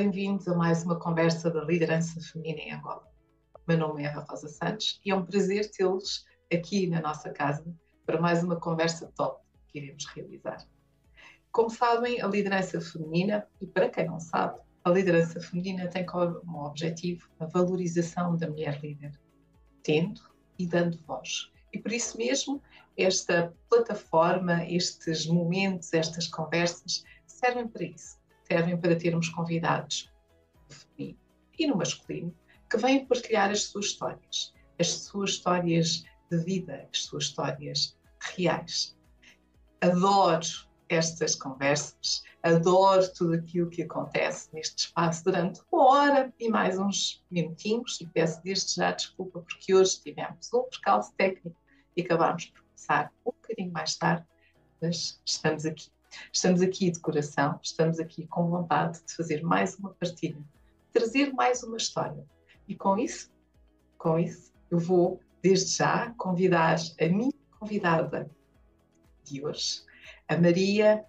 Bem-vindos 0.00 0.46
a 0.46 0.54
mais 0.54 0.84
uma 0.84 0.96
conversa 0.96 1.50
da 1.50 1.64
liderança 1.64 2.20
feminina 2.20 2.60
em 2.60 2.72
Angola. 2.72 3.02
Meu 3.66 3.76
nome 3.76 4.04
é 4.04 4.06
Eva 4.06 4.24
Rosa 4.30 4.46
Santos 4.46 5.00
e 5.04 5.10
é 5.10 5.16
um 5.16 5.26
prazer 5.26 5.68
tê-los 5.72 6.24
aqui 6.54 6.86
na 6.86 7.00
nossa 7.00 7.30
casa 7.30 7.64
para 8.06 8.20
mais 8.20 8.44
uma 8.44 8.54
conversa 8.54 9.10
top 9.16 9.42
que 9.66 9.80
iremos 9.80 10.06
realizar. 10.14 10.64
Como 11.50 11.68
sabem, 11.68 12.22
a 12.22 12.28
liderança 12.28 12.80
feminina, 12.80 13.44
e 13.60 13.66
para 13.66 13.88
quem 13.88 14.06
não 14.06 14.20
sabe, 14.20 14.60
a 14.84 14.90
liderança 14.90 15.40
feminina 15.40 15.88
tem 15.88 16.06
como 16.06 16.64
objetivo 16.64 17.28
a 17.40 17.46
valorização 17.46 18.36
da 18.36 18.48
mulher 18.48 18.80
líder, 18.80 19.18
tendo 19.82 20.20
e 20.60 20.64
dando 20.64 20.96
voz. 21.08 21.50
E 21.72 21.78
por 21.80 21.90
isso 21.90 22.16
mesmo, 22.16 22.62
esta 22.96 23.52
plataforma, 23.68 24.64
estes 24.64 25.26
momentos, 25.26 25.92
estas 25.92 26.28
conversas 26.28 27.02
servem 27.26 27.66
para 27.66 27.82
isso 27.82 28.17
servem 28.50 28.76
para 28.76 28.96
termos 28.96 29.28
convidados 29.28 30.10
no 30.68 30.74
feminino 30.74 31.18
e 31.58 31.66
no 31.66 31.76
masculino 31.76 32.34
que 32.70 32.76
vêm 32.76 33.06
partilhar 33.06 33.50
as 33.50 33.64
suas 33.64 33.86
histórias, 33.86 34.54
as 34.78 34.88
suas 34.88 35.30
histórias 35.30 36.04
de 36.30 36.38
vida, 36.38 36.88
as 36.92 37.04
suas 37.04 37.24
histórias 37.24 37.98
reais. 38.36 38.96
Adoro 39.80 40.46
estas 40.88 41.34
conversas, 41.34 42.22
adoro 42.42 43.12
tudo 43.12 43.34
aquilo 43.34 43.68
que 43.68 43.82
acontece 43.82 44.48
neste 44.54 44.86
espaço 44.86 45.24
durante 45.24 45.60
uma 45.70 45.84
hora 45.86 46.32
e 46.38 46.48
mais 46.48 46.78
uns 46.78 47.24
minutinhos 47.30 48.00
e 48.00 48.06
peço 48.06 48.40
desde 48.42 48.76
já 48.76 48.92
desculpa 48.92 49.40
porque 49.40 49.74
hoje 49.74 50.00
tivemos 50.00 50.52
um 50.52 50.62
percalço 50.64 51.12
técnico 51.16 51.56
e 51.96 52.02
acabámos 52.02 52.46
por 52.46 52.62
começar 52.62 53.12
um 53.26 53.32
bocadinho 53.32 53.72
mais 53.72 53.96
tarde, 53.96 54.24
mas 54.80 55.20
estamos 55.26 55.66
aqui. 55.66 55.97
Estamos 56.32 56.62
aqui 56.62 56.90
de 56.90 57.00
coração, 57.00 57.58
estamos 57.62 57.98
aqui 57.98 58.26
com 58.26 58.48
vontade 58.48 59.00
de 59.06 59.14
fazer 59.14 59.42
mais 59.42 59.76
uma 59.76 59.90
partilha, 59.90 60.42
trazer 60.92 61.32
mais 61.32 61.62
uma 61.62 61.76
história. 61.76 62.24
E 62.66 62.74
com 62.74 62.98
isso, 62.98 63.30
com 63.96 64.18
isso, 64.18 64.52
eu 64.70 64.78
vou 64.78 65.20
desde 65.42 65.76
já 65.76 66.12
convidar 66.16 66.78
a 67.00 67.06
minha 67.06 67.32
convidada 67.58 68.30
de 69.24 69.44
hoje, 69.44 69.82
a 70.28 70.36
Maria 70.36 71.04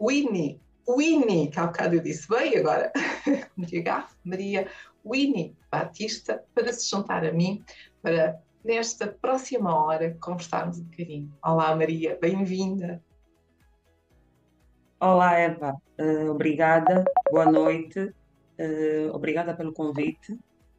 Winnie, 0.00 0.60
Winnie, 0.88 1.48
que 1.48 1.58
há 1.58 1.66
bocado 1.66 1.94
eu 1.94 2.02
disse 2.02 2.28
bem 2.28 2.56
agora, 2.56 2.92
cometi 3.54 3.80
gafe, 3.80 4.14
Maria 4.24 4.68
Winnie 5.04 5.56
Batista, 5.70 6.44
para 6.54 6.72
se 6.72 6.90
juntar 6.90 7.24
a 7.24 7.32
mim, 7.32 7.64
para 8.02 8.40
nesta 8.64 9.06
próxima 9.06 9.74
hora 9.74 10.16
conversarmos 10.20 10.78
um 10.78 10.84
bocadinho. 10.84 11.32
Olá 11.42 11.74
Maria, 11.76 12.18
bem-vinda. 12.20 13.02
Olá, 15.06 15.38
Eva. 15.38 15.76
Uh, 16.00 16.30
obrigada. 16.30 17.04
Boa 17.30 17.44
noite. 17.44 18.00
Uh, 18.58 19.12
obrigada 19.12 19.54
pelo 19.54 19.70
convite. 19.70 20.32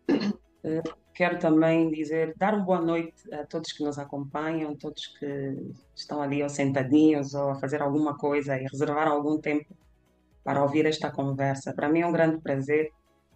Uh, 0.09 0.95
quero 1.13 1.37
também 1.37 1.91
dizer, 1.91 2.33
dar 2.35 2.55
uma 2.55 2.65
boa 2.65 2.81
noite 2.81 3.31
a 3.31 3.45
todos 3.45 3.71
que 3.71 3.83
nos 3.83 3.99
acompanham, 3.99 4.75
todos 4.75 5.05
que 5.19 5.55
estão 5.95 6.23
ali 6.23 6.41
ou 6.41 6.49
sentadinhos 6.49 7.35
ou 7.35 7.51
a 7.51 7.59
fazer 7.59 7.83
alguma 7.83 8.17
coisa 8.17 8.57
e 8.59 8.63
reservar 8.63 9.07
algum 9.07 9.39
tempo 9.39 9.77
para 10.43 10.63
ouvir 10.63 10.87
esta 10.87 11.11
conversa. 11.11 11.71
Para 11.71 11.87
mim 11.87 11.99
é 11.99 12.07
um 12.07 12.11
grande 12.11 12.41
prazer. 12.41 12.91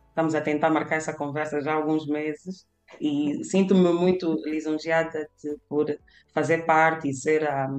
Estamos 0.08 0.34
a 0.34 0.41
tentar 0.41 0.72
marcar 0.72 0.96
essa 0.96 1.13
conversa 1.13 1.62
já 1.62 1.74
há 1.74 1.75
alguns 1.75 2.08
meses 2.08 2.65
e 3.00 3.43
sinto-me 3.43 3.93
muito 3.93 4.41
lisonjeada 4.43 5.29
de, 5.39 5.55
por 5.69 5.86
fazer 6.34 6.65
parte 6.65 7.10
e 7.10 7.13
ser 7.13 7.48
a, 7.48 7.69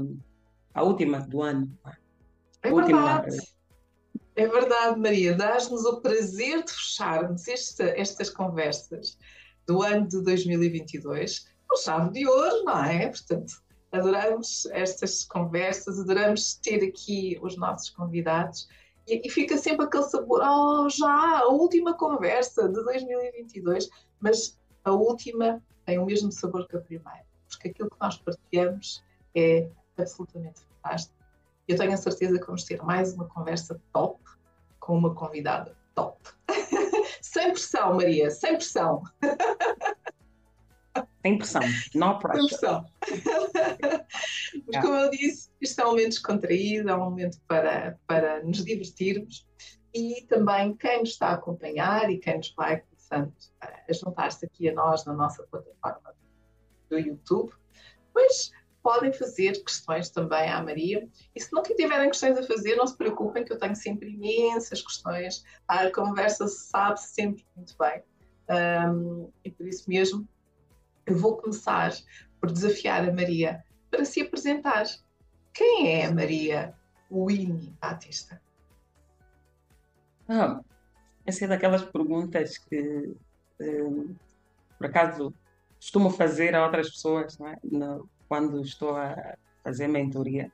a 0.73 0.85
última 0.85 1.19
do 1.19 1.43
ano. 1.43 1.69
É 2.62 2.73
verdade. 2.73 3.37
É 4.37 4.47
verdade, 4.47 4.99
Maria. 4.99 5.35
Dás-nos 5.35 5.85
o 5.85 6.00
prazer 6.00 6.64
de 6.64 6.73
fecharmos 6.73 7.47
esta, 7.49 7.85
estas 7.99 8.31
conversas 8.31 9.19
do 9.67 9.83
ano 9.83 10.07
de 10.07 10.23
2022 10.23 11.47
com 11.69 11.76
chave 11.76 12.11
de 12.11 12.26
ouro, 12.26 12.64
não 12.64 12.85
é? 12.85 13.09
Portanto, 13.09 13.52
adoramos 13.93 14.67
estas 14.73 15.25
conversas, 15.25 15.99
adoramos 16.00 16.55
ter 16.55 16.85
aqui 16.85 17.38
os 17.43 17.57
nossos 17.57 17.90
convidados 17.90 18.69
e, 19.07 19.26
e 19.26 19.31
fica 19.31 19.57
sempre 19.59 19.87
aquele 19.87 20.05
sabor, 20.05 20.40
oh, 20.43 20.88
já, 20.88 21.40
a 21.40 21.49
última 21.49 21.95
conversa 21.95 22.69
de 22.69 22.83
2022, 22.85 23.88
mas 24.21 24.59
a 24.85 24.93
última 24.93 25.62
tem 25.85 25.99
o 25.99 26.07
mesmo 26.07 26.31
sabor 26.31 26.67
que 26.69 26.76
a 26.76 26.81
primeira, 26.81 27.25
porque 27.49 27.69
aquilo 27.69 27.90
que 27.90 28.00
nós 28.00 28.17
partilhamos 28.19 29.02
é 29.35 29.69
absolutamente 29.99 30.61
fantástico 30.61 31.20
eu 31.71 31.77
tenho 31.77 31.93
a 31.93 31.97
certeza 31.97 32.39
que 32.39 32.47
vamos 32.47 32.65
ter 32.65 32.83
mais 32.83 33.15
uma 33.15 33.29
conversa 33.29 33.81
top 33.93 34.21
com 34.81 34.99
uma 34.99 35.15
convidada 35.15 35.77
top. 35.95 36.21
sem 37.23 37.53
pressão, 37.53 37.95
Maria, 37.95 38.29
sem 38.31 38.57
pressão. 38.57 39.03
Sem 41.23 41.39
pressão, 41.39 41.62
não 41.95 42.19
pressure. 42.19 42.49
Sem 42.49 42.59
pressão. 42.59 42.87
Mas 44.67 44.83
como 44.83 44.97
eu 44.97 45.11
disse, 45.11 45.49
isto 45.61 45.81
é 45.81 45.85
um 45.85 45.91
momento 45.91 46.09
descontraído, 46.09 46.91
é 46.91 46.97
um 46.97 47.05
momento 47.05 47.41
para, 47.47 47.97
para 48.05 48.43
nos 48.43 48.65
divertirmos 48.65 49.47
e 49.95 50.23
também 50.29 50.75
quem 50.75 51.00
nos 51.00 51.11
está 51.11 51.29
a 51.29 51.35
acompanhar 51.35 52.11
e 52.11 52.19
quem 52.19 52.39
nos 52.39 52.53
vai 52.57 52.81
começando 52.81 53.33
a 53.61 53.93
juntar-se 53.93 54.45
aqui 54.45 54.69
a 54.69 54.75
nós 54.75 55.05
na 55.05 55.12
nossa 55.12 55.45
plataforma 55.45 56.15
do 56.89 56.99
YouTube, 56.99 57.53
pois 58.12 58.50
podem 58.82 59.12
fazer 59.12 59.62
questões 59.62 60.10
também 60.10 60.49
à 60.49 60.62
Maria. 60.62 61.08
E 61.34 61.40
se 61.40 61.52
nunca 61.52 61.75
tiverem 61.75 62.08
questões 62.08 62.38
a 62.38 62.42
fazer, 62.42 62.76
não 62.76 62.87
se 62.87 62.96
preocupem, 62.96 63.44
que 63.44 63.52
eu 63.52 63.58
tenho 63.58 63.76
sempre 63.76 64.10
imensas 64.10 64.82
questões. 64.82 65.44
A 65.68 65.90
conversa 65.90 66.46
sabe 66.49 67.00
-se 67.00 67.14
sempre 67.14 67.44
muito 67.56 67.75
bem. 67.78 68.02
Um, 68.50 69.30
e 69.44 69.50
por 69.50 69.66
isso 69.66 69.88
mesmo, 69.88 70.28
eu 71.06 71.16
vou 71.16 71.37
começar 71.37 71.92
por 72.40 72.50
desafiar 72.50 73.08
a 73.08 73.12
Maria 73.12 73.64
para 73.90 74.04
se 74.04 74.20
apresentar. 74.22 74.84
Quem 75.52 76.00
é 76.00 76.06
a 76.06 76.12
Maria 76.12 76.75
Winnie 77.10 77.75
Batista? 77.80 78.40
Ah, 80.28 80.60
essa 81.26 81.44
é 81.44 81.49
daquelas 81.49 81.82
perguntas 81.82 82.56
que, 82.58 83.14
um, 83.60 84.14
por 84.78 84.87
acaso, 84.87 85.34
costumo 85.76 86.10
fazer 86.10 86.54
a 86.54 86.64
outras 86.64 86.90
pessoas, 86.90 87.38
não 87.38 87.49
é? 87.49 87.58
No, 87.64 88.08
quando 88.30 88.62
estou 88.62 88.96
a 88.96 89.34
fazer 89.64 89.88
mentoria. 89.88 90.52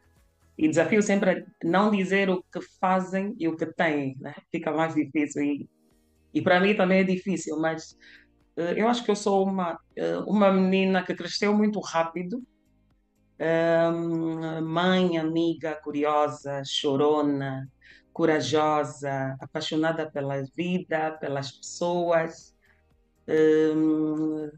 E 0.56 0.66
desafio 0.66 1.02
sempre 1.02 1.30
a 1.30 1.44
não 1.62 1.90
dizer 1.90 2.30
o 2.30 2.42
que 2.42 2.62
fazem 2.80 3.36
e 3.38 3.46
o 3.46 3.54
que 3.54 3.66
têm, 3.66 4.16
né? 4.18 4.34
fica 4.50 4.72
mais 4.72 4.94
difícil. 4.94 5.42
E, 5.42 5.68
e 6.32 6.40
para 6.40 6.58
mim 6.58 6.74
também 6.74 7.00
é 7.00 7.04
difícil, 7.04 7.60
mas 7.60 7.92
uh, 8.56 8.72
eu 8.74 8.88
acho 8.88 9.04
que 9.04 9.10
eu 9.10 9.16
sou 9.16 9.44
uma, 9.46 9.74
uh, 9.74 10.24
uma 10.26 10.50
menina 10.50 11.04
que 11.04 11.14
cresceu 11.14 11.52
muito 11.52 11.78
rápido, 11.80 12.42
um, 13.38 14.62
mãe, 14.62 15.18
amiga, 15.18 15.74
curiosa, 15.74 16.62
chorona, 16.64 17.70
corajosa, 18.10 19.36
apaixonada 19.38 20.10
pela 20.10 20.42
vida, 20.56 21.10
pelas 21.20 21.52
pessoas, 21.52 22.56
um, 23.28 24.50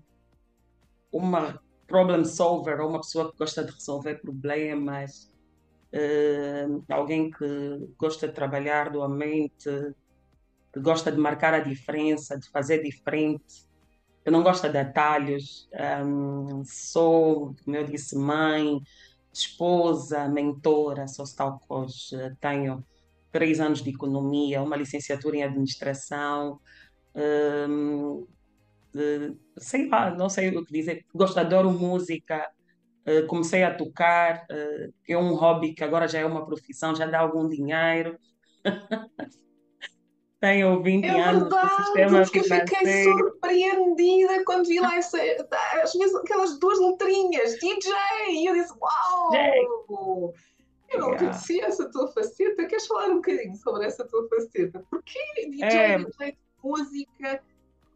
uma 1.10 1.60
problem 1.88 2.24
solver, 2.24 2.78
ou 2.80 2.90
uma 2.90 3.00
pessoa 3.00 3.32
que 3.32 3.38
gosta 3.38 3.64
de 3.64 3.72
resolver 3.72 4.20
problemas, 4.20 5.32
uh, 5.92 6.84
alguém 6.88 7.30
que 7.30 7.88
gosta 7.98 8.28
de 8.28 8.34
trabalhar 8.34 8.90
doamente, 8.90 9.68
que 10.72 10.80
gosta 10.80 11.10
de 11.10 11.18
marcar 11.18 11.54
a 11.54 11.60
diferença, 11.60 12.38
de 12.38 12.48
fazer 12.50 12.82
diferente, 12.82 13.66
que 14.22 14.30
não 14.30 14.42
gosta 14.42 14.68
de 14.68 14.78
atalhos. 14.78 15.68
Um, 16.04 16.62
sou, 16.64 17.56
como 17.64 17.76
eu 17.76 17.84
disse, 17.84 18.14
mãe, 18.16 18.80
esposa, 19.32 20.28
mentora, 20.28 21.08
sou 21.08 21.24
tal 21.34 21.58
coisa, 21.66 22.36
tenho 22.40 22.84
três 23.32 23.60
anos 23.60 23.82
de 23.82 23.90
economia, 23.90 24.62
uma 24.62 24.76
licenciatura 24.76 25.36
em 25.38 25.42
administração, 25.42 26.60
um, 27.14 28.26
sei 29.58 29.88
lá, 29.88 30.10
não 30.10 30.28
sei 30.28 30.56
o 30.56 30.64
que 30.64 30.72
dizer, 30.72 31.04
gosto, 31.14 31.38
adoro 31.38 31.70
música, 31.70 32.48
uh, 33.06 33.26
comecei 33.26 33.62
a 33.62 33.74
tocar, 33.74 34.46
uh, 34.50 34.92
é 35.08 35.16
um 35.16 35.34
hobby 35.34 35.74
que 35.74 35.84
agora 35.84 36.08
já 36.08 36.20
é 36.20 36.24
uma 36.24 36.46
profissão, 36.46 36.94
já 36.94 37.06
dá 37.06 37.20
algum 37.20 37.48
dinheiro. 37.48 38.18
Tenho 40.40 40.80
20 40.80 41.04
é 41.04 41.20
anos 41.20 41.42
verdade, 41.42 41.84
sistema 41.84 42.22
porque 42.22 42.42
financeiro. 42.44 42.62
Eu 42.62 42.78
fiquei 42.78 43.04
surpreendida 43.04 44.44
quando 44.44 44.68
vi 44.68 44.78
lá 44.78 44.96
essa, 44.96 45.18
às 45.82 45.92
vezes 45.92 46.14
aquelas 46.14 46.58
duas 46.60 46.78
letrinhas, 46.78 47.58
DJ, 47.58 47.92
e 48.30 48.46
eu 48.46 48.54
disse, 48.54 48.72
uau! 48.80 49.30
Wow! 49.88 50.34
Eu 50.90 51.00
não 51.00 51.08
yeah. 51.08 51.18
conhecia 51.18 51.66
essa 51.66 51.90
tua 51.90 52.08
faceta. 52.12 52.66
Queres 52.66 52.86
falar 52.86 53.10
um 53.10 53.16
bocadinho 53.16 53.54
sobre 53.56 53.84
essa 53.84 54.06
tua 54.06 54.26
faceta? 54.28 54.82
Porquê 54.90 55.18
DJ, 55.50 55.68
é... 55.68 55.98
DJ 55.98 56.32
de 56.32 56.38
música? 56.62 57.42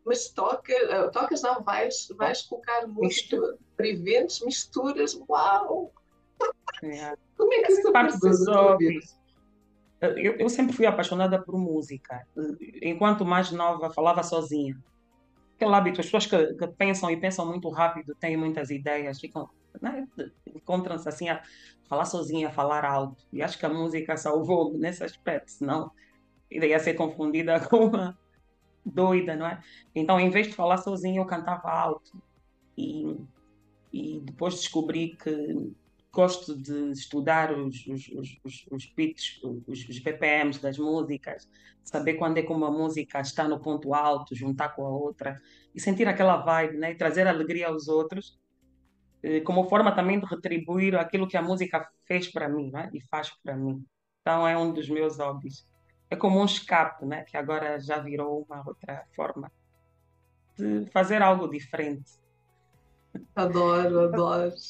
Mas 0.04 0.28
toca, 0.28 0.72
uh, 0.72 1.10
tocas 1.10 1.42
não, 1.42 1.62
vais, 1.62 2.08
vais 2.16 2.42
colocar 2.42 2.86
música 2.86 3.56
para 3.76 3.88
eventos, 3.88 4.40
misturas, 4.40 5.18
uau! 5.28 5.92
É. 6.82 7.14
Como 7.36 7.52
é 7.52 7.62
que 7.62 7.72
isso 7.72 7.92
parte 7.92 8.18
dos 8.18 8.46
hobbies. 8.48 9.18
eu, 10.00 10.36
eu 10.36 10.48
sempre 10.48 10.74
fui 10.74 10.86
apaixonada 10.86 11.40
por 11.40 11.56
música. 11.56 12.26
Enquanto 12.82 13.24
mais 13.24 13.52
nova, 13.52 13.90
falava 13.90 14.22
sozinha. 14.22 14.76
Aquele 15.54 15.74
hábito, 15.74 16.00
as 16.00 16.06
pessoas 16.06 16.26
que, 16.26 16.54
que 16.54 16.66
pensam 16.66 17.08
e 17.10 17.16
pensam 17.16 17.46
muito 17.46 17.68
rápido, 17.68 18.16
têm 18.16 18.36
muitas 18.36 18.70
ideias, 18.70 19.20
ficam, 19.20 19.48
né, 19.80 20.08
encontram-se 20.46 21.08
assim 21.08 21.28
a 21.28 21.40
falar 21.88 22.04
sozinha, 22.04 22.48
a 22.48 22.52
falar 22.52 22.84
alto. 22.84 23.24
E 23.32 23.40
acho 23.40 23.56
que 23.56 23.66
a 23.66 23.68
música 23.68 24.16
salvou-me 24.16 24.78
nesse 24.78 25.04
aspecto, 25.04 25.52
senão 25.52 25.92
ia 26.50 26.78
ser 26.80 26.94
confundida 26.94 27.60
com 27.70 27.86
uma 27.86 28.18
doida, 28.84 29.36
não 29.36 29.46
é? 29.46 29.60
Então, 29.94 30.18
em 30.18 30.30
vez 30.30 30.48
de 30.48 30.54
falar 30.54 30.78
sozinha, 30.78 31.20
eu 31.20 31.26
cantava 31.26 31.70
alto. 31.70 32.22
E, 32.76 33.16
e 33.92 34.20
depois 34.20 34.54
descobri 34.54 35.16
que 35.16 35.72
gosto 36.12 36.54
de 36.54 36.92
estudar 36.92 37.52
os, 37.52 37.86
os, 37.86 38.08
os, 38.44 38.66
os 38.70 38.86
beats, 38.94 39.40
os, 39.66 39.88
os 39.88 39.98
BPMs 39.98 40.60
das 40.60 40.78
músicas, 40.78 41.48
saber 41.82 42.14
quando 42.14 42.38
é 42.38 42.42
que 42.42 42.52
uma 42.52 42.70
música 42.70 43.20
está 43.20 43.48
no 43.48 43.58
ponto 43.58 43.94
alto, 43.94 44.34
juntar 44.34 44.70
com 44.70 44.86
a 44.86 44.90
outra 44.90 45.40
e 45.74 45.80
sentir 45.80 46.06
aquela 46.06 46.36
vibe, 46.36 46.76
né? 46.76 46.92
E 46.92 46.94
trazer 46.94 47.26
alegria 47.26 47.68
aos 47.68 47.88
outros, 47.88 48.38
eh, 49.22 49.40
como 49.40 49.68
forma 49.68 49.94
também 49.94 50.20
de 50.20 50.26
retribuir 50.26 50.94
aquilo 50.96 51.26
que 51.26 51.36
a 51.36 51.42
música 51.42 51.88
fez 52.06 52.28
para 52.30 52.48
mim, 52.48 52.70
né? 52.70 52.90
E 52.92 53.00
faz 53.00 53.30
para 53.42 53.56
mim. 53.56 53.84
Então 54.20 54.46
é 54.46 54.56
um 54.56 54.72
dos 54.72 54.88
meus 54.88 55.18
hobbies. 55.18 55.66
É 56.12 56.16
como 56.16 56.38
um 56.38 56.44
escape, 56.44 57.06
né? 57.06 57.24
Que 57.24 57.38
agora 57.38 57.80
já 57.80 57.98
virou 57.98 58.46
uma 58.46 58.62
outra 58.68 59.06
forma 59.16 59.50
de 60.58 60.84
fazer 60.90 61.22
algo 61.22 61.48
diferente. 61.48 62.12
Adoro, 63.34 64.00
adoro. 64.00 64.52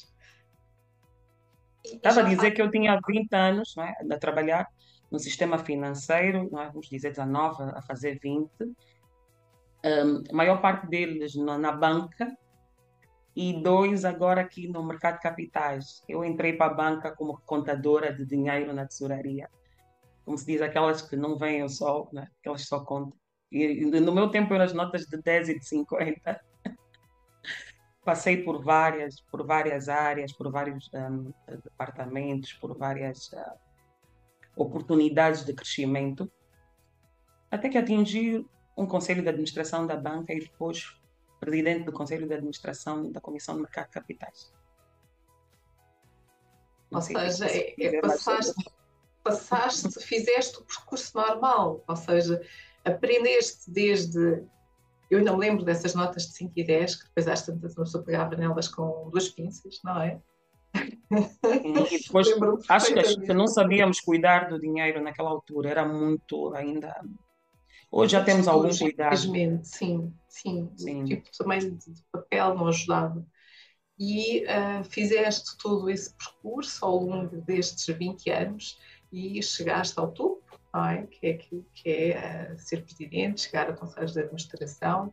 Estava 1.85 2.21
a 2.21 2.23
dizer 2.23 2.53
que 2.53 2.63
eu 2.63 2.71
tinha 2.71 2.97
20 3.05 3.35
anos 3.35 3.75
é, 3.77 4.15
a 4.15 4.19
trabalhar 4.21 4.69
no 5.11 5.19
sistema 5.19 5.59
financeiro, 5.59 6.49
é? 6.61 6.69
vamos 6.69 6.89
dizer 6.89 7.11
19 7.11 7.73
a 7.75 7.83
fazer 7.83 8.21
20. 8.23 8.49
Um, 9.85 10.23
a 10.31 10.33
maior 10.33 10.61
parte 10.61 10.87
deles 10.87 11.35
na, 11.35 11.59
na, 11.59 11.73
banca 11.73 12.33
e 13.35 13.61
dois 13.61 14.05
agora 14.05 14.43
aqui 14.43 14.69
no 14.69 14.85
mercado 14.85 15.17
de 15.17 15.23
capitais. 15.23 16.05
Eu 16.09 16.25
entrei 16.25 16.53
para 16.53 16.71
a 16.71 16.75
banca 16.75 17.11
como 17.11 17.43
contadora 17.45 18.15
de 18.15 18.25
dinheiro 18.25 18.73
na 18.73 18.87
tesouraria. 18.87 19.51
Como 20.25 20.39
se 20.39 20.47
diz, 20.47 20.63
aquelas 20.63 21.03
que 21.03 21.17
não 21.17 21.37
veem 21.37 21.63
o 21.63 21.69
sol, 21.69 22.09
né? 22.13 22.29
aquelas 22.41 22.67
só 22.67 22.85
contam. 22.85 23.19
E, 23.51 23.85
no 23.85 24.13
meu 24.13 24.31
tempo 24.31 24.55
eram 24.55 24.65
as 24.65 24.73
notas 24.73 25.07
de 25.07 25.21
10 25.21 25.49
e 25.51 25.59
de 25.59 25.67
50 25.67 26.41
passei 28.05 28.43
por 28.43 28.63
várias, 28.63 29.21
por 29.21 29.47
várias 29.47 29.89
áreas, 29.89 30.33
por 30.33 30.51
vários 30.51 30.91
um, 30.95 31.33
departamentos, 31.63 32.53
por 32.55 32.77
várias 32.77 33.31
uh, 33.33 33.59
oportunidades 34.57 35.45
de 35.45 35.53
crescimento, 35.53 36.31
até 37.51 37.69
que 37.69 37.79
atingi 37.79 38.47
um 38.77 38.87
conselho 38.87 39.23
de 39.23 39.29
administração 39.29 39.87
da 39.87 39.97
banca 39.97 40.33
e 40.33 40.41
depois 40.41 40.97
presidente 41.39 41.85
do 41.85 41.93
conselho 41.93 42.27
de 42.27 42.35
administração 42.35 43.11
da 43.11 43.21
Comissão 43.21 43.57
de 43.57 43.63
Mercado 43.63 43.87
de 43.87 43.93
Capitais. 43.93 44.53
Ou 46.91 47.01
seja, 47.01 47.47
é, 47.47 47.75
é, 47.79 48.01
passaste, 48.01 48.65
passaste, 49.23 50.01
fizeste 50.01 50.59
o 50.59 50.65
percurso 50.65 51.17
normal, 51.17 51.83
ou 51.87 51.97
seja, 51.97 52.41
aprendeste 52.85 53.71
desde 53.71 54.45
eu 55.13 55.19
ainda 55.19 55.33
me 55.33 55.41
lembro 55.41 55.63
dessas 55.63 55.95
notas 55.95 56.23
de 56.23 56.33
5 56.33 56.53
e 56.57 56.65
10, 56.65 56.97
que 56.97 57.05
depois 57.05 57.29
às 57.29 57.45
tantas 57.45 57.77
uma 57.77 57.85
pessoa 57.85 58.03
pegava 58.03 58.35
nelas 58.35 58.67
com 58.67 59.11
duas 59.11 59.29
pinças, 59.29 59.79
não 59.85 60.01
é? 60.01 60.19
E 61.13 61.99
depois, 61.99 62.29
acho 62.67 62.95
que 63.21 63.35
não 63.35 63.47
sabíamos 63.47 64.01
cuidar 64.01 64.49
do 64.49 64.59
dinheiro 64.59 65.03
naquela 65.03 65.29
altura, 65.29 65.69
era 65.69 65.87
muito 65.87 66.55
ainda. 66.55 66.99
Hoje 67.91 68.13
já 68.13 68.25
temos 68.25 68.49
algum 68.49 68.71
cuidado. 68.75 69.19
Sim, 69.19 70.15
sim, 70.31 70.73
sim. 70.75 71.05
Tipo 71.05 71.29
também 71.37 71.59
de 71.59 72.03
papel 72.11 72.55
não 72.55 72.69
ajudava. 72.69 73.23
E 73.99 74.45
uh, 74.45 74.83
fizeste 74.85 75.59
todo 75.59 75.91
esse 75.91 76.17
percurso 76.17 76.83
ao 76.83 76.97
longo 76.97 77.37
destes 77.43 77.95
20 77.95 78.31
anos 78.31 78.79
e 79.13 79.43
chegaste 79.43 79.99
ao 79.99 80.11
topo 80.11 80.43
é? 80.75 81.03
que 81.07 81.27
é 81.27 81.31
aquilo 81.33 81.67
que 81.75 81.91
é 81.91 82.53
uh, 82.53 82.59
ser 82.59 82.83
presidente, 82.83 83.43
chegar 83.43 83.69
a 83.69 83.75
conselhos 83.75 84.15
de 84.15 84.21
administração. 84.21 85.13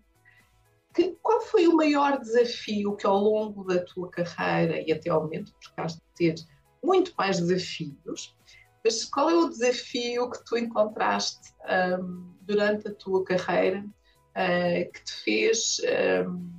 Que, 0.94 1.18
qual 1.22 1.42
foi 1.42 1.68
o 1.68 1.76
maior 1.76 2.18
desafio 2.20 2.96
que 2.96 3.06
ao 3.06 3.18
longo 3.18 3.64
da 3.66 3.84
tua 3.84 4.10
carreira 4.10 4.82
e 4.82 4.92
até 4.92 5.10
ao 5.10 5.24
momento, 5.24 5.54
porque 5.54 5.82
has 5.82 5.96
de 5.96 6.02
ter 6.16 6.36
muito 6.82 7.14
mais 7.18 7.40
desafios, 7.40 8.36
mas 8.84 9.04
qual 9.04 9.30
é 9.30 9.36
o 9.36 9.50
desafio 9.50 10.30
que 10.30 10.44
tu 10.46 10.58
encontraste 10.58 11.54
um, 12.00 12.34
durante 12.42 12.88
a 12.88 12.94
tua 12.94 13.24
carreira 13.26 13.84
uh, 13.84 14.92
que, 14.92 15.04
te 15.04 15.14
fez, 15.24 15.82
um, 16.26 16.50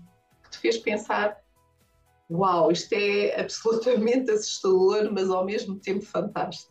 que 0.44 0.50
te 0.50 0.58
fez 0.58 0.76
pensar 0.76 1.40
uau, 2.30 2.70
isto 2.70 2.92
é 2.92 3.40
absolutamente 3.40 4.30
assustador, 4.30 5.10
mas 5.12 5.28
ao 5.30 5.44
mesmo 5.44 5.80
tempo 5.80 6.04
fantástico? 6.04 6.69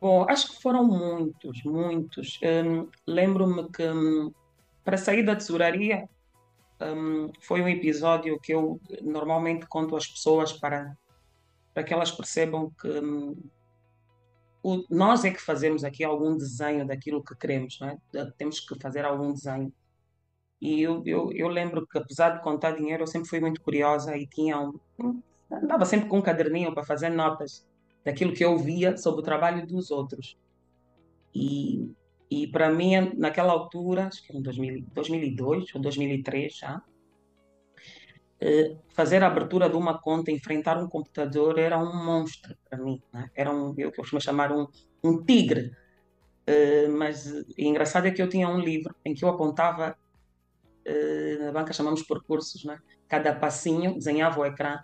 Bom, 0.00 0.26
acho 0.28 0.48
que 0.54 0.62
foram 0.62 0.84
muitos, 0.86 1.62
muitos. 1.64 2.38
Hum, 2.42 2.88
lembro-me 3.06 3.68
que 3.70 3.82
hum, 3.82 4.32
para 4.84 4.96
sair 4.96 5.24
da 5.24 5.36
tesouraria 5.36 6.08
hum, 6.82 7.30
foi 7.42 7.62
um 7.62 7.68
episódio 7.68 8.38
que 8.40 8.54
eu 8.54 8.80
normalmente 9.02 9.66
conto 9.68 9.96
às 9.96 10.06
pessoas 10.08 10.52
para, 10.54 10.94
para 11.74 11.84
que 11.84 11.94
elas 11.94 12.12
percebam 12.12 12.72
que 12.80 12.88
hum, 12.88 13.36
o- 14.62 14.84
nós 14.90 15.24
é 15.24 15.30
que 15.32 15.40
fazemos 15.40 15.84
aqui 15.84 16.04
algum 16.04 16.36
desenho 16.36 16.86
daquilo 16.86 17.22
que 17.22 17.36
queremos, 17.36 17.78
não 17.80 17.88
é? 17.88 17.98
Temos 18.36 18.60
que 18.60 18.78
fazer 18.80 19.04
algum 19.04 19.32
desenho. 19.32 19.72
E 20.60 20.82
eu, 20.82 21.02
eu, 21.06 21.32
eu 21.34 21.48
lembro 21.48 21.86
que, 21.88 21.98
apesar 21.98 22.30
de 22.32 22.42
contar 22.44 22.72
dinheiro, 22.72 23.04
eu 23.04 23.08
sempre 23.08 23.28
fui 23.30 23.40
muito 23.40 23.62
curiosa 23.62 24.16
e 24.16 24.26
tinha 24.28 24.60
um, 24.60 24.80
andava 25.52 25.86
sempre 25.86 26.08
com 26.08 26.18
um 26.18 26.22
caderninho 26.22 26.74
para 26.74 26.84
fazer 26.84 27.10
notas 27.10 27.66
daquilo 28.08 28.32
que 28.32 28.42
eu 28.42 28.56
via 28.56 28.96
sobre 28.96 29.20
o 29.20 29.22
trabalho 29.22 29.66
dos 29.66 29.90
outros. 29.90 30.34
E, 31.34 31.92
e 32.30 32.46
para 32.46 32.70
mim, 32.70 33.12
naquela 33.18 33.52
altura, 33.52 34.06
acho 34.06 34.26
que 34.26 34.34
em 34.34 34.40
2002 34.40 35.74
ou 35.74 35.80
2003 35.82 36.56
já, 36.56 36.82
eh, 38.40 38.76
fazer 38.94 39.22
a 39.22 39.26
abertura 39.26 39.68
de 39.68 39.76
uma 39.76 39.98
conta, 39.98 40.30
enfrentar 40.30 40.78
um 40.78 40.88
computador 40.88 41.58
era 41.58 41.78
um 41.78 42.02
monstro 42.02 42.56
para 42.66 42.78
mim. 42.78 43.02
Né? 43.12 43.30
Era 43.34 43.52
um, 43.52 43.74
eu 43.76 43.92
que 43.92 44.00
eu 44.00 44.02
costumo 44.02 44.22
chamar 44.22 44.50
um, 44.52 44.66
um 45.04 45.22
tigre. 45.22 45.70
Uh, 46.48 46.90
mas 46.96 47.30
engraçado 47.58 48.06
é 48.06 48.10
que 48.10 48.22
eu 48.22 48.28
tinha 48.28 48.48
um 48.48 48.58
livro 48.58 48.96
em 49.04 49.12
que 49.12 49.22
eu 49.22 49.28
apontava, 49.28 49.94
uh, 50.88 51.44
na 51.44 51.52
banca 51.52 51.74
chamamos 51.74 52.02
percursos, 52.02 52.64
né? 52.64 52.80
cada 53.06 53.34
passinho, 53.34 53.92
desenhava 53.92 54.40
o 54.40 54.46
ecrã 54.46 54.78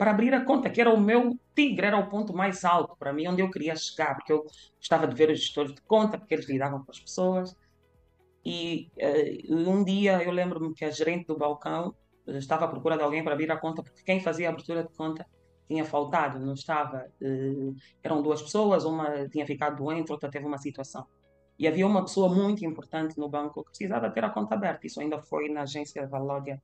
para 0.00 0.12
abrir 0.12 0.32
a 0.32 0.42
conta, 0.42 0.70
que 0.70 0.80
era 0.80 0.88
o 0.88 0.98
meu 0.98 1.38
tigre, 1.54 1.86
era 1.86 1.98
o 1.98 2.08
ponto 2.08 2.34
mais 2.34 2.64
alto 2.64 2.96
para 2.96 3.12
mim, 3.12 3.28
onde 3.28 3.42
eu 3.42 3.50
queria 3.50 3.76
chegar, 3.76 4.14
porque 4.14 4.32
eu 4.32 4.46
gostava 4.78 5.06
de 5.06 5.14
ver 5.14 5.28
os 5.28 5.38
gestores 5.38 5.74
de 5.74 5.82
conta, 5.82 6.16
porque 6.16 6.32
eles 6.32 6.48
lidavam 6.48 6.82
com 6.82 6.90
as 6.90 6.98
pessoas. 6.98 7.54
E 8.42 8.90
uh, 8.96 9.68
um 9.68 9.84
dia 9.84 10.22
eu 10.22 10.32
lembro-me 10.32 10.72
que 10.72 10.86
a 10.86 10.90
gerente 10.90 11.26
do 11.26 11.36
balcão 11.36 11.94
eh, 12.26 12.38
estava 12.38 12.64
à 12.64 12.68
procura 12.68 12.96
de 12.96 13.02
alguém 13.02 13.22
para 13.22 13.34
abrir 13.34 13.52
a 13.52 13.58
conta, 13.58 13.82
porque 13.82 14.02
quem 14.02 14.20
fazia 14.20 14.48
a 14.48 14.52
abertura 14.52 14.84
de 14.84 14.88
conta 14.94 15.26
tinha 15.68 15.84
faltado, 15.84 16.40
não 16.40 16.54
estava. 16.54 17.06
Uh, 17.20 17.76
eram 18.02 18.22
duas 18.22 18.40
pessoas, 18.40 18.86
uma 18.86 19.28
tinha 19.28 19.46
ficado 19.46 19.76
doente, 19.76 20.10
outra 20.10 20.30
teve 20.30 20.46
uma 20.46 20.56
situação. 20.56 21.06
E 21.58 21.68
havia 21.68 21.86
uma 21.86 22.00
pessoa 22.00 22.34
muito 22.34 22.64
importante 22.64 23.18
no 23.18 23.28
banco 23.28 23.62
que 23.64 23.68
precisava 23.68 24.08
ter 24.08 24.24
a 24.24 24.30
conta 24.30 24.54
aberta. 24.54 24.86
Isso 24.86 24.98
ainda 24.98 25.20
foi 25.20 25.50
na 25.50 25.60
agência 25.60 26.06
Valódia 26.06 26.58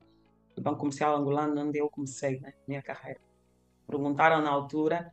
do 0.55 0.61
Banco 0.63 0.79
Comercial 0.79 1.15
Angolano, 1.15 1.61
onde 1.61 1.77
eu 1.77 1.87
comecei 1.87 2.39
né, 2.39 2.51
minha 2.67 2.81
carreira. 2.81 3.26
Perguntaram 3.87 4.41
na 4.41 4.49
altura 4.49 5.11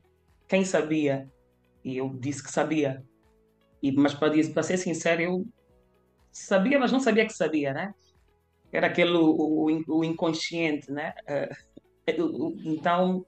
quem 0.49 0.65
sabia, 0.65 1.31
e 1.85 1.97
eu 1.97 2.09
disse 2.09 2.43
que 2.43 2.51
sabia. 2.51 3.05
E, 3.83 3.93
mas 3.93 4.15
para, 4.15 4.63
ser 4.63 4.79
sincero, 4.79 5.23
eu 5.23 5.47
sabia, 6.33 6.79
mas 6.79 6.91
não 6.91 7.01
sabia 7.01 7.27
que 7.27 7.33
sabia, 7.33 7.73
né? 7.73 7.95
Era 8.73 8.89
aquele 8.89 9.13
o, 9.13 9.31
o, 9.31 9.99
o 9.99 10.05
inconsciente, 10.05 10.91
né? 10.91 11.15
Uh, 12.07 12.55
então, 12.67 13.25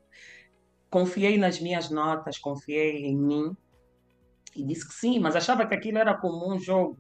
confiei 0.91 1.38
nas 1.38 1.59
minhas 1.59 1.88
notas, 1.88 2.37
confiei 2.37 3.07
em 3.07 3.17
mim 3.17 3.57
e 4.55 4.62
disse 4.62 4.87
que 4.87 4.93
sim, 4.93 5.19
mas 5.19 5.35
achava 5.35 5.67
que 5.67 5.75
aquilo 5.75 5.97
era 5.97 6.15
como 6.15 6.53
um 6.53 6.59
jogo, 6.59 6.99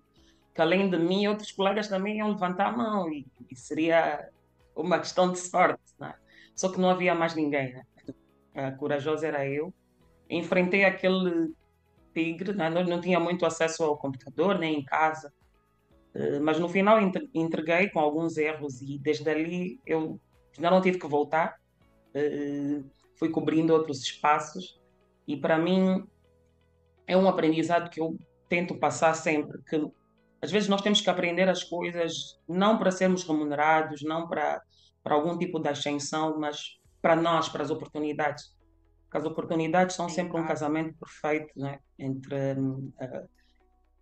que 0.54 0.62
além 0.62 0.88
de 0.88 0.98
mim, 0.98 1.26
outros 1.26 1.52
colegas 1.52 1.88
também 1.88 2.16
iam 2.16 2.30
levantar 2.30 2.68
a 2.68 2.72
mão 2.72 3.12
e, 3.12 3.26
e 3.50 3.54
seria 3.54 4.26
uma 4.74 4.98
questão 4.98 5.30
de 5.30 5.38
sorte, 5.38 5.82
né? 5.98 6.14
Só 6.54 6.70
que 6.70 6.80
não 6.80 6.88
havia 6.88 7.14
mais 7.14 7.34
ninguém, 7.34 7.74
né? 7.74 7.82
A 8.56 8.72
corajosa 8.72 9.26
era 9.26 9.46
eu. 9.46 9.72
Enfrentei 10.28 10.84
aquele 10.84 11.54
tigre, 12.12 12.54
né? 12.54 12.70
não, 12.70 12.82
não 12.82 13.00
tinha 13.00 13.20
muito 13.20 13.44
acesso 13.44 13.84
ao 13.84 13.96
computador, 13.96 14.58
nem 14.58 14.80
em 14.80 14.84
casa, 14.84 15.32
eh, 16.14 16.40
mas 16.40 16.58
no 16.58 16.68
final 16.68 16.98
entreguei 17.34 17.90
com 17.90 18.00
alguns 18.00 18.38
erros 18.38 18.80
e 18.80 18.98
desde 18.98 19.28
ali 19.28 19.78
eu 19.86 20.18
ainda 20.56 20.70
não 20.70 20.80
tive 20.80 20.98
que 20.98 21.06
voltar, 21.06 21.60
eh, 22.14 22.80
fui 23.16 23.28
cobrindo 23.28 23.74
outros 23.74 24.00
espaços 24.00 24.80
e 25.28 25.36
para 25.36 25.58
mim 25.58 26.06
é 27.06 27.16
um 27.16 27.28
aprendizado 27.28 27.90
que 27.90 28.00
eu 28.00 28.18
tento 28.48 28.78
passar 28.78 29.12
sempre, 29.14 29.62
que 29.64 29.76
às 30.40 30.50
vezes 30.50 30.68
nós 30.68 30.80
temos 30.80 31.02
que 31.02 31.10
aprender 31.10 31.48
as 31.48 31.62
coisas 31.62 32.38
não 32.48 32.78
para 32.78 32.90
sermos 32.90 33.24
remunerados, 33.24 34.02
não 34.02 34.26
para, 34.26 34.62
para 35.02 35.14
algum 35.14 35.36
tipo 35.36 35.58
de 35.58 35.68
ascensão, 35.68 36.38
mas 36.38 36.75
para 37.00 37.16
nós, 37.16 37.48
para 37.48 37.62
as 37.62 37.70
oportunidades. 37.70 38.54
Porque 39.04 39.18
as 39.18 39.24
oportunidades 39.24 39.94
são 39.94 40.08
sempre 40.08 40.38
um 40.38 40.46
casamento 40.46 40.94
perfeito 40.98 41.52
né? 41.56 41.78
entre 41.98 42.52
uh, 42.52 43.28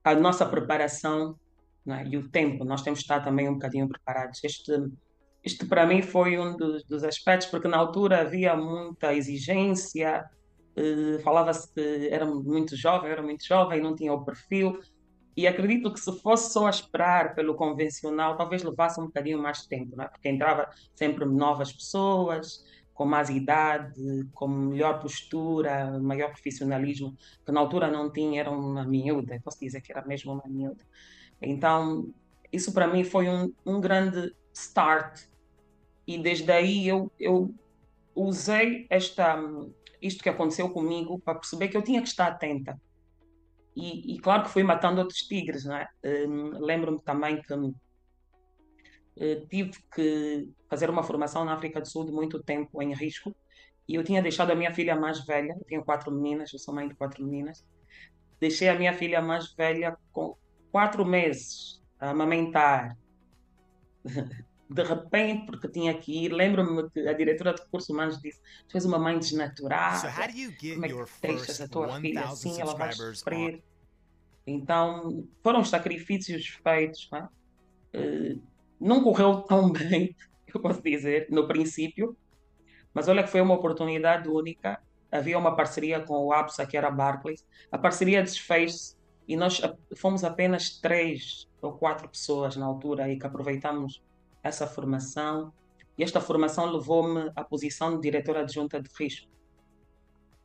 a 0.02 0.14
nossa 0.14 0.46
preparação 0.46 1.38
né? 1.84 2.06
e 2.06 2.16
o 2.16 2.28
tempo. 2.30 2.64
Nós 2.64 2.82
temos 2.82 3.00
que 3.00 3.04
estar 3.04 3.20
também 3.20 3.48
um 3.48 3.54
bocadinho 3.54 3.88
preparados. 3.88 4.42
Este, 4.42 4.72
este 5.42 5.66
para 5.66 5.86
mim 5.86 6.02
foi 6.02 6.38
um 6.38 6.56
dos, 6.56 6.84
dos 6.84 7.04
aspectos, 7.04 7.48
porque 7.48 7.68
na 7.68 7.76
altura 7.76 8.20
havia 8.20 8.56
muita 8.56 9.14
exigência, 9.14 10.24
uh, 10.76 11.22
falava-se 11.22 11.72
que 11.72 12.08
era 12.10 12.26
muito 12.26 12.76
jovem, 12.76 13.10
era 13.10 13.22
muito 13.22 13.46
jovem, 13.46 13.82
não 13.82 13.94
tinha 13.94 14.12
o 14.12 14.24
perfil. 14.24 14.80
E 15.36 15.48
acredito 15.48 15.92
que 15.92 15.98
se 15.98 16.12
fosse 16.20 16.52
só 16.52 16.68
esperar 16.68 17.34
pelo 17.34 17.56
convencional, 17.56 18.36
talvez 18.36 18.62
levasse 18.62 19.00
um 19.00 19.06
bocadinho 19.06 19.42
mais 19.42 19.62
de 19.62 19.68
tempo, 19.68 19.96
né? 19.96 20.06
porque 20.06 20.28
entrava 20.28 20.68
sempre 20.94 21.24
novas 21.24 21.72
pessoas, 21.72 22.64
com 22.94 23.04
mais 23.04 23.28
idade, 23.28 24.26
com 24.32 24.48
melhor 24.48 25.00
postura, 25.00 25.98
maior 26.00 26.30
profissionalismo, 26.30 27.16
que 27.44 27.52
na 27.52 27.60
altura 27.60 27.90
não 27.90 28.10
tinha, 28.10 28.40
era 28.40 28.50
uma 28.50 28.84
miúda, 28.84 29.40
posso 29.44 29.58
dizer 29.60 29.80
que 29.80 29.92
era 29.92 30.06
mesmo 30.06 30.32
uma 30.32 30.44
miúda. 30.46 30.84
Então, 31.42 32.08
isso 32.52 32.72
para 32.72 32.86
mim 32.86 33.04
foi 33.04 33.28
um, 33.28 33.52
um 33.66 33.80
grande 33.80 34.34
start. 34.52 35.22
E 36.06 36.18
desde 36.18 36.50
aí 36.52 36.86
eu, 36.86 37.10
eu 37.18 37.52
usei 38.14 38.86
esta, 38.88 39.36
isto 40.00 40.22
que 40.22 40.28
aconteceu 40.28 40.70
comigo 40.70 41.18
para 41.18 41.34
perceber 41.34 41.68
que 41.68 41.76
eu 41.76 41.82
tinha 41.82 42.00
que 42.00 42.08
estar 42.08 42.28
atenta 42.28 42.78
e, 43.76 44.14
e, 44.14 44.18
claro 44.20 44.44
que 44.44 44.50
fui 44.50 44.62
matando 44.62 45.00
outros 45.00 45.20
tigres, 45.22 45.64
não 45.64 45.76
é? 45.76 45.88
Um, 46.04 46.58
Lembro-me 46.60 47.00
também 47.00 47.42
que 47.42 47.52
tive 49.48 49.72
que 49.94 50.48
fazer 50.68 50.90
uma 50.90 51.02
formação 51.02 51.44
na 51.44 51.54
África 51.54 51.80
do 51.80 51.88
Sul 51.88 52.04
de 52.04 52.12
muito 52.12 52.42
tempo 52.42 52.82
em 52.82 52.92
risco 52.94 53.34
e 53.86 53.94
eu 53.94 54.02
tinha 54.02 54.22
deixado 54.22 54.50
a 54.50 54.54
minha 54.54 54.72
filha 54.72 54.96
mais 54.96 55.24
velha, 55.24 55.52
eu 55.52 55.64
tenho 55.64 55.84
quatro 55.84 56.10
meninas, 56.10 56.52
eu 56.52 56.58
sou 56.58 56.74
mãe 56.74 56.88
de 56.88 56.94
quatro 56.94 57.24
meninas, 57.24 57.64
deixei 58.40 58.68
a 58.68 58.74
minha 58.74 58.92
filha 58.92 59.20
mais 59.20 59.52
velha 59.52 59.96
com 60.10 60.36
quatro 60.72 61.04
meses 61.04 61.82
a 62.00 62.10
amamentar. 62.10 62.96
De 64.66 64.82
repente, 64.82 65.44
porque 65.44 65.68
tinha 65.68 65.92
que 65.92 66.24
ir, 66.24 66.32
lembro-me 66.32 66.88
que 66.90 67.06
a 67.06 67.12
diretora 67.12 67.52
de 67.52 67.60
recursos 67.62 67.90
humanos 67.90 68.18
disse: 68.20 68.40
Tu 68.66 68.72
fez 68.72 68.84
uma 68.86 68.98
mãe 68.98 69.18
desnaturada, 69.18 69.98
so 69.98 70.06
como 70.06 70.84
é 70.86 70.88
que 70.88 71.04
deixas 71.20 71.60
a 71.60 71.68
tua 71.68 72.00
filha 72.00 72.24
assim, 72.24 72.60
ela 72.60 72.74
vai 72.74 72.90
sofrer. 72.90 73.62
Então, 74.46 75.28
foram 75.42 75.60
os 75.60 75.68
sacrifícios 75.68 76.58
feitos. 76.62 77.08
Não, 77.12 77.28
é? 77.92 78.00
uh, 78.00 78.42
não 78.80 79.02
correu 79.02 79.42
tão 79.42 79.70
bem, 79.72 80.14
eu 80.52 80.60
posso 80.60 80.82
dizer, 80.82 81.26
no 81.30 81.46
princípio, 81.46 82.16
mas 82.92 83.08
olha 83.08 83.22
que 83.22 83.30
foi 83.30 83.40
uma 83.40 83.54
oportunidade 83.54 84.28
única. 84.28 84.80
Havia 85.10 85.38
uma 85.38 85.56
parceria 85.56 86.00
com 86.00 86.14
o 86.24 86.32
APSA, 86.32 86.66
que 86.66 86.76
era 86.76 86.88
a 86.88 86.90
Barclays. 86.90 87.46
A 87.70 87.78
parceria 87.78 88.22
desfez 88.22 88.96
e 89.26 89.36
nós 89.36 89.60
fomos 89.96 90.22
apenas 90.22 90.78
três 90.78 91.48
ou 91.60 91.72
quatro 91.72 92.08
pessoas 92.08 92.56
na 92.56 92.66
altura 92.66 93.10
e 93.10 93.18
que 93.18 93.26
aproveitamos 93.26 94.02
essa 94.42 94.66
formação. 94.66 95.52
E 95.98 96.04
esta 96.04 96.20
formação 96.20 96.70
levou-me 96.70 97.32
à 97.34 97.42
posição 97.42 97.96
de 97.96 98.02
diretora 98.02 98.40
adjunta 98.40 98.80
de 98.80 98.88
risco 98.98 99.34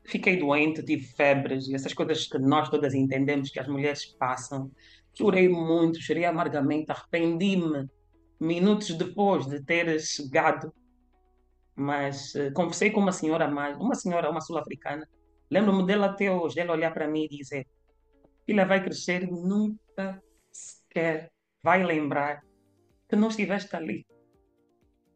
fiquei 0.10 0.38
doente, 0.38 0.84
tive 0.84 1.06
febres 1.06 1.68
e 1.68 1.76
essas 1.76 1.94
coisas 1.94 2.26
que 2.26 2.38
nós 2.40 2.70
todas 2.70 2.94
entendemos 2.94 3.50
que 3.50 3.60
as 3.60 3.68
mulheres 3.68 4.06
passam. 4.06 4.72
Chorei 5.14 5.48
muito, 5.48 6.02
chorei 6.02 6.26
amargamente, 6.26 6.92
arrependi-me 6.92 7.90
minutos 8.40 8.94
depois 8.96 9.46
de 9.46 9.64
ter 9.64 10.00
chegado. 10.00 10.74
Mas 11.76 12.34
uh, 12.36 12.52
conversei 12.54 12.92
com 12.92 13.00
uma 13.00 13.12
senhora 13.12 13.48
mais, 13.48 13.78
uma 13.78 13.96
senhora, 13.96 14.30
uma 14.30 14.42
sul-africana. 14.42 15.08
Lembro-me 15.50 15.86
dela 15.86 16.08
até 16.08 16.32
hoje, 16.32 16.56
dela 16.56 16.74
olhar 16.74 16.94
para 16.94 17.08
mim 17.08 17.24
e 17.24 17.38
dizer: 17.38 17.68
Filha 18.46 18.66
vai 18.66 18.84
crescer, 18.84 19.30
nunca 19.30 20.22
sequer 20.52 21.32
vai 21.64 21.84
lembrar 21.84 22.44
que 23.08 23.16
não 23.16 23.30
estiveste 23.30 23.76
ali. 23.76 24.06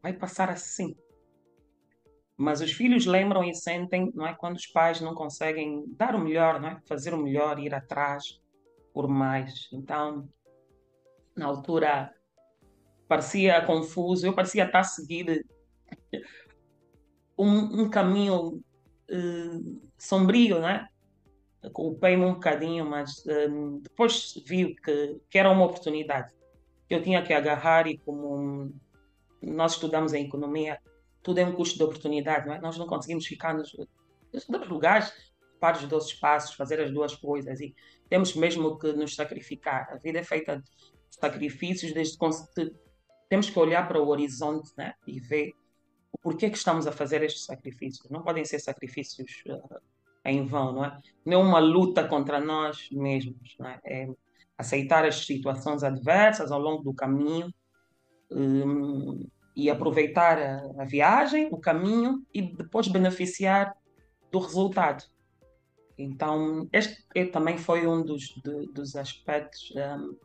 Vai 0.02 0.14
passar 0.14 0.50
assim. 0.50 0.96
Mas 2.36 2.62
os 2.62 2.72
filhos 2.72 3.06
lembram 3.06 3.44
e 3.44 3.54
sentem, 3.54 4.12
não 4.16 4.26
é, 4.26 4.34
quando 4.34 4.56
os 4.56 4.66
pais 4.66 5.00
não 5.00 5.14
conseguem 5.14 5.86
dar 5.96 6.16
o 6.16 6.20
melhor, 6.20 6.60
não 6.60 6.70
é, 6.70 6.82
fazer 6.88 7.14
o 7.14 7.18
melhor, 7.18 7.60
ir 7.60 7.74
atrás 7.74 8.42
por 8.94 9.08
mais. 9.08 9.70
Então, 9.72 10.28
na 11.36 11.46
altura 11.46 12.14
parecia 13.08 13.66
confuso, 13.66 14.26
eu 14.26 14.34
parecia 14.34 14.66
estar 14.66 14.80
a 14.80 14.84
seguir 14.84 15.46
um, 17.38 17.84
um 17.84 17.90
caminho 17.90 18.64
uh, 19.12 19.82
sombrio, 19.98 20.60
né? 20.60 20.88
Culpei-me 21.72 22.26
um 22.26 22.34
bocadinho, 22.34 22.86
mas 22.86 23.20
uh, 23.26 23.80
depois 23.82 24.34
vi 24.46 24.76
que, 24.76 25.22
que 25.30 25.38
era 25.38 25.50
uma 25.50 25.66
oportunidade 25.66 26.34
que 26.88 26.94
eu 26.94 27.02
tinha 27.02 27.24
que 27.24 27.34
agarrar 27.34 27.88
e 27.88 27.98
como 27.98 28.74
nós 29.42 29.74
estudamos 29.74 30.14
em 30.14 30.26
economia, 30.26 30.80
tudo 31.22 31.40
é 31.40 31.46
um 31.46 31.54
custo 31.54 31.78
de 31.78 31.84
oportunidade, 31.84 32.48
não 32.48 32.56
é? 32.56 32.60
Nós 32.60 32.78
não 32.78 32.86
conseguimos 32.86 33.26
ficar 33.26 33.54
nos, 33.54 33.76
nos 34.32 34.68
lugares, 34.68 35.14
para 35.64 35.78
os 35.78 35.86
dois 35.86 36.14
passos, 36.14 36.56
fazer 36.56 36.82
as 36.82 36.92
duas 36.92 37.16
coisas 37.16 37.62
e 37.62 37.74
temos 38.10 38.36
mesmo 38.36 38.78
que 38.78 38.92
nos 38.92 39.16
sacrificar. 39.16 39.88
A 39.94 39.96
vida 39.96 40.20
é 40.20 40.24
feita 40.24 40.58
de 40.58 40.66
sacrifícios, 41.10 41.94
desde 41.94 42.18
que 42.18 42.74
temos 43.34 43.50
que 43.50 43.58
olhar 43.58 43.88
para 43.88 44.00
o 44.00 44.10
horizonte 44.10 44.72
né? 44.78 44.94
e 45.08 45.20
ver 45.20 45.56
o 46.12 46.20
porquê 46.20 46.52
que 46.52 46.58
estamos 46.58 46.86
a 46.86 46.92
fazer 46.92 47.24
estes 47.24 47.46
sacrifícios. 47.46 48.08
Não 48.12 48.22
podem 48.22 48.46
ser 48.46 48.60
sacrifícios 48.60 49.42
uh, 49.48 49.82
em 50.24 50.46
vão, 50.46 50.72
não 50.72 50.86
é? 50.86 51.00
Não 51.26 51.34
é 51.34 51.44
uma 51.44 51.58
luta 51.58 52.08
contra 52.08 52.40
nós 52.40 52.88
mesmos, 52.92 53.56
não 53.58 53.68
é? 53.68 53.80
é 53.84 54.08
aceitar 54.56 55.04
as 55.04 55.26
situações 55.26 55.84
adversas 55.84 56.52
ao 56.52 56.60
longo 56.60 56.84
do 56.84 56.94
caminho, 56.94 57.52
um, 58.30 59.28
e 59.56 59.68
aproveitar 59.68 60.38
a, 60.38 60.84
a, 60.84 60.86
viagem, 60.86 61.50
o 61.52 61.58
caminho 61.58 62.24
e 62.32 62.40
depois 62.44 62.88
beneficiar 62.88 63.76
do 64.32 64.38
resultado. 64.38 65.06
Então, 65.98 66.70
este 66.72 67.04
também 67.32 67.58
foi 67.58 67.88
um 67.88 68.04
dos, 68.04 68.26
de, 68.44 68.68
dos 68.72 68.96
aspectos, 68.96 69.74
um, 69.76 70.16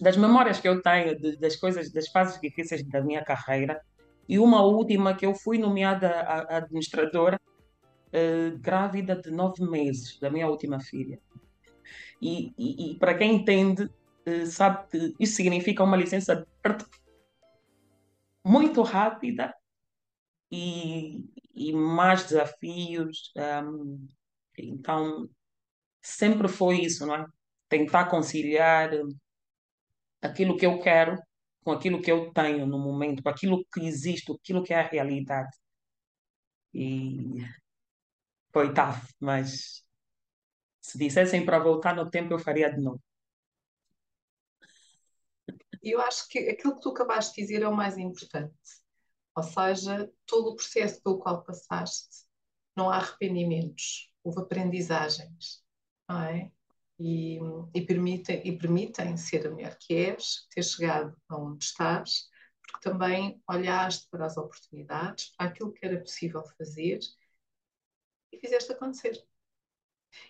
das 0.00 0.16
memórias 0.16 0.60
que 0.60 0.68
eu 0.68 0.80
tenho 0.82 1.18
de, 1.18 1.36
das 1.36 1.56
coisas, 1.56 1.92
das 1.92 2.08
fases 2.08 2.40
difíceis 2.40 2.82
da 2.84 3.00
minha 3.00 3.24
carreira. 3.24 3.80
E 4.28 4.38
uma 4.38 4.62
última 4.62 5.14
que 5.14 5.24
eu 5.24 5.34
fui 5.34 5.58
nomeada 5.58 6.08
a, 6.08 6.54
a 6.54 6.56
administradora 6.58 7.40
uh, 8.08 8.58
grávida 8.58 9.16
de 9.16 9.30
nove 9.30 9.62
meses 9.64 10.18
da 10.18 10.30
minha 10.30 10.48
última 10.48 10.80
filha. 10.80 11.18
E, 12.20 12.52
e, 12.58 12.92
e 12.92 12.98
para 12.98 13.16
quem 13.16 13.36
entende, 13.36 13.84
uh, 13.84 14.46
sabe 14.46 14.88
que 14.88 15.14
isso 15.18 15.36
significa 15.36 15.84
uma 15.84 15.96
licença 15.96 16.46
muito 18.44 18.82
rápida 18.82 19.54
e, 20.50 21.24
e 21.54 21.72
mais 21.72 22.24
desafios. 22.24 23.32
Um, 23.64 24.08
então, 24.58 25.28
sempre 26.02 26.48
foi 26.48 26.80
isso, 26.80 27.06
não 27.06 27.14
é? 27.14 27.26
Tentar 27.68 28.06
conciliar 28.06 28.90
aquilo 30.22 30.56
que 30.56 30.66
eu 30.66 30.80
quero 30.80 31.18
com 31.62 31.72
aquilo 31.72 32.00
que 32.00 32.10
eu 32.10 32.32
tenho 32.32 32.66
no 32.66 32.78
momento, 32.78 33.22
com 33.22 33.28
aquilo 33.28 33.64
que 33.72 33.80
existe, 33.80 34.32
aquilo 34.32 34.62
que 34.62 34.72
é 34.72 34.80
a 34.80 34.88
realidade. 34.88 35.54
E 36.72 37.42
foi 38.52 38.72
tough, 38.72 39.02
mas 39.20 39.84
se 40.80 40.98
dissessem 40.98 41.44
para 41.44 41.58
voltar 41.58 41.94
no 41.94 42.08
tempo, 42.10 42.32
eu 42.32 42.38
faria 42.38 42.72
de 42.72 42.80
novo. 42.80 43.02
Eu 45.82 46.00
acho 46.00 46.26
que 46.28 46.38
aquilo 46.38 46.74
que 46.76 46.80
tu 46.80 46.90
acabaste 46.90 47.34
de 47.34 47.42
dizer 47.42 47.62
é 47.62 47.68
o 47.68 47.76
mais 47.76 47.98
importante. 47.98 48.54
Ou 49.36 49.42
seja, 49.42 50.10
todo 50.26 50.50
o 50.50 50.56
processo 50.56 51.02
pelo 51.02 51.18
qual 51.18 51.44
passaste, 51.44 52.26
não 52.74 52.90
há 52.90 52.96
arrependimentos, 52.96 54.10
houve 54.24 54.40
aprendizagens, 54.40 55.62
não 56.08 56.22
é? 56.22 56.50
E, 56.98 57.38
e, 57.74 57.82
permitem, 57.86 58.42
e 58.44 58.58
permitem 58.58 59.16
ser 59.16 59.46
a 59.46 59.50
mulher 59.50 59.78
que 59.78 59.94
és, 59.94 60.48
ter 60.50 60.64
chegado 60.64 61.16
aonde 61.28 61.64
estás, 61.64 62.28
porque 62.60 62.80
também 62.80 63.40
olhaste 63.48 64.08
para 64.10 64.26
as 64.26 64.36
oportunidades, 64.36 65.32
para 65.36 65.48
aquilo 65.48 65.72
que 65.72 65.86
era 65.86 66.00
possível 66.00 66.42
fazer 66.58 66.98
e 68.32 68.38
fizeste 68.38 68.72
acontecer. 68.72 69.16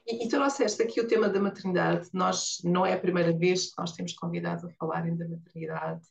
E, 0.07 0.27
e 0.27 0.29
trouxeste 0.29 0.83
aqui 0.83 1.01
o 1.01 1.09
tema 1.09 1.29
da 1.29 1.41
maternidade. 1.41 2.09
Nós, 2.13 2.59
não 2.65 2.85
é 2.85 2.93
a 2.93 3.01
primeira 3.01 3.33
vez 3.37 3.71
que 3.71 3.79
nós 3.79 3.93
temos 3.93 4.13
convidados 4.13 4.65
a 4.65 4.71
falarem 4.73 5.17
da 5.17 5.29
maternidade, 5.29 6.07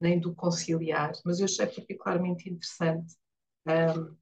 nem 0.00 0.20
do 0.20 0.34
conciliar, 0.34 1.12
mas 1.24 1.38
eu 1.38 1.46
achei 1.46 1.66
particularmente 1.66 2.50
interessante 2.50 3.14
um, 3.66 4.16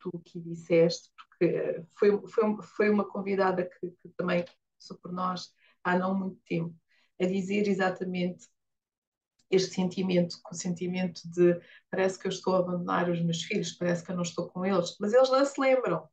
tu 0.00 0.10
aqui 0.14 0.40
disseste, 0.40 1.10
porque 1.16 1.84
foi, 1.96 2.26
foi, 2.28 2.62
foi 2.62 2.90
uma 2.90 3.08
convidada 3.08 3.64
que, 3.64 3.90
que 3.90 4.08
também 4.16 4.44
passou 4.84 4.98
por 4.98 5.12
nós 5.12 5.52
há 5.82 5.98
não 5.98 6.14
muito 6.18 6.40
tempo, 6.46 6.74
a 7.20 7.24
dizer 7.26 7.68
exatamente 7.68 8.48
este 9.50 9.74
sentimento, 9.74 10.36
o 10.50 10.54
sentimento 10.54 11.20
de 11.30 11.60
parece 11.90 12.18
que 12.18 12.26
eu 12.26 12.30
estou 12.30 12.56
a 12.56 12.58
abandonar 12.58 13.10
os 13.10 13.22
meus 13.22 13.42
filhos, 13.42 13.72
parece 13.72 14.04
que 14.04 14.10
eu 14.10 14.16
não 14.16 14.22
estou 14.22 14.48
com 14.48 14.64
eles, 14.64 14.96
mas 15.00 15.12
eles 15.12 15.30
não 15.30 15.44
se 15.44 15.60
lembram. 15.60 16.08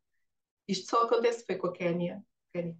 Isto 0.67 0.89
só 0.89 1.03
acontece 1.03 1.45
foi 1.45 1.55
com 1.55 1.67
a 1.67 1.73
Kénia, 1.73 2.23
Kénia 2.53 2.77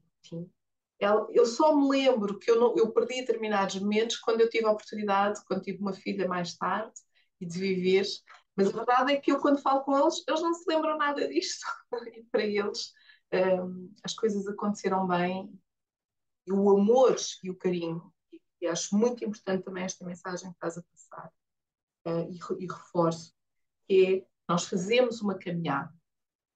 eu 1.32 1.46
só 1.46 1.76
me 1.76 1.90
lembro 1.90 2.38
que 2.38 2.50
eu, 2.52 2.60
não, 2.60 2.78
eu 2.78 2.92
perdi 2.92 3.22
determinados 3.22 3.80
momentos 3.80 4.18
quando 4.18 4.42
eu 4.42 4.50
tive 4.50 4.66
a 4.66 4.72
oportunidade, 4.72 5.44
quando 5.46 5.64
tive 5.64 5.80
uma 5.80 5.94
filha 5.94 6.28
mais 6.28 6.56
tarde 6.56 6.94
e 7.40 7.46
de 7.46 7.60
viver. 7.60 8.06
Mas 8.56 8.70
a 8.70 8.72
verdade 8.72 9.14
é 9.14 9.18
que 9.18 9.32
eu, 9.32 9.40
quando 9.40 9.62
falo 9.62 9.82
com 9.82 9.98
eles, 9.98 10.24
eles 10.28 10.42
não 10.42 10.54
se 10.54 10.64
lembram 10.68 10.98
nada 10.98 11.28
disto. 11.28 11.66
e 12.16 12.24
para 12.26 12.44
eles, 12.44 12.94
um, 13.34 13.92
as 14.04 14.14
coisas 14.14 14.48
aconteceram 14.48 15.08
bem. 15.08 15.52
E 16.46 16.52
o 16.52 16.70
amor 16.70 17.16
e 17.44 17.50
o 17.50 17.56
carinho, 17.56 18.14
e 18.62 18.68
acho 18.68 18.96
muito 18.96 19.24
importante 19.24 19.64
também 19.64 19.84
esta 19.84 20.06
mensagem 20.06 20.50
que 20.50 20.56
estás 20.56 20.78
a 20.78 20.84
passar, 20.84 21.32
uh, 22.08 22.30
e, 22.30 22.64
e 22.64 22.68
reforço, 22.68 23.34
que 23.88 24.26
é 24.26 24.32
nós 24.48 24.66
fazemos 24.66 25.22
uma 25.22 25.38
caminhada, 25.38 25.94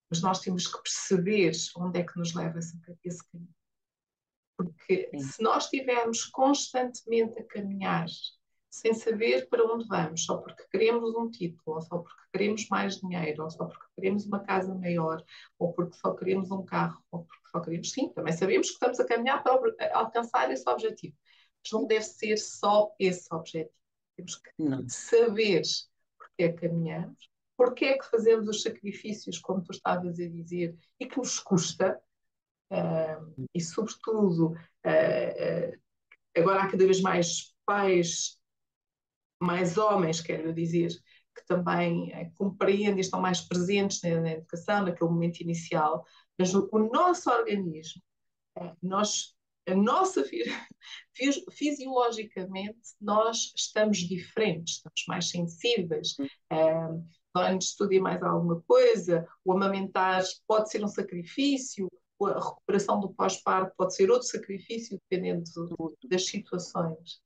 mas 0.10 0.22
nós 0.22 0.40
temos 0.40 0.68
que 0.68 0.82
perceber 0.82 1.54
onde 1.78 2.00
é 2.00 2.04
que 2.04 2.18
nos 2.18 2.34
leva 2.34 2.60
esse, 2.60 2.78
esse 3.04 3.26
caminho. 3.32 3.56
Porque 4.58 5.10
Sim. 5.12 5.20
se 5.20 5.42
nós 5.42 5.66
estivermos 5.66 6.26
constantemente 6.26 7.40
a 7.40 7.46
caminhar 7.46 8.06
sem 8.76 8.94
saber 8.94 9.48
para 9.48 9.64
onde 9.64 9.88
vamos, 9.88 10.26
só 10.26 10.38
porque 10.38 10.66
queremos 10.70 11.16
um 11.16 11.32
título, 11.32 11.78
ou 11.78 11.82
só 11.82 12.00
porque 12.00 12.22
queremos 12.34 12.68
mais 12.68 13.00
dinheiro, 13.00 13.44
ou 13.44 13.50
só 13.50 13.66
porque 13.68 13.86
queremos 13.96 14.26
uma 14.26 14.44
casa 14.44 14.76
maior, 14.76 15.24
ou 15.58 15.72
porque 15.72 15.96
só 15.96 16.14
queremos 16.14 16.52
um 16.52 16.66
carro, 16.66 17.02
ou 17.10 17.24
porque 17.24 17.50
só 17.50 17.62
queremos. 17.62 17.92
Sim, 17.92 18.10
também 18.10 18.34
sabemos 18.34 18.68
que 18.68 18.74
estamos 18.74 19.00
a 19.00 19.06
caminhar 19.06 19.42
para 19.42 19.54
alcançar 19.94 20.52
esse 20.52 20.70
objetivo. 20.70 21.16
Mas 21.64 21.72
não 21.72 21.88
deve 21.88 22.04
ser 22.04 22.36
só 22.36 22.94
esse 23.00 23.34
objetivo. 23.34 23.74
Temos 24.18 24.36
que 24.36 24.52
não. 24.60 24.86
saber 24.90 25.62
porque 26.18 26.44
é 26.44 26.52
que 26.52 26.68
caminhamos, 26.68 27.30
porque 27.56 27.86
é 27.86 27.98
que 27.98 28.10
fazemos 28.10 28.50
os 28.50 28.62
sacrifícios, 28.62 29.40
como 29.40 29.64
tu 29.64 29.72
estavas 29.72 30.20
a 30.20 30.28
dizer, 30.28 30.78
e 31.00 31.06
que 31.06 31.18
nos 31.18 31.40
custa, 31.40 31.98
uh, 32.72 33.48
e 33.54 33.62
sobretudo, 33.62 34.48
uh, 34.48 34.52
uh, 34.52 35.80
agora 36.38 36.64
há 36.64 36.70
cada 36.70 36.86
vez 36.86 37.00
mais 37.00 37.56
pais, 37.66 38.38
mais 39.40 39.78
homens, 39.78 40.22
quero 40.22 40.54
dizer, 40.54 40.90
que 41.36 41.46
também 41.46 42.12
compreendem 42.36 42.98
e 42.98 43.02
estão 43.02 43.22
mais 43.22 43.42
presentes 43.42 44.02
na, 44.02 44.22
na, 44.22 44.32
educação, 44.32 44.86
naquele 44.86 45.10
momento 45.10 45.42
inicial, 45.42 46.06
mas 46.38 46.54
o, 46.54 46.70
o 46.72 46.80
nosso 46.80 47.30
organismo, 47.30 48.02
nós 48.82 49.36
a 49.68 49.76
nossa 49.76 50.24
fisiologicamente 51.52 52.78
nós 53.02 53.52
estamos 53.56 53.98
diferentes, 53.98 54.76
estamos 54.76 55.04
mais 55.08 55.30
sensíveis. 55.30 56.16
Uh, 56.52 57.04
antes 57.36 57.70
estudei 57.70 58.00
mais 58.00 58.22
alguma 58.22 58.62
coisa, 58.62 59.28
o 59.44 59.54
amamentar 59.54 60.24
pode 60.48 60.70
ser 60.70 60.84
um 60.84 60.88
sacrifício, 60.88 61.90
a 62.22 62.40
recuperação 62.40 63.00
do 63.00 63.10
pós-parto 63.10 63.74
pode 63.76 63.96
ser 63.96 64.10
outro 64.10 64.28
sacrifício, 64.28 65.00
dependendo 65.10 65.44
das 66.08 66.26
situações. 66.28 67.20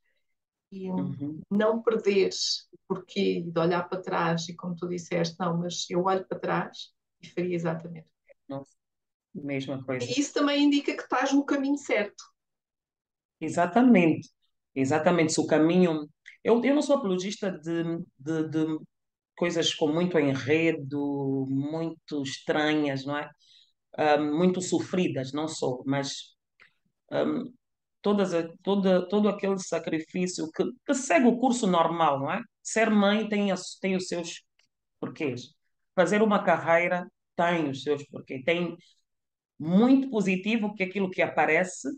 E 0.71 0.89
uhum. 0.89 1.41
não 1.49 1.81
perder 1.81 2.29
o 2.71 2.77
porquê 2.87 3.41
de 3.41 3.59
olhar 3.59 3.89
para 3.89 4.01
trás 4.01 4.47
e, 4.49 4.55
como 4.55 4.75
tu 4.75 4.87
disseste, 4.87 5.35
não, 5.39 5.57
mas 5.57 5.89
eu 5.89 6.03
olho 6.03 6.25
para 6.27 6.39
trás 6.39 6.93
e 7.21 7.27
faria 7.27 7.55
exatamente 7.55 8.07
o 8.47 8.55
mesmo. 8.55 8.67
Mesma 9.33 9.83
coisa. 9.83 10.05
E 10.05 10.19
isso 10.19 10.33
também 10.33 10.63
indica 10.63 10.95
que 10.95 11.03
estás 11.03 11.31
no 11.33 11.45
caminho 11.45 11.77
certo. 11.77 12.23
Exatamente, 13.39 14.29
exatamente. 14.75 15.33
Se 15.33 15.39
o 15.39 15.47
caminho. 15.47 16.09
Eu, 16.43 16.63
eu 16.63 16.75
não 16.75 16.81
sou 16.81 16.97
apologista 16.97 17.51
de, 17.51 17.83
de, 18.17 18.49
de 18.49 18.79
coisas 19.35 19.73
com 19.73 19.87
muito 19.87 20.17
enredo, 20.17 21.45
muito 21.49 22.21
estranhas, 22.23 23.05
não 23.05 23.17
é? 23.17 23.29
Um, 23.97 24.37
muito 24.37 24.61
sofridas, 24.61 25.31
não 25.33 25.47
sou, 25.47 25.83
mas 25.85 26.35
um, 27.11 27.51
todas, 28.01 28.31
toda, 28.63 29.07
todo 29.07 29.29
aquele 29.29 29.59
sacrifício 29.59 30.49
que, 30.51 30.63
que 30.85 30.93
segue 30.93 31.27
o 31.27 31.37
curso 31.37 31.67
normal, 31.67 32.19
não 32.19 32.31
é? 32.31 32.41
Ser 32.63 32.89
mãe 32.89 33.27
tem, 33.27 33.53
tem 33.81 33.95
os 33.95 34.07
seus 34.07 34.43
porquês. 34.99 35.53
Fazer 35.95 36.21
uma 36.21 36.43
carreira 36.43 37.07
tem 37.35 37.69
os 37.69 37.83
seus 37.83 38.05
porquês. 38.07 38.43
Tem 38.43 38.77
muito 39.59 40.09
positivo 40.09 40.73
que 40.73 40.83
aquilo 40.83 41.09
que 41.09 41.21
aparece, 41.21 41.89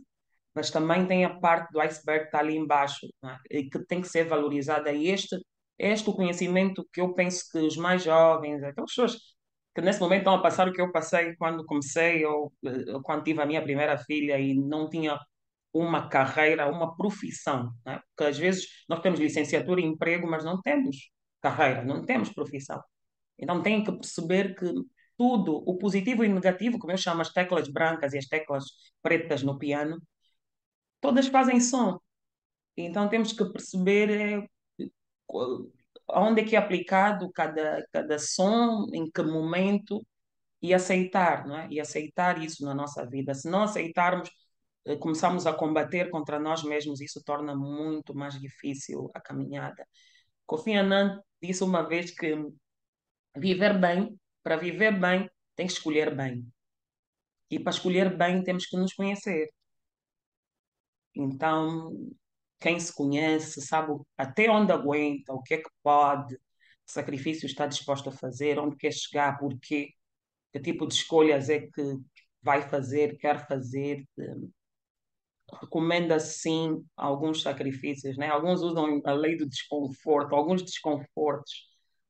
mas 0.56 0.72
também 0.72 1.06
tem 1.08 1.26
a 1.26 1.40
parte 1.40 1.72
do 1.72 1.80
iceberg 1.82 2.22
que 2.24 2.28
está 2.28 2.40
ali 2.40 2.56
embaixo, 2.58 3.08
é? 3.24 3.60
e 3.60 3.70
que 3.70 3.80
tem 3.86 4.02
que 4.02 4.10
ser 4.10 4.26
valorizada. 4.26 4.92
E 4.92 5.08
este 5.08 5.38
este 5.82 6.10
o 6.10 6.14
conhecimento 6.14 6.88
que 6.94 7.02
eu 7.02 7.14
penso 7.14 7.44
que 7.52 7.58
os 7.58 7.76
mais 7.76 8.04
jovens, 8.04 8.62
aquelas 8.64 8.92
pessoas 8.92 9.18
que 9.74 9.82
nesse 9.82 10.00
momento 10.00 10.20
estão 10.20 10.36
a 10.36 10.42
passar 10.42 10.68
o 10.68 10.74
que 10.74 10.82
eu 10.82 10.92
passei 10.92 11.36
quando 11.38 11.66
comecei 11.66 12.26
ou, 12.26 12.52
ou 12.64 12.70
eh, 12.70 13.02
quando 13.04 13.24
tive 13.24 13.42
a 13.42 13.46
minha 13.46 13.64
primeira 13.64 13.98
filha 13.98 14.40
e 14.40 14.54
não 14.54 14.90
tinha 14.90 15.18
uma 15.74 16.10
carreira, 16.10 16.70
uma 16.70 16.96
profissão, 16.96 17.74
né? 17.86 18.02
porque 18.10 18.30
às 18.30 18.38
vezes 18.38 18.68
nós 18.90 19.00
temos 19.02 19.20
licenciatura 19.20 19.82
e 19.82 19.86
emprego, 19.86 20.30
mas 20.30 20.44
não 20.44 20.62
temos 20.62 21.12
carreira, 21.42 21.84
não 21.84 22.06
temos 22.06 22.30
profissão. 22.30 22.82
Então 23.38 23.62
tem 23.62 23.84
que 23.84 23.92
perceber 23.92 24.56
que 24.56 24.72
tudo, 25.18 25.58
o 25.66 25.78
positivo 25.78 26.24
e 26.24 26.28
o 26.28 26.34
negativo, 26.34 26.80
como 26.80 26.92
eu 26.92 26.98
chamo 26.98 27.22
as 27.22 27.32
teclas 27.32 27.68
brancas 27.70 28.14
e 28.14 28.18
as 28.18 28.26
teclas 28.28 28.66
pretas 29.02 29.44
no 29.44 29.58
piano, 29.58 30.02
todas 31.00 31.28
fazem 31.28 31.60
som. 31.60 32.00
Então 32.78 33.10
temos 33.10 33.34
que 33.34 33.46
perceber 33.46 34.10
é, 34.10 34.48
onde 36.10 36.42
é 36.42 36.46
que 36.46 36.56
é 36.56 36.60
aplicado 36.60 37.32
cada, 37.32 37.86
cada 37.92 38.20
som, 38.20 38.88
em 38.94 39.10
que 39.10 39.22
momento, 39.24 40.06
e 40.62 40.74
aceitar, 40.74 41.48
não 41.48 41.58
é? 41.58 41.68
E 41.72 41.80
aceitar 41.80 42.42
isso 42.42 42.64
na 42.64 42.74
nossa 42.74 43.06
vida. 43.06 43.34
Se 43.34 43.50
não 43.50 43.64
aceitarmos, 43.64 44.30
começamos 45.00 45.46
a 45.46 45.54
combater 45.54 46.10
contra 46.10 46.40
nós 46.40 46.64
mesmos, 46.64 47.02
isso 47.02 47.22
torna 47.24 47.56
muito 47.56 48.16
mais 48.16 48.40
difícil 48.40 49.12
a 49.14 49.22
caminhada. 49.22 49.86
Kofi 50.46 50.74
Annan 50.74 51.22
disse 51.42 51.64
uma 51.64 51.88
vez 51.88 52.12
que 52.12 52.36
viver 53.36 53.80
bem, 53.80 54.20
para 54.44 54.58
viver 54.58 55.00
bem, 55.00 55.30
tem 55.56 55.68
que 55.68 55.74
escolher 55.74 56.16
bem. 56.16 56.46
E 57.50 57.60
para 57.60 57.72
escolher 57.72 58.18
bem, 58.18 58.44
temos 58.44 58.66
que 58.66 58.78
nos 58.78 58.94
conhecer. 58.94 59.50
Então, 61.16 61.92
quem 62.60 62.80
se 62.80 62.94
conhece, 62.94 63.62
sabe 63.62 63.94
até 64.18 64.50
onde 64.50 64.72
aguenta, 64.72 65.34
o 65.34 65.42
que 65.42 65.56
é 65.56 65.58
que 65.58 65.70
pode, 65.84 66.36
que 66.38 66.92
sacrifício 66.92 67.46
está 67.46 67.68
disposto 67.68 68.10
a 68.10 68.12
fazer, 68.14 68.60
onde 68.60 68.78
quer 68.78 68.94
chegar, 68.94 69.38
porquê, 69.38 69.90
que 70.52 70.60
tipo 70.60 70.88
de 70.88 70.94
escolhas 70.94 71.50
é 71.50 71.62
que 71.62 71.98
vai 72.42 72.62
fazer, 72.70 73.18
quer 73.18 73.48
fazer. 73.48 74.06
Recomenda 75.60 76.20
sim 76.20 76.84
alguns 76.96 77.42
sacrifícios, 77.42 78.18
né? 78.18 78.30
Alguns 78.30 78.62
usam 78.62 79.02
a 79.06 79.14
lei 79.14 79.36
do 79.38 79.48
desconforto, 79.48 80.36
alguns 80.36 80.64
desconfortos, 80.64 81.70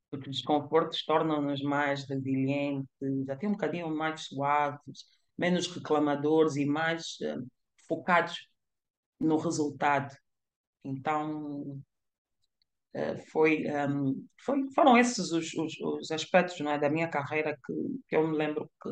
porque 0.10 0.30
desconfortos 0.30 1.04
tornam-nos 1.06 1.62
mais 1.62 2.04
resilientes, 2.08 2.88
até 3.30 3.48
um 3.48 3.54
bocadinho 3.54 3.90
mais 3.96 4.26
suaves, 4.26 5.06
menos 5.38 5.68
reclamadores 5.68 6.56
e 6.56 6.66
mais 6.66 7.18
uh, 7.22 7.48
focados 7.88 8.48
no 9.20 9.38
resultado. 9.38 10.16
Então, 10.84 11.82
eh, 12.94 13.18
foi, 13.32 13.66
um, 13.88 14.28
foi, 14.44 14.70
foram 14.74 14.98
esses 14.98 15.32
os, 15.32 15.54
os, 15.54 15.80
os, 15.80 16.12
aspectos 16.12 16.60
é, 16.62 16.78
da 16.78 16.90
minha 16.90 17.08
carreira 17.08 17.58
que, 17.66 17.74
que 18.08 18.16
eu 18.16 18.28
me 18.28 18.38
lembro 18.38 18.70
que 18.82 18.90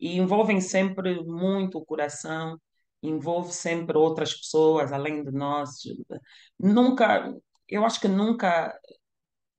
e 0.00 0.18
envolvem 0.18 0.60
sempre 0.60 1.22
muito 1.24 1.78
o 1.78 1.84
coração, 1.84 2.60
envolve 3.02 3.52
sempre 3.52 3.96
outras 3.98 4.34
pessoas 4.34 4.92
além 4.92 5.24
de 5.24 5.32
nós. 5.32 5.70
Nunca, 6.58 7.32
eu 7.68 7.84
acho 7.84 8.00
que 8.00 8.08
nunca, 8.08 8.78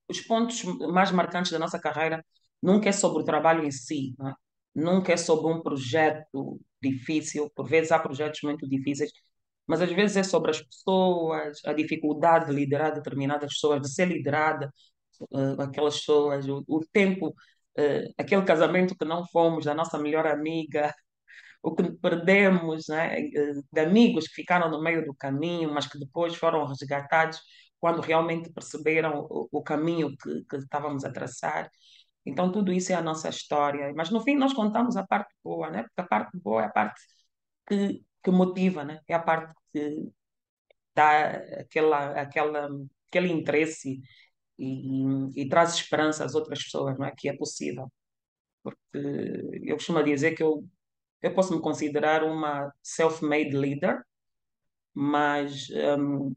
os 0.10 0.22
pontos 0.22 0.64
mais 0.92 1.12
marcantes 1.12 1.52
da 1.52 1.60
nossa 1.60 1.80
carreira 1.80 2.26
nunca 2.62 2.90
é 2.90 2.92
sobre 2.92 3.24
o 3.24 3.26
trabalho 3.26 3.64
em 3.66 3.72
si, 3.72 4.16
é? 4.22 4.34
nunca 4.76 5.14
é 5.14 5.18
sobre 5.18 5.52
um 5.52 5.62
projeto 5.62 6.60
difícil. 6.82 7.50
Por 7.56 7.68
vezes 7.68 7.92
há 7.92 8.00
projetos 8.00 8.42
muito 8.44 8.68
difíceis 8.68 9.12
mas 9.68 9.82
às 9.82 9.92
vezes 9.92 10.18
é 10.18 10.24
sobre 10.24 10.52
as 10.52 10.62
pessoas, 10.62 11.62
a 11.66 11.74
dificuldade 11.74 12.48
de 12.48 12.54
liderar 12.54 12.94
determinadas 12.94 13.54
pessoas, 13.54 13.82
de 13.82 13.92
ser 13.94 14.08
liderada 14.08 14.74
uh, 15.32 15.62
aquelas 15.62 15.98
pessoas, 16.00 16.48
o, 16.48 16.64
o 16.68 16.82
tempo, 16.92 17.30
uh, 17.30 18.14
aquele 18.18 18.44
casamento 18.44 18.96
que 18.96 19.06
não 19.06 19.26
fomos, 19.28 19.66
da 19.66 19.74
nossa 19.74 19.98
melhor 19.98 20.28
amiga, 20.28 20.94
o 21.64 21.74
que 21.74 21.92
perdemos, 21.94 22.88
né, 22.90 23.22
de 23.72 23.80
amigos 23.80 24.28
que 24.28 24.36
ficaram 24.36 24.70
no 24.70 24.84
meio 24.84 25.06
do 25.06 25.16
caminho, 25.16 25.74
mas 25.74 25.88
que 25.88 25.98
depois 25.98 26.36
foram 26.36 26.66
resgatados 26.68 27.42
quando 27.80 28.02
realmente 28.02 28.52
perceberam 28.52 29.26
o, 29.30 29.48
o 29.52 29.64
caminho 29.64 30.16
que, 30.18 30.44
que 30.46 30.58
estávamos 30.58 31.06
a 31.06 31.12
traçar. 31.12 31.70
Então, 32.26 32.52
tudo 32.52 32.72
isso 32.74 32.92
é 32.92 32.96
a 32.96 33.02
nossa 33.02 33.30
história. 33.30 33.94
Mas, 33.96 34.10
no 34.10 34.22
fim, 34.22 34.36
nós 34.36 34.54
contamos 34.54 34.96
a 34.98 35.06
parte 35.06 35.34
boa, 35.44 35.70
né? 35.70 35.84
Porque 35.84 36.02
a 36.02 36.08
parte 36.08 36.38
boa 36.38 36.64
é 36.64 36.66
a 36.66 36.70
parte 36.70 37.02
que, 37.68 38.04
que 38.24 38.32
motiva, 38.32 38.84
né? 38.84 39.02
É 39.08 39.14
a 39.16 39.20
parte 39.20 39.54
que 39.74 40.10
dá 40.96 41.30
aquela, 41.62 42.12
aquela, 42.22 42.70
aquele 43.10 43.32
interesse 43.32 44.02
e, 44.58 45.42
e, 45.42 45.50
traz 45.50 45.74
esperança 45.76 46.26
às 46.26 46.36
outras 46.36 46.64
pessoas, 46.64 46.98
não 46.98 47.06
é? 47.06 47.12
Que 47.16 47.30
é 47.30 47.38
possível. 47.38 47.92
Porque 48.64 48.98
eu 49.64 49.76
costumo 49.78 50.04
dizer 50.04 50.34
que 50.36 50.44
eu, 50.44 50.66
eu 51.24 51.34
posso 51.34 51.56
me 51.56 51.62
considerar 51.62 52.24
uma 52.24 52.72
self-made 52.84 53.56
leader, 53.56 54.04
mas 54.94 55.70
um, 55.98 56.36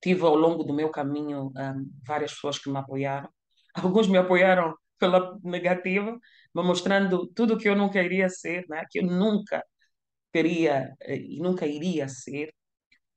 tive 0.00 0.22
ao 0.22 0.36
longo 0.36 0.64
do 0.64 0.74
meu 0.74 0.90
caminho 0.90 1.52
um, 1.56 1.90
várias 2.06 2.32
pessoas 2.34 2.58
que 2.58 2.70
me 2.70 2.78
apoiaram. 2.78 3.28
Alguns 3.74 4.08
me 4.08 4.18
apoiaram 4.18 4.76
pela 4.98 5.38
negativa, 5.42 6.12
me 6.54 6.62
mostrando 6.62 7.26
tudo 7.28 7.54
o 7.54 7.58
que 7.58 7.68
eu 7.68 7.76
não 7.76 7.90
queria 7.90 8.28
ser, 8.28 8.64
né? 8.68 8.84
que 8.90 9.00
eu 9.00 9.06
nunca 9.06 9.64
queria 10.32 10.94
eh, 11.02 11.18
e 11.18 11.40
nunca 11.40 11.66
iria 11.66 12.08
ser. 12.08 12.52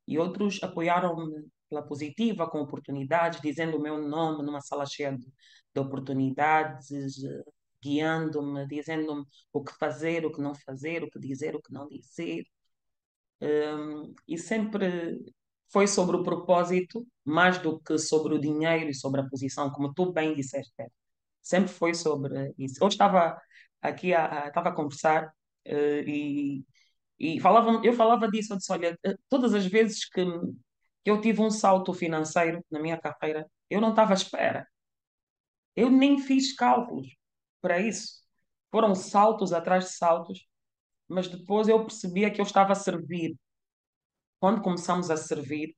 E 0.08 0.18
outros 0.20 0.62
apoiaram-me 0.64 1.48
pela 1.70 1.84
positiva, 1.84 2.50
com 2.50 2.60
oportunidades, 2.62 3.42
dizendo 3.42 3.78
o 3.78 3.82
meu 3.82 4.00
nome 4.00 4.44
numa 4.44 4.62
sala 4.62 4.86
cheia 4.86 5.12
de, 5.18 5.28
de 5.76 5.82
oportunidades, 5.82 6.92
eh, 7.24 7.44
guiando-me, 7.82 8.68
dizendo-me 8.68 9.26
o 9.54 9.64
que 9.64 9.74
fazer, 9.78 10.26
o 10.26 10.32
que 10.32 10.42
não 10.42 10.56
fazer, 10.56 11.04
o 11.04 11.10
que 11.10 11.20
dizer, 11.20 11.56
o 11.56 11.62
que 11.62 11.74
não 11.74 11.88
dizer. 11.88 12.44
Um, 13.42 14.14
e 14.28 14.38
sempre 14.38 15.20
foi 15.72 15.88
sobre 15.88 16.16
o 16.18 16.24
propósito, 16.24 17.06
mais 17.24 17.60
do 17.60 17.80
que 17.80 17.98
sobre 17.98 18.34
o 18.36 18.40
dinheiro 18.40 18.90
e 18.90 18.94
sobre 18.96 19.22
a 19.22 19.28
posição, 19.30 19.70
como 19.72 19.94
tu 19.94 20.12
bem 20.12 20.34
disseste. 20.36 20.74
Sempre 21.42 21.72
foi 21.72 21.94
sobre 21.94 22.54
isso. 22.58 22.84
Eu 22.84 22.88
estava 22.88 23.40
aqui 23.82 24.14
a, 24.14 24.48
estava 24.48 24.70
a 24.70 24.76
conversar 24.76 25.28
uh, 25.68 26.10
e, 26.10 26.66
e 27.20 27.40
falava, 27.40 27.82
eu 27.84 27.94
falava 27.94 28.30
disso, 28.30 28.54
eu 28.54 28.58
disse, 28.58 28.72
olha, 28.72 28.98
eh, 29.06 29.16
todas 29.30 29.54
as 29.54 29.66
vezes 29.66 30.06
que 30.10 30.22
eu 31.06 31.22
tive 31.22 31.42
um 31.42 31.50
salto 31.50 31.94
financeiro 31.94 32.64
na 32.72 32.80
minha 32.82 32.98
carreira, 33.00 33.50
eu 33.70 33.82
não 33.82 33.92
estava 33.92 34.14
à 34.14 34.16
espera. 34.16 34.68
Eu 35.76 35.90
nem 35.90 36.20
fiz 36.20 36.54
cálculos 36.56 37.17
para 37.62 37.80
isso. 37.80 38.22
Foram 38.72 38.94
saltos 38.96 39.54
atrás 39.54 39.86
de 39.86 39.92
saltos, 39.92 40.48
mas 41.08 41.28
depois 41.28 41.68
eu 41.68 41.82
percebia 41.86 42.32
que 42.32 42.42
eu 42.42 42.46
estava 42.46 42.74
a 42.74 42.76
servir. 42.76 43.36
Quando 44.40 44.62
começamos 44.62 45.10
a 45.10 45.18
servir, 45.18 45.76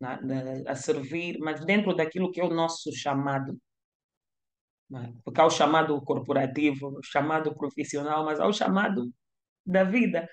né, 0.00 0.64
a 0.66 0.74
servir, 0.74 1.38
mas 1.40 1.64
dentro 1.64 1.94
daquilo 1.94 2.30
que 2.30 2.40
é 2.40 2.44
o 2.44 2.52
nosso 2.52 2.92
chamado, 2.92 3.58
né, 4.90 5.14
porque 5.24 5.40
há 5.40 5.46
o 5.46 5.50
chamado 5.50 6.00
corporativo, 6.02 6.98
o 6.98 7.02
chamado 7.02 7.54
profissional, 7.56 8.24
mas 8.24 8.40
há 8.40 8.46
o 8.46 8.52
chamado 8.52 9.12
da 9.64 9.84
vida. 9.84 10.28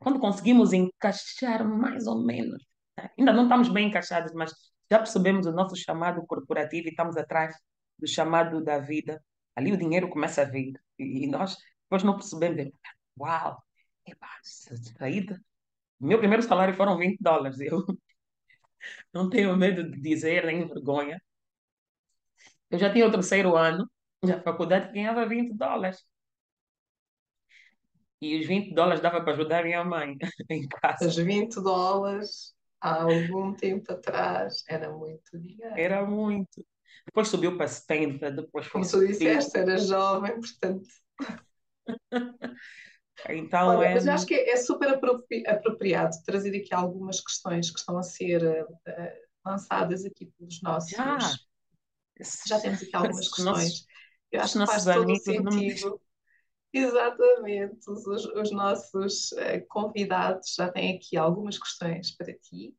Quando 0.00 0.18
conseguimos 0.18 0.72
encaixar 0.72 1.68
mais 1.68 2.06
ou 2.06 2.24
menos, 2.24 2.64
né, 2.96 3.10
ainda 3.18 3.32
não 3.32 3.44
estamos 3.44 3.68
bem 3.68 3.88
encaixados, 3.88 4.32
mas 4.32 4.52
já 4.90 4.98
percebemos 4.98 5.46
o 5.46 5.52
nosso 5.52 5.76
chamado 5.76 6.26
corporativo 6.26 6.88
e 6.88 6.90
estamos 6.90 7.16
atrás 7.16 7.54
do 7.98 8.08
chamado 8.08 8.64
da 8.64 8.78
vida, 8.78 9.22
ali 9.56 9.72
o 9.72 9.76
dinheiro 9.78 10.08
começa 10.08 10.42
a 10.42 10.44
vir. 10.44 10.74
E 10.98 11.26
nós 11.26 11.56
depois 11.84 12.02
não 12.02 12.16
percebemos, 12.16 12.72
uau, 13.18 13.62
epá, 14.06 14.28
saída 14.42 15.40
meu 16.00 16.18
primeiro 16.18 16.42
salário 16.42 16.74
foram 16.74 16.96
20 16.96 17.18
dólares. 17.20 17.60
Eu 17.60 17.84
não 19.12 19.28
tenho 19.28 19.56
medo 19.56 19.90
de 19.90 20.00
dizer, 20.00 20.46
nem 20.46 20.66
vergonha. 20.66 21.20
Eu 22.70 22.78
já 22.78 22.92
tinha 22.92 23.06
o 23.06 23.10
terceiro 23.10 23.56
ano 23.56 23.90
da 24.24 24.40
faculdade 24.42 24.92
ganhava 24.92 25.26
20 25.26 25.54
dólares. 25.54 26.04
E 28.20 28.38
os 28.38 28.46
20 28.46 28.74
dólares 28.74 29.00
dava 29.00 29.22
para 29.22 29.32
ajudar 29.32 29.64
minha 29.64 29.84
mãe 29.84 30.16
em 30.50 30.66
casa. 30.68 31.06
Os 31.06 31.16
20 31.16 31.54
dólares, 31.62 32.54
há 32.80 33.02
algum 33.02 33.54
tempo 33.54 33.92
atrás, 33.92 34.62
era 34.68 34.90
muito 34.92 35.38
dinheiro. 35.38 35.74
Era 35.76 36.04
muito. 36.04 36.64
Depois 37.10 37.26
subiu 37.26 37.56
para 37.56 37.66
70, 37.66 38.30
depois 38.30 38.66
foi 38.66 38.80
Como 38.80 38.88
tu 38.88 39.04
disseste, 39.04 39.58
era 39.58 39.76
jovem, 39.76 40.40
portanto. 40.40 40.88
Então, 43.28 43.76
Olha, 43.76 43.88
é... 43.88 43.94
Mas 43.94 44.06
eu 44.06 44.12
acho 44.14 44.24
que 44.24 44.34
é 44.34 44.56
super 44.56 44.88
apropriado 45.46 46.16
trazer 46.24 46.56
aqui 46.56 46.72
algumas 46.72 47.20
questões 47.20 47.70
que 47.70 47.78
estão 47.78 47.98
a 47.98 48.02
ser 48.02 48.42
uh, 48.42 48.78
lançadas 49.44 50.06
aqui 50.06 50.32
pelos 50.38 50.62
nossos. 50.62 50.90
Já, 50.90 51.18
Já 52.46 52.60
temos 52.60 52.82
aqui 52.82 52.96
algumas 52.96 53.28
questões. 53.28 53.46
Nossos, 53.46 53.86
eu 54.32 54.40
acho 54.40 54.58
que 54.58 54.66
faz 54.66 54.84
todo 54.84 55.12
o 55.12 55.16
sentido. 55.16 56.00
Exatamente, 56.72 57.90
os, 57.90 58.06
os 58.06 58.50
nossos 58.52 59.32
uh, 59.32 59.66
convidados 59.68 60.54
já 60.54 60.72
têm 60.72 60.96
aqui 60.96 61.18
algumas 61.18 61.58
questões 61.58 62.16
para 62.16 62.32
ti 62.32 62.74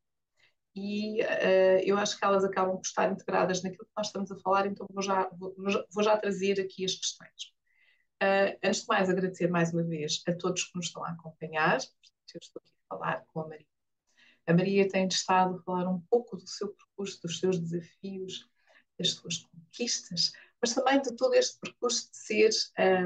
e 0.75 1.21
uh, 1.21 1.79
eu 1.83 1.97
acho 1.97 2.17
que 2.17 2.23
elas 2.23 2.43
acabam 2.43 2.75
por 2.75 2.85
estar 2.85 3.11
integradas 3.11 3.61
naquilo 3.61 3.85
que 3.85 3.91
nós 3.97 4.07
estamos 4.07 4.31
a 4.31 4.39
falar, 4.39 4.67
então 4.67 4.87
vou 4.89 5.03
já, 5.03 5.29
vou, 5.33 5.53
vou 5.91 6.03
já 6.03 6.17
trazer 6.17 6.61
aqui 6.61 6.85
as 6.85 6.95
questões. 6.95 7.53
Uh, 8.21 8.57
antes 8.63 8.81
de 8.81 8.87
mais, 8.87 9.09
agradecer 9.09 9.47
mais 9.49 9.73
uma 9.73 9.83
vez 9.83 10.21
a 10.27 10.33
todos 10.33 10.65
que 10.65 10.75
nos 10.75 10.85
estão 10.87 11.03
a 11.03 11.09
acompanhar. 11.09 11.79
Eu 12.33 12.39
estou 12.41 12.61
aqui 12.61 12.71
a 12.89 12.95
falar 12.95 13.25
com 13.27 13.41
a 13.41 13.47
Maria. 13.47 13.65
A 14.47 14.53
Maria 14.53 14.87
tem 14.87 15.07
estado 15.07 15.55
a 15.55 15.63
falar 15.63 15.89
um 15.89 15.99
pouco 16.09 16.37
do 16.37 16.47
seu 16.47 16.69
percurso, 16.69 17.21
dos 17.21 17.39
seus 17.39 17.59
desafios, 17.59 18.49
das 18.97 19.11
suas 19.11 19.37
conquistas, 19.37 20.31
mas 20.61 20.73
também 20.73 21.01
de 21.01 21.15
todo 21.15 21.33
este 21.33 21.59
percurso 21.59 22.11
de 22.11 22.17
ser 22.17 22.49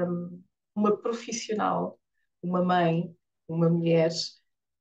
um, 0.06 0.42
uma 0.74 0.96
profissional, 0.96 1.98
uma 2.42 2.62
mãe, 2.62 3.16
uma 3.48 3.68
mulher 3.68 4.10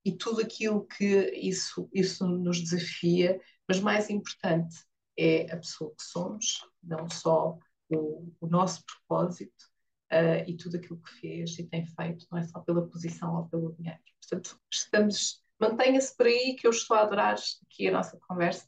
e 0.06 0.15
tudo 0.15 0.41
aquilo 0.41 0.86
que 0.86 1.32
isso, 1.32 1.89
isso 1.91 2.28
nos 2.28 2.62
desafia, 2.62 3.41
mas 3.68 3.80
mais 3.80 4.10
importante 4.10 4.76
é 5.18 5.52
a 5.52 5.58
pessoa 5.58 5.94
que 5.98 6.04
somos, 6.04 6.63
não 6.84 7.10
só 7.10 7.58
o, 7.89 8.32
o 8.39 8.48
nosso 8.48 8.84
propósito, 8.86 9.65
uh, 10.12 10.48
e 10.48 10.56
tudo 10.56 10.78
aquilo 10.78 11.02
que 11.02 11.12
fez 11.20 11.58
e 11.58 11.63
tem 11.63 11.86
feito, 11.86 12.28
não 12.32 12.39
é 12.39 12.44
só 12.44 12.60
pela 12.60 12.88
posição 12.88 13.36
ou 13.36 13.48
pelo 13.48 13.74
dinheiro. 13.74 14.00
Portanto, 14.22 14.60
estamos, 14.72 15.44
mantenha-se 15.60 16.15
por 16.15 16.26
aí 16.26 16.56
que 16.56 16.68
eu 16.68 16.72
estou 16.72 16.98
a 16.98 17.02
adorar 17.02 17.36
aqui 17.65 17.88
a 17.88 17.91
nossa 17.91 18.18
conversa. 18.28 18.68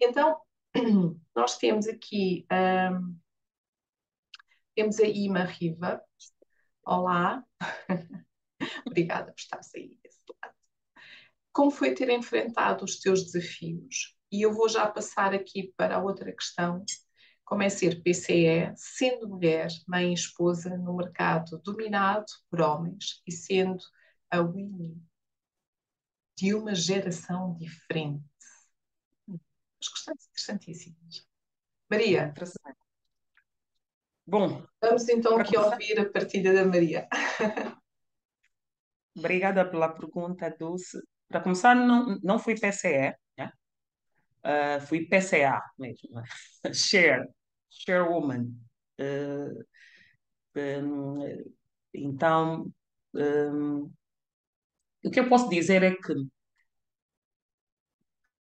Então, 0.00 0.40
nós 1.34 1.58
temos 1.58 1.86
aqui, 1.88 2.46
um, 2.52 3.18
temos 4.74 4.98
a 5.00 5.06
Ima 5.06 5.44
Riva. 5.44 6.02
Olá. 6.84 7.44
Obrigada 8.86 9.32
por 9.32 9.38
estar 9.38 9.60
aí. 9.74 9.99
Como 11.52 11.70
foi 11.70 11.94
ter 11.94 12.08
enfrentado 12.10 12.84
os 12.84 12.98
teus 13.00 13.24
desafios? 13.24 14.16
E 14.30 14.42
eu 14.42 14.52
vou 14.52 14.68
já 14.68 14.86
passar 14.86 15.34
aqui 15.34 15.72
para 15.76 15.96
a 15.96 16.02
outra 16.02 16.32
questão, 16.32 16.84
como 17.44 17.62
é 17.64 17.68
ser 17.68 18.00
PCE, 18.02 18.72
sendo 18.76 19.28
mulher, 19.28 19.68
mãe 19.88 20.10
e 20.10 20.14
esposa 20.14 20.76
no 20.76 20.96
mercado 20.96 21.60
dominado 21.64 22.26
por 22.48 22.60
homens 22.60 23.20
e 23.26 23.32
sendo 23.32 23.82
a 24.30 24.40
Winnie 24.40 24.96
de 26.38 26.54
uma 26.54 26.74
geração 26.74 27.56
diferente. 27.58 28.24
As 29.80 29.88
questões 29.88 30.28
interessantíssimas. 30.28 31.28
Maria. 31.90 32.32
Bom. 34.24 34.64
Vamos 34.80 35.08
então 35.08 35.36
aqui 35.38 35.56
começar... 35.56 35.72
ouvir 35.72 35.98
a 35.98 36.08
partida 36.08 36.54
da 36.54 36.64
Maria. 36.64 37.08
Obrigada 39.16 39.68
pela 39.68 39.88
pergunta, 39.88 40.48
Dulce. 40.56 41.02
Para 41.30 41.40
começar, 41.40 41.76
não, 41.76 42.18
não 42.24 42.38
fui 42.40 42.58
PCE, 42.58 43.14
né? 43.38 43.52
Uh, 44.44 44.80
fui 44.86 45.06
PCA 45.06 45.62
mesmo, 45.78 46.10
né? 46.64 46.74
Share, 46.74 47.24
chairwoman. 47.70 48.48
Uh, 48.98 49.64
um, 50.56 51.44
então, 51.94 52.72
um, 53.14 53.92
o 55.04 55.10
que 55.10 55.20
eu 55.20 55.28
posso 55.28 55.48
dizer 55.48 55.84
é 55.84 55.94
que 55.94 56.12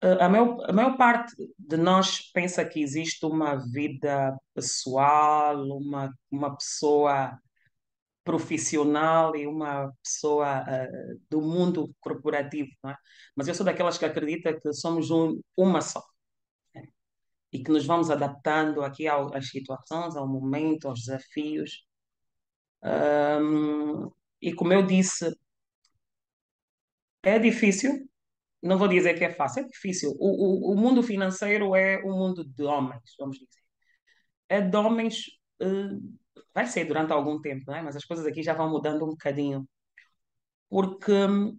a 0.02 0.28
maior, 0.28 0.68
a 0.68 0.74
maior 0.74 0.98
parte 0.98 1.36
de 1.58 1.78
nós 1.78 2.32
pensa 2.32 2.66
que 2.66 2.82
existe 2.82 3.24
uma 3.24 3.56
vida 3.56 4.36
pessoal, 4.56 5.62
uma, 5.78 6.12
uma 6.32 6.56
pessoa 6.56 7.38
profissional 8.24 9.36
e 9.36 9.48
uma 9.48 9.92
pessoa 10.04 10.62
uh, 10.62 11.22
do 11.30 11.42
mundo 11.42 11.94
corporativo, 12.00 12.70
é? 12.88 12.96
Mas 13.36 13.48
eu 13.48 13.56
sou 13.56 13.66
daquelas 13.66 13.98
que 13.98 14.06
acredita 14.06 14.60
que 14.60 14.74
somos 14.74 15.10
um, 15.12 15.40
uma 15.58 15.82
só 15.82 16.02
e 17.52 17.64
que 17.64 17.72
nos 17.72 17.86
vamos 17.86 18.10
adaptando 18.10 18.82
aqui 18.84 19.08
ao, 19.08 19.36
às 19.36 19.50
situações, 19.50 20.16
ao 20.16 20.28
momento, 20.28 20.88
aos 20.88 21.00
desafios. 21.02 21.84
Um, 22.84 24.10
e 24.42 24.54
como 24.54 24.74
eu 24.74 24.86
disse, 24.86 25.34
é 27.24 27.40
difícil, 27.40 28.10
não 28.62 28.78
vou 28.78 28.88
dizer 28.88 29.18
que 29.18 29.26
é 29.26 29.34
fácil, 29.34 29.64
é 29.64 29.68
difícil. 29.68 30.12
O, 30.20 30.72
o, 30.72 30.74
o 30.74 30.78
mundo 30.78 31.04
financeiro 31.04 31.76
é 31.76 32.04
um 32.06 32.18
mundo 32.18 32.44
de 32.46 32.64
homens, 32.64 33.16
vamos 33.20 33.38
dizer. 33.38 33.62
é 34.50 34.62
de 34.62 34.78
homens, 34.78 35.26
uh, 35.62 36.18
vai 36.60 36.68
ser 36.68 36.84
durante 36.86 37.14
algum 37.14 37.40
tempo, 37.42 37.64
não 37.68 37.76
é? 37.76 37.82
mas 37.82 37.96
as 37.96 38.04
coisas 38.04 38.26
aqui 38.26 38.44
já 38.44 38.54
vão 38.54 38.70
mudando 38.70 39.06
um 39.06 39.12
bocadinho. 39.12 39.66
Porque 40.70 41.12
um, 41.12 41.58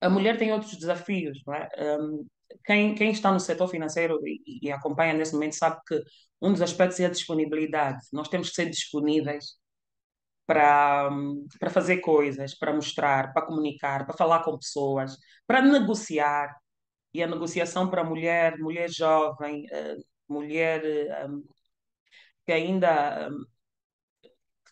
a 0.00 0.10
mulher 0.10 0.36
tem 0.38 0.52
outros 0.52 0.76
desafios, 0.76 1.40
não 1.46 1.54
é? 1.54 1.68
Um, 1.78 2.26
quem, 2.64 2.94
quem 2.94 3.10
está 3.10 3.32
no 3.32 3.40
setor 3.40 3.68
financeiro 3.68 4.18
e, 4.26 4.66
e, 4.66 4.72
acompanha 4.72 5.14
nesse 5.14 5.32
momento 5.32 5.54
sabe 5.54 5.80
que 5.86 6.02
um 6.42 6.52
dos 6.52 6.60
aspectos 6.62 7.00
é 7.00 7.06
a 7.06 7.10
disponibilidade. 7.10 8.00
Nós 8.12 8.28
temos 8.28 8.50
que 8.50 8.56
ser 8.56 8.68
disponíveis 8.68 9.56
para, 10.46 11.10
para 11.58 11.70
fazer 11.70 11.98
coisas, 11.98 12.54
para 12.54 12.74
mostrar, 12.74 13.32
para 13.32 13.46
comunicar, 13.46 14.04
para 14.06 14.16
falar 14.16 14.42
com 14.44 14.58
pessoas, 14.58 15.16
para 15.46 15.62
negociar. 15.62 16.54
E 17.14 17.22
a 17.22 17.26
negociação 17.26 17.90
para 17.90 18.04
mulher, 18.04 18.58
mulher 18.58 18.90
jovem, 18.90 19.64
uh, 19.66 20.04
mulher 20.28 20.82
um, 21.28 21.42
que 22.46 22.52
ainda, 22.52 23.30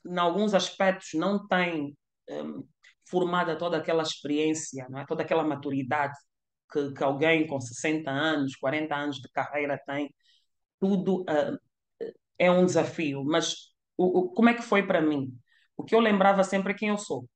em 0.06 0.18
alguns 0.18 0.54
aspectos, 0.54 1.10
não 1.14 1.46
tem 1.46 1.96
um, 2.30 2.64
formada 3.08 3.56
toda 3.56 3.76
aquela 3.78 4.02
experiência, 4.02 4.86
é? 4.96 5.04
toda 5.06 5.22
aquela 5.22 5.44
maturidade 5.44 6.14
que, 6.72 6.92
que 6.92 7.02
alguém 7.02 7.46
com 7.46 7.60
60 7.60 8.10
anos, 8.10 8.56
40 8.56 8.94
anos 8.94 9.16
de 9.16 9.28
carreira 9.30 9.80
tem, 9.86 10.14
tudo 10.80 11.22
uh, 11.22 11.58
é 12.38 12.50
um 12.50 12.66
desafio. 12.66 13.24
Mas 13.24 13.72
o, 13.96 14.20
o, 14.20 14.28
como 14.30 14.48
é 14.50 14.54
que 14.54 14.62
foi 14.62 14.86
para 14.86 15.00
mim? 15.02 15.32
O 15.76 15.84
que 15.84 15.94
eu 15.94 16.00
lembrava 16.00 16.44
sempre 16.44 16.72
é 16.72 16.76
quem 16.76 16.88
eu 16.90 16.98
sou. 16.98 17.28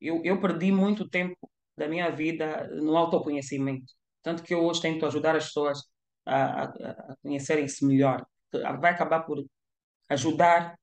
Eu, 0.00 0.20
eu 0.24 0.40
perdi 0.40 0.72
muito 0.72 1.08
tempo 1.08 1.50
da 1.76 1.88
minha 1.88 2.10
vida 2.10 2.68
no 2.68 2.96
autoconhecimento. 2.96 3.92
Tanto 4.22 4.42
que 4.42 4.54
eu 4.54 4.64
hoje 4.64 4.82
tento 4.82 5.06
ajudar 5.06 5.36
as 5.36 5.46
pessoas 5.46 5.80
a, 6.26 6.64
a, 6.64 6.64
a 6.64 7.16
conhecerem-se 7.22 7.84
melhor. 7.86 8.26
Vai 8.80 8.92
acabar 8.92 9.20
por 9.20 9.44
ajudar. 10.08 10.76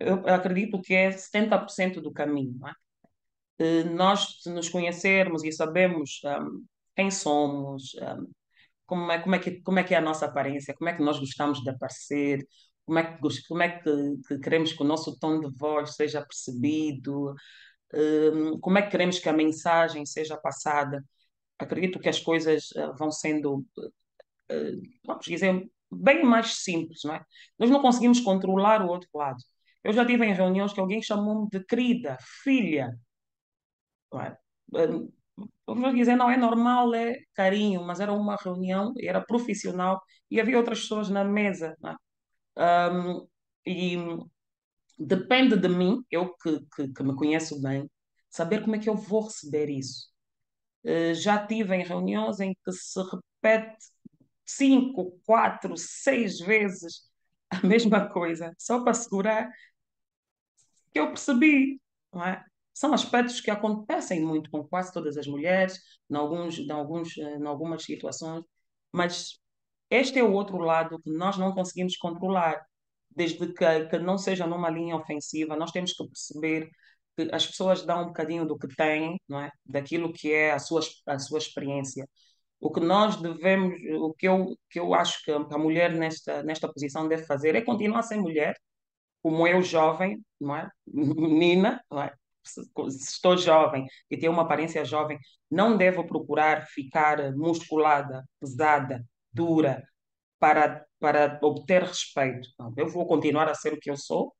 Eu 0.00 0.26
acredito 0.34 0.80
que 0.80 0.94
é 0.94 1.10
70% 1.10 2.00
do 2.00 2.12
caminho. 2.12 2.58
É? 2.66 2.72
Eh, 3.60 3.84
nós 3.84 4.40
nos 4.46 4.68
conhecermos 4.70 5.44
e 5.44 5.52
sabemos 5.52 6.20
um, 6.24 6.64
quem 6.96 7.10
somos, 7.10 7.94
um, 7.96 8.26
como, 8.86 9.12
é, 9.12 9.18
como, 9.20 9.34
é 9.34 9.38
que, 9.38 9.62
como 9.62 9.78
é 9.78 9.84
que 9.84 9.94
é 9.94 9.98
a 9.98 10.00
nossa 10.00 10.26
aparência, 10.26 10.74
como 10.74 10.88
é 10.90 10.94
que 10.96 11.02
nós 11.02 11.18
gostamos 11.20 11.62
de 11.62 11.70
aparecer, 11.70 12.46
como 12.86 12.98
é 12.98 13.04
que, 13.04 13.20
como 13.48 13.62
é 13.62 13.68
que, 13.80 13.92
que 14.28 14.38
queremos 14.40 14.72
que 14.72 14.82
o 14.82 14.86
nosso 14.86 15.18
tom 15.18 15.40
de 15.40 15.50
voz 15.56 15.94
seja 15.96 16.24
percebido, 16.24 17.34
um, 17.94 18.58
como 18.60 18.78
é 18.78 18.82
que 18.82 18.90
queremos 18.90 19.18
que 19.18 19.28
a 19.28 19.32
mensagem 19.32 20.06
seja 20.06 20.36
passada. 20.36 21.04
Acredito 21.58 22.00
que 22.00 22.08
as 22.08 22.20
coisas 22.20 22.70
uh, 22.72 22.96
vão 22.98 23.10
sendo, 23.10 23.58
uh, 23.58 24.82
vamos 25.06 25.26
dizer, 25.26 25.70
bem 25.92 26.24
mais 26.24 26.56
simples, 26.62 27.00
não 27.04 27.14
é? 27.14 27.24
Nós 27.58 27.70
não 27.70 27.82
conseguimos 27.82 28.20
controlar 28.20 28.82
o 28.82 28.88
outro 28.88 29.08
lado. 29.14 29.42
Eu 29.84 29.92
já 29.92 30.04
tive 30.04 30.26
em 30.26 30.34
reuniões 30.34 30.72
que 30.72 30.80
alguém 30.80 31.02
chamou-me 31.02 31.48
de 31.50 31.64
querida, 31.64 32.16
filha, 32.42 32.90
não 34.12 34.20
é? 34.20 34.36
Vamos 35.66 35.94
dizer, 35.94 36.16
não 36.16 36.30
é 36.30 36.36
normal, 36.36 36.94
é 36.94 37.16
carinho, 37.34 37.82
mas 37.84 38.00
era 38.00 38.12
uma 38.12 38.36
reunião, 38.36 38.92
era 39.00 39.20
profissional 39.20 40.02
e 40.30 40.40
havia 40.40 40.58
outras 40.58 40.80
pessoas 40.82 41.08
na 41.08 41.24
mesa. 41.24 41.76
É? 42.56 42.90
Um, 42.92 43.26
e 43.66 43.96
depende 44.98 45.56
de 45.56 45.68
mim, 45.68 46.04
eu 46.10 46.34
que, 46.36 46.60
que, 46.74 46.88
que, 46.92 47.02
me 47.02 47.14
conheço 47.16 47.60
bem, 47.62 47.90
saber 48.28 48.62
como 48.62 48.76
é 48.76 48.78
que 48.78 48.88
eu 48.88 48.96
vou 48.96 49.24
receber 49.24 49.70
isso. 49.70 50.10
Uh, 50.84 51.14
já 51.14 51.46
tive 51.46 51.74
em 51.76 51.84
reuniões 51.84 52.40
em 52.40 52.54
que 52.64 52.72
se 52.72 53.00
repete 53.02 53.76
cinco, 54.44 55.20
quatro, 55.24 55.76
seis 55.76 56.40
vezes 56.40 57.08
a 57.50 57.60
mesma 57.66 58.08
coisa, 58.08 58.54
só 58.58 58.80
para 58.82 58.92
assegurar 58.92 59.50
que 60.92 60.98
eu 61.00 61.08
percebi. 61.08 61.80
Não 62.12 62.24
é? 62.24 62.44
São 62.72 62.92
aspectos 62.94 63.40
que 63.40 63.50
acontecem 63.50 64.22
muito 64.24 64.50
com 64.50 64.64
quase 64.64 64.92
todas 64.92 65.16
as 65.16 65.26
mulheres, 65.26 65.78
em, 66.10 66.16
alguns, 66.16 66.58
em, 66.58 66.70
alguns, 66.72 67.16
eh, 67.18 67.36
em 67.36 67.46
algumas 67.46 67.82
situações, 67.84 68.44
mas 68.92 69.38
este 69.90 70.18
é 70.18 70.22
o 70.24 70.32
outro 70.32 70.58
lado 70.58 71.00
que 71.02 71.10
nós 71.10 71.36
não 71.38 71.52
conseguimos 71.54 71.96
controlar. 71.96 72.64
Desde 73.10 73.38
que, 73.52 73.86
que 73.86 73.98
não 73.98 74.16
seja 74.18 74.46
numa 74.46 74.70
linha 74.70 74.96
ofensiva, 74.96 75.56
nós 75.56 75.72
temos 75.72 75.92
que 75.92 76.06
perceber 76.06 76.70
que 77.16 77.28
as 77.34 77.46
pessoas 77.46 77.82
dão 77.84 78.02
um 78.04 78.06
bocadinho 78.06 78.46
do 78.46 78.58
que 78.58 78.68
têm, 78.68 79.20
não 79.28 79.40
é? 79.40 79.50
daquilo 79.66 80.12
que 80.12 80.32
é 80.32 80.52
a 80.52 80.58
sua, 80.58 80.80
a 81.06 81.18
sua 81.18 81.38
experiência. 81.38 82.08
O 82.60 82.70
que 82.70 82.80
nós 82.80 83.16
devemos, 83.16 83.74
o 84.00 84.14
que 84.14 84.28
eu, 84.28 84.56
que 84.70 84.80
eu 84.80 84.94
acho 84.94 85.24
que 85.24 85.32
a 85.32 85.58
mulher 85.58 85.92
nesta, 85.94 86.42
nesta 86.42 86.72
posição 86.72 87.08
deve 87.08 87.24
fazer 87.26 87.54
é 87.54 87.62
continuar 87.62 88.00
a 88.00 88.02
ser 88.02 88.16
mulher, 88.18 88.54
como 89.22 89.46
eu, 89.46 89.62
jovem, 89.62 90.20
não 90.40 90.56
é? 90.56 90.68
menina, 90.86 91.82
não 91.90 92.02
é? 92.02 92.12
se 92.42 92.60
estou 92.88 93.36
jovem 93.36 93.86
e 94.10 94.16
tenho 94.16 94.32
uma 94.32 94.42
aparência 94.42 94.84
jovem, 94.84 95.18
não 95.50 95.76
devo 95.76 96.06
procurar 96.06 96.66
ficar 96.66 97.32
musculada, 97.36 98.24
pesada, 98.40 99.04
dura, 99.32 99.84
para, 100.38 100.86
para 100.98 101.38
obter 101.42 101.82
respeito. 101.82 102.48
Não, 102.58 102.72
eu 102.76 102.88
vou 102.88 103.06
continuar 103.06 103.48
a 103.48 103.54
ser 103.54 103.74
o 103.74 103.78
que 103.78 103.90
eu 103.90 103.96
sou, 103.96 104.34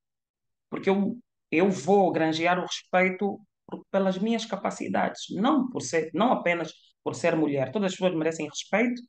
porque 0.70 0.90
eu, 0.90 1.18
eu 1.50 1.70
vou 1.70 2.10
granjear 2.10 2.58
o 2.58 2.62
respeito 2.62 3.38
por, 3.66 3.84
pelas 3.90 4.18
minhas 4.18 4.46
capacidades, 4.46 5.26
não 5.30 5.68
por 5.68 5.82
ser, 5.82 6.10
não 6.14 6.32
apenas 6.32 6.72
por 7.04 7.14
ser 7.14 7.36
mulher. 7.36 7.70
Todas 7.70 7.92
as 7.92 7.98
pessoas 7.98 8.16
merecem 8.16 8.48
respeito. 8.48 9.02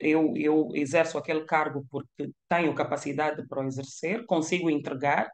Eu, 0.00 0.34
eu 0.36 0.70
exerço 0.74 1.18
aquele 1.18 1.44
cargo 1.44 1.86
porque 1.90 2.30
tenho 2.48 2.74
capacidade 2.74 3.46
para 3.46 3.62
o 3.62 3.66
exercer, 3.66 4.24
consigo 4.26 4.70
entregar, 4.70 5.30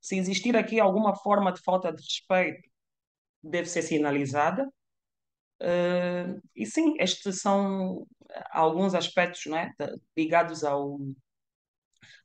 se 0.00 0.16
existir 0.16 0.56
aqui 0.56 0.78
alguma 0.80 1.16
forma 1.16 1.52
de 1.52 1.60
falta 1.62 1.92
de 1.92 2.02
respeito, 2.02 2.68
deve 3.42 3.68
ser 3.68 3.82
sinalizada. 3.82 4.64
Uh, 5.60 6.40
e 6.54 6.66
sim, 6.66 6.94
estes 7.00 7.40
são 7.40 8.06
alguns 8.52 8.94
aspectos 8.94 9.46
né, 9.46 9.72
ligados 10.16 10.62
ao, 10.64 10.98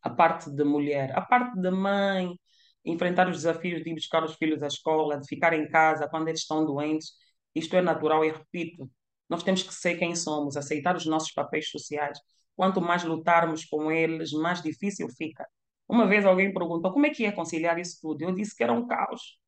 à 0.01 0.09
parte 0.09 0.49
da 0.51 0.65
mulher. 0.65 1.11
A 1.17 1.21
parte 1.21 1.59
da 1.59 1.71
mãe, 1.71 2.39
enfrentar 2.85 3.27
os 3.29 3.37
desafios 3.37 3.83
de 3.83 3.89
ir 3.91 3.95
buscar 3.95 4.23
os 4.23 4.35
filhos 4.35 4.61
à 4.63 4.67
escola, 4.67 5.19
de 5.19 5.27
ficar 5.27 5.53
em 5.53 5.67
casa 5.67 6.07
quando 6.09 6.27
eles 6.27 6.41
estão 6.41 6.65
doentes, 6.65 7.13
isto 7.55 7.75
é 7.75 7.81
natural 7.81 8.23
e 8.25 8.31
repito, 8.31 8.89
nós 9.31 9.43
temos 9.43 9.63
que 9.63 9.73
ser 9.73 9.95
quem 9.97 10.13
somos, 10.13 10.57
aceitar 10.57 10.93
os 10.93 11.05
nossos 11.05 11.31
papéis 11.31 11.69
sociais. 11.69 12.19
Quanto 12.53 12.81
mais 12.81 13.05
lutarmos 13.05 13.63
com 13.63 13.89
eles, 13.89 14.33
mais 14.33 14.61
difícil 14.61 15.07
fica. 15.17 15.47
Uma 15.87 16.05
vez 16.05 16.25
alguém 16.25 16.53
perguntou 16.53 16.91
como 16.91 17.05
é 17.05 17.11
que 17.11 17.23
ia 17.23 17.31
conciliar 17.31 17.79
isso 17.79 17.97
tudo. 18.01 18.21
Eu 18.23 18.33
disse 18.33 18.53
que 18.53 18.61
era 18.61 18.73
um 18.73 18.85
caos. 18.85 19.39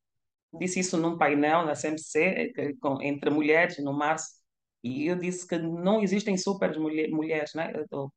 Disse 0.58 0.80
isso 0.80 0.96
num 0.96 1.18
painel 1.18 1.66
na 1.66 1.74
CMC, 1.74 2.54
entre 3.02 3.28
mulheres, 3.28 3.76
no 3.84 3.92
março, 3.92 4.30
e 4.82 5.06
eu 5.06 5.16
disse 5.16 5.46
que 5.46 5.58
não 5.58 6.00
existem 6.00 6.36
super 6.38 6.78
mulheres, 6.78 7.52
né? 7.54 7.70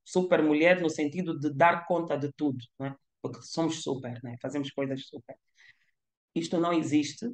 super 0.06 0.42
mulher 0.42 0.82
no 0.82 0.90
sentido 0.90 1.38
de 1.38 1.54
dar 1.54 1.86
conta 1.86 2.18
de 2.18 2.32
tudo, 2.32 2.64
né? 2.80 2.96
porque 3.22 3.42
somos 3.42 3.82
super, 3.84 4.22
né? 4.24 4.38
fazemos 4.42 4.72
coisas 4.72 5.06
super. 5.08 5.36
Isto 6.36 6.60
não 6.60 6.72
existe, 6.72 7.26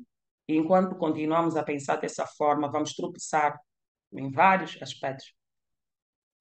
e 0.48 0.56
enquanto 0.56 0.96
continuamos 0.96 1.56
a 1.56 1.64
pensar 1.64 1.98
dessa 1.98 2.26
forma, 2.26 2.72
vamos 2.72 2.94
tropeçar 2.94 3.60
em 4.16 4.32
vários 4.32 4.78
aspectos. 4.82 5.34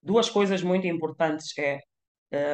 Duas 0.02 0.28
coisas 0.28 0.62
muito 0.62 0.86
importantes 0.86 1.52
é 1.58 1.80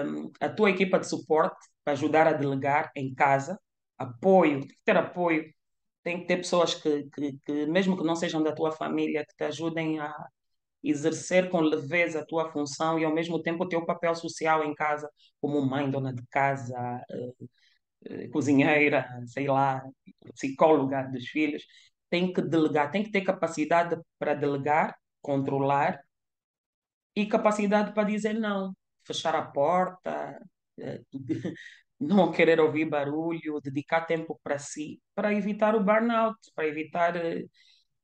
um, 0.04 0.30
a 0.40 0.48
tua 0.48 0.70
equipa 0.70 0.98
de 0.98 1.08
suporte 1.08 1.56
para 1.84 1.92
ajudar 1.94 2.26
a 2.26 2.32
delegar 2.32 2.90
em 2.96 3.14
casa, 3.14 3.58
apoio, 3.96 4.60
tem 4.60 4.68
que 4.68 4.82
ter 4.84 4.96
apoio, 4.96 5.54
tem 6.02 6.20
que 6.20 6.26
ter 6.26 6.36
pessoas 6.38 6.74
que, 6.74 7.04
que, 7.14 7.38
que, 7.44 7.66
mesmo 7.66 7.96
que 7.96 8.04
não 8.04 8.16
sejam 8.16 8.42
da 8.42 8.52
tua 8.52 8.72
família, 8.72 9.24
que 9.24 9.36
te 9.36 9.44
ajudem 9.44 10.00
a 10.00 10.12
exercer 10.82 11.50
com 11.50 11.60
leveza 11.60 12.20
a 12.20 12.26
tua 12.26 12.50
função 12.52 12.98
e 12.98 13.04
ao 13.04 13.14
mesmo 13.14 13.42
tempo 13.42 13.64
o 13.64 13.68
teu 13.68 13.84
papel 13.84 14.14
social 14.14 14.64
em 14.64 14.74
casa, 14.74 15.10
como 15.40 15.60
mãe, 15.64 15.90
dona 15.90 16.12
de 16.12 16.22
casa, 16.28 17.02
uh, 17.10 18.30
cozinheira, 18.30 19.06
sei 19.26 19.48
lá, 19.48 19.82
psicóloga 20.34 21.02
dos 21.04 21.26
filhos, 21.28 21.64
tem 22.10 22.32
que 22.32 22.40
delegar, 22.42 22.90
tem 22.90 23.02
que 23.02 23.10
ter 23.10 23.22
capacidade 23.22 23.96
para 24.18 24.34
delegar, 24.34 24.96
controlar 25.28 26.00
e 27.14 27.26
capacidade 27.26 27.92
para 27.92 28.08
dizer 28.08 28.34
não 28.34 28.74
fechar 29.04 29.34
a 29.34 29.42
porta, 29.42 30.38
eh, 30.78 31.02
não 32.00 32.32
querer 32.32 32.60
ouvir 32.60 32.86
barulho, 32.86 33.60
dedicar 33.62 34.06
tempo 34.06 34.38
para 34.42 34.58
si, 34.58 35.00
para 35.14 35.34
evitar 35.34 35.74
o 35.74 35.82
burnout, 35.84 36.38
para 36.54 36.66
evitar 36.66 37.16
eh, 37.16 37.44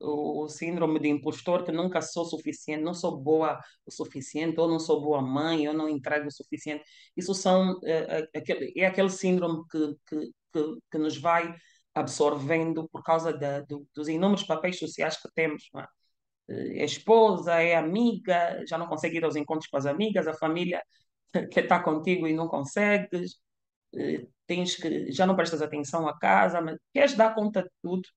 o 0.00 0.48
síndrome 0.48 1.00
de 1.00 1.08
impostor 1.08 1.64
que 1.64 1.72
nunca 1.72 2.02
sou 2.02 2.24
suficiente, 2.26 2.82
não 2.82 2.94
sou 2.94 3.16
boa 3.18 3.58
o 3.86 3.90
suficiente, 3.90 4.60
ou 4.60 4.68
não 4.68 4.78
sou 4.78 5.00
boa 5.00 5.22
mãe, 5.22 5.68
ou 5.68 5.74
não 5.74 5.88
entrego 5.88 6.28
o 6.28 6.32
suficiente. 6.32 6.84
Isso 7.16 7.34
são, 7.34 7.80
é, 7.84 8.28
é 8.76 8.86
aquele 8.86 9.10
síndrome 9.10 9.64
que, 9.70 9.96
que, 10.06 10.30
que, 10.52 10.78
que, 10.90 10.98
nos 10.98 11.16
vai 11.16 11.54
absorvendo 11.94 12.88
por 12.90 13.02
causa 13.02 13.32
da, 13.32 13.60
do, 13.60 13.86
dos 13.94 14.08
inúmeros 14.08 14.44
papéis 14.44 14.78
sociais 14.78 15.16
que 15.16 15.28
temos. 15.34 15.70
É? 15.76 15.86
É 16.48 16.84
esposa, 16.84 17.54
é 17.62 17.74
amiga, 17.76 18.64
já 18.68 18.78
não 18.78 18.86
consegue 18.86 19.16
ir 19.18 19.24
aos 19.24 19.36
encontros 19.36 19.68
com 19.68 19.76
as 19.76 19.86
amigas, 19.86 20.26
a 20.26 20.34
família 20.34 20.82
que 21.52 21.60
está 21.60 21.82
contigo 21.82 22.26
e 22.28 22.34
não 22.34 22.48
consegues, 22.48 23.38
eh, 23.96 24.26
tens 24.46 24.76
que, 24.76 25.12
já 25.12 25.26
não 25.26 25.36
prestas 25.36 25.62
atenção 25.62 26.08
à 26.08 26.18
casa, 26.18 26.60
mas 26.60 26.78
queres 26.92 27.14
dar 27.16 27.34
conta 27.34 27.62
de 27.62 27.70
tudo, 27.82 28.08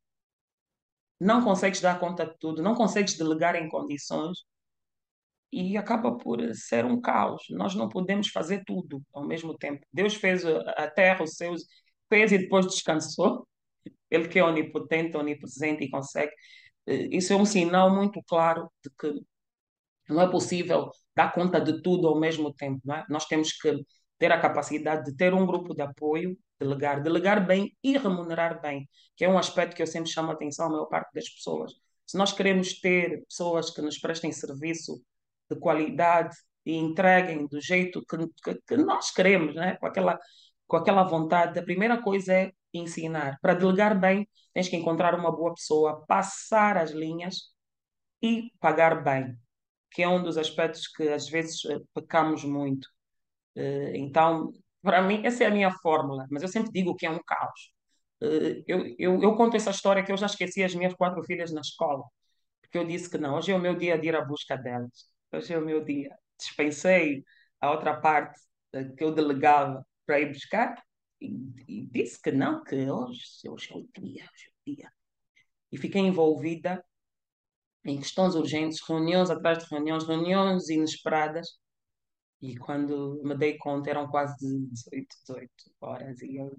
não 1.19 1.43
consegues 1.43 1.81
dar 1.81 1.99
conta 1.99 2.25
de 2.25 2.35
tudo, 2.39 2.61
não 2.61 2.75
consegues 2.75 3.17
delegar 3.17 3.55
em 3.55 3.69
condições 3.69 4.39
e 5.51 5.77
acaba 5.77 6.17
por 6.17 6.39
ser 6.53 6.85
um 6.85 6.99
caos. 6.99 7.43
Nós 7.49 7.73
não 7.75 7.89
podemos 7.89 8.27
fazer 8.29 8.63
tudo 8.65 9.01
ao 9.13 9.25
mesmo 9.25 9.57
tempo. 9.57 9.85
Deus 9.91 10.15
fez 10.15 10.45
a 10.45 10.89
terra, 10.89 11.23
os 11.23 11.35
seus, 11.35 11.65
fez 12.09 12.31
e 12.31 12.37
depois 12.37 12.67
descansou. 12.67 13.47
Ele 14.11 14.27
que 14.27 14.39
é 14.39 14.43
onipotente, 14.43 15.17
onipresente 15.17 15.83
e 15.83 15.89
consegue. 15.89 16.31
Isso 16.87 17.33
é 17.33 17.35
um 17.35 17.45
sinal 17.45 17.93
muito 17.93 18.21
claro 18.23 18.71
de 18.83 18.89
que 18.97 19.21
não 20.09 20.21
é 20.21 20.29
possível 20.29 20.89
dar 21.15 21.33
conta 21.33 21.59
de 21.59 21.81
tudo 21.81 22.07
ao 22.07 22.19
mesmo 22.19 22.53
tempo. 22.53 22.81
Não 22.85 22.95
é? 22.95 23.05
Nós 23.09 23.25
temos 23.25 23.51
que 23.53 23.83
ter 24.17 24.31
a 24.31 24.39
capacidade 24.39 25.05
de 25.05 25.15
ter 25.15 25.33
um 25.33 25.45
grupo 25.45 25.73
de 25.75 25.81
apoio, 25.81 26.37
delegar, 26.59 27.03
delegar 27.03 27.45
bem 27.45 27.75
e 27.83 27.97
remunerar 27.97 28.61
bem, 28.61 28.87
que 29.15 29.25
é 29.25 29.29
um 29.29 29.37
aspecto 29.37 29.75
que 29.75 29.81
eu 29.81 29.87
sempre 29.87 30.09
chamo 30.09 30.31
a 30.31 30.33
atenção 30.33 30.67
à 30.67 30.69
maior 30.69 30.85
parte 30.85 31.13
das 31.13 31.29
pessoas. 31.29 31.73
Se 32.05 32.17
nós 32.17 32.31
queremos 32.33 32.79
ter 32.79 33.23
pessoas 33.25 33.69
que 33.69 33.81
nos 33.81 33.99
prestem 33.99 34.31
serviço 34.31 35.01
de 35.49 35.59
qualidade 35.59 36.35
e 36.65 36.75
entreguem 36.75 37.47
do 37.47 37.61
jeito 37.61 38.03
que, 38.05 38.17
que, 38.43 38.61
que 38.67 38.77
nós 38.77 39.11
queremos, 39.11 39.55
né? 39.55 39.77
com, 39.77 39.85
aquela, 39.85 40.17
com 40.67 40.77
aquela 40.77 41.03
vontade, 41.03 41.59
a 41.59 41.63
primeira 41.63 42.01
coisa 42.01 42.33
é 42.33 42.51
ensinar. 42.73 43.37
Para 43.41 43.53
delegar 43.53 43.99
bem, 43.99 44.27
tens 44.53 44.69
que 44.69 44.75
encontrar 44.75 45.15
uma 45.15 45.31
boa 45.31 45.53
pessoa, 45.53 46.05
passar 46.07 46.77
as 46.77 46.91
linhas 46.91 47.53
e 48.21 48.51
pagar 48.59 49.03
bem, 49.03 49.37
que 49.91 50.03
é 50.03 50.09
um 50.09 50.23
dos 50.23 50.37
aspectos 50.37 50.87
que 50.87 51.09
às 51.09 51.29
vezes 51.29 51.63
eh, 51.65 51.79
pecamos 51.93 52.43
muito. 52.43 52.87
Eh, 53.55 53.93
então, 53.97 54.51
para 54.81 55.01
mim, 55.01 55.21
essa 55.25 55.43
é 55.43 55.47
a 55.47 55.51
minha 55.51 55.71
fórmula, 55.71 56.27
mas 56.31 56.43
eu 56.43 56.49
sempre 56.49 56.71
digo 56.71 56.95
que 56.95 57.05
é 57.05 57.11
um 57.11 57.19
caos. 57.25 57.73
Eh, 58.21 58.63
eu, 58.67 58.95
eu, 58.99 59.21
eu 59.23 59.35
conto 59.35 59.55
essa 59.57 59.71
história 59.71 60.03
que 60.03 60.11
eu 60.11 60.17
já 60.17 60.27
esqueci 60.27 60.63
as 60.63 60.75
minhas 60.75 60.93
quatro 60.95 61.23
filhas 61.23 61.51
na 61.53 61.61
escola, 61.61 62.03
porque 62.61 62.77
eu 62.77 62.85
disse 62.87 63.09
que 63.09 63.17
não, 63.17 63.35
hoje 63.35 63.51
é 63.51 63.55
o 63.55 63.59
meu 63.61 63.75
dia 63.77 63.97
de 63.99 64.07
ir 64.07 64.15
à 64.15 64.23
busca 64.25 64.57
delas, 64.57 65.09
hoje 65.33 65.53
é 65.53 65.57
o 65.59 65.65
meu 65.65 65.83
dia. 65.83 66.15
Dispensei 66.39 67.23
a 67.61 67.71
outra 67.71 67.95
parte 67.99 68.39
que 68.97 69.03
eu 69.03 69.13
delegava 69.13 69.85
para 70.07 70.21
ir 70.21 70.31
buscar 70.31 70.81
e, 71.21 71.27
e 71.67 71.85
disse 71.87 72.19
que 72.21 72.31
não, 72.31 72.63
que 72.63 72.89
hoje, 72.89 73.21
hoje 73.47 73.69
o 73.73 73.87
dia, 73.99 74.23
hoje 74.23 74.47
é 74.47 74.71
o 74.71 74.75
dia. 74.75 74.93
E 75.71 75.77
fiquei 75.77 76.01
envolvida 76.01 76.83
em 77.85 77.97
questões 77.97 78.35
urgentes, 78.35 78.81
reuniões 78.87 79.29
atrás 79.29 79.59
de 79.59 79.69
reuniões, 79.69 80.07
reuniões 80.07 80.69
inesperadas. 80.69 81.59
E 82.41 82.55
quando 82.57 83.21
me 83.23 83.35
dei 83.35 83.57
conta, 83.57 83.89
eram 83.89 84.07
quase 84.09 84.35
18, 84.69 85.07
18 85.27 85.51
horas. 85.81 86.21
E 86.21 86.37
eu, 86.37 86.55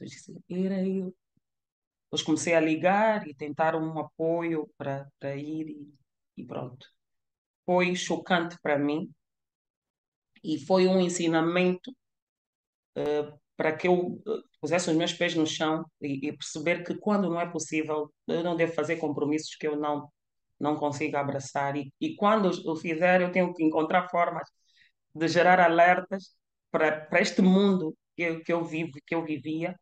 eu 0.00 0.06
disse, 0.06 0.34
era 0.50 0.86
eu. 0.86 1.14
Depois 2.04 2.22
comecei 2.22 2.54
a 2.54 2.60
ligar 2.60 3.26
e 3.26 3.34
tentar 3.34 3.74
um 3.74 3.98
apoio 3.98 4.70
para 4.76 5.36
ir 5.36 5.68
e, 5.68 5.94
e 6.36 6.44
pronto. 6.44 6.86
Foi 7.64 7.94
chocante 7.96 8.58
para 8.62 8.78
mim 8.78 9.10
e 10.44 10.58
foi 10.66 10.86
um 10.86 11.00
ensinamento 11.00 11.94
uh, 12.96 13.38
para 13.56 13.76
que 13.76 13.88
eu 13.88 13.94
uh, 13.94 14.42
pusesse 14.60 14.90
os 14.90 14.96
meus 14.96 15.12
pés 15.12 15.34
no 15.34 15.46
chão 15.46 15.84
e, 16.00 16.28
e, 16.28 16.32
perceber 16.32 16.84
que 16.84 16.96
quando 16.96 17.28
não 17.30 17.40
é 17.40 17.48
possível, 17.50 18.12
eu 18.28 18.42
não 18.42 18.56
devo 18.56 18.72
fazer 18.72 18.96
compromissos 18.96 19.54
que 19.56 19.66
eu 19.66 19.76
não 19.76 20.08
não 20.60 20.76
consigo 20.76 21.16
abraçar. 21.16 21.76
E, 21.76 21.92
e 22.00 22.14
quando 22.16 22.46
o 22.70 22.76
fizer, 22.76 23.20
eu 23.20 23.32
tenho 23.32 23.52
que 23.54 23.64
encontrar 23.64 24.08
formas 24.10 24.48
de 25.14 25.28
gerar 25.28 25.60
alertas 25.60 26.36
para, 26.70 27.06
para 27.06 27.20
este 27.20 27.42
mundo 27.42 27.96
que 28.16 28.22
eu, 28.22 28.42
que 28.44 28.52
eu 28.52 28.64
vivo, 28.64 28.92
que 29.06 29.14
eu 29.14 29.24
vivia, 29.24 29.76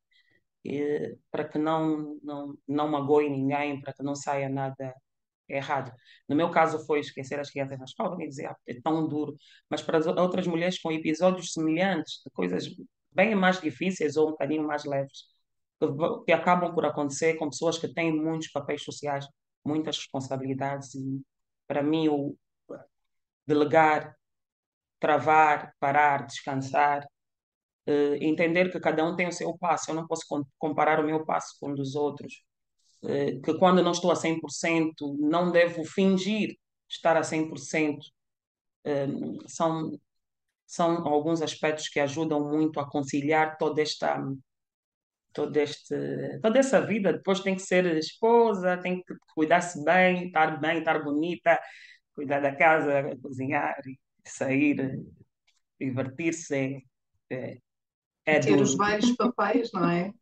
e, 0.65 1.17
para 1.31 1.45
que 1.49 1.59
não, 1.59 2.19
não, 2.23 2.55
não 2.69 2.89
magoe 2.89 3.29
ninguém, 3.31 3.81
para 3.81 3.93
que 3.95 4.03
não 4.03 4.15
saia 4.15 4.49
nada 4.49 4.95
errado. 5.49 5.93
No 6.29 6.37
meu 6.37 6.51
caso 6.51 6.85
foi 6.87 7.01
esquecer 7.01 7.39
as 7.41 7.51
crianças 7.51 7.79
na 7.79 7.85
escola 7.85 8.17
e 8.23 8.29
dizer, 8.29 8.47
ah, 8.47 8.57
é 8.67 8.81
tão 8.81 9.07
duro, 9.09 9.35
mas 9.69 9.83
para 9.83 9.99
as 9.99 10.07
outras 10.07 10.47
mulheres 10.47 10.81
com 10.81 10.93
episódios 10.93 11.53
semelhantes, 11.53 12.21
de 12.25 12.31
coisas 12.33 12.67
bem 13.13 13.35
mais 13.35 13.61
difíceis 13.61 14.17
ou 14.17 14.29
um 14.29 14.31
bocadinho 14.33 14.67
mais 14.67 14.85
leves, 14.85 15.25
que, 15.79 15.87
que 16.27 16.33
acabam 16.33 16.75
por 16.75 16.85
acontecer 16.85 17.35
com 17.35 17.51
pessoas 17.51 17.79
que 17.79 17.89
têm 17.93 18.13
muitos 18.13 18.49
papéis 18.49 18.83
sociais 18.83 19.27
muitas 19.65 19.97
responsabilidades 19.97 20.95
e 20.95 21.23
para 21.67 21.83
mim 21.83 22.09
o 22.09 22.37
delegar, 23.47 24.17
travar, 24.99 25.75
parar, 25.81 26.27
descansar, 26.27 27.05
uh, 27.87 28.15
entender 28.21 28.71
que 28.71 28.81
cada 28.81 29.05
um 29.05 29.17
tem 29.17 29.29
o 29.29 29.33
seu 29.33 29.57
passo. 29.59 29.91
Eu 29.91 29.95
não 29.95 30.07
posso 30.07 30.25
comparar 30.59 31.01
o 31.01 31.07
meu 31.07 31.25
passo 31.25 31.57
com 31.61 31.71
o 31.71 31.75
dos 31.75 31.95
outros. 31.95 32.43
Uh, 33.03 33.41
que 33.43 33.55
quando 33.59 33.83
não 33.83 33.93
estou 33.93 34.11
a 34.11 34.17
100%, 34.17 34.93
não 35.19 35.51
devo 35.51 35.85
fingir 35.85 36.57
estar 36.89 37.17
a 37.17 37.23
100%. 37.23 37.99
Uh, 38.87 39.49
são, 39.49 39.99
são 40.71 41.05
alguns 41.09 41.43
aspectos 41.43 41.89
que 41.89 41.99
ajudam 41.99 42.49
muito 42.49 42.79
a 42.79 42.89
conciliar 42.89 43.59
toda 43.59 43.83
esta 43.83 44.25
todo 45.33 45.57
este, 45.57 45.97
toda 46.41 46.61
essa 46.61 46.81
vida. 46.81 47.13
Depois 47.13 47.41
tem 47.41 47.57
que 47.57 47.63
ser 47.63 47.85
esposa, 47.97 48.79
tem 48.79 49.03
que 49.03 49.15
cuidar-se 49.35 49.83
bem, 49.85 50.29
estar 50.29 50.61
bem, 50.61 50.79
estar 50.79 51.03
bonita, 51.03 51.59
cuidar 52.15 52.39
da 52.39 52.55
casa, 52.55 53.17
cozinhar, 53.21 53.81
sair, 54.25 54.97
divertir-se. 55.81 56.85
É, 57.29 57.59
é 58.25 58.39
ter 58.39 58.51
duro. 58.51 58.63
os 58.63 58.77
vários 58.77 59.11
papéis, 59.17 59.73
não 59.73 59.91
é? 59.91 60.13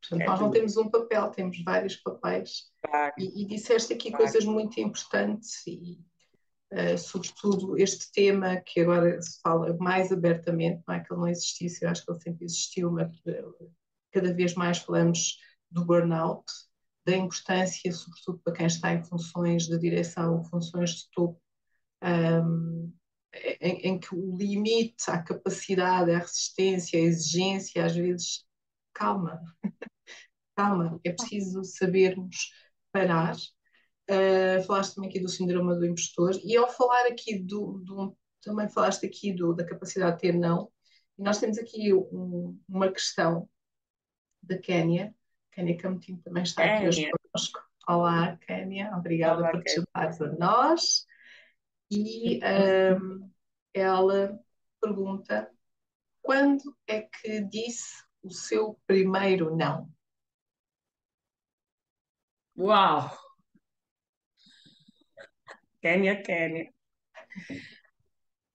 Portanto, 0.00 0.22
é 0.22 0.26
nós 0.26 0.40
não 0.40 0.50
temos 0.52 0.76
um 0.76 0.88
papel, 0.88 1.30
temos 1.30 1.64
vários 1.64 1.96
papéis. 1.96 2.70
Claro. 2.80 3.14
E, 3.18 3.42
e, 3.42 3.46
disseste 3.46 3.92
aqui 3.92 4.10
claro. 4.10 4.24
coisas 4.24 4.44
muito 4.44 4.80
importantes 4.80 5.66
e, 5.66 5.98
uh, 6.72 6.98
sobretudo, 6.98 7.78
este 7.78 8.10
tema 8.12 8.56
que 8.60 8.80
agora 8.80 9.20
se 9.20 9.40
fala 9.40 9.76
mais 9.78 10.12
abertamente, 10.12 10.82
não 10.86 10.94
é 10.94 11.00
que 11.00 11.12
ele 11.12 11.20
não 11.20 11.28
existisse, 11.28 11.84
eu 11.84 11.90
acho 11.90 12.04
que 12.04 12.12
ele 12.12 12.20
sempre 12.20 12.44
existiu, 12.44 12.90
mas 12.90 13.10
cada 14.12 14.32
vez 14.32 14.54
mais 14.54 14.78
falamos 14.78 15.38
do 15.70 15.84
burnout, 15.84 16.44
da 17.04 17.16
importância, 17.16 17.92
sobretudo 17.92 18.40
para 18.42 18.52
quem 18.52 18.66
está 18.66 18.92
em 18.92 19.04
funções 19.04 19.66
de 19.66 19.78
direção, 19.78 20.42
funções 20.44 20.90
de 20.90 21.10
topo, 21.12 21.40
um, 22.02 22.92
em, 23.60 23.88
em, 23.88 23.98
que 23.98 24.14
o 24.14 24.36
limite 24.36 25.08
à 25.08 25.22
capacidade, 25.22 26.10
à 26.10 26.18
resistência, 26.18 26.98
à 26.98 27.02
exigência, 27.02 27.84
às 27.84 27.94
vezes, 27.94 28.44
calma, 28.92 29.40
calma, 30.56 31.00
é 31.04 31.12
preciso 31.12 31.62
sabermos 31.64 32.50
parar. 32.92 33.36
Uh, 34.08 34.62
falaste 34.64 34.94
também 34.94 35.10
aqui 35.10 35.20
do 35.20 35.28
síndrome 35.28 35.74
do 35.74 35.84
impostor, 35.84 36.38
e 36.44 36.56
ao 36.56 36.68
falar 36.68 37.06
aqui 37.06 37.38
do, 37.38 37.80
do 37.84 38.16
também 38.40 38.68
falaste 38.68 39.04
aqui 39.04 39.32
do, 39.32 39.52
da 39.52 39.66
capacidade 39.66 40.14
de 40.16 40.22
ter 40.22 40.32
não, 40.32 40.70
e 41.18 41.22
nós 41.22 41.40
temos 41.40 41.58
aqui 41.58 41.92
um, 41.92 42.60
uma 42.68 42.92
questão 42.92 43.48
da 44.42 44.56
Quénia. 44.58 45.14
Quénia 45.50 45.76
Camutim 45.76 46.16
também 46.18 46.42
está 46.42 46.62
Quénia. 46.62 46.76
aqui 46.76 46.88
hoje 46.88 47.10
conosco. 47.10 47.60
Olá, 47.88 48.36
Quénia, 48.36 48.94
obrigada 48.96 49.40
Olá, 49.40 49.50
por 49.50 49.62
te 49.64 49.74
juntares 49.74 50.20
a 50.20 50.28
nós. 50.32 51.06
E 51.90 52.40
um, 53.00 53.30
ela 53.72 54.38
pergunta: 54.80 55.50
quando 56.22 56.76
é 56.86 57.02
que 57.02 57.40
disse 57.42 58.04
o 58.22 58.30
seu 58.30 58.78
primeiro 58.86 59.56
não? 59.56 59.90
Uau! 62.58 63.25
Quénia, 65.86 66.20
Quénia. 66.20 66.68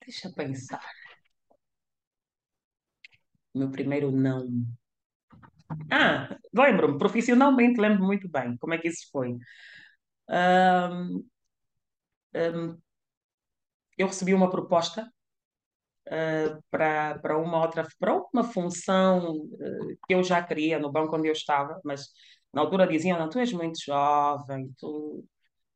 Deixa 0.02 0.28
eu 0.28 0.34
pensar. 0.34 0.82
Meu 3.56 3.72
primeiro 3.72 4.12
não. 4.12 4.50
Ah, 5.90 6.38
lembro-me, 6.54 6.98
profissionalmente 6.98 7.80
lembro 7.80 8.04
muito 8.04 8.28
bem 8.30 8.58
como 8.58 8.74
é 8.74 8.78
que 8.78 8.90
isso 8.90 9.10
foi. 9.14 9.38
Um, 10.30 11.26
um, 12.36 12.78
eu 13.98 14.08
recebi 14.08 14.34
uma 14.34 14.50
proposta 14.50 15.10
uh, 16.08 16.62
para, 16.70 17.18
para 17.20 17.38
uma 17.38 17.62
outra, 17.62 17.88
para 17.98 18.14
uma 18.34 18.44
função 18.44 19.38
uh, 19.38 19.98
que 20.06 20.14
eu 20.14 20.22
já 20.22 20.44
queria 20.44 20.80
no 20.80 20.92
banco 20.92 21.16
onde 21.16 21.30
eu 21.30 21.34
estava, 21.34 21.80
mas 21.86 22.10
na 22.54 22.60
altura 22.62 22.86
diziam, 22.86 23.18
não, 23.18 23.30
tu 23.30 23.40
és 23.40 23.54
muito 23.54 23.80
jovem, 23.82 24.74
tu, 24.78 25.26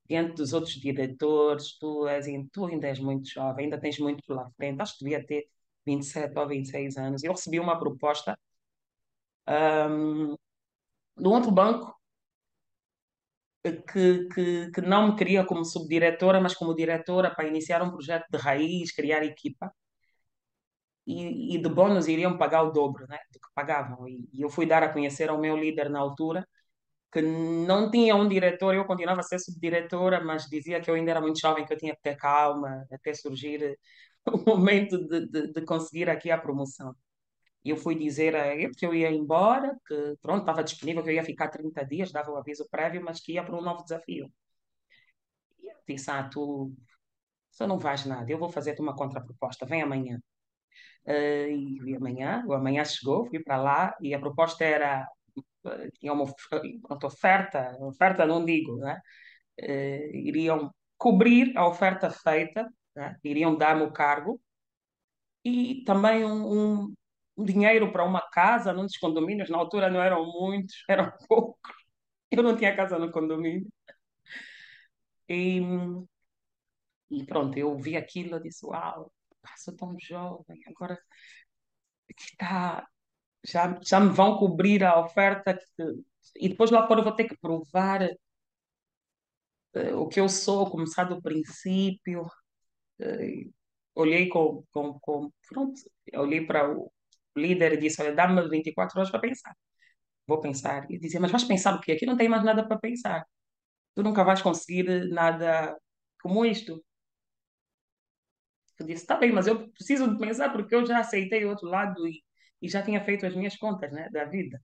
diante 0.08 0.36
dos 0.36 0.54
outros 0.54 0.74
diretores, 0.76 1.78
tu, 1.80 2.08
és, 2.08 2.26
tu 2.52 2.66
ainda 2.66 2.88
és 2.88 3.00
muito 3.00 3.30
jovem, 3.30 3.66
ainda 3.66 3.80
tens 3.80 4.00
muito 4.00 4.24
pela 4.26 4.50
frente, 4.52 4.82
acho 4.82 4.98
que 4.98 5.04
devia 5.06 5.26
ter 5.26 5.48
27 5.86 6.38
ou 6.40 6.48
26 6.48 6.98
anos. 6.98 7.24
Eu 7.24 7.32
recebi 7.34 7.60
uma 7.60 7.80
proposta 7.80 8.38
um, 9.48 10.36
de 11.18 11.28
um 11.28 11.32
outro 11.34 11.52
banco 11.52 11.96
que, 13.64 14.28
que, 14.34 14.72
que 14.74 14.82
não 14.82 15.08
me 15.10 15.16
queria 15.18 15.46
como 15.46 15.66
subdiretora, 15.66 16.40
mas 16.42 16.54
como 16.56 16.76
diretora 16.76 17.34
para 17.34 17.48
iniciar 17.48 17.82
um 17.84 17.92
projeto 17.92 18.28
de 18.32 18.38
raiz, 18.38 18.92
criar 18.94 19.24
equipa. 19.24 19.72
e, 21.06 21.56
e 21.56 21.62
de 21.62 21.70
bônus 21.70 22.08
iriam 22.08 22.38
pagar 22.38 22.64
o 22.64 22.72
dobro 22.72 23.06
né, 23.08 23.20
do 23.32 23.40
que 23.40 23.48
pagavam. 23.54 24.08
E, 24.08 24.28
e 24.34 24.42
eu 24.42 24.50
fui 24.50 24.66
dar 24.66 24.84
a 24.84 24.92
conhecer 24.92 25.30
ao 25.30 25.40
meu 25.40 25.56
líder 25.58 25.90
na 25.90 26.00
altura 26.00 26.48
que 27.12 27.22
não 27.22 27.90
tinha 27.92 28.16
um 28.16 28.28
diretor, 28.28 28.76
eu 28.76 28.86
continuava 28.86 29.22
a 29.22 29.24
ser 29.24 29.40
subdiretora, 29.40 30.24
mas 30.24 30.48
dizia 30.50 30.82
que 30.82 30.90
eu 30.90 30.96
ainda 30.96 31.12
era 31.12 31.22
muito 31.22 31.40
jovem, 31.40 31.66
que 31.66 31.74
eu 31.74 31.78
tinha 31.78 31.96
que 31.96 32.02
ter 32.02 32.18
calma 32.18 32.86
até 32.92 33.14
surgir 33.14 33.78
o 34.28 34.38
momento 34.38 34.98
de, 35.08 35.28
de, 35.28 35.54
de 35.54 35.62
conseguir 35.66 36.10
aqui 36.10 36.32
a 36.32 36.38
promoção. 36.38 36.96
E 37.64 37.72
eu 37.72 37.78
fui 37.78 37.96
dizer 37.96 38.36
a 38.36 38.56
ele 38.56 38.74
que 38.76 38.86
eu 38.86 38.94
ia 38.94 39.12
embora, 39.12 39.76
que 39.88 40.16
pronto, 40.22 40.42
estava 40.42 40.64
disponível, 40.64 41.04
que 41.04 41.10
eu 41.10 41.16
ia 41.16 41.24
ficar 41.24 41.50
30 41.50 41.84
dias, 41.86 42.12
dava 42.12 42.32
o 42.32 42.38
aviso 42.38 42.68
prévio, 42.70 43.04
mas 43.04 43.20
que 43.22 43.34
ia 43.34 43.44
para 43.44 43.58
um 43.58 43.62
novo 43.62 43.84
desafio. 43.84 44.32
E 45.60 45.68
ele 45.70 45.80
disse, 45.88 46.10
ah, 46.12 46.24
tu 46.30 46.74
só 47.52 47.68
não 47.68 47.80
vais 47.80 48.06
nada, 48.06 48.32
eu 48.32 48.38
vou 48.40 48.50
fazer-te 48.50 48.82
uma 48.82 48.96
contraproposta, 48.96 49.66
vem 49.66 49.82
amanhã. 49.82 50.20
Uh, 51.06 51.88
e 51.88 51.96
amanhã, 51.96 52.44
o 52.48 52.54
amanhã 52.54 52.84
chegou, 52.86 53.26
fui 53.28 53.40
para 53.44 53.58
lá 53.58 53.96
e 54.02 54.14
a 54.14 54.20
proposta 54.20 54.66
era 54.66 55.08
tinha 56.00 56.14
uma 56.14 56.24
oferta, 57.04 57.78
oferta 57.82 58.26
não 58.26 58.44
digo, 58.46 58.78
né? 58.78 59.00
Uh, 59.62 60.16
iriam 60.16 60.72
cobrir 60.98 61.58
a 61.58 61.68
oferta 61.68 62.10
feita, 62.10 62.68
né? 62.96 63.18
iriam 63.24 63.56
dar-me 63.58 63.84
o 63.84 63.92
cargo 63.92 64.42
e 65.44 65.84
também 65.86 66.26
um, 66.26 66.84
um, 66.84 66.94
um, 67.38 67.46
dinheiro 67.46 67.92
para 67.92 68.04
uma 68.04 68.22
casa 68.32 68.74
num 68.74 68.84
dos 68.84 68.98
condomínios. 68.98 69.50
Na 69.50 69.58
altura 69.58 69.90
não 69.90 70.02
eram 70.02 70.26
muitos, 70.26 70.84
eram 70.90 71.12
poucos. 71.28 71.74
Eu 72.32 72.44
não 72.44 72.58
tinha 72.58 72.76
casa 72.76 73.00
no 73.00 73.12
condomínio. 73.12 73.68
E, 75.30 75.62
e 77.10 77.26
pronto, 77.26 77.58
eu 77.58 77.78
vi 77.78 77.96
aquilo 77.98 78.38
e 78.38 78.44
disse: 78.44 78.66
Uau, 78.66 79.12
sou 79.58 79.76
tão 79.76 79.96
jovem, 80.00 80.60
agora 80.68 81.00
está, 82.18 82.88
já, 83.48 83.80
já 83.84 84.00
me 84.00 84.10
vão 84.10 84.38
cobrir 84.38 84.84
a 84.84 85.00
oferta 85.00 85.54
que, 85.54 85.84
e 86.36 86.50
depois 86.50 86.72
lá 86.72 86.88
fora 86.88 87.00
eu 87.02 87.04
vou 87.04 87.16
ter 87.16 87.26
que 87.26 87.38
provar 87.38 88.04
uh, 89.76 89.98
o 89.98 90.08
que 90.08 90.20
eu 90.20 90.28
sou, 90.30 90.70
começar 90.70 91.06
do 91.06 91.22
princípio. 91.22 92.24
Uh, 93.00 93.54
olhei 93.96 94.28
com, 94.30 94.64
com, 94.72 95.00
com 95.00 95.32
pronto, 95.50 95.82
olhei 96.16 96.46
para 96.46 96.70
o 96.72 96.92
líder 97.36 97.74
e 97.74 97.78
disse, 97.78 98.02
olha, 98.02 98.14
dá-me 98.16 98.48
24 98.50 98.98
horas 99.00 99.12
para 99.12 99.20
pensar. 99.20 99.56
Vou 100.28 100.40
pensar. 100.42 100.90
E 100.92 101.00
dizia, 101.00 101.20
mas 101.20 101.32
vais 101.32 101.44
pensar 101.44 101.76
o 101.76 101.82
quê? 101.82 101.94
Aqui 101.94 102.06
não 102.06 102.18
tem 102.18 102.30
mais 102.30 102.44
nada 102.44 102.68
para 102.68 102.80
pensar. 102.80 103.26
Tu 103.96 104.04
nunca 104.04 104.24
vais 104.24 104.42
conseguir 104.42 105.10
nada 105.10 105.78
como 106.22 106.46
isto. 106.46 106.84
Eu 108.80 108.86
disse, 108.86 109.04
está 109.04 109.16
bem, 109.16 109.32
mas 109.32 109.48
eu 109.48 109.70
preciso 109.72 110.10
de 110.10 110.18
pensar 110.20 110.52
porque 110.52 110.76
eu 110.76 110.86
já 110.86 111.00
aceitei 111.00 111.46
outro 111.46 111.68
lado 111.68 112.06
e, 112.08 112.24
e 112.66 112.70
já 112.70 112.82
tinha 112.82 113.04
feito 113.04 113.26
as 113.26 113.36
minhas 113.36 113.56
contas, 113.56 113.92
né, 113.92 114.10
da 114.12 114.26
vida. 114.26 114.62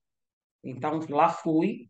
Então, 0.63 0.99
lá 1.09 1.29
fui. 1.29 1.89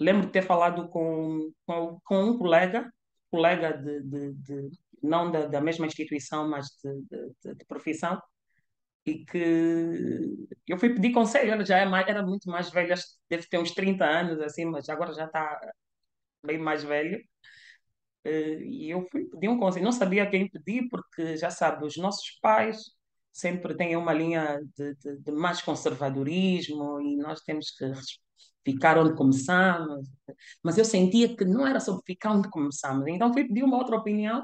Lembro 0.00 0.26
de 0.26 0.32
ter 0.32 0.42
falado 0.42 0.88
com, 0.88 1.52
com, 1.66 2.00
com 2.04 2.24
um 2.24 2.38
colega, 2.38 2.92
colega 3.30 3.72
de, 3.72 4.02
de, 4.02 4.32
de 4.34 4.70
não 5.02 5.30
da, 5.30 5.46
da, 5.46 5.60
mesma 5.60 5.86
instituição, 5.86 6.48
mas 6.48 6.66
de, 6.82 7.54
de, 7.54 7.64
profissão, 7.66 8.20
e 9.06 9.24
que 9.24 9.38
eu 10.66 10.78
fui 10.78 10.94
pedir 10.94 11.12
conselho. 11.12 11.52
Ela 11.52 11.64
já 11.64 11.78
é 11.78 11.86
mais, 11.86 12.08
era 12.08 12.22
muito 12.24 12.48
mais 12.50 12.70
velha, 12.70 12.94
deve 13.28 13.46
ter 13.48 13.58
uns 13.58 13.72
30 13.72 14.04
anos, 14.04 14.40
assim, 14.40 14.64
mas 14.64 14.88
agora 14.88 15.12
já 15.14 15.26
está 15.26 15.60
bem 16.44 16.58
mais 16.58 16.82
velho. 16.84 17.22
Eh, 18.24 18.58
e 18.62 18.90
eu 18.90 19.06
fui 19.10 19.24
pedir 19.26 19.48
um 19.48 19.58
conselho. 19.58 19.84
Não 19.84 19.92
sabia 19.92 20.28
quem 20.30 20.48
pedir, 20.48 20.88
porque 20.88 21.36
já 21.36 21.50
sabe, 21.50 21.86
os 21.86 21.96
nossos 21.96 22.30
pais 22.40 22.78
sempre 23.32 23.74
têm 23.76 23.96
uma 23.96 24.12
linha 24.12 24.60
de, 24.76 24.94
de, 24.96 25.18
de 25.18 25.32
mais 25.32 25.62
conservadorismo 25.62 27.00
e 27.00 27.16
nós 27.16 27.40
temos 27.42 27.70
que 27.70 27.86
ficar 28.64 28.98
onde 28.98 29.14
começamos. 29.16 30.08
Mas 30.62 30.78
eu 30.78 30.84
sentia 30.84 31.36
que 31.36 31.44
não 31.44 31.66
era 31.66 31.80
sobre 31.80 32.02
ficar 32.06 32.32
onde 32.32 32.50
começamos. 32.50 33.06
Então 33.08 33.32
fui 33.32 33.46
pedir 33.46 33.64
uma 33.64 33.78
outra 33.78 33.96
opinião 33.96 34.42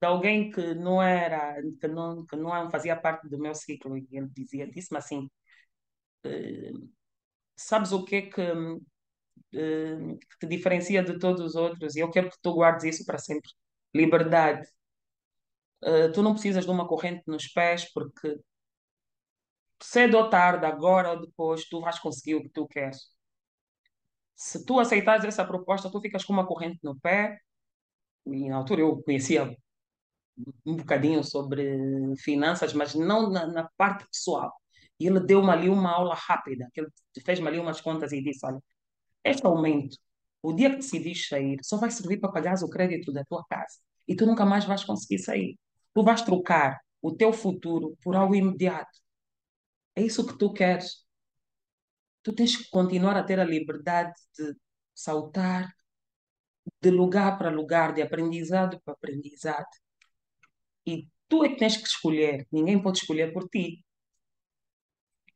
de 0.00 0.06
alguém 0.06 0.50
que 0.50 0.74
não 0.74 1.02
era, 1.02 1.56
que 1.80 1.88
não, 1.88 2.26
que 2.26 2.36
não 2.36 2.70
fazia 2.70 2.96
parte 2.96 3.28
do 3.28 3.38
meu 3.38 3.54
ciclo. 3.54 3.96
E 3.98 4.06
ele 4.12 4.28
dizia, 4.34 4.66
disse-me 4.70 4.98
assim, 4.98 5.30
eh, 6.24 6.72
sabes 7.56 7.92
o 7.92 8.04
que 8.04 8.16
é 8.16 8.22
que, 8.22 8.42
eh, 9.54 10.16
que 10.30 10.38
te 10.40 10.46
diferencia 10.46 11.02
de 11.02 11.18
todos 11.18 11.40
os 11.42 11.54
outros? 11.54 11.96
E 11.96 12.00
eu 12.00 12.10
quero 12.10 12.30
que 12.30 12.38
tu 12.42 12.52
guardes 12.54 12.84
isso 12.84 13.04
para 13.04 13.18
sempre. 13.18 13.50
Liberdade. 13.94 14.66
Uh, 15.82 16.10
tu 16.12 16.22
não 16.22 16.32
precisas 16.32 16.64
de 16.64 16.70
uma 16.70 16.86
corrente 16.88 17.22
nos 17.26 17.46
pés, 17.48 17.90
porque 17.92 18.38
cedo 19.82 20.16
ou 20.18 20.30
tarde, 20.30 20.66
agora 20.66 21.12
ou 21.12 21.20
depois, 21.20 21.64
tu 21.68 21.80
vais 21.80 21.98
conseguir 21.98 22.34
o 22.36 22.42
que 22.42 22.48
tu 22.50 22.66
queres. 22.66 23.10
Se 24.34 24.64
tu 24.64 24.78
aceitares 24.78 25.24
essa 25.24 25.44
proposta, 25.44 25.90
tu 25.90 26.00
ficas 26.00 26.24
com 26.24 26.32
uma 26.32 26.46
corrente 26.46 26.78
no 26.82 26.98
pé. 27.00 27.40
E 28.26 28.48
na 28.48 28.56
altura 28.56 28.82
eu 28.82 29.02
conhecia 29.02 29.56
um 30.64 30.76
bocadinho 30.76 31.24
sobre 31.24 32.14
finanças, 32.18 32.72
mas 32.74 32.94
não 32.94 33.30
na, 33.30 33.46
na 33.46 33.70
parte 33.76 34.06
pessoal. 34.08 34.52
E 35.00 35.06
ele 35.06 35.20
deu-me 35.20 35.50
ali 35.50 35.68
uma 35.68 35.90
aula 35.92 36.14
rápida, 36.14 36.68
que 36.72 36.80
ele 36.80 36.90
fez-me 37.24 37.48
ali 37.48 37.58
umas 37.58 37.80
contas 37.80 38.12
e 38.12 38.22
disse: 38.22 38.44
Olha, 38.46 38.60
este 39.24 39.46
aumento, 39.46 39.98
o 40.42 40.52
dia 40.52 40.70
que 40.70 40.76
decidis 40.76 41.28
sair, 41.28 41.58
só 41.62 41.78
vai 41.78 41.90
servir 41.90 42.20
para 42.20 42.32
pagar 42.32 42.54
o 42.62 42.70
crédito 42.70 43.12
da 43.12 43.24
tua 43.24 43.44
casa. 43.48 43.78
E 44.08 44.16
tu 44.16 44.26
nunca 44.26 44.44
mais 44.46 44.64
vais 44.64 44.84
conseguir 44.84 45.18
sair. 45.20 45.58
Tu 45.96 46.02
vais 46.02 46.20
trocar 46.20 46.78
o 47.00 47.10
teu 47.16 47.32
futuro 47.32 47.96
por 48.02 48.14
algo 48.14 48.34
imediato. 48.34 49.00
É 49.94 50.02
isso 50.02 50.26
que 50.26 50.36
tu 50.36 50.52
queres. 50.52 51.06
Tu 52.22 52.34
tens 52.34 52.54
que 52.54 52.68
continuar 52.68 53.16
a 53.16 53.24
ter 53.24 53.40
a 53.40 53.44
liberdade 53.44 54.12
de 54.36 54.54
saltar 54.94 55.74
de 56.82 56.90
lugar 56.90 57.38
para 57.38 57.48
lugar, 57.48 57.94
de 57.94 58.02
aprendizado 58.02 58.78
para 58.84 58.92
aprendizado. 58.92 59.64
E 60.84 61.08
tu 61.28 61.42
é 61.44 61.48
que 61.48 61.56
tens 61.56 61.78
que 61.78 61.88
escolher, 61.88 62.46
ninguém 62.52 62.82
pode 62.82 62.98
escolher 62.98 63.32
por 63.32 63.48
ti. 63.48 63.82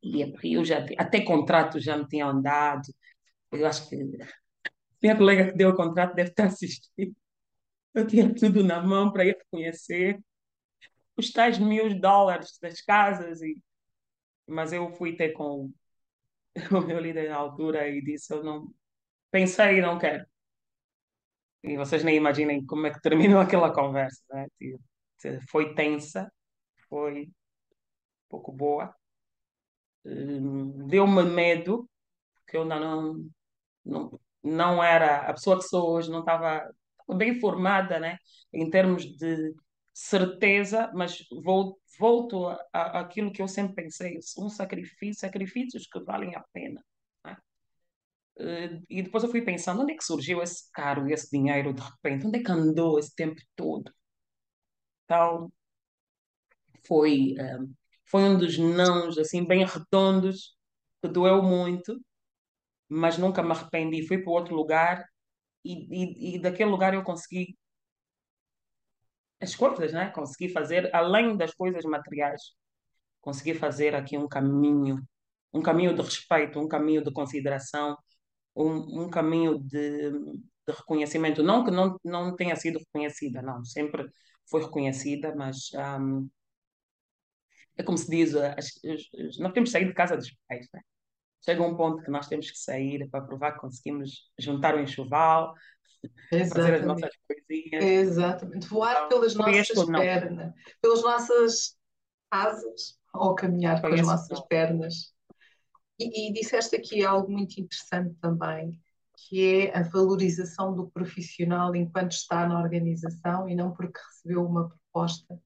E 0.03 0.21
eu 0.55 0.63
já 0.63 0.85
até 0.99 1.23
contrato 1.25 1.81
já 1.81 1.97
me 1.97 2.07
tinham 2.07 2.39
dado. 2.43 2.87
Eu 3.51 3.67
acho 3.67 3.89
que 3.89 3.97
minha 5.03 5.17
colega 5.17 5.51
que 5.51 5.57
deu 5.57 5.71
o 5.71 5.77
contrato 5.77 6.15
deve 6.15 6.31
estar 6.31 6.49
assistindo. 6.49 7.17
Eu 7.95 8.07
tinha 8.07 8.35
tudo 8.35 8.63
na 8.63 8.83
mão 8.83 9.13
para 9.13 9.25
ir 9.25 9.37
reconhecer 9.39 10.21
os 11.21 11.33
tais 11.33 11.59
mil 11.59 11.99
dólares 12.01 12.59
das 12.61 12.81
casas. 12.83 13.43
E... 13.43 13.59
Mas 14.47 14.73
eu 14.73 14.93
fui 14.95 15.17
ter 15.17 15.33
com 15.33 15.73
o 16.73 16.81
meu 16.81 17.01
líder 17.01 17.31
na 17.31 17.37
altura 17.37 17.89
e 17.89 18.03
disse: 18.03 18.33
Eu 18.35 18.43
não 18.43 18.73
pensei 19.31 19.79
e 19.79 19.83
não 19.83 19.99
quero. 19.99 20.27
E 21.63 21.77
vocês 21.77 22.03
nem 22.03 22.17
imaginem 22.17 22.65
como 22.65 22.87
é 22.87 22.91
que 22.93 23.01
terminou 23.01 23.41
aquela 23.41 23.73
conversa. 23.73 24.23
Né? 24.31 24.47
Tipo, 24.59 24.83
foi 25.51 25.75
tensa, 25.75 26.33
foi 26.89 27.25
um 27.25 27.33
pouco 28.29 28.53
boa. 28.53 28.95
Hum, 30.05 30.87
deu-me 30.87 31.23
medo, 31.25 31.89
porque 32.35 32.57
eu 32.57 32.63
ainda 32.63 32.81
não, 32.81 33.31
não, 33.85 34.21
não 34.43 34.83
era 34.83 35.29
a 35.29 35.33
pessoa 35.35 35.59
que 35.59 35.65
sou 35.65 35.91
hoje, 35.91 36.11
não 36.11 36.21
estava 36.21 36.69
bem 37.17 37.39
formada 37.39 37.99
né? 38.01 38.19
em 38.53 38.71
termos 38.71 39.05
de 39.05 39.55
certeza, 39.93 40.91
mas 40.95 41.27
vou, 41.43 41.79
volto 41.99 42.49
àquilo 42.73 43.33
que 43.33 43.43
eu 43.43 43.49
sempre 43.49 43.75
pensei, 43.75 44.19
um 44.39 44.49
sacrifício, 44.49 45.21
sacrifícios 45.21 45.87
que 45.87 46.01
valem 46.01 46.35
a 46.35 46.45
pena. 46.53 46.85
Né? 47.25 47.37
Eh, 48.39 48.81
e 48.89 49.03
depois 49.03 49.25
eu 49.25 49.31
fui 49.31 49.43
pensando, 49.43 49.83
onde 49.83 49.93
é 49.93 49.97
que 49.97 50.05
surgiu 50.05 50.43
esse 50.43 50.71
cargo, 50.73 51.09
esse 51.09 51.31
dinheiro 51.31 51.75
de 51.75 51.83
repente? 51.83 52.27
Onde 52.27 52.39
é 52.41 52.43
que 52.43 52.53
andou 52.53 52.99
esse 52.99 53.15
tempo 53.15 53.41
todo? 53.57 53.93
Então, 55.05 55.53
foi, 56.87 57.35
eh, 57.39 57.59
foi 58.07 58.23
um 58.25 58.39
dos 58.39 58.59
nãos, 58.59 59.19
assim, 59.19 59.45
bem 59.47 59.65
redondos, 59.65 60.57
que 61.03 61.09
doeu 61.09 61.43
muito, 61.43 62.01
mas 62.89 63.19
nunca 63.19 63.43
me 63.43 63.53
arrependi. 63.53 64.07
Fui 64.07 64.19
para 64.23 64.33
outro 64.33 64.55
lugar 64.55 65.05
e, 65.65 66.35
e, 66.35 66.37
e 66.37 66.41
daquele 66.41 66.71
lugar 66.71 66.95
eu 66.95 67.05
consegui 67.05 67.59
as 69.41 69.55
coisas, 69.55 69.93
né? 69.93 70.11
Consegui 70.11 70.49
fazer, 70.51 70.95
além 70.95 71.37
das 71.37 71.55
coisas 71.55 71.85
materiais, 71.85 72.43
consegui 73.21 73.55
fazer 73.55 73.95
aqui 73.95 74.17
um 74.19 74.29
caminho, 74.29 75.03
um 75.53 75.63
caminho 75.63 75.95
de 75.95 76.03
respeito, 76.03 76.61
um 76.61 76.69
caminho 76.69 77.03
de 77.03 77.13
consideração, 77.13 77.97
um, 78.55 79.05
um 79.05 79.11
caminho 79.11 79.59
de, 79.59 80.11
de 80.11 80.73
reconhecimento. 80.75 81.43
Não 81.43 81.65
que 81.65 81.71
não, 81.71 81.99
não 82.05 82.37
tenha 82.37 82.57
sido 82.57 82.79
reconhecida, 82.79 83.43
não, 83.43 83.65
sempre 83.65 84.09
foi 84.49 84.63
reconhecida, 84.63 85.35
mas 85.35 85.71
um, 86.01 86.29
é 87.77 87.83
como 87.83 87.97
se 87.97 88.11
diz, 88.11 88.33
nós 89.39 89.53
temos 89.53 89.71
que 89.71 89.73
sair 89.73 89.87
de 89.87 89.95
casa 89.95 90.17
dos 90.17 90.31
pais, 90.49 90.67
né? 90.73 90.81
Chega 91.43 91.63
um 91.63 91.75
ponto 91.75 92.03
que 92.03 92.11
nós 92.11 92.29
temos 92.29 92.51
que 92.51 92.59
sair 92.59 93.09
para 93.09 93.25
provar 93.25 93.53
que 93.53 93.61
conseguimos 93.61 94.31
juntar 94.39 94.75
o 94.75 94.81
enxoval, 94.81 95.55
fazer 96.31 96.75
as 96.75 96.87
nossas 96.87 97.11
coisinhas. 97.27 97.85
Exatamente. 97.85 98.67
Voar 98.69 98.93
então, 98.93 99.09
pelas 99.09 99.35
nossas 99.35 99.85
pernas, 99.87 100.55
pelas 100.81 101.03
nossas 101.03 101.77
asas. 102.31 102.99
ou 103.15 103.35
caminhar 103.35 103.81
com 103.81 103.89
as 103.89 104.01
nossas 104.01 104.41
pernas. 104.47 105.13
E, 105.99 106.29
e 106.29 106.33
disseste 106.33 106.77
aqui 106.77 107.05
algo 107.05 107.31
muito 107.31 107.61
interessante 107.61 108.15
também, 108.21 108.81
que 109.17 109.67
é 109.67 109.77
a 109.77 109.83
valorização 109.83 110.75
do 110.75 110.89
profissional 110.89 111.75
enquanto 111.75 112.13
está 112.13 112.49
na 112.49 112.59
organização 112.59 113.49
e 113.49 113.55
não 113.55 113.73
porque 113.73 114.01
recebeu 114.09 114.45
uma 114.47 114.69
proposta 114.69 115.39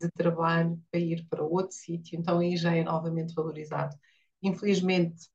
de 0.00 0.10
trabalho 0.10 0.78
para 0.90 1.00
ir 1.00 1.26
para 1.30 1.42
outro 1.42 1.74
sítio, 1.74 2.18
então 2.18 2.40
aí 2.40 2.56
já 2.56 2.74
é 2.74 2.82
novamente 2.82 3.32
valorizado. 3.34 3.96
Infelizmente, 4.42 5.28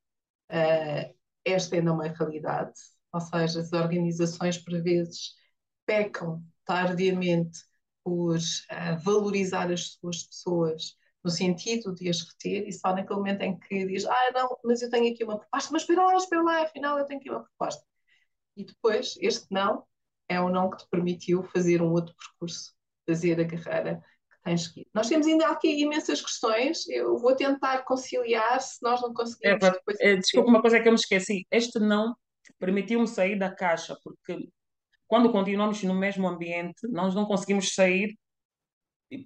uh, 0.51 1.15
esta 1.43 1.75
ainda 1.75 1.89
é 1.89 1.93
uma 1.93 2.07
realidade, 2.07 2.73
ou 3.18 3.22
seja, 3.22 3.61
as 3.61 3.74
organizações 3.74 4.57
por 4.59 4.80
vezes 4.82 5.34
pecam 5.86 6.43
tardiamente 6.63 7.59
por 8.03 8.38
uh, 8.38 8.99
valorizar 9.03 9.72
as 9.72 9.93
suas 9.93 10.24
pessoas 10.24 10.95
no 11.24 11.32
sentido 11.32 11.93
de 11.95 12.09
as 12.09 12.22
reter 12.22 12.68
e 12.68 12.72
só 12.72 12.93
naquele 12.93 13.18
momento 13.18 13.41
em 13.41 13.57
que 13.57 13.86
diz, 13.86 14.05
ah 14.05 14.32
não, 14.34 14.57
mas 14.63 14.82
eu 14.82 14.89
tenho 14.89 15.11
aqui 15.11 15.24
uma 15.24 15.39
proposta, 15.39 15.72
mas 15.74 15.82
espera 15.82 16.05
lá, 16.05 16.15
espera 16.15 16.43
lá, 16.43 16.61
afinal 16.61 16.99
eu 16.99 17.05
tenho 17.05 17.20
aqui 17.20 17.30
uma 17.30 17.43
proposta. 17.43 17.84
E 18.55 18.63
depois, 18.63 19.18
este 19.20 19.47
não 19.49 19.84
é 20.30 20.39
o 20.39 20.49
não 20.49 20.70
que 20.70 20.78
te 20.78 20.88
permitiu 20.89 21.43
fazer 21.43 21.82
um 21.82 21.91
outro 21.91 22.15
percurso, 22.15 22.74
fazer 23.07 23.39
a 23.39 23.47
carreira 23.47 24.03
que 24.30 24.38
tens 24.43 24.68
que 24.68 24.82
ir. 24.82 24.88
Nós 24.93 25.09
temos 25.09 25.26
ainda 25.26 25.47
aqui 25.47 25.82
imensas 25.82 26.22
questões, 26.22 26.88
eu 26.88 27.18
vou 27.18 27.36
tentar 27.36 27.80
conciliar, 27.80 28.61
se 28.61 28.78
nós 28.84 29.01
não 29.01 29.13
conseguirmos... 29.13 29.63
É, 29.63 29.72
depois... 29.72 29.99
é, 29.99 30.15
desculpa, 30.18 30.49
uma 30.49 30.61
coisa 30.61 30.80
que 30.80 30.88
eu 30.88 30.93
me 30.93 30.99
esqueci, 30.99 31.47
este 31.51 31.80
não 31.80 32.15
permitiu-me 32.60 33.08
sair 33.08 33.38
da 33.38 33.53
caixa, 33.53 33.97
porque 34.03 34.49
quando 35.08 35.32
continuamos 35.32 35.84
no 35.84 35.93
mesmo 35.93 36.28
ambiente, 36.28 36.88
nós 36.89 37.16
não 37.16 37.26
conseguimos 37.26 37.74
sair 37.74 38.18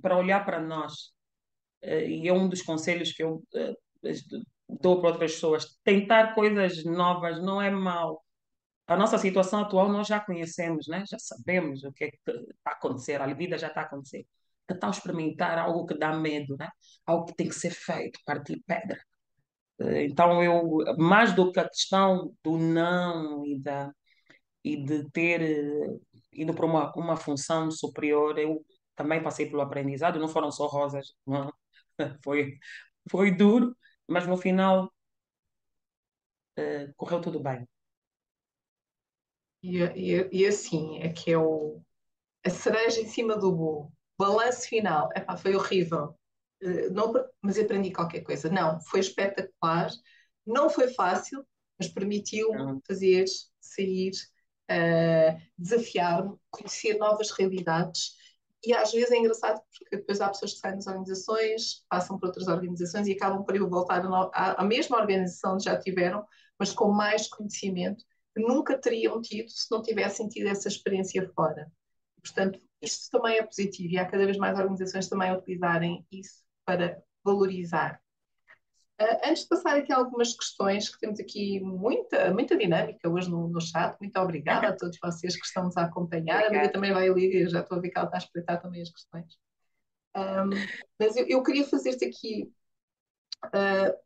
para 0.01 0.17
olhar 0.17 0.45
para 0.45 0.59
nós. 0.59 1.11
Eh, 1.81 2.07
e 2.09 2.27
é 2.27 2.33
um 2.33 2.47
dos 2.49 2.61
conselhos 2.61 3.11
que 3.11 3.23
eu 3.23 3.43
eh, 3.55 3.73
dou 4.69 5.01
para 5.01 5.11
outras 5.11 5.33
pessoas. 5.33 5.77
Tentar 5.83 6.35
coisas 6.35 6.83
novas 6.85 7.41
não 7.41 7.61
é 7.61 7.69
mal. 7.71 8.23
A 8.87 8.97
nossa 8.97 9.17
situação 9.17 9.61
atual 9.61 9.89
nós 9.89 10.07
já 10.07 10.19
conhecemos, 10.19 10.87
né? 10.87 11.03
já 11.09 11.17
sabemos 11.19 11.83
o 11.83 11.93
que 11.93 12.05
é 12.05 12.11
que 12.11 12.17
está 12.27 12.71
a 12.71 12.73
acontecer, 12.73 13.21
a 13.21 13.33
vida 13.33 13.57
já 13.57 13.67
está 13.67 13.81
a 13.81 13.83
acontecer. 13.85 14.25
Tentar 14.67 14.89
experimentar 14.89 15.57
algo 15.57 15.85
que 15.85 15.97
dá 15.97 16.13
medo, 16.13 16.55
né? 16.57 16.69
algo 17.05 17.25
que 17.25 17.35
tem 17.35 17.47
que 17.47 17.55
ser 17.55 17.71
feito, 17.71 18.19
partir 18.25 18.61
pedra. 18.67 18.99
Eh, 19.81 20.05
então, 20.05 20.43
eu, 20.43 20.95
mais 20.97 21.33
do 21.35 21.51
que 21.51 21.59
a 21.59 21.67
questão 21.69 22.35
do 22.43 22.57
não 22.57 23.45
e, 23.45 23.59
da, 23.59 23.91
e 24.63 24.77
de 24.83 25.09
ter 25.11 25.41
ido 26.33 26.53
para 26.53 26.65
uma, 26.65 26.91
uma 26.95 27.17
função 27.17 27.71
superior, 27.71 28.37
eu 28.39 28.65
também 28.95 29.23
passei 29.23 29.47
pelo 29.49 29.61
aprendizado, 29.61 30.19
não 30.19 30.27
foram 30.27 30.51
só 30.51 30.67
rosas, 30.67 31.13
não. 31.25 31.51
foi, 32.23 32.57
foi 33.09 33.31
duro, 33.35 33.75
mas 34.07 34.27
no 34.27 34.37
final 34.37 34.91
uh, 36.57 36.93
correu 36.95 37.21
tudo 37.21 37.39
bem. 37.41 37.67
E, 39.63 39.77
e, 39.95 40.29
e, 40.31 40.45
assim, 40.47 40.99
é 40.99 41.09
que 41.09 41.31
é 41.31 41.37
o, 41.37 41.81
a 42.45 42.49
cereja 42.51 43.01
em 43.01 43.07
cima 43.07 43.37
do 43.37 43.51
bolo. 43.55 43.93
Balanço 44.19 44.67
final. 44.69 45.09
Epá, 45.15 45.37
foi 45.37 45.55
horrível. 45.55 46.15
Uh, 46.61 46.93
não, 46.93 47.13
mas 47.41 47.57
aprendi 47.57 47.91
qualquer 47.91 48.21
coisa. 48.21 48.49
Não, 48.49 48.79
foi 48.81 48.99
espetacular. 48.99 49.89
Não 50.45 50.69
foi 50.69 50.87
fácil, 50.89 51.45
mas 51.79 51.87
permitiu-me 51.87 52.79
fazer, 52.87 53.25
sair, 53.59 54.11
uh, 54.71 55.39
desafiar-me, 55.57 56.35
conhecer 56.49 56.97
novas 56.97 57.31
realidades 57.31 58.21
e 58.63 58.73
às 58.73 58.91
vezes 58.91 59.11
é 59.11 59.17
engraçado 59.17 59.59
porque 59.79 59.97
depois 59.97 60.21
há 60.21 60.29
pessoas 60.29 60.53
que 60.53 60.59
saem 60.59 60.75
das 60.75 60.87
organizações, 60.87 61.83
passam 61.89 62.19
por 62.19 62.27
outras 62.27 62.47
organizações 62.47 63.07
e 63.07 63.13
acabam 63.13 63.43
por 63.43 63.57
voltar 63.67 64.03
à, 64.33 64.63
mesma 64.63 64.99
organização 64.99 65.57
que 65.57 65.63
já 65.63 65.79
tiveram, 65.79 66.23
mas 66.59 66.71
com 66.71 66.91
mais 66.91 67.27
conhecimento 67.27 68.03
que 68.35 68.41
nunca 68.41 68.77
teriam 68.77 69.19
tido 69.19 69.49
se 69.49 69.69
não 69.71 69.81
tivessem 69.81 70.27
tido 70.29 70.47
essa 70.47 70.67
experiência 70.67 71.27
fora. 71.33 71.71
Portanto, 72.23 72.59
isto 72.81 73.09
também 73.09 73.37
é 73.37 73.43
positivo 73.43 73.93
e 73.93 73.97
há 73.97 74.05
cada 74.05 74.25
vez 74.25 74.37
mais 74.37 74.57
organizações 74.57 75.09
também 75.09 75.29
a 75.29 75.37
utilizarem 75.37 76.05
isso 76.11 76.43
para 76.71 77.03
valorizar 77.23 78.01
Uh, 79.01 79.29
antes 79.29 79.43
de 79.43 79.49
passar 79.49 79.77
aqui 79.77 79.91
algumas 79.91 80.31
questões, 80.31 80.87
que 80.87 80.99
temos 80.99 81.19
aqui 81.19 81.59
muita, 81.59 82.31
muita 82.31 82.55
dinâmica 82.55 83.09
hoje 83.09 83.31
no, 83.31 83.47
no 83.47 83.59
chat, 83.59 83.97
muito 83.99 84.15
obrigada 84.19 84.67
a 84.67 84.75
todos 84.77 84.99
vocês 85.03 85.35
que 85.35 85.43
estão 85.43 85.63
nos 85.63 85.75
a 85.75 85.85
acompanhar. 85.85 86.35
Obrigada. 86.35 86.49
A 86.49 86.55
Maria 86.55 86.71
também 86.71 86.93
vai 86.93 87.09
ali, 87.09 87.41
eu 87.41 87.49
já 87.49 87.61
estou 87.61 87.79
a 87.79 87.81
ver 87.81 87.89
que 87.89 87.97
ela 87.97 88.05
está 88.05 88.17
a 88.17 88.19
espreitar 88.19 88.61
também 88.61 88.79
as 88.79 88.91
questões. 88.91 89.39
Um, 90.15 90.49
mas 90.99 91.15
eu, 91.15 91.25
eu, 91.27 91.41
queria 91.41 91.65
fazer-te 91.65 92.05
aqui, 92.05 92.53
uh, 93.47 93.97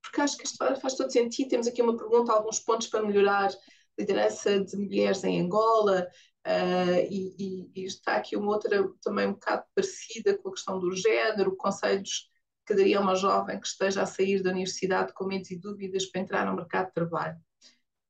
porque 0.00 0.20
acho 0.20 0.36
que 0.36 0.46
isto 0.46 0.58
faz 0.76 0.94
todo 0.94 1.10
sentido. 1.10 1.48
Temos 1.48 1.66
aqui 1.66 1.82
uma 1.82 1.96
pergunta, 1.96 2.32
alguns 2.32 2.60
pontos 2.60 2.86
para 2.86 3.02
melhorar 3.02 3.48
a 3.48 3.56
liderança 3.98 4.60
de 4.60 4.76
mulheres 4.76 5.24
em 5.24 5.40
Angola. 5.40 6.06
Uh, 6.44 7.06
e, 7.08 7.70
e, 7.74 7.84
está 7.84 8.16
aqui 8.16 8.36
uma 8.36 8.48
outra 8.48 8.88
também 9.00 9.28
um 9.28 9.32
bocado 9.32 9.64
parecida 9.74 10.36
com 10.36 10.48
a 10.48 10.52
questão 10.52 10.80
do 10.80 10.94
género, 10.96 11.56
conselhos 11.56 12.28
que 12.66 12.74
daria 12.74 12.98
a 12.98 13.00
uma 13.00 13.14
jovem 13.14 13.60
que 13.60 13.66
esteja 13.66 14.02
a 14.02 14.06
sair 14.06 14.42
da 14.42 14.50
universidade 14.50 15.12
com 15.12 15.24
medos 15.24 15.50
e 15.52 15.58
dúvidas 15.58 16.06
para 16.06 16.20
entrar 16.20 16.46
no 16.46 16.56
mercado 16.56 16.88
de 16.88 16.94
trabalho. 16.94 17.40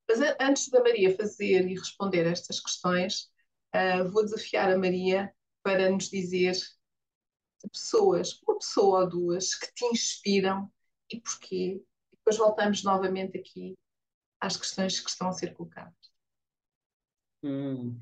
Mas 0.09 0.19
antes 0.41 0.69
da 0.71 0.83
Maria 0.83 1.15
fazer 1.15 1.69
e 1.69 1.75
responder 1.75 2.27
estas 2.27 2.59
questões, 2.59 3.31
uh, 3.75 4.09
vou 4.11 4.25
desafiar 4.25 4.71
a 4.71 4.79
Maria 4.79 5.33
para 5.63 5.91
nos 5.91 6.09
dizer 6.09 6.57
pessoas, 7.71 8.41
uma 8.47 8.59
pessoa 8.59 9.01
ou 9.01 9.09
duas, 9.09 9.55
que 9.55 9.73
te 9.75 9.85
inspiram 9.87 10.71
e 11.11 11.21
porquê. 11.21 11.83
E 12.13 12.17
depois 12.17 12.37
voltamos 12.37 12.83
novamente 12.83 13.39
aqui 13.39 13.75
às 14.41 14.57
questões 14.57 15.01
que 15.01 15.11
estão 15.11 15.29
a 15.29 15.33
ser 15.33 15.55
colocadas. 15.55 15.95
Hum. 17.43 18.01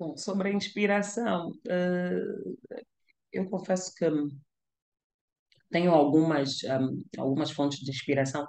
Bom, 0.00 0.16
sobre 0.16 0.48
a 0.48 0.52
inspiração, 0.54 1.50
uh, 1.50 2.58
eu 3.30 3.50
confesso 3.50 3.94
que 3.94 4.06
tenho 5.70 5.92
algumas, 5.92 6.64
um, 6.64 7.04
algumas 7.18 7.50
fontes 7.50 7.80
de 7.80 7.90
inspiração. 7.90 8.48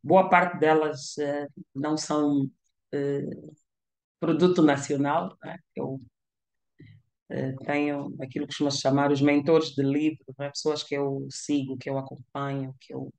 Boa 0.00 0.30
parte 0.30 0.60
delas 0.60 1.16
uh, 1.16 1.62
não 1.74 1.96
são 1.96 2.48
produto 4.20 4.62
nacional. 4.62 5.36
Né? 5.42 5.56
Eu 5.74 6.00
tenho 7.66 8.14
aquilo 8.22 8.46
que 8.46 8.52
costuma 8.52 8.70
chamar 8.70 9.10
os 9.10 9.20
mentores 9.20 9.70
de 9.70 9.82
livro, 9.82 10.24
né? 10.38 10.50
pessoas 10.50 10.84
que 10.84 10.94
eu 10.94 11.26
sigo, 11.32 11.76
que 11.76 11.90
eu 11.90 11.98
acompanho, 11.98 12.76
que 12.78 12.94
eu 12.94 13.12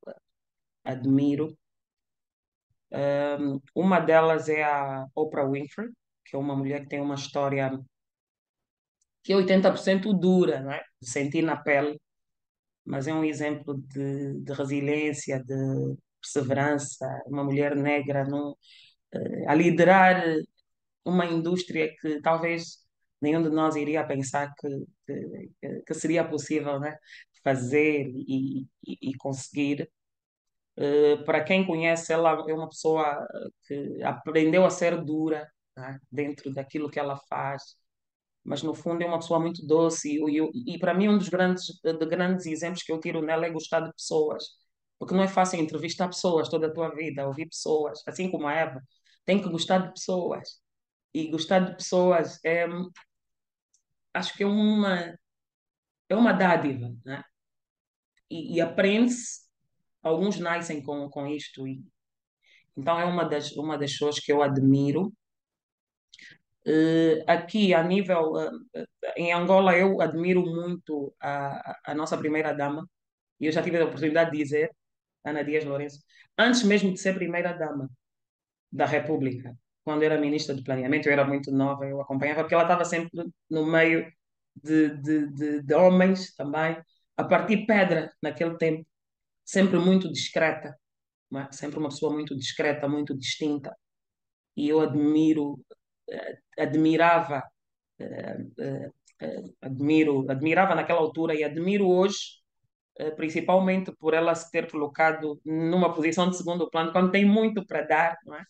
admiro. 0.86 1.58
Um, 2.94 3.60
uma 3.76 4.00
delas 4.00 4.48
é 4.48 4.64
a 4.64 5.06
Oprah 5.14 5.50
Winfrey, 5.50 5.90
que 6.26 6.36
é 6.36 6.40
uma 6.40 6.56
mulher 6.56 6.82
que 6.82 6.90
tem 6.90 7.02
uma 7.02 7.16
história 7.16 7.72
que 9.24 9.32
é 9.34 9.36
80% 9.38 10.14
dura, 10.20 10.62
né? 10.62 10.82
sentir 11.02 11.44
na 11.44 11.56
pele 11.56 11.98
mas 12.86 13.08
é 13.08 13.14
um 13.14 13.24
exemplo 13.24 13.76
de, 13.88 14.40
de 14.42 14.54
resiliência, 14.54 15.42
de 15.44 15.96
perseverança, 16.22 17.06
uma 17.28 17.44
mulher 17.44 17.76
negra 17.76 18.26
eh, 19.14 19.46
a 19.48 19.56
liderar 19.56 20.24
uma 21.06 21.26
indústria 21.26 21.94
que 22.00 22.22
talvez 22.22 22.80
nenhum 23.22 23.42
de 23.44 23.50
nós 23.50 23.76
iria 23.76 24.06
pensar 24.06 24.54
que, 24.56 24.68
que, 25.06 25.82
que 25.86 25.94
seria 25.94 26.28
possível 26.28 26.80
né, 26.80 26.98
fazer 27.44 28.08
e, 28.16 28.68
e, 28.86 29.12
e 29.12 29.14
conseguir. 29.18 29.90
Uh, 30.78 31.24
para 31.26 31.44
quem 31.44 31.66
conhece, 31.66 32.12
ela 32.12 32.32
é 32.48 32.54
uma 32.54 32.68
pessoa 32.70 33.28
que 33.68 34.02
aprendeu 34.04 34.66
a 34.66 34.70
ser 34.72 35.04
dura 35.04 35.48
né, 35.76 36.00
dentro 36.12 36.54
daquilo 36.54 36.90
que 36.90 37.00
ela 37.00 37.18
faz, 37.30 37.76
mas 38.44 38.62
no 38.64 38.74
fundo 38.74 39.02
é 39.04 39.08
uma 39.08 39.20
pessoa 39.20 39.40
muito 39.40 39.66
doce 39.66 40.10
e, 40.10 40.40
e, 40.40 40.76
e 40.76 40.80
para 40.80 40.94
mim 40.94 41.10
um 41.10 41.18
dos 41.18 41.30
grandes, 41.30 41.66
de 41.84 42.06
grandes 42.06 42.46
exemplos 42.46 42.84
que 42.84 42.92
eu 42.92 43.00
tiro 43.00 43.22
nela 43.22 43.46
é 43.46 43.50
gostar 43.52 43.82
de 43.82 43.94
pessoas, 43.94 44.46
porque 45.00 45.14
não 45.16 45.24
é 45.24 45.28
fácil 45.28 45.60
entrevistar 45.60 46.08
pessoas 46.08 46.50
toda 46.50 46.68
a 46.68 46.74
tua 46.74 46.90
vida, 46.96 47.28
ouvir 47.28 47.48
pessoas, 47.48 48.02
assim 48.08 48.30
como 48.32 48.48
a 48.48 48.54
Eva, 48.54 48.82
tem 49.26 49.42
que 49.42 49.50
gostar 49.50 49.80
de 49.80 49.94
pessoas. 49.94 50.62
E 51.14 51.30
gostar 51.30 51.60
de 51.60 51.76
pessoas 51.78 52.40
é 52.44 52.66
acho 54.14 54.34
que 54.36 54.44
é 54.44 54.48
uma 54.48 55.18
é 56.10 56.16
uma 56.16 56.34
dádiva, 56.34 56.96
né? 57.06 57.24
E, 58.30 58.56
e 58.56 58.62
aprende-se, 58.62 59.42
alguns 60.02 60.40
nascem 60.40 60.82
com, 60.84 61.10
com 61.10 61.28
isto 61.28 61.68
e 61.68 61.84
então 62.78 63.00
é 63.00 63.06
uma 63.06 63.26
das 63.26 63.52
uma 63.54 63.78
das 63.78 63.92
pessoas 63.92 64.20
que 64.20 64.32
eu 64.32 64.42
admiro 64.44 65.14
aqui, 67.28 67.74
a 67.74 67.84
nível. 67.84 68.34
Uh, 68.34 68.86
em 69.18 69.34
Angola, 69.34 69.78
eu 69.78 70.02
admiro 70.02 70.42
muito 70.46 71.14
a, 71.22 71.92
a 71.92 71.96
nossa 71.96 72.18
primeira-dama, 72.18 72.90
e 73.40 73.48
eu 73.48 73.52
já 73.52 73.62
tive 73.64 73.78
a 73.80 73.86
oportunidade 73.86 74.32
de 74.32 74.38
dizer, 74.38 74.72
Ana 75.26 75.44
Dias 75.44 75.66
Lourenço, 75.66 76.00
antes 76.38 76.64
mesmo 76.64 76.94
de 76.94 77.00
ser 77.00 77.16
primeira-dama 77.16 77.90
da 78.72 78.86
República, 78.86 79.58
quando 79.84 80.04
era 80.04 80.20
ministra 80.20 80.56
do 80.56 80.64
Planeamento, 80.64 81.08
eu 81.08 81.14
era 81.14 81.26
muito 81.26 81.52
nova, 81.52 81.86
eu 81.86 82.02
acompanhava, 82.02 82.42
porque 82.42 82.54
ela 82.56 82.64
estava 82.64 82.86
sempre 82.86 83.12
no 83.50 83.66
meio 83.66 84.12
de, 84.56 84.98
de, 84.98 85.28
de, 85.32 85.62
de 85.64 85.74
homens 85.76 86.34
também, 86.36 86.78
a 87.18 87.24
partir 87.24 87.66
pedra 87.66 88.12
naquele 88.22 88.58
tempo, 88.58 88.88
sempre 89.46 89.78
muito 89.80 90.12
discreta, 90.12 90.78
é? 91.38 91.52
sempre 91.52 91.80
uma 91.80 91.90
pessoa 91.90 92.14
muito 92.14 92.36
discreta, 92.38 92.88
muito 92.88 93.18
distinta. 93.18 93.76
E 94.56 94.70
eu 94.70 94.82
admiro, 94.82 95.60
eh, 95.72 95.76
admirava, 96.58 97.44
eh, 98.00 98.38
eh, 98.60 99.44
admiro, 99.62 100.26
admirava 100.30 100.76
naquela 100.76 101.00
altura 101.00 101.36
e 101.36 101.44
admiro 101.44 101.88
hoje, 101.88 102.42
principalmente 103.18 103.92
por 104.00 104.14
ela 104.14 104.36
se 104.36 104.52
ter 104.52 104.70
colocado 104.72 105.42
numa 105.46 105.94
posição 105.94 106.30
de 106.30 106.38
segundo 106.38 106.70
plano, 106.70 106.92
quando 106.92 107.12
tem 107.12 107.26
muito 107.26 107.66
para 107.66 107.82
dar, 107.84 108.18
não 108.26 108.36
é? 108.36 108.44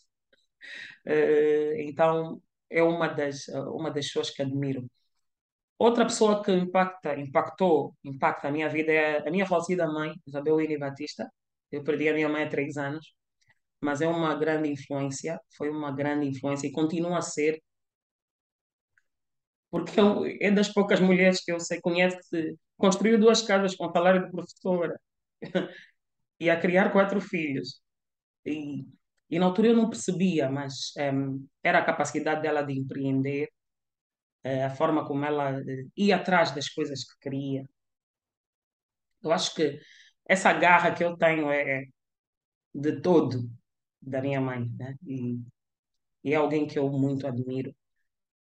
Então, 1.84 2.42
é 2.70 2.82
uma 2.84 3.08
das, 3.08 3.48
uma 3.50 3.92
das 3.92 4.08
pessoas 4.08 4.30
que 4.32 4.42
admiro. 4.42 4.86
Outra 5.78 6.06
pessoa 6.06 6.42
que 6.44 6.52
impacta, 6.52 7.16
impactou, 7.20 7.96
impacta 8.04 8.48
a 8.48 8.52
minha 8.52 8.70
vida 8.70 8.92
é 8.92 9.28
a 9.28 9.32
minha 9.32 9.46
falecida 9.46 9.88
mãe, 9.88 10.14
Isabel 10.26 10.58
Winnie 10.58 10.78
Batista. 10.78 11.30
Eu 11.72 11.84
perdi 11.84 12.08
a 12.10 12.14
minha 12.14 12.30
mãe 12.30 12.44
há 12.44 12.50
três 12.50 12.78
anos, 12.78 13.14
mas 13.84 14.02
é 14.02 14.08
uma 14.08 14.36
grande 14.36 14.70
influência, 14.72 15.40
foi 15.58 15.70
uma 15.70 15.92
grande 15.92 16.28
influência 16.28 16.68
e 16.68 16.72
continua 16.72 17.18
a 17.20 17.22
ser, 17.22 17.62
porque 19.70 20.00
é 20.42 20.52
das 20.52 20.70
poucas 20.70 21.00
mulheres 21.00 21.44
que 21.44 21.52
eu 21.52 21.60
sei, 21.60 21.82
conhece, 21.82 22.18
que 22.30 22.56
construiu 22.78 23.20
duas 23.20 23.42
casas 23.42 23.76
com 23.76 23.92
salário 23.92 24.26
de 24.26 24.32
professora 24.32 25.00
e 26.40 26.50
a 26.50 26.60
criar 26.60 26.92
quatro 26.92 27.22
filhos. 27.22 27.82
E, 28.46 28.86
e 29.30 29.40
na 29.40 29.48
altura 29.48 29.70
eu 29.70 29.78
não 29.78 29.90
percebia, 29.90 30.50
mas 30.50 30.94
um, 30.98 31.02
ehm, 31.02 31.46
era 31.64 31.80
a 31.80 31.86
capacidade 31.86 32.42
dela 32.44 32.64
de 32.64 32.74
empreender, 32.74 33.50
a 34.66 34.70
forma 34.70 35.06
como 35.06 35.26
ela 35.26 35.52
eh, 35.62 35.86
ia 35.98 36.18
atrás 36.18 36.52
das 36.54 36.70
coisas 36.70 37.04
que 37.06 37.20
queria. 37.22 37.64
Eu 39.24 39.32
acho 39.32 39.56
que 39.56 39.80
essa 40.26 40.54
garra 40.54 40.94
que 40.94 41.04
eu 41.04 41.18
tenho 41.18 41.50
é, 41.52 41.84
é 41.84 41.86
de 42.74 43.02
todo 43.02 43.50
da 44.06 44.22
minha 44.22 44.42
mãe, 44.42 44.70
né? 44.78 44.96
E, 45.06 45.40
e 46.24 46.34
é 46.34 46.36
alguém 46.36 46.68
que 46.68 46.78
eu 46.80 46.90
muito 46.92 47.28
admiro. 47.28 47.76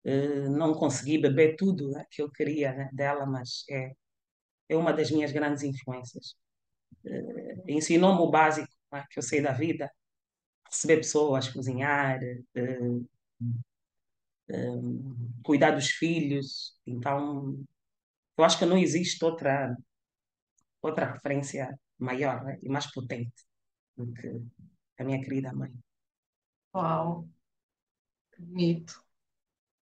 Uh, 0.05 0.51
não 0.51 0.75
consegui 0.75 1.19
beber 1.19 1.57
tudo 1.57 1.91
né, 1.93 2.05
que 2.11 2.23
eu 2.23 2.31
queria 2.31 2.73
né, 2.75 2.91
dela, 2.93 3.25
mas 3.25 3.65
é, 3.71 3.93
é 4.69 4.77
uma 4.77 4.93
das 4.93 5.11
minhas 5.11 5.33
grandes 5.33 5.63
influências. 5.63 6.37
Uh, 7.05 7.63
Ensinou-me 7.69 8.21
o 8.21 8.31
básico 8.31 8.69
né, 8.93 9.05
que 9.11 9.19
eu 9.19 9.23
sei 9.23 9.41
da 9.41 9.53
vida, 9.53 9.91
receber 10.69 10.99
pessoas, 10.99 11.49
cozinhar, 11.49 12.21
uh, 12.57 13.09
cuidar 15.45 15.73
dos 15.73 15.91
filhos. 15.91 16.77
Então, 16.87 17.65
eu 18.37 18.45
acho 18.45 18.59
que 18.59 18.67
não 18.67 18.79
existe 18.79 19.25
outra, 19.25 19.77
outra 20.83 21.13
referência 21.13 21.79
maior 21.99 22.45
né, 22.45 22.59
e 22.63 22.69
mais 22.69 22.87
potente 22.93 23.45
do 23.97 24.13
que 24.13 24.29
a 24.99 25.05
minha 25.05 25.23
querida 25.23 25.53
mãe. 25.53 25.73
Uau, 26.75 27.29
que 28.33 28.43
bonito, 28.43 29.05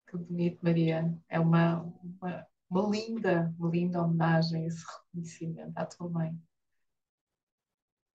que 0.07 0.17
bonito, 0.17 0.59
Maria. 0.63 1.19
É 1.29 1.41
uma, 1.41 1.83
uma, 2.03 2.47
uma 2.71 2.91
linda, 2.91 3.55
uma 3.59 3.71
linda 3.71 4.03
homenagem, 4.03 4.67
esse 4.67 4.85
reconhecimento 4.85 5.77
à 5.77 5.87
tua 5.87 6.09
mãe. 6.09 6.39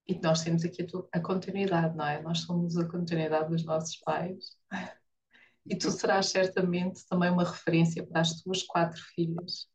E 0.08 0.20
nós 0.20 0.44
temos 0.44 0.64
aqui 0.64 0.84
a, 0.84 1.18
a 1.18 1.22
continuidade, 1.22 1.96
não 1.96 2.06
é? 2.06 2.22
Nós 2.22 2.40
somos 2.40 2.78
a 2.78 2.88
continuidade 2.88 3.50
dos 3.50 3.64
nossos 3.64 3.96
pais. 3.98 4.58
E 5.66 5.76
tu 5.78 5.92
serás 5.92 6.28
certamente 6.28 7.06
também 7.08 7.30
uma 7.30 7.44
referência 7.44 8.06
para 8.06 8.22
as 8.22 8.42
tuas 8.42 8.64
quatro 8.64 9.00
filhas. 9.16 9.70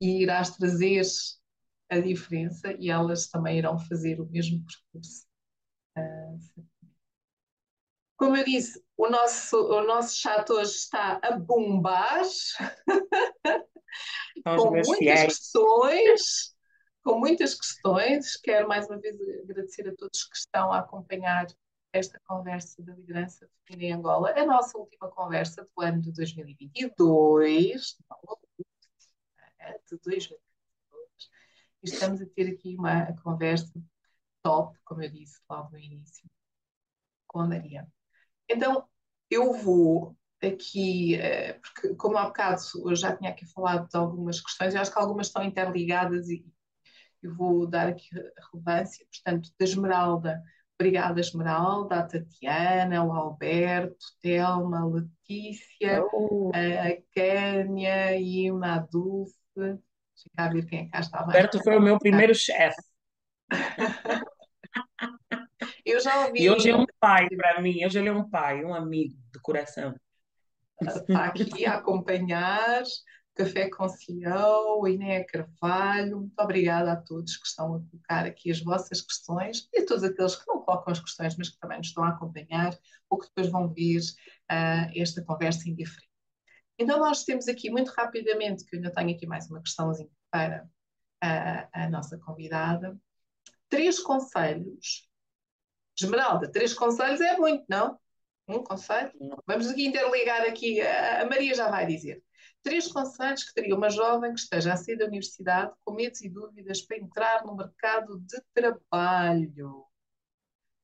E 0.00 0.22
irás 0.22 0.50
trazer 0.50 1.02
a 1.88 1.98
diferença 1.98 2.72
e 2.78 2.90
elas 2.90 3.28
também 3.28 3.58
irão 3.58 3.78
fazer 3.78 4.20
o 4.20 4.26
mesmo 4.26 4.64
percurso. 4.64 5.26
Como 8.16 8.36
eu 8.36 8.44
disse, 8.44 8.82
o 8.96 9.08
nosso, 9.08 9.56
o 9.56 9.84
nosso 9.84 10.16
chat 10.16 10.50
hoje 10.50 10.72
está 10.72 11.20
a 11.22 11.36
bombar, 11.38 12.22
com 14.44 14.70
muitas 14.70 14.96
fiéis. 14.98 15.24
questões, 15.24 16.56
com 17.02 17.18
muitas 17.18 17.54
questões. 17.54 18.36
Quero 18.36 18.68
mais 18.68 18.86
uma 18.86 18.98
vez 18.98 19.16
agradecer 19.42 19.88
a 19.88 19.94
todos 19.96 20.24
que 20.24 20.36
estão 20.36 20.72
a 20.72 20.78
acompanhar 20.78 21.46
esta 21.92 22.20
conversa 22.26 22.82
da 22.82 22.94
liderança 22.94 23.48
feminina 23.64 23.94
em 23.94 23.98
Angola, 23.98 24.32
a 24.36 24.44
nossa 24.46 24.76
última 24.76 25.08
conversa 25.10 25.62
do 25.62 25.82
ano 25.82 26.00
de 26.00 26.12
2022, 26.12 27.96
é, 29.60 29.72
de 29.72 29.98
2022. 30.02 30.38
E 31.82 31.88
estamos 31.88 32.20
a 32.20 32.26
ter 32.26 32.48
aqui 32.50 32.74
uma 32.76 33.12
conversa 33.22 33.72
top, 34.44 34.78
como 34.84 35.02
eu 35.02 35.10
disse 35.10 35.40
logo 35.50 35.70
no 35.70 35.78
início, 35.78 36.28
com 37.26 37.40
a 37.40 37.48
Maria. 37.48 37.88
Então, 38.48 38.86
eu 39.30 39.54
vou 39.54 40.16
aqui, 40.42 41.16
eh, 41.16 41.54
porque 41.54 41.94
como 41.96 42.18
há 42.18 42.26
bocado 42.26 42.60
eu 42.84 42.94
já 42.94 43.16
tinha 43.16 43.30
aqui 43.30 43.46
falado 43.46 43.88
de 43.88 43.96
algumas 43.96 44.40
questões, 44.40 44.74
eu 44.74 44.80
acho 44.80 44.92
que 44.92 44.98
algumas 44.98 45.28
estão 45.28 45.42
interligadas 45.42 46.28
e 46.28 46.44
eu 47.22 47.34
vou 47.34 47.66
dar 47.66 47.88
aqui 47.88 48.06
relevância, 48.52 49.06
portanto, 49.10 49.50
da 49.58 49.64
Esmeralda 49.64 50.42
Obrigada, 50.78 51.20
Esmeralda, 51.20 52.00
a 52.00 52.02
Tatiana, 52.02 53.04
o 53.04 53.12
Alberto, 53.12 54.06
Telma, 54.20 54.80
a 54.80 54.86
Letícia, 54.86 56.04
oh. 56.12 56.50
a 56.50 57.00
Cânia, 57.14 58.16
Ima, 58.18 58.74
a 58.74 58.78
Dulce. 58.80 59.38
Deixa 59.54 60.30
cá 60.36 60.48
ver 60.48 60.66
quem 60.66 60.80
é 60.80 60.84
que 60.84 60.90
cá 60.90 61.00
está. 61.00 61.20
Alberto 61.20 61.62
foi 61.62 61.76
o 61.76 61.82
meu 61.82 61.98
primeiro 61.98 62.34
chefe. 62.34 62.82
Eu 65.84 66.00
já 66.00 66.26
ouvi. 66.26 66.42
E 66.42 66.50
hoje 66.50 66.70
é 66.70 66.76
um 66.76 66.86
pai 66.98 67.28
para 67.28 67.60
mim, 67.60 67.84
hoje 67.84 67.98
ele 67.98 68.08
é 68.08 68.12
um 68.12 68.28
pai, 68.28 68.64
um 68.64 68.74
amigo 68.74 69.14
de 69.32 69.40
coração. 69.40 69.94
Está 70.80 71.26
aqui 71.26 71.66
a 71.66 71.74
acompanhar. 71.74 72.82
Café 73.34 73.68
com 73.68 73.88
CEO, 73.88 74.86
Iné 74.86 75.24
Carvalho, 75.24 76.18
muito 76.18 76.38
obrigada 76.38 76.92
a 76.92 76.96
todos 76.96 77.36
que 77.36 77.46
estão 77.48 77.74
a 77.74 77.80
colocar 77.80 78.26
aqui 78.26 78.48
as 78.52 78.60
vossas 78.62 79.00
questões 79.00 79.68
e 79.72 79.80
a 79.80 79.86
todos 79.86 80.04
aqueles 80.04 80.36
que 80.36 80.46
não 80.46 80.62
colocam 80.62 80.92
as 80.92 81.00
questões, 81.00 81.36
mas 81.36 81.48
que 81.48 81.58
também 81.58 81.78
nos 81.78 81.88
estão 81.88 82.04
a 82.04 82.10
acompanhar 82.10 82.78
ou 83.10 83.18
que 83.18 83.26
depois 83.26 83.48
vão 83.48 83.68
vir 83.72 84.00
uh, 84.00 84.88
esta 84.94 85.20
conversa 85.24 85.68
indiferente. 85.68 86.08
Então, 86.78 87.00
nós 87.00 87.24
temos 87.24 87.48
aqui 87.48 87.70
muito 87.70 87.88
rapidamente, 87.88 88.64
que 88.64 88.76
eu 88.76 88.78
ainda 88.78 88.92
tenho 88.92 89.10
aqui 89.10 89.26
mais 89.26 89.50
uma 89.50 89.60
questãozinha 89.60 90.10
para 90.30 90.68
a, 91.20 91.84
a 91.84 91.90
nossa 91.90 92.16
convidada, 92.18 92.96
três 93.74 93.98
conselhos. 93.98 95.08
Esmeralda, 95.98 96.50
três 96.50 96.72
conselhos 96.72 97.20
é 97.20 97.36
muito, 97.36 97.64
não? 97.68 97.98
Um 98.46 98.62
conselho? 98.62 99.10
Vamos 99.46 99.68
aqui 99.68 99.86
interligar 99.86 100.42
aqui, 100.42 100.80
a 100.80 101.24
Maria 101.26 101.54
já 101.54 101.68
vai 101.68 101.84
dizer. 101.84 102.22
Três 102.62 102.86
conselhos 102.86 103.42
que 103.42 103.52
teria 103.52 103.74
uma 103.74 103.90
jovem 103.90 104.32
que 104.32 104.38
esteja 104.38 104.72
a 104.72 104.76
sair 104.76 104.96
da 104.96 105.06
universidade 105.06 105.72
com 105.84 105.92
medos 105.92 106.20
e 106.22 106.28
dúvidas 106.28 106.82
para 106.82 106.98
entrar 106.98 107.44
no 107.44 107.56
mercado 107.56 108.20
de 108.20 108.40
trabalho. 108.54 109.84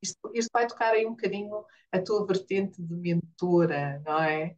Isto, 0.03 0.33
isto 0.35 0.51
vai 0.53 0.67
tocar 0.67 0.93
aí 0.95 1.07
um 1.07 1.11
bocadinho 1.11 1.65
a 1.93 2.03
tua 2.03 2.27
vertente 2.27 2.83
de 2.83 2.95
mentora, 2.97 4.03
não 4.05 4.21
é? 4.21 4.57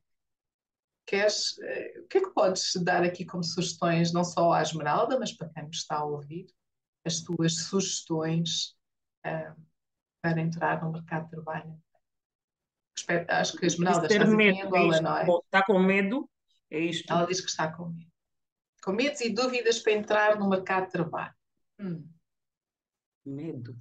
Queres, 1.04 1.58
uh, 1.58 2.00
o 2.04 2.08
que 2.08 2.18
é 2.18 2.20
que 2.22 2.30
podes 2.30 2.72
dar 2.82 3.02
aqui 3.02 3.26
como 3.26 3.44
sugestões, 3.44 4.12
não 4.12 4.24
só 4.24 4.52
à 4.52 4.62
Esmeralda, 4.62 5.18
mas 5.18 5.32
para 5.32 5.50
quem 5.50 5.66
nos 5.66 5.78
está 5.78 5.96
a 5.96 6.04
ouvir, 6.04 6.46
as 7.04 7.20
tuas 7.20 7.56
sugestões 7.64 8.76
uh, 9.26 9.60
para 10.20 10.40
entrar 10.40 10.82
no 10.82 10.92
mercado 10.92 11.24
de 11.24 11.30
trabalho? 11.30 11.82
Espero, 12.96 13.26
acho 13.28 13.56
que 13.56 13.64
a 13.64 13.68
Esmeralda 13.68 14.06
está 14.06 14.24
medo, 14.26 14.56
em 14.56 14.62
Angola, 14.62 15.00
não 15.00 15.16
é? 15.16 15.26
Está 15.26 15.64
com 15.64 15.78
medo 15.78 16.28
é 16.72 16.80
isto. 16.80 17.12
Ela 17.12 17.26
diz 17.26 17.40
que 17.40 17.50
está 17.50 17.70
com 17.70 17.90
medo. 17.90 18.10
Com 18.82 18.92
medos 18.92 19.20
e 19.20 19.30
dúvidas 19.30 19.78
para 19.78 19.92
entrar 19.92 20.38
no 20.38 20.48
mercado 20.48 20.86
de 20.86 20.92
trabalho. 20.92 21.34
Hum. 21.78 22.08
Medo. 23.24 23.76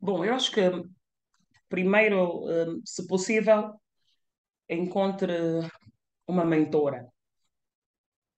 Bom, 0.00 0.24
eu 0.24 0.32
acho 0.34 0.52
que 0.52 0.60
primeiro, 1.68 2.44
hum, 2.46 2.80
se 2.84 3.06
possível, 3.06 3.78
encontre 4.68 5.34
uma 6.26 6.44
mentora. 6.44 7.12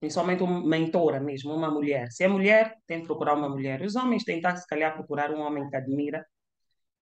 Principalmente 0.00 0.42
uma 0.42 0.64
mentora 0.64 1.20
mesmo, 1.20 1.54
uma 1.54 1.70
mulher. 1.70 2.10
Se 2.10 2.24
é 2.24 2.28
mulher, 2.28 2.76
tem 2.86 3.00
que 3.00 3.06
procurar 3.06 3.34
uma 3.34 3.48
mulher. 3.48 3.82
Os 3.82 3.96
homens 3.96 4.24
tentar, 4.24 4.56
se 4.56 4.66
calhar, 4.66 4.94
procurar 4.94 5.32
um 5.32 5.40
homem 5.40 5.68
que 5.68 5.76
admira 5.76 6.24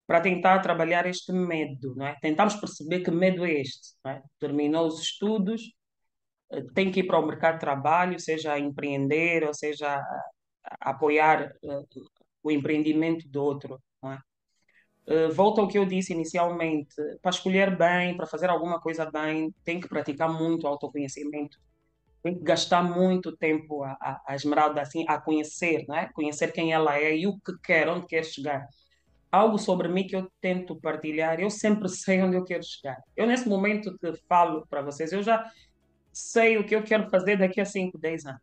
para 0.07 0.21
tentar 0.21 0.61
trabalhar 0.61 1.07
este 1.07 1.33
medo, 1.33 1.95
não 1.97 2.07
é? 2.07 2.17
Tentamos 2.21 2.55
perceber 2.57 3.01
que 3.01 3.11
medo 3.11 3.45
é 3.45 3.53
este, 3.53 3.95
é? 4.07 4.21
Terminou 4.39 4.87
os 4.87 5.01
estudos, 5.01 5.63
tem 6.75 6.91
que 6.91 7.01
ir 7.01 7.07
para 7.07 7.19
o 7.19 7.27
mercado 7.27 7.55
de 7.55 7.61
trabalho, 7.61 8.21
seja 8.21 8.53
a 8.53 8.59
empreender, 8.59 9.45
ou 9.45 9.55
seja 9.55 10.01
apoiar 10.81 11.53
uh, 11.63 11.87
o 12.43 12.51
empreendimento 12.51 13.29
do 13.29 13.43
outro. 13.43 13.81
Não 14.03 14.13
é? 14.13 14.19
Uh, 15.07 15.33
volta 15.33 15.61
ao 15.61 15.69
que 15.69 15.79
eu 15.79 15.85
disse 15.85 16.13
inicialmente, 16.13 16.95
para 17.21 17.31
escolher 17.31 17.77
bem, 17.77 18.17
para 18.17 18.27
fazer 18.27 18.49
alguma 18.51 18.81
coisa 18.81 19.11
bem, 19.11 19.55
tem 19.65 19.81
que 19.81 19.89
praticar 19.89 20.33
muito 20.33 20.67
autoconhecimento. 20.67 21.59
Tem 22.25 22.35
que 22.39 22.43
gastar 22.43 22.83
muito 22.83 23.37
tempo 23.37 23.85
a, 23.85 23.93
a, 24.01 24.23
a 24.29 24.35
Esmeralda 24.35 24.81
assim 24.81 25.05
a 25.07 25.21
conhecer, 25.21 25.85
né? 25.87 26.09
Conhecer 26.15 26.53
quem 26.53 26.73
ela 26.73 26.99
é 26.99 27.15
e 27.15 27.27
o 27.27 27.39
que 27.39 27.53
quer, 27.63 27.87
onde 27.87 28.07
quer 28.07 28.25
chegar. 28.25 28.67
Algo 29.31 29.59
sobre 29.59 29.89
mim 29.89 30.07
que 30.07 30.17
eu 30.17 30.27
tento 30.41 30.75
partilhar, 30.81 31.39
eu 31.39 31.51
sempre 31.51 31.87
sei 31.87 32.23
onde 32.23 32.35
eu 32.35 32.43
quero 32.43 32.65
chegar. 32.65 32.97
Eu 33.15 33.27
nesse 33.27 33.47
momento 33.47 33.95
que 33.99 34.15
falo 34.27 34.67
para 34.71 34.81
vocês, 34.81 35.13
eu 35.13 35.23
já 35.23 35.53
sei 36.15 36.57
o 36.57 36.65
que 36.65 36.75
eu 36.75 36.83
quero 36.83 37.11
fazer 37.11 37.37
daqui 37.37 37.61
a 37.61 37.65
5, 37.67 37.99
10 37.99 38.25
anos. 38.25 38.43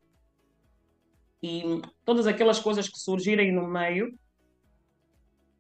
E 1.41 1.82
todas 2.05 2.27
aquelas 2.27 2.59
coisas 2.59 2.88
que 2.88 2.99
surgirem 2.99 3.51
no 3.51 3.67
meio, 3.67 4.15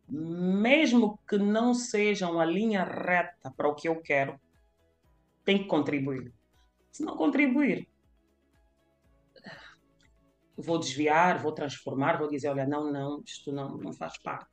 mesmo 0.07 1.17
que 1.27 1.39
não 1.39 1.73
sejam 1.73 2.39
a 2.39 2.45
linha 2.45 2.83
reta 2.83 3.51
para 3.57 3.67
o 3.67 3.73
que 3.73 3.89
eu 3.89 3.99
quero, 3.99 4.39
tem 5.43 5.57
que 5.57 5.65
contribuir. 5.65 6.31
Se 6.91 7.03
não 7.03 7.17
contribuir, 7.17 7.87
vou 10.61 10.77
desviar, 10.77 11.41
vou 11.41 11.51
transformar, 11.51 12.17
vou 12.17 12.27
dizer, 12.27 12.49
olha, 12.49 12.65
não, 12.65 12.91
não, 12.91 13.21
isto 13.25 13.51
não, 13.51 13.77
não 13.77 13.93
faz 13.93 14.17
parte. 14.17 14.49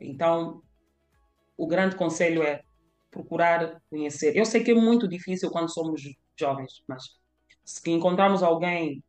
Então, 0.00 0.62
o 1.56 1.66
grande 1.66 1.96
conselho 1.96 2.42
é 2.42 2.62
procurar 3.10 3.80
conhecer. 3.90 4.36
Eu 4.36 4.44
sei 4.44 4.62
que 4.62 4.70
é 4.70 4.74
muito 4.74 5.08
difícil 5.08 5.50
quando 5.50 5.72
somos 5.72 6.02
jovens, 6.38 6.82
mas 6.88 7.04
se 7.64 7.90
encontrarmos 7.90 8.42
alguém 8.42 9.02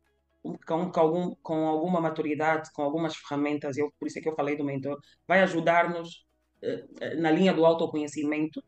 com, 0.66 0.90
com, 0.90 1.00
algum, 1.00 1.34
com 1.36 1.66
alguma 1.66 2.00
maturidade, 2.00 2.70
com 2.72 2.82
algumas 2.82 3.16
ferramentas, 3.16 3.76
eu, 3.76 3.92
por 3.98 4.06
isso 4.06 4.18
é 4.18 4.22
que 4.22 4.28
eu 4.28 4.34
falei 4.34 4.56
do 4.56 4.64
mentor, 4.64 5.00
vai 5.26 5.40
ajudar-nos 5.42 6.26
uh, 6.62 7.20
na 7.20 7.30
linha 7.30 7.52
do 7.52 7.64
autoconhecimento 7.64 8.62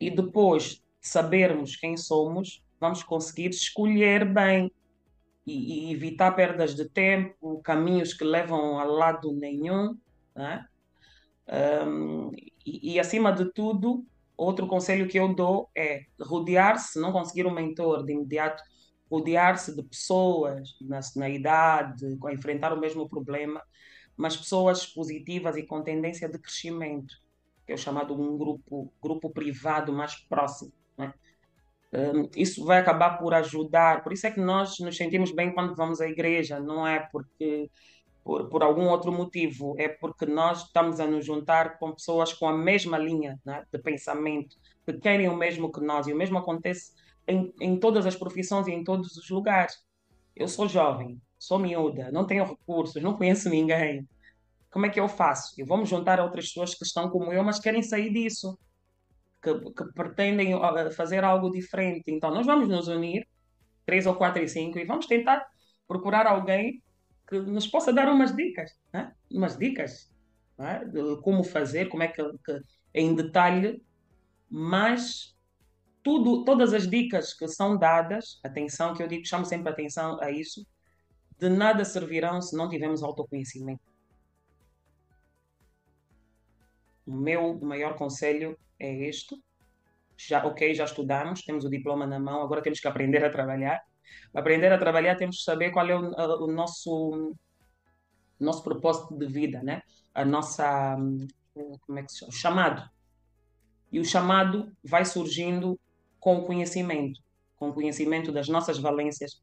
e 0.00 0.10
depois 0.10 0.74
de 0.74 0.82
sabermos 1.00 1.76
quem 1.76 1.96
somos, 1.96 2.62
vamos 2.80 3.02
conseguir 3.02 3.50
escolher 3.50 4.24
bem 4.24 4.70
e, 5.46 5.90
e 5.90 5.92
evitar 5.92 6.32
perdas 6.32 6.74
de 6.74 6.88
tempo, 6.88 7.60
caminhos 7.62 8.14
que 8.14 8.24
levam 8.24 8.78
a 8.78 8.84
lado 8.84 9.32
nenhum, 9.32 9.96
né? 10.34 10.66
Um, 11.86 12.30
e, 12.64 12.94
e, 12.94 13.00
acima 13.00 13.30
de 13.30 13.52
tudo, 13.52 14.04
outro 14.36 14.66
conselho 14.66 15.06
que 15.06 15.18
eu 15.18 15.34
dou 15.34 15.70
é 15.76 16.06
rodear-se, 16.20 16.98
não 16.98 17.12
conseguir 17.12 17.46
um 17.46 17.52
mentor 17.52 18.04
de 18.04 18.12
imediato, 18.12 18.62
rodear-se 19.10 19.76
de 19.76 19.82
pessoas 19.82 20.74
na, 20.80 21.00
na 21.16 21.28
idade, 21.28 22.18
a 22.24 22.32
enfrentar 22.32 22.72
o 22.72 22.80
mesmo 22.80 23.08
problema, 23.08 23.62
mas 24.16 24.36
pessoas 24.36 24.86
positivas 24.86 25.56
e 25.56 25.64
com 25.64 25.82
tendência 25.82 26.28
de 26.28 26.38
crescimento, 26.38 27.14
que 27.66 27.72
é 27.72 27.74
o 27.74 27.78
chamado 27.78 28.14
um 28.14 28.38
grupo, 28.38 28.92
grupo 29.02 29.30
privado 29.30 29.92
mais 29.92 30.14
próximo. 30.14 30.72
Né? 31.94 32.10
Um, 32.10 32.28
isso 32.36 32.64
vai 32.64 32.78
acabar 32.78 33.18
por 33.18 33.32
ajudar, 33.34 34.02
por 34.02 34.12
isso 34.12 34.26
é 34.26 34.30
que 34.30 34.40
nós 34.40 34.78
nos 34.80 34.96
sentimos 34.96 35.30
bem 35.30 35.52
quando 35.54 35.74
vamos 35.76 36.00
à 36.00 36.08
igreja, 36.08 36.58
não 36.58 36.86
é 36.86 36.98
porque 37.12 37.70
por, 38.24 38.48
por 38.48 38.62
algum 38.62 38.88
outro 38.88 39.12
motivo, 39.12 39.74
é 39.78 39.88
porque 39.88 40.26
nós 40.26 40.64
estamos 40.66 40.98
a 40.98 41.06
nos 41.06 41.24
juntar 41.24 41.78
com 41.78 41.92
pessoas 41.92 42.32
com 42.32 42.48
a 42.48 42.56
mesma 42.56 42.98
linha 42.98 43.38
né, 43.44 43.64
de 43.72 43.78
pensamento, 43.78 44.56
que 44.84 44.94
querem 44.94 45.28
o 45.28 45.36
mesmo 45.36 45.70
que 45.70 45.80
nós, 45.80 46.06
e 46.06 46.12
o 46.12 46.16
mesmo 46.16 46.38
acontece 46.38 46.92
em, 47.28 47.52
em 47.60 47.78
todas 47.78 48.06
as 48.06 48.16
profissões 48.16 48.66
e 48.66 48.72
em 48.72 48.82
todos 48.82 49.16
os 49.16 49.30
lugares. 49.30 49.78
Eu 50.34 50.48
sou 50.48 50.68
jovem, 50.68 51.20
sou 51.38 51.58
miúda, 51.58 52.10
não 52.10 52.26
tenho 52.26 52.44
recursos, 52.44 53.00
não 53.02 53.16
conheço 53.16 53.48
ninguém. 53.48 54.08
Como 54.70 54.86
é 54.86 54.88
que 54.88 54.98
eu 54.98 55.08
faço? 55.08 55.54
Eu 55.56 55.66
vou 55.66 55.78
me 55.78 55.86
juntar 55.86 56.18
a 56.18 56.24
outras 56.24 56.46
pessoas 56.46 56.74
que 56.74 56.84
estão 56.84 57.08
como 57.08 57.32
eu, 57.32 57.44
mas 57.44 57.60
querem 57.60 57.82
sair 57.82 58.12
disso, 58.12 58.58
que, 59.44 59.72
que 59.72 59.92
pretendem 59.92 60.54
fazer 60.96 61.22
algo 61.22 61.50
diferente. 61.50 62.04
Então, 62.08 62.30
nós 62.32 62.46
vamos 62.46 62.66
nos 62.68 62.88
unir, 62.88 63.28
três 63.84 64.06
ou 64.06 64.14
quatro 64.14 64.42
e 64.42 64.48
cinco, 64.48 64.78
e 64.78 64.84
vamos 64.84 65.06
tentar 65.06 65.46
procurar 65.86 66.26
alguém 66.26 66.82
que 67.28 67.38
nos 67.38 67.66
possa 67.66 67.92
dar 67.92 68.08
umas 68.08 68.34
dicas, 68.34 68.72
né? 68.92 69.12
umas 69.30 69.56
dicas 69.58 70.10
né? 70.58 70.84
de 70.86 71.20
como 71.22 71.44
fazer, 71.44 71.88
como 71.88 72.02
é 72.02 72.08
que, 72.08 72.22
que 72.44 72.60
em 72.94 73.14
detalhe, 73.14 73.82
mas 74.48 75.36
tudo, 76.02 76.44
todas 76.44 76.72
as 76.72 76.88
dicas 76.88 77.34
que 77.34 77.48
são 77.48 77.76
dadas, 77.76 78.38
atenção, 78.42 78.94
que 78.94 79.02
eu 79.02 79.08
digo, 79.08 79.26
chamo 79.26 79.44
sempre 79.44 79.70
atenção 79.70 80.20
a 80.20 80.30
isso, 80.30 80.66
de 81.38 81.48
nada 81.48 81.84
servirão 81.84 82.40
se 82.40 82.56
não 82.56 82.68
tivermos 82.68 83.02
autoconhecimento. 83.02 83.82
O 87.06 87.12
meu 87.12 87.58
maior 87.60 87.96
conselho 87.96 88.56
é 88.84 89.08
este. 89.08 89.36
Já, 90.16 90.44
ok, 90.46 90.74
já 90.74 90.84
estudamos, 90.84 91.42
temos 91.42 91.64
o 91.64 91.70
diploma 91.70 92.06
na 92.06 92.20
mão, 92.20 92.42
agora 92.42 92.62
temos 92.62 92.80
que 92.80 92.88
aprender 92.88 93.24
a 93.24 93.30
trabalhar 93.30 93.82
para 94.32 94.40
aprender 94.40 94.72
a 94.72 94.78
trabalhar, 94.78 95.16
temos 95.16 95.38
que 95.38 95.44
saber 95.44 95.70
qual 95.70 95.88
é 95.88 95.96
o, 95.96 96.44
o 96.44 96.46
nosso, 96.46 97.34
nosso 98.38 98.62
propósito 98.62 99.16
de 99.16 99.26
vida, 99.26 99.62
né? 99.62 99.82
A 100.12 100.24
nossa, 100.24 100.96
como 101.86 101.98
é 101.98 102.02
que 102.02 102.12
se 102.12 102.18
chama? 102.18 102.28
O 102.28 102.32
chamado. 102.32 102.90
E 103.92 104.00
o 104.00 104.04
chamado 104.04 104.72
vai 104.82 105.04
surgindo 105.04 105.78
com 106.18 106.38
o 106.38 106.44
conhecimento, 106.44 107.20
com 107.56 107.68
o 107.68 107.72
conhecimento 107.72 108.32
das 108.32 108.48
nossas 108.48 108.78
valências, 108.78 109.40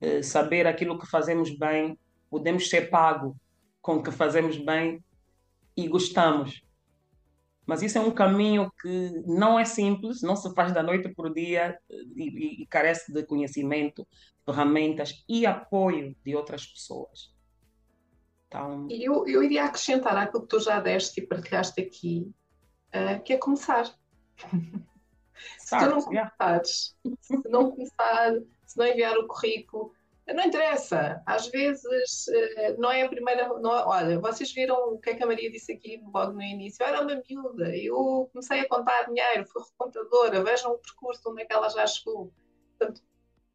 eh, 0.00 0.22
saber 0.22 0.66
aquilo 0.66 0.98
que 0.98 1.06
fazemos 1.06 1.56
bem, 1.56 1.98
podemos 2.28 2.68
ser 2.68 2.90
pago 2.90 3.36
com 3.80 3.96
o 3.96 4.02
que 4.02 4.10
fazemos 4.10 4.58
bem 4.58 5.02
e 5.76 5.88
gostamos. 5.88 6.62
Mas 7.66 7.82
isso 7.82 7.98
é 7.98 8.00
um 8.00 8.12
caminho 8.12 8.70
que 8.80 9.10
não 9.26 9.58
é 9.58 9.64
simples, 9.64 10.22
não 10.22 10.36
se 10.36 10.54
faz 10.54 10.72
da 10.72 10.82
noite 10.82 11.08
para 11.08 11.28
o 11.28 11.34
dia 11.34 11.76
e, 12.14 12.62
e, 12.62 12.66
carece 12.66 13.12
de 13.12 13.24
conhecimento, 13.24 14.06
ferramentas 14.44 15.24
e 15.28 15.44
apoio 15.44 16.14
de 16.24 16.36
outras 16.36 16.64
pessoas. 16.64 17.34
Então... 18.46 18.86
Eu, 18.88 19.26
eu 19.26 19.42
iria 19.42 19.64
acrescentar 19.64 20.16
aquilo 20.16 20.42
que 20.42 20.48
tu 20.48 20.60
já 20.60 20.78
deste 20.78 21.20
e 21.20 21.26
partilhaste 21.26 21.80
aqui, 21.80 22.32
uh, 22.94 23.20
que 23.24 23.32
é 23.32 23.36
começar. 23.36 23.92
se 25.58 25.76
tu 25.76 25.86
não 25.86 26.00
começares, 26.00 26.96
se 27.20 27.48
não 27.48 27.70
começar, 27.72 28.32
se 28.64 28.78
não 28.78 28.86
enviar 28.86 29.18
o 29.18 29.26
currículo, 29.26 29.92
não 30.34 30.44
interessa, 30.44 31.22
às 31.24 31.46
vezes 31.48 32.26
eh, 32.28 32.74
não 32.78 32.90
é 32.90 33.02
a 33.02 33.08
primeira. 33.08 33.48
Não, 33.60 33.70
olha, 33.70 34.18
vocês 34.18 34.52
viram 34.52 34.94
o 34.94 34.98
que 34.98 35.10
é 35.10 35.14
que 35.14 35.22
a 35.22 35.26
Maria 35.26 35.50
disse 35.50 35.72
aqui 35.72 36.02
logo 36.12 36.32
no 36.32 36.42
início? 36.42 36.82
Eu 36.82 36.88
era 36.88 37.00
uma 37.00 37.22
miúda, 37.28 37.76
eu 37.76 38.28
comecei 38.32 38.60
a 38.60 38.68
contar 38.68 39.04
dinheiro, 39.04 39.46
fui 39.46 39.62
recontadora, 39.62 40.42
vejam 40.42 40.72
o 40.72 40.78
percurso 40.78 41.30
onde 41.30 41.42
é 41.42 41.44
que 41.44 41.52
ela 41.52 41.68
já 41.68 41.86
chegou. 41.86 42.32
Portanto, 42.76 43.02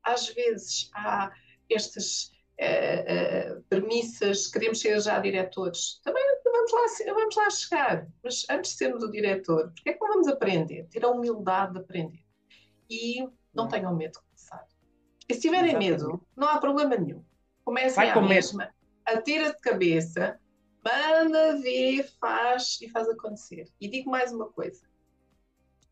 às 0.02 0.30
vezes 0.30 0.90
há 0.96 1.32
estas 1.70 2.32
uh, 2.60 3.58
uh, 3.58 3.64
premissas, 3.64 4.48
queremos 4.48 4.80
ser 4.80 5.00
já 5.02 5.20
diretores. 5.20 6.00
Também 6.04 6.24
vamos 6.46 6.72
lá, 6.72 7.14
vamos 7.14 7.36
lá 7.36 7.50
chegar, 7.50 8.08
mas 8.24 8.46
antes 8.50 8.72
de 8.72 8.78
sermos 8.78 9.04
o 9.04 9.12
diretor, 9.12 9.72
porque 9.74 9.90
é 9.90 9.94
que 9.94 10.00
não 10.00 10.14
vamos 10.14 10.28
aprender? 10.30 10.88
Ter 10.90 11.04
a 11.04 11.10
humildade 11.10 11.74
de 11.74 11.80
aprender. 11.80 12.24
E 12.90 13.28
não 13.54 13.68
tenham 13.68 13.96
medo 13.96 14.20
e 15.32 15.34
se 15.34 15.40
tiverem 15.40 15.78
medo, 15.78 16.22
não 16.36 16.50
há 16.50 16.58
problema 16.58 16.98
nenhum. 16.98 17.24
Comecem 17.64 18.10
a 18.10 18.22
mesma, 18.22 18.70
atira 19.06 19.54
de 19.54 19.62
cabeça, 19.62 20.38
manda, 20.84 21.58
vê, 21.62 22.04
faz 22.20 22.80
e 22.82 22.90
faz 22.90 23.08
acontecer. 23.08 23.70
E 23.80 23.88
digo 23.88 24.12
mais 24.12 24.34
uma 24.34 24.48
coisa. 24.48 24.82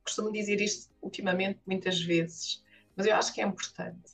Costumo 0.03 0.29
dizer 0.29 0.59
isto 0.59 0.91
ultimamente 1.01 1.61
muitas 1.65 2.01
vezes, 2.01 2.61
mas 2.97 3.05
eu 3.05 3.15
acho 3.15 3.33
que 3.33 3.39
é 3.39 3.45
importante. 3.45 4.11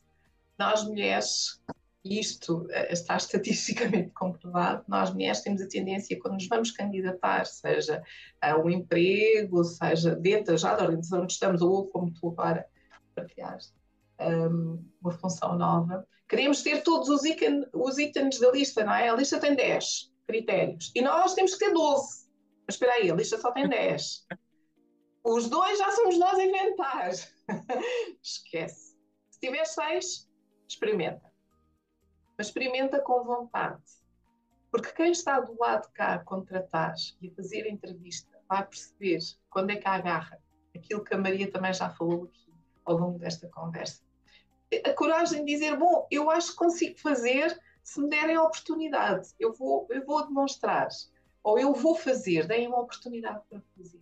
Nós 0.59 0.84
mulheres, 0.84 1.59
e 2.03 2.19
isto 2.19 2.67
eh, 2.69 2.93
está 2.93 3.17
estatisticamente 3.17 4.11
comprovado, 4.11 4.84
nós 4.88 5.11
mulheres 5.11 5.41
temos 5.41 5.59
a 5.59 5.67
tendência, 5.67 6.19
quando 6.19 6.36
nos 6.36 6.47
vamos 6.47 6.69
candidatar, 6.69 7.45
seja 7.45 8.03
a 8.39 8.55
um 8.57 8.69
emprego, 8.69 9.63
seja 9.63 10.15
dentro 10.15 10.55
já 10.55 10.76
da 10.76 10.84
organização 10.84 11.23
onde 11.23 11.34
estamos, 11.34 11.63
ou 11.63 11.88
como 11.88 12.13
tu 12.13 12.28
agora 12.30 12.67
partilhaste, 13.15 13.73
um, 14.20 14.84
uma 15.01 15.11
função 15.11 15.57
nova, 15.57 16.07
queremos 16.28 16.61
ter 16.61 16.84
todos 16.84 17.09
os, 17.09 17.24
ícone, 17.24 17.66
os 17.74 18.39
da 18.39 18.51
lista, 18.51 18.84
não 18.84 18.93
é? 18.93 19.09
A 19.09 19.16
lista 19.16 19.39
tem 19.39 19.55
10 19.55 20.11
critérios 20.28 20.91
e 20.95 21.01
nós 21.01 21.34
temos 21.34 21.53
que 21.53 21.66
ter 21.66 21.74
12. 21.74 22.26
Mas 22.66 22.76
espera 22.76 22.93
aí, 22.93 23.11
a 23.11 23.16
lista 23.16 23.38
só 23.38 23.51
tem 23.51 23.68
10. 23.68 24.28
Os 25.24 25.49
dois 25.49 25.78
já 25.78 25.91
somos 25.91 26.18
nós 26.18 26.38
a 26.38 26.43
inventar. 26.43 27.11
Esquece. 28.22 28.95
Se 29.30 29.39
tiver 29.39 29.66
6, 29.66 30.30
experimenta. 30.68 31.32
Mas 32.38 32.47
experimenta 32.47 32.99
com 32.99 33.24
vontade. 33.24 33.84
Porque 34.72 34.91
quem 34.91 35.11
está 35.11 35.39
do 35.39 35.57
lado 35.59 35.88
de 35.88 35.93
cá 35.93 36.16
a 36.16 36.20
contratar 36.20 36.95
e 37.22 37.30
a 37.30 37.32
fazer 37.34 37.63
a 37.63 37.70
entrevista 37.70 38.30
vai 38.47 38.66
perceber 38.66 39.20
quando 39.49 39.72
é 39.72 39.78
que 39.78 39.88
agarra 39.88 40.39
aquilo 40.76 41.03
que 41.03 41.13
a 41.13 41.18
Maria 41.18 41.49
também 41.49 41.74
já 41.74 41.89
falou 41.89 42.26
aqui 42.26 42.45
ao 42.86 42.98
longo 42.98 43.20
desta 43.20 43.48
conversa 43.50 44.06
a 44.84 44.94
coragem 44.94 45.46
de 45.46 45.54
dizer, 45.54 45.78
bom, 45.78 46.08
eu 46.10 46.30
acho 46.30 46.52
que 46.52 46.58
consigo 46.58 47.00
fazer 47.00 47.58
se 47.84 48.02
me 48.02 48.10
derem 48.10 48.36
a 48.36 48.44
oportunidade. 48.44 49.30
Eu 49.40 49.54
vou, 49.54 49.88
eu 49.90 50.04
vou 50.06 50.26
demonstrar. 50.26 50.88
Ou 51.44 51.60
eu 51.60 51.74
vou 51.74 51.96
fazer, 51.96 52.48
deem 52.48 52.68
uma 52.68 52.80
oportunidade 52.80 53.42
para 53.50 53.62
fazer. 53.78 54.02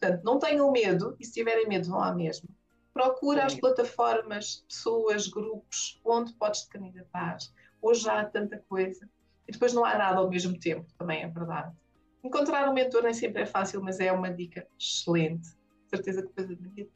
Portanto, 0.00 0.22
não 0.24 0.38
tenham 0.38 0.70
medo, 0.72 1.14
e 1.20 1.24
se 1.24 1.32
tiverem 1.32 1.68
medo, 1.68 1.90
vão 1.90 2.02
à 2.02 2.14
mesma. 2.14 2.48
Procura 2.92 3.44
as 3.44 3.54
plataformas, 3.54 4.64
pessoas, 4.68 5.26
grupos, 5.26 6.00
onde 6.04 6.32
podes 6.34 6.62
te 6.62 6.70
candidatar. 6.70 7.36
Hoje 7.82 8.08
há 8.08 8.24
tanta 8.24 8.58
coisa. 8.68 9.08
E 9.46 9.52
depois 9.52 9.74
não 9.74 9.84
há 9.84 9.98
nada 9.98 10.18
ao 10.20 10.30
mesmo 10.30 10.58
tempo, 10.58 10.86
também 10.96 11.22
é 11.22 11.28
verdade. 11.28 11.76
Encontrar 12.22 12.66
um 12.70 12.72
mentor 12.72 13.02
nem 13.02 13.12
sempre 13.12 13.42
é 13.42 13.46
fácil, 13.46 13.82
mas 13.82 14.00
é 14.00 14.10
uma 14.10 14.32
dica 14.32 14.66
excelente. 14.78 15.50
Certeza 15.88 16.22
que 16.22 16.28
depois 16.28 16.50
a 16.50 16.62
Maria 16.62 16.88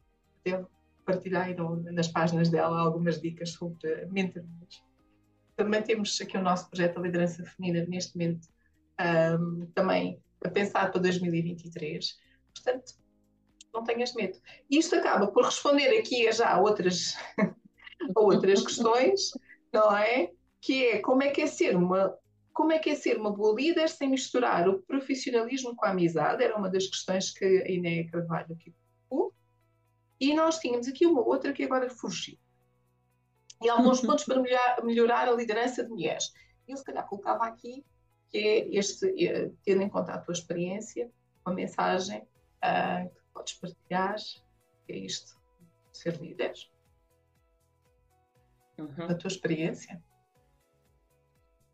deve 1.09 1.13
partilhar 1.13 1.49
nas 1.93 2.09
páginas 2.09 2.51
dela 2.51 2.81
algumas 2.81 3.21
dicas 3.21 3.51
sobre 3.51 4.07
mentorias. 4.07 4.83
Também 5.57 5.83
temos 5.83 6.21
aqui 6.21 6.37
o 6.37 6.43
nosso 6.43 6.69
projeto 6.69 6.99
A 6.99 7.03
Liderança 7.03 7.45
Feminina, 7.45 7.85
neste 7.87 8.17
momento, 8.17 8.49
um, 9.41 9.67
também 9.75 10.21
a 10.45 10.49
pensar 10.49 10.91
para 10.93 11.01
2023. 11.01 12.17
Portanto, 12.55 12.95
não 13.73 13.83
tenhas 13.83 14.15
medo. 14.15 14.39
E 14.71 14.79
isto 14.79 14.95
acaba 14.95 15.27
por 15.27 15.45
responder 15.45 15.99
aqui 15.99 16.29
a 16.29 16.33
já 16.33 16.61
outras, 16.61 17.17
a 18.17 18.21
outras 18.21 18.63
questões, 18.63 19.33
não 19.73 19.97
é? 19.97 20.31
Que 20.61 20.87
é 20.87 20.99
como 21.01 21.23
é 21.23 21.31
que 21.31 21.43
é 21.43 21.47
ser 21.47 21.77
uma 21.77 22.17
como 22.53 22.73
é 22.73 22.79
que 22.81 22.91
é 22.91 22.95
ser 22.97 23.17
uma 23.17 23.31
boa 23.31 23.55
líder 23.55 23.89
sem 23.89 24.11
misturar 24.11 24.69
o 24.69 24.83
profissionalismo 24.83 25.77
com 25.77 25.87
a 25.87 25.91
amizade? 25.91 26.43
Era 26.43 26.57
uma 26.57 26.69
das 26.69 26.89
questões 26.89 27.31
que 27.31 27.45
a 27.45 27.71
Inéia 27.71 28.11
Carvalho 28.11 28.53
aqui. 28.53 28.75
E 30.21 30.35
nós 30.35 30.59
tínhamos 30.59 30.89
aqui 30.89 31.07
uma 31.07 31.23
outra 31.23 31.53
que 31.53 31.65
agora 31.65 31.89
fugiu. 31.91 32.39
E 33.63 33.69
alguns 33.69 34.01
pontos 34.01 34.25
para 34.25 34.41
melhorar, 34.41 34.85
melhorar, 34.85 35.29
a 35.29 35.33
liderança 35.33 35.83
de 35.83 35.91
mulheres. 35.91 36.33
Eu, 36.67 36.77
se 36.77 36.85
calhar, 36.85 37.07
colocava 37.09 37.45
aqui 37.45 37.85
que 38.29 38.39
é 38.39 38.69
este, 38.77 39.07
eh, 39.25 39.51
tendo 39.65 39.83
em 39.83 39.89
conta 39.89 40.13
a 40.13 40.19
tua 40.19 40.33
experiência, 40.33 41.11
uma 41.47 41.55
mensagem 41.55 42.21
uh, 42.21 43.09
que 43.09 43.21
podes 43.33 43.55
partilhar, 43.55 44.17
que 44.87 44.93
é 44.93 44.99
isto, 44.99 45.41
ser 45.93 46.21
líder. 46.21 46.53
Uhum. 48.79 49.07
A 49.09 49.15
tua 49.15 49.29
experiência 49.29 50.03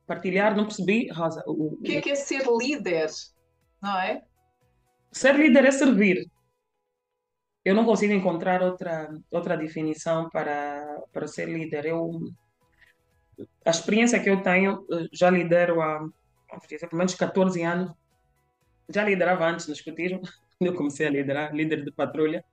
partilhar, 0.07 0.57
não 0.57 0.65
percebi, 0.65 1.11
Rosa. 1.11 1.43
O, 1.47 1.77
que 1.79 1.97
é 1.97 2.01
que 2.01 2.11
é 2.11 2.15
ser 2.15 2.45
líder, 2.47 3.11
não 3.83 3.99
é? 3.99 4.23
Ser 5.13 5.35
líder 5.37 5.65
é 5.65 5.71
servir. 5.71 6.31
Eu 7.65 7.75
não 7.75 7.85
consigo 7.85 8.13
encontrar 8.13 8.63
outra, 8.63 9.09
outra 9.31 9.57
definição 9.57 10.29
para, 10.29 11.03
para 11.13 11.27
ser 11.27 11.49
líder. 11.49 11.87
Eu, 11.87 12.21
a 13.65 13.71
experiência 13.71 14.21
que 14.21 14.29
eu 14.29 14.43
tenho, 14.43 14.87
eh, 14.93 15.09
já 15.13 15.31
lidero 15.31 15.81
há 15.81 16.07
pelo 16.69 16.99
menos 16.99 17.15
14 17.15 17.63
anos. 17.63 17.93
Já 18.89 19.03
liderava 19.03 19.47
antes 19.47 19.67
no 19.67 19.73
escutismo, 19.73 20.21
quando 20.59 20.71
eu 20.71 20.75
comecei 20.75 21.07
a 21.07 21.11
liderar, 21.11 21.55
líder 21.55 21.85
de 21.85 21.91
patrulha. 21.91 22.45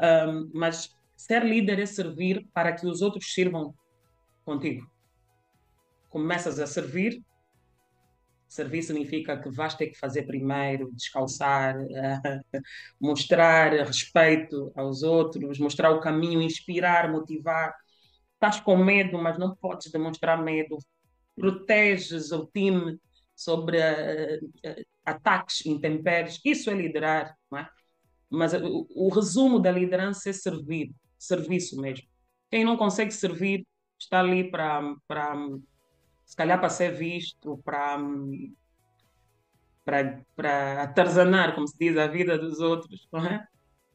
Um, 0.00 0.50
mas 0.54 0.96
ser 1.16 1.44
líder 1.44 1.78
é 1.80 1.86
servir 1.86 2.46
para 2.52 2.72
que 2.72 2.86
os 2.86 3.02
outros 3.02 3.32
sirvam 3.32 3.74
contigo 4.44 4.86
começas 6.16 6.58
a 6.58 6.66
servir. 6.66 7.22
Servir 8.48 8.82
significa 8.82 9.36
que 9.36 9.50
vais 9.50 9.74
ter 9.74 9.88
que 9.88 9.98
fazer 9.98 10.22
primeiro, 10.22 10.90
descalçar, 10.92 11.76
mostrar 13.00 13.72
respeito 13.84 14.72
aos 14.76 15.02
outros, 15.02 15.58
mostrar 15.58 15.90
o 15.90 16.00
caminho, 16.00 16.40
inspirar, 16.40 17.10
motivar. 17.10 17.74
Estás 18.34 18.60
com 18.60 18.76
medo, 18.76 19.18
mas 19.18 19.38
não 19.38 19.54
podes 19.56 19.90
demonstrar 19.90 20.42
medo. 20.42 20.78
Proteges 21.34 22.30
o 22.32 22.46
time 22.46 22.98
sobre 23.34 23.78
uh, 23.78 24.84
ataques 25.04 25.66
intempéries. 25.66 26.40
Isso 26.44 26.70
é 26.70 26.74
liderar, 26.74 27.36
não 27.50 27.58
é? 27.58 27.68
Mas 28.30 28.54
o, 28.54 28.86
o 28.90 29.08
resumo 29.08 29.58
da 29.60 29.70
liderança 29.70 30.30
é 30.30 30.32
servir, 30.32 30.92
serviço 31.18 31.80
mesmo. 31.80 32.06
Quem 32.50 32.64
não 32.64 32.76
consegue 32.76 33.12
servir 33.12 33.66
está 33.98 34.20
ali 34.20 34.50
para 34.50 34.96
se 36.26 36.36
calhar 36.36 36.58
para 36.58 36.68
ser 36.68 36.90
visto, 36.90 37.58
para, 37.64 37.98
para, 39.84 40.20
para 40.34 40.82
atarzanar, 40.82 41.54
como 41.54 41.68
se 41.68 41.78
diz, 41.78 41.96
a 41.96 42.08
vida 42.08 42.36
dos 42.36 42.58
outros, 42.58 43.08
não 43.12 43.24
é? 43.24 43.46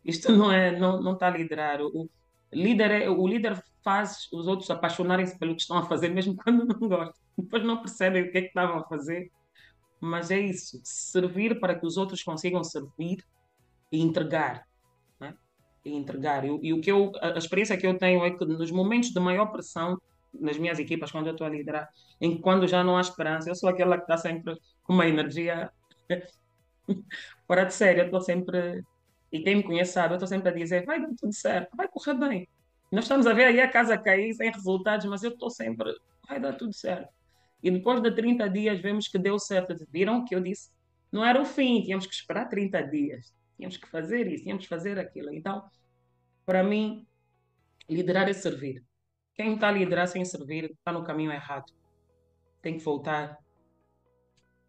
Isto 0.03 0.31
não 0.31 0.49
é, 0.49 0.79
não, 0.79 1.01
não 1.01 1.13
está 1.13 1.27
a 1.27 1.37
liderar. 1.37 1.81
O, 1.81 2.09
líder 2.51 3.03
é, 3.03 3.09
o 3.09 3.27
líder 3.27 3.61
faz 3.83 4.27
os 4.31 4.47
outros 4.47 4.71
apaixonarem-se 4.71 5.37
pelo 5.37 5.53
que 5.55 5.61
estão 5.61 5.77
a 5.77 5.85
fazer, 5.85 6.09
mesmo 6.09 6.35
quando 6.41 6.65
não 6.65 6.87
gostam. 6.87 7.21
Depois 7.37 7.63
não 7.63 7.77
percebem 7.77 8.23
o 8.23 8.31
que 8.31 8.37
é 8.37 8.41
que 8.41 8.47
estavam 8.47 8.79
a 8.79 8.87
fazer. 8.87 9.29
Mas 9.99 10.31
é 10.31 10.39
isso, 10.39 10.79
servir 10.83 11.59
para 11.59 11.75
que 11.75 11.85
os 11.85 11.97
outros 11.97 12.23
consigam 12.23 12.63
servir 12.63 13.23
e 13.91 14.01
entregar. 14.01 14.65
É? 15.19 15.33
E 15.85 15.93
entregar. 15.93 16.45
E, 16.45 16.59
e, 16.63 16.73
o 16.73 16.81
que 16.81 16.91
eu, 16.91 17.11
a 17.21 17.37
experiência 17.37 17.77
que 17.77 17.85
eu 17.85 17.97
tenho 17.97 18.23
é 18.25 18.31
que 18.31 18.43
nos 18.45 18.71
momentos 18.71 19.11
de 19.11 19.19
maior 19.19 19.47
pressão, 19.47 20.01
nas 20.33 20.57
minhas 20.57 20.79
equipas, 20.79 21.11
quando 21.11 21.27
eu 21.27 21.33
estou 21.33 21.47
a 21.47 21.49
liderar, 21.49 21.89
em 22.19 22.39
quando 22.39 22.67
já 22.67 22.83
não 22.83 22.97
há 22.97 23.01
esperança, 23.01 23.49
eu 23.49 23.55
sou 23.55 23.69
aquela 23.69 23.97
que 23.97 24.03
está 24.03 24.17
sempre 24.17 24.55
com 24.83 24.93
uma 24.93 25.07
energia 25.07 25.71
fora 27.47 27.65
de 27.65 27.73
sério, 27.73 28.01
eu 28.01 28.05
estou 28.05 28.21
sempre, 28.21 28.83
e 29.31 29.41
quem 29.41 29.57
me 29.57 29.63
conhece 29.63 29.93
sabe, 29.93 30.13
eu 30.13 30.17
estou 30.17 30.27
sempre 30.27 30.49
a 30.49 30.53
dizer, 30.53 30.85
vai 30.85 31.01
dar 31.01 31.09
tudo 31.17 31.33
certo, 31.33 31.75
vai 31.75 31.87
correr 31.87 32.13
bem. 32.15 32.47
Nós 32.91 33.05
estamos 33.05 33.25
a 33.25 33.33
ver 33.33 33.45
aí 33.45 33.61
a 33.61 33.69
casa 33.69 33.97
cair 33.97 34.33
sem 34.33 34.51
resultados, 34.51 35.05
mas 35.05 35.23
eu 35.23 35.31
estou 35.31 35.49
sempre, 35.49 35.93
vai 36.27 36.39
dar 36.39 36.53
tudo 36.53 36.73
certo. 36.73 37.09
E 37.63 37.69
depois 37.69 38.01
de 38.01 38.11
30 38.11 38.49
dias 38.49 38.81
vemos 38.81 39.07
que 39.07 39.17
deu 39.17 39.37
certo. 39.37 39.75
Viram 39.91 40.25
que 40.25 40.35
eu 40.35 40.41
disse? 40.41 40.71
Não 41.11 41.23
era 41.23 41.39
o 41.39 41.45
fim, 41.45 41.81
tínhamos 41.83 42.07
que 42.07 42.13
esperar 42.13 42.49
30 42.49 42.81
dias. 42.83 43.33
Tínhamos 43.55 43.77
que 43.77 43.87
fazer 43.87 44.27
isso, 44.27 44.43
tínhamos 44.43 44.63
que 44.63 44.69
fazer 44.69 44.97
aquilo. 44.97 45.31
Então, 45.33 45.63
para 46.45 46.63
mim, 46.63 47.05
liderar 47.87 48.27
é 48.27 48.33
servir. 48.33 48.83
Quem 49.33 49.55
está 49.55 49.69
a 49.69 49.71
liderar 49.71 50.07
sem 50.07 50.23
servir 50.25 50.71
está 50.71 50.91
no 50.91 51.03
caminho 51.03 51.31
errado. 51.31 51.71
Tem 52.61 52.77
que 52.77 52.83
voltar 52.83 53.39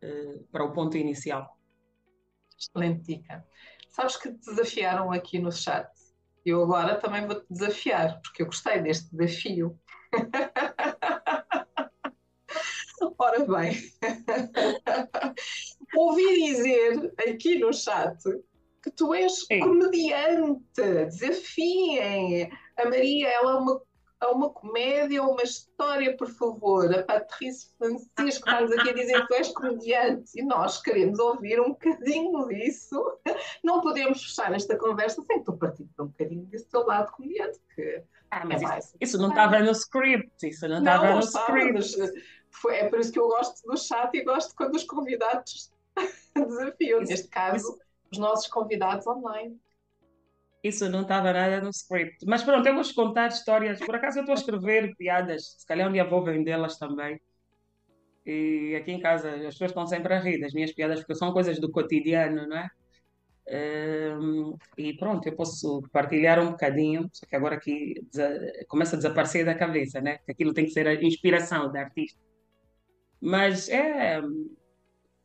uh, 0.03 0.45
para 0.51 0.65
o 0.65 0.73
ponto 0.73 0.97
inicial. 0.97 1.59
Excelente 2.59 3.03
dica. 3.03 3.45
Sabes 3.89 4.17
que 4.17 4.33
te 4.33 4.47
desafiaram 4.47 5.13
aqui 5.13 5.39
no 5.39 5.53
chat. 5.53 5.91
Eu 6.45 6.63
agora 6.63 6.97
também 6.97 7.27
vou 7.27 7.41
te 7.41 7.47
desafiar, 7.51 8.21
porque 8.23 8.43
eu 8.43 8.47
gostei 8.47 8.81
deste 8.81 9.15
desafio. 9.15 9.79
Ora 13.19 13.45
bem, 13.47 13.77
ouvi 15.97 16.45
dizer 16.45 17.13
aqui 17.29 17.59
no 17.59 17.73
chat 17.73 18.19
que 18.83 18.91
tu 18.91 19.15
és 19.15 19.45
Sim. 19.47 19.61
comediante. 19.61 20.65
Desafiem. 20.75 22.51
A 22.77 22.85
Maria, 22.85 23.29
ela 23.29 23.53
é 23.53 23.57
uma 23.57 23.81
a 24.23 24.31
uma 24.31 24.51
comédia 24.51 25.23
ou 25.23 25.33
uma 25.33 25.43
história, 25.43 26.17
por 26.17 26.29
favor. 26.29 26.95
A 26.95 27.03
Patrícia 27.03 27.69
Francisco 27.77 28.49
está-nos 28.49 28.71
aqui 28.73 28.91
a 28.91 28.95
dizer 28.95 29.21
que 29.21 29.27
tu 29.27 29.35
és 29.35 29.49
comediante 29.49 30.31
e 30.37 30.43
nós 30.43 30.81
queremos 30.81 31.19
ouvir 31.19 31.61
um 31.61 31.71
bocadinho 31.71 32.47
disso. 32.47 33.19
Não 33.65 33.81
podemos 33.81 34.23
fechar 34.23 34.55
esta 34.55 34.79
conversa 34.79 35.23
sem 35.23 35.43
tu 35.43 35.53
partir 35.55 35.89
um 35.99 36.07
bocadinho 36.07 36.47
desse 36.47 36.67
teu 36.67 36.87
lado 36.87 37.11
comediante. 37.13 37.61
Que 37.75 38.03
ah, 38.31 38.47
mas 38.47 38.63
é 38.63 38.79
isso, 38.79 38.97
isso, 39.01 39.19
não 39.19 39.29
estava 39.29 39.59
no 39.59 39.73
script, 39.73 40.49
isso 40.49 40.67
não 40.67 40.79
estava 40.79 41.15
no 41.15 41.21
script. 41.21 41.97
Foi, 42.51 42.77
é 42.77 42.89
por 42.89 43.01
isso 43.01 43.13
que 43.13 43.19
eu 43.19 43.29
gosto 43.29 43.67
do 43.67 43.77
chat 43.77 44.15
e 44.15 44.25
gosto 44.25 44.55
quando 44.55 44.75
os 44.75 44.85
convidados 44.85 45.73
desafiam. 46.35 47.01
Neste 47.01 47.29
caso, 47.29 47.79
os 48.11 48.19
nossos 48.19 48.47
convidados 48.47 49.07
online. 49.07 49.61
Isso 50.63 50.89
não 50.89 51.03
estava 51.03 51.33
nada 51.33 51.61
no 51.61 51.71
script. 51.71 52.25
Mas 52.27 52.43
pronto, 52.45 52.67
eu 52.67 52.75
vou-vos 52.75 52.93
contar 52.93 53.29
histórias. 53.29 53.81
Por 53.81 53.97
acaso 53.97 54.19
eu 54.19 54.23
estou 54.23 54.35
a 54.35 54.39
escrever 54.39 54.95
piadas, 54.97 55.57
se 55.59 55.67
calhar 55.67 55.89
um 55.89 55.93
dia 55.93 56.05
vou 56.05 56.25
vendê-las 56.25 56.79
também. 56.79 57.21
E 58.25 58.77
aqui 58.77 58.93
em 58.93 59.01
casa 59.01 59.31
as 59.35 59.55
pessoas 59.55 59.71
estão 59.73 59.87
sempre 59.87 60.15
a 60.15 60.21
rir 60.21 60.41
das 60.41 60.55
minhas 60.55 60.73
piadas, 60.73 61.01
porque 61.01 61.17
são 61.17 61.33
coisas 61.33 61.59
do 61.59 61.71
cotidiano, 61.71 62.47
não 62.47 62.57
é? 62.57 62.71
Um, 64.17 64.57
e 64.79 64.97
pronto, 64.97 65.27
eu 65.27 65.35
posso 65.35 65.83
partilhar 65.93 66.39
um 66.39 66.53
bocadinho, 66.53 67.11
só 67.13 67.27
que 67.27 67.35
agora 67.35 67.57
aqui 67.57 67.95
começa 68.69 68.95
a 68.95 68.99
desaparecer 68.99 69.45
da 69.45 69.55
cabeça, 69.57 70.01
né? 70.01 70.19
Que 70.19 70.31
aquilo 70.31 70.55
tem 70.55 70.65
que 70.65 70.71
ser 70.71 70.87
a 70.87 70.95
inspiração 70.95 71.73
da 71.73 71.81
artista. 71.81 72.21
Mas 73.21 73.69
é. 73.69 74.21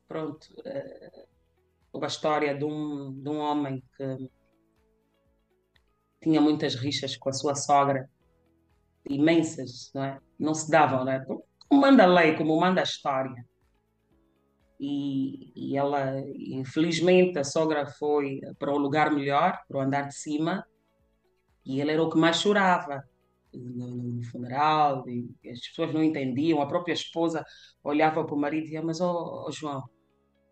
Pronto. 0.07 0.47
É, 0.65 1.27
história 2.07 2.55
de 2.55 2.63
um, 2.63 3.11
de 3.11 3.29
um 3.29 3.39
homem 3.39 3.83
que 3.97 4.29
tinha 6.27 6.41
muitas 6.41 6.75
rixas 6.75 7.15
com 7.15 7.29
a 7.29 7.33
sua 7.33 7.55
sogra, 7.55 8.09
imensas, 9.09 9.89
não 9.95 10.03
é? 10.03 10.19
Não 10.37 10.53
se 10.53 10.69
davam, 10.69 11.05
não 11.05 11.11
é? 11.11 11.23
Como 11.23 11.81
manda 11.81 12.03
a 12.03 12.07
lei, 12.07 12.35
como 12.35 12.59
manda 12.59 12.81
a 12.81 12.83
história. 12.83 13.45
E, 14.77 15.53
e 15.55 15.77
ela, 15.77 16.19
infelizmente, 16.35 17.39
a 17.39 17.45
sogra 17.45 17.87
foi 17.87 18.41
para 18.59 18.73
um 18.73 18.77
lugar 18.77 19.09
melhor, 19.09 19.57
para 19.67 19.77
o 19.77 19.81
andar 19.81 20.03
de 20.03 20.15
cima, 20.15 20.65
e 21.65 21.79
ele 21.79 21.93
era 21.93 22.03
o 22.03 22.09
que 22.09 22.17
mais 22.17 22.41
chorava 22.41 23.03
no, 23.53 23.87
no 23.87 24.23
funeral, 24.23 25.05
as 25.49 25.59
pessoas 25.61 25.93
não 25.93 26.03
entendiam, 26.03 26.61
a 26.61 26.67
própria 26.67 26.93
esposa 26.93 27.43
olhava 27.83 28.23
para 28.23 28.35
o 28.35 28.39
marido 28.39 28.61
e 28.61 28.63
dizia, 28.65 28.81
mas, 28.81 28.99
oh, 28.99 29.45
oh 29.47 29.51
João, 29.51 29.83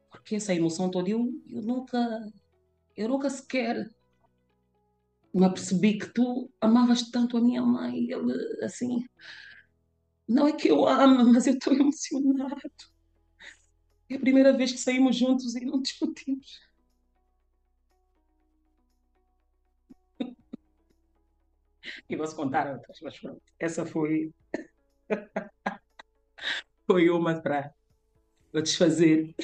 por 0.09 0.23
que 0.23 0.37
essa 0.37 0.55
emoção 0.55 0.89
toda? 0.89 1.09
Eu, 1.09 1.29
eu 1.49 1.61
nunca, 1.61 1.99
eu 2.95 3.09
nunca 3.09 3.29
sequer 3.29 3.89
me 5.35 5.45
apercebi 5.45 5.97
que 5.97 6.07
tu 6.13 6.49
amavas 6.61 7.11
tanto 7.11 7.35
a 7.35 7.41
minha 7.41 7.61
mãe. 7.61 8.09
Ele, 8.09 8.33
assim, 8.63 9.05
não 10.27 10.47
é 10.47 10.53
que 10.53 10.69
eu 10.69 10.87
amo, 10.87 11.33
mas 11.33 11.45
eu 11.45 11.53
estou 11.53 11.73
emocionado. 11.75 12.55
É 14.09 14.15
a 14.15 14.19
primeira 14.19 14.55
vez 14.55 14.71
que 14.71 14.77
saímos 14.77 15.17
juntos 15.17 15.55
e 15.55 15.65
não 15.65 15.81
discutimos. 15.81 16.61
E 22.09 22.15
vou 22.15 22.27
contar 22.35 22.67
outras, 22.71 22.99
mas 23.01 23.19
pronto. 23.19 23.41
Essa 23.59 23.85
foi. 23.85 24.33
foi 26.87 27.09
uma 27.11 27.39
para 27.39 27.73
desfazer. 28.53 29.35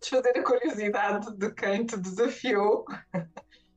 Desfazer 0.00 0.38
a 0.38 0.44
curiosidade 0.44 1.36
de 1.36 1.52
quem 1.54 1.84
te 1.84 1.96
desafiou. 1.96 2.84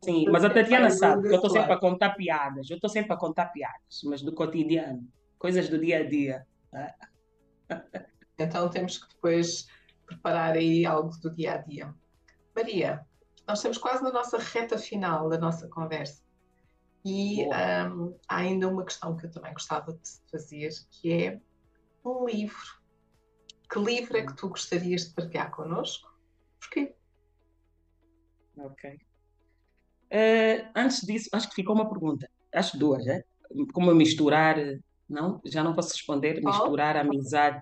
Sim, 0.02 0.26
mas 0.30 0.46
a 0.46 0.50
Tatiana 0.50 0.90
sabe 0.90 1.24
que 1.24 1.30
eu 1.30 1.36
estou 1.36 1.50
sempre 1.50 1.74
a 1.74 1.78
contar 1.78 2.12
piadas. 2.12 2.70
Eu 2.70 2.76
estou 2.76 2.90
sempre 2.90 3.14
a 3.14 3.18
contar 3.18 3.48
piadas, 3.48 4.02
mas 4.06 4.22
do 4.22 4.34
cotidiano, 4.34 5.06
coisas 5.38 5.68
do 5.70 5.80
dia 5.80 6.00
a 6.00 6.04
dia. 6.04 6.48
Então 8.42 8.70
temos 8.70 8.98
que 8.98 9.14
depois 9.14 9.68
preparar 10.06 10.54
aí 10.54 10.86
algo 10.86 11.12
do 11.22 11.30
dia 11.30 11.56
a 11.56 11.58
dia. 11.58 11.94
Maria, 12.56 13.06
nós 13.46 13.60
estamos 13.60 13.78
quase 13.78 14.02
na 14.02 14.14
nossa 14.14 14.38
reta 14.38 14.78
final 14.78 15.28
da 15.28 15.38
nossa 15.38 15.68
conversa. 15.68 16.24
E 17.04 17.46
um, 17.46 18.18
há 18.28 18.38
ainda 18.38 18.70
uma 18.70 18.86
questão 18.86 19.18
que 19.18 19.26
eu 19.26 19.32
também 19.32 19.52
gostava 19.52 19.92
de 19.92 20.10
fazer, 20.32 20.70
que 20.90 21.12
é 21.12 21.42
um 22.06 22.26
livro. 22.26 22.80
Que 23.70 23.80
livro 23.80 24.18
é 24.18 24.26
que 24.26 24.36
tu 24.36 24.50
gostarias 24.50 25.10
de 25.10 25.14
partilhar 25.14 25.52
connosco? 25.52 26.10
Porquê? 26.60 26.96
Ok. 28.58 29.00
Uh, 30.12 30.68
antes 30.76 31.02
disso, 31.02 31.30
acho 31.32 31.50
que 31.50 31.56
ficou 31.56 31.76
uma 31.76 31.90
pergunta. 31.90 32.30
Acho 32.54 32.78
duas, 32.78 33.06
é? 33.08 33.24
Como 33.74 33.94
misturar, 33.94 34.58
não? 35.08 35.42
Já 35.46 35.64
não 35.64 35.74
posso 35.74 35.94
responder, 35.94 36.42
misturar 36.44 36.96
oh. 36.96 37.00
amizade, 37.00 37.62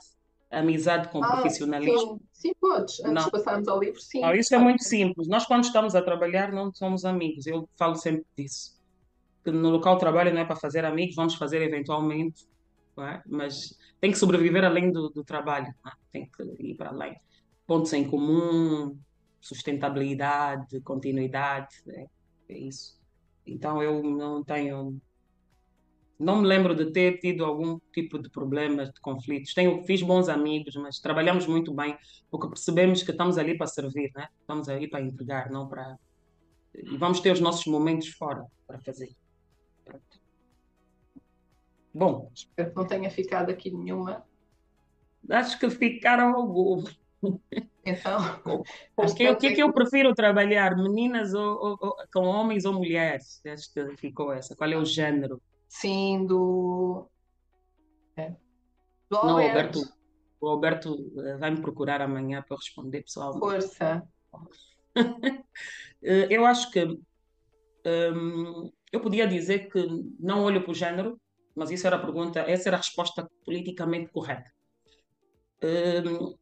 amizade 0.50 1.10
com 1.10 1.24
ah, 1.24 1.38
profissionalismo. 1.38 2.22
Sim, 2.32 2.50
sim 2.50 2.54
podes. 2.60 3.00
Antes 3.02 3.14
não. 3.14 3.26
de 3.26 3.32
passarmos 3.32 3.68
ao 3.68 3.80
livro, 3.80 4.00
sim. 4.00 4.22
Não, 4.22 4.34
isso 4.34 4.54
é 4.56 4.58
muito 4.58 4.84
simples. 4.84 5.28
Nós, 5.28 5.45
quando 5.45 5.64
estamos 5.64 5.95
a 5.95 6.02
trabalhar, 6.02 6.52
não 6.52 6.74
somos 6.74 7.06
amigos. 7.06 7.45
Eu 7.48 7.68
falo 7.76 7.95
sempre 7.95 8.26
disso 8.38 8.78
que 9.48 9.52
no 9.52 9.70
local 9.70 9.93
de 9.93 10.02
trabalho 10.02 10.34
não 10.34 10.41
é 10.41 10.45
para 10.45 10.58
fazer 10.58 10.84
amigos, 10.84 11.16
vamos 11.16 11.36
fazer 11.36 11.62
eventualmente, 11.62 12.45
é? 13.00 13.22
mas 13.26 13.78
tem 14.02 14.12
que 14.12 14.18
sobreviver 14.18 14.66
além 14.66 14.91
do, 14.91 15.08
do 15.08 15.24
trabalho, 15.24 15.74
é? 15.86 15.91
tem 16.12 16.30
que 16.30 16.43
ir 16.60 16.76
para 16.76 16.89
além. 16.89 17.16
Pontos 17.66 17.93
em 17.93 18.04
comum, 18.04 18.98
sustentabilidade, 19.39 20.82
continuidade, 20.82 21.78
é, 21.88 22.08
é 22.50 22.58
isso. 22.58 23.00
Então 23.45 23.82
eu 23.82 24.04
não 24.04 24.43
tenho 24.43 25.00
não 26.20 26.41
me 26.41 26.48
lembro 26.48 26.76
de 26.76 26.91
ter 26.91 27.20
tido 27.20 27.45
algum 27.45 27.80
tipo 27.93 28.18
de 28.18 28.30
problemas, 28.30 28.91
de 28.91 29.00
conflitos. 29.00 29.54
Tenho, 29.54 29.84
fiz 29.84 30.02
bons 30.02 30.28
amigos, 30.28 30.76
mas 30.76 31.00
trabalhamos 31.00 31.45
muito 31.45 31.72
bem, 31.72 31.95
porque 32.32 32.48
percebemos 32.48 33.04
que 33.04 33.12
estamos 33.12 33.38
ali 33.38 33.56
para 33.56 33.68
servir, 33.68 34.12
né? 34.16 34.28
estamos 34.41 34.68
ali 34.68 34.90
para 34.90 35.02
entregar, 35.02 35.52
não 35.52 35.68
para. 35.68 35.98
E 36.74 36.98
vamos 36.98 37.19
ter 37.19 37.32
os 37.32 37.40
nossos 37.40 37.65
momentos 37.68 38.10
fora 38.10 38.45
para 38.65 38.80
fazer. 38.80 39.15
Bom. 41.94 42.32
Espero 42.34 42.69
que 42.69 42.76
não 42.76 42.88
tenha 42.88 43.10
ficado 43.10 43.49
aqui 43.52 43.72
nenhuma. 43.72 44.24
Acho 45.30 45.60
que 45.60 45.69
ficaram 45.69 46.36
algumas. 46.36 46.98
Então, 47.85 48.19
Porque, 48.95 49.30
o 49.30 49.38
que 49.38 49.48
é 49.48 49.56
que 49.56 49.64
eu 49.64 49.72
prefiro 49.72 50.14
trabalhar? 50.14 50.76
Meninas 50.76 51.34
ou, 51.34 51.57
ou, 51.57 51.77
ou, 51.80 51.95
com 52.14 52.23
homens 52.26 52.65
ou 52.65 52.73
mulheres? 52.73 53.41
Acho 53.45 53.73
que 53.73 53.98
ficou 53.98 54.34
essa. 54.34 54.56
Qual 54.56 54.69
é 54.69 54.77
o 54.77 54.85
género? 54.85 55.41
Sim, 55.69 56.26
do. 56.26 57.10
É. 58.15 58.31
do 59.10 59.15
Não, 59.23 59.38
Alberto. 59.38 59.80
O 60.39 60.48
Alberto 60.48 61.11
eh, 61.18 61.38
vai 61.38 61.49
me 61.49 61.61
procurar 61.61 62.02
amanhã 62.02 62.44
para 62.48 62.57
responder 62.57 63.03
pessoalmente. 63.03 63.39
Força. 63.39 64.03
Eh, 66.03 66.27
eu 66.30 66.45
acho 66.45 66.69
que 66.69 66.84
um, 66.85 68.72
eu 68.91 69.02
podia 69.02 69.27
dizer 69.27 69.68
que 69.68 69.84
não 70.19 70.44
olho 70.44 70.61
para 70.61 70.72
o 70.72 70.76
género, 70.76 71.19
mas 71.56 71.72
isso 71.72 71.88
era 71.88 71.95
a 71.95 71.99
pergunta, 71.99 72.39
essa 72.41 72.69
era 72.69 72.77
a 72.77 72.80
resposta 72.80 73.27
politicamente 73.44 74.11
correta. 74.11 74.52
Um, 75.64 76.35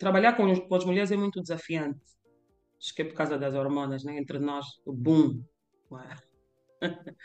trabalhar 0.00 0.32
com, 0.32 0.52
com, 0.66 0.74
as 0.74 0.84
mulheres 0.84 1.12
é 1.12 1.16
muito 1.16 1.40
desafiante. 1.40 2.00
Acho 2.80 2.94
que 2.94 3.02
é 3.02 3.04
por 3.04 3.14
causa 3.14 3.38
das 3.38 3.54
hormonas, 3.54 4.02
né? 4.02 4.16
entre 4.18 4.38
nós, 4.38 4.66
o 4.84 4.92
boom. 4.92 5.44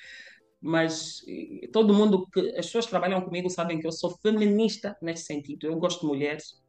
mas 0.62 1.24
todo 1.72 1.94
mundo 1.94 2.28
que 2.28 2.40
as 2.50 2.66
pessoas 2.66 2.86
que 2.86 2.92
trabalham 2.92 3.22
comigo 3.22 3.50
sabem 3.50 3.80
que 3.80 3.88
eu 3.88 3.92
sou 3.92 4.18
feminista 4.18 4.98
nesse 5.02 5.24
sentido. 5.24 5.68
Eu 5.68 5.78
gosto 5.78 6.02
de 6.02 6.08
mulheres, 6.08 6.62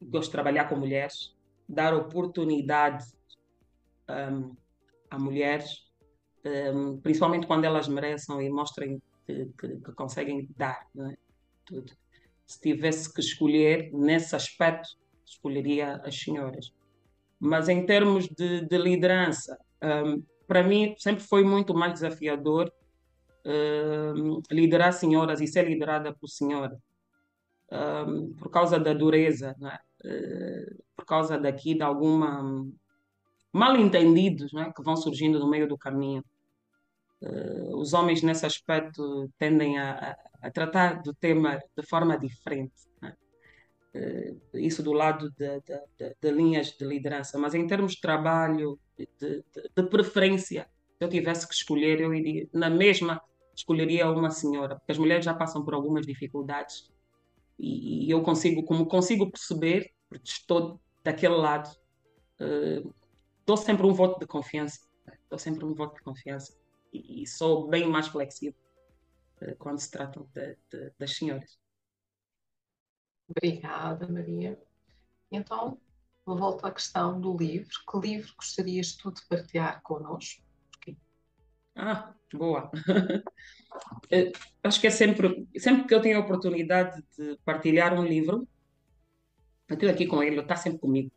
gosto 0.00 0.28
de 0.28 0.32
trabalhar 0.32 0.68
com 0.68 0.76
mulheres, 0.76 1.36
dar 1.68 1.94
oportunidade 1.94 3.04
um, 4.08 4.56
a 5.10 5.18
mulheres 5.18 5.86
um, 6.74 6.98
principalmente 7.00 7.46
quando 7.46 7.64
elas 7.64 7.88
mereçam 7.88 8.40
e 8.40 8.48
mostrem 8.48 9.02
que, 9.26 9.46
que, 9.58 9.68
que 9.76 9.92
conseguem 9.92 10.48
dar 10.56 10.86
é? 10.96 11.16
tudo. 11.64 11.92
Se 12.46 12.60
tivesse 12.60 13.12
que 13.12 13.20
escolher 13.20 13.92
nesse 13.92 14.34
aspecto, 14.34 14.88
escolheria 15.30 15.96
as 16.04 16.18
senhoras. 16.18 16.72
Mas 17.38 17.68
em 17.68 17.84
termos 17.86 18.28
de, 18.28 18.62
de 18.66 18.78
liderança, 18.78 19.58
um, 19.82 20.22
para 20.46 20.62
mim 20.62 20.94
sempre 20.98 21.22
foi 21.22 21.44
muito 21.44 21.74
mais 21.74 21.92
desafiador 21.94 22.72
um, 23.46 24.42
liderar 24.50 24.92
senhoras 24.92 25.40
e 25.40 25.46
ser 25.46 25.66
liderada 25.66 26.12
por 26.12 26.28
senhora, 26.28 26.76
por 28.38 28.50
causa 28.50 28.78
da 28.78 28.92
dureza, 28.92 29.54
é? 29.62 30.08
uh, 30.08 30.84
por 30.96 31.04
causa 31.04 31.38
daqui 31.38 31.74
de 31.74 31.82
alguma 31.82 32.42
mal 33.52 33.76
entendidos 33.76 34.52
é? 34.54 34.72
que 34.72 34.82
vão 34.82 34.96
surgindo 34.96 35.38
no 35.38 35.48
meio 35.48 35.68
do 35.68 35.78
caminho. 35.78 36.24
Uh, 37.20 37.76
os 37.76 37.92
homens, 37.94 38.22
nesse 38.22 38.46
aspecto, 38.46 39.28
tendem 39.38 39.78
a, 39.78 40.16
a, 40.42 40.46
a, 40.46 40.50
tratar 40.50 41.02
do 41.02 41.12
tema 41.12 41.58
de 41.76 41.84
forma 41.84 42.16
diferente. 42.16 42.87
Uh, 43.94 44.58
isso 44.58 44.82
do 44.82 44.92
lado 44.92 45.30
de, 45.30 45.60
de, 45.60 46.16
de, 46.20 46.30
linhas 46.30 46.76
de 46.76 46.84
liderança. 46.84 47.38
Mas 47.38 47.54
em 47.54 47.66
termos 47.66 47.92
de 47.92 48.00
trabalho, 48.00 48.78
de, 48.96 49.08
de, 49.74 49.82
preferência, 49.84 50.68
se 50.98 51.04
eu 51.04 51.08
tivesse 51.08 51.48
que 51.48 51.54
escolher, 51.54 52.00
eu 52.00 52.12
iria, 52.14 52.48
na 52.52 52.68
mesma, 52.68 53.20
escolheria 53.54 54.10
uma 54.10 54.30
senhora, 54.30 54.76
porque 54.76 54.92
as 54.92 54.98
mulheres 54.98 55.24
já 55.24 55.32
passam 55.32 55.64
por 55.64 55.74
algumas 55.74 56.06
dificuldades. 56.06 56.90
E, 57.58 58.06
e 58.06 58.10
eu 58.10 58.22
consigo, 58.22 58.62
como 58.62 58.86
consigo 58.86 59.30
perceber, 59.30 59.90
porque 60.08 60.28
estou 60.28 60.80
daquele 61.02 61.34
lado, 61.34 61.68
uh, 62.40 62.94
dou 63.46 63.56
sempre 63.56 63.86
um 63.86 63.92
voto 63.92 64.20
de 64.20 64.26
confiança. 64.26 64.86
Dou 65.30 65.38
sempre 65.38 65.64
um 65.64 65.74
voto 65.74 65.96
de 65.96 66.02
confiança 66.02 66.56
e, 66.92 67.26
sou 67.26 67.68
bem 67.68 67.86
mais 67.88 68.08
flexível 68.08 68.58
uh, 69.42 69.56
quando 69.58 69.78
se 69.78 69.90
trata 69.90 70.24
das 70.98 71.16
senhoras. 71.16 71.58
Obrigada, 73.28 74.08
Maria. 74.08 74.58
Então, 75.30 75.78
volto 76.24 76.64
à 76.64 76.72
questão 76.72 77.20
do 77.20 77.36
livro. 77.36 77.68
Que 77.90 77.98
livro 77.98 78.34
gostarias 78.36 78.94
tu 78.94 79.12
de 79.12 79.20
partilhar 79.26 79.82
connosco? 79.82 80.42
Porquê? 80.72 80.96
Ah, 81.74 82.14
boa. 82.32 82.70
Eh, 84.10 84.32
acho 84.64 84.80
que 84.80 84.88
é 84.88 84.90
sempre, 84.90 85.46
sempre 85.56 85.86
que 85.86 85.94
eu 85.94 86.00
tenho 86.00 86.18
a 86.18 86.22
oportunidade 86.22 87.00
de 87.16 87.38
partilhar 87.44 87.94
um 87.94 88.04
livro, 88.04 88.48
eu 89.68 89.74
estou 89.74 89.88
aqui 89.88 90.06
com 90.06 90.20
ele, 90.22 90.40
está 90.40 90.56
sempre 90.56 90.80
comigo. 90.80 91.12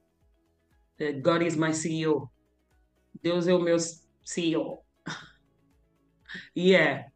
Eh, 1.00 1.14
God 1.14 1.42
is 1.42 1.56
my 1.56 1.74
CEO. 1.74 2.30
Deus 3.22 3.48
é 3.48 3.54
o 3.54 3.60
meu 3.60 3.78
CEO. 4.24 4.84
E 6.56 6.76
é. 6.76 7.11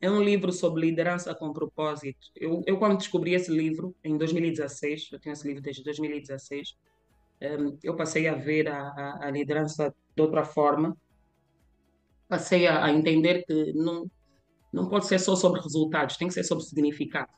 É 0.00 0.10
um 0.10 0.22
livro 0.22 0.50
sobre 0.50 0.86
liderança 0.86 1.34
com 1.34 1.52
propósito. 1.52 2.28
Eu, 2.34 2.62
eu 2.66 2.78
quando 2.78 2.96
descobri 2.96 3.34
esse 3.34 3.50
livro, 3.50 3.94
em 4.02 4.16
2016, 4.16 5.10
eu 5.12 5.20
tenho 5.20 5.34
esse 5.34 5.46
livro 5.46 5.62
desde 5.62 5.84
2016, 5.84 6.76
um, 7.42 7.78
eu 7.82 7.94
passei 7.96 8.26
a 8.26 8.34
ver 8.34 8.68
a, 8.68 8.80
a, 8.80 9.26
a, 9.26 9.30
liderança 9.30 9.94
de 10.14 10.22
outra 10.22 10.44
forma. 10.44 10.96
Passei 12.28 12.66
a, 12.66 12.84
a 12.84 12.90
entender 12.90 13.44
que 13.44 13.72
não, 13.74 14.10
não 14.72 14.88
pode 14.88 15.06
ser 15.06 15.18
só 15.18 15.36
sobre 15.36 15.60
resultados, 15.60 16.16
tem 16.16 16.28
que 16.28 16.34
ser 16.34 16.44
sobre 16.44 16.64
significado. 16.64 17.32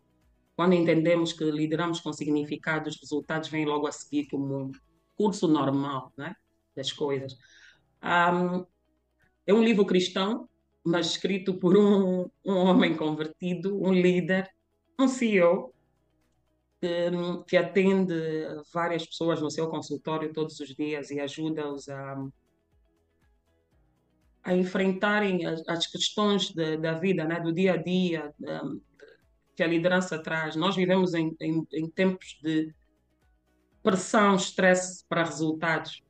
Quando 0.55 0.75
entendemos 0.75 1.33
que 1.33 1.45
lideramos 1.45 2.01
com 2.01 2.13
significado, 2.13 2.89
os 2.89 3.01
resultados 3.01 3.49
vêm 3.49 3.65
logo 3.65 3.87
a 3.87 3.93
seguir 3.93 4.29
como 4.29 4.57
um 4.57 4.73
curso 5.17 5.49
normal 5.49 6.13
né, 6.17 6.35
das 6.77 6.93
coisas. 6.93 7.35
Um, 8.03 8.67
é 9.47 9.55
um 9.55 9.63
livro 9.63 9.87
cristão, 9.87 10.49
mas 10.85 11.07
escrito 11.07 11.55
por 11.55 11.77
um, 11.77 12.29
um 12.45 12.57
homem 12.57 12.97
convertido, 12.97 13.81
um 13.83 13.93
líder, 13.93 14.49
um 14.99 15.07
CEO, 15.09 15.73
que, 16.81 16.89
que 17.47 17.57
atende 17.57 18.15
várias 18.73 19.07
pessoas 19.07 19.41
no 19.41 19.51
seu 19.51 19.69
consultório 19.69 20.33
todos 20.33 20.59
os 20.59 20.75
dias 20.75 21.11
e 21.11 21.21
ajuda-os 21.21 21.89
a, 21.89 22.25
a 24.43 24.55
enfrentarem 24.55 25.47
as, 25.47 25.63
as 25.69 25.87
questões 25.87 26.51
de, 26.51 26.77
da 26.77 26.95
vida, 26.95 27.25
né, 27.25 27.39
do 27.41 27.53
dia 27.53 27.75
a 27.75 27.77
dia, 27.77 28.35
um, 28.41 28.81
que 29.55 29.63
a 29.63 29.67
liderança 29.67 30.21
traz. 30.21 30.57
Nós 30.57 30.75
vivemos 30.75 31.15
em, 31.15 31.37
em, 31.41 31.67
em 31.73 31.89
tempos 31.89 32.39
de 32.43 32.75
pressão, 33.83 34.35
estresse 34.35 35.05
para 35.09 35.25
resultados. 35.25 36.03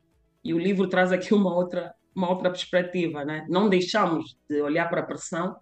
E 0.45 0.53
o 0.55 0.59
livro 0.59 0.89
traz 0.89 1.13
aqui 1.13 1.35
uma 1.35 1.55
outra, 1.55 1.95
uma 2.15 2.31
outra 2.31 2.51
perspectiva. 2.51 3.25
Né? 3.25 3.47
Não 3.49 3.69
deixamos 3.69 4.37
de 4.49 4.61
olhar 4.61 4.89
para 4.89 5.01
a 5.01 5.07
pressão, 5.07 5.57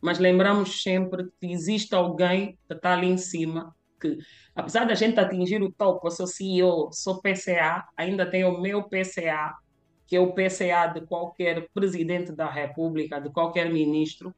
mas 0.00 0.18
lembramos 0.18 0.82
sempre 0.82 1.28
que 1.40 1.46
existe 1.46 1.94
alguém 1.94 2.58
que 2.66 2.74
está 2.74 2.94
ali 2.94 3.08
em 3.08 3.16
cima, 3.16 3.74
que 4.00 4.18
apesar 4.54 4.84
da 4.84 4.94
gente 4.94 5.18
atingir 5.18 5.62
o 5.62 5.72
topo, 5.72 6.06
eu 6.06 6.10
sou 6.10 6.26
CEO, 6.26 6.90
sou 6.92 7.20
PCA, 7.20 7.84
ainda 7.96 8.24
tenho 8.24 8.50
o 8.50 8.60
meu 8.60 8.84
PCA, 8.84 9.54
que 10.06 10.16
é 10.16 10.20
o 10.20 10.32
PCA 10.32 10.86
de 10.94 11.02
qualquer 11.06 11.68
presidente 11.74 12.32
da 12.32 12.48
República, 12.48 13.20
de 13.20 13.30
qualquer 13.30 13.70
ministro, 13.70 14.34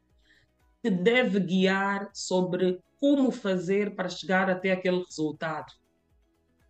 que 0.82 0.91
deve 0.91 1.39
guiar 1.41 2.11
sobre 2.12 2.81
como 2.99 3.31
fazer 3.31 3.95
para 3.95 4.09
chegar 4.09 4.51
até 4.51 4.73
aquele 4.73 5.03
resultado. 5.05 5.73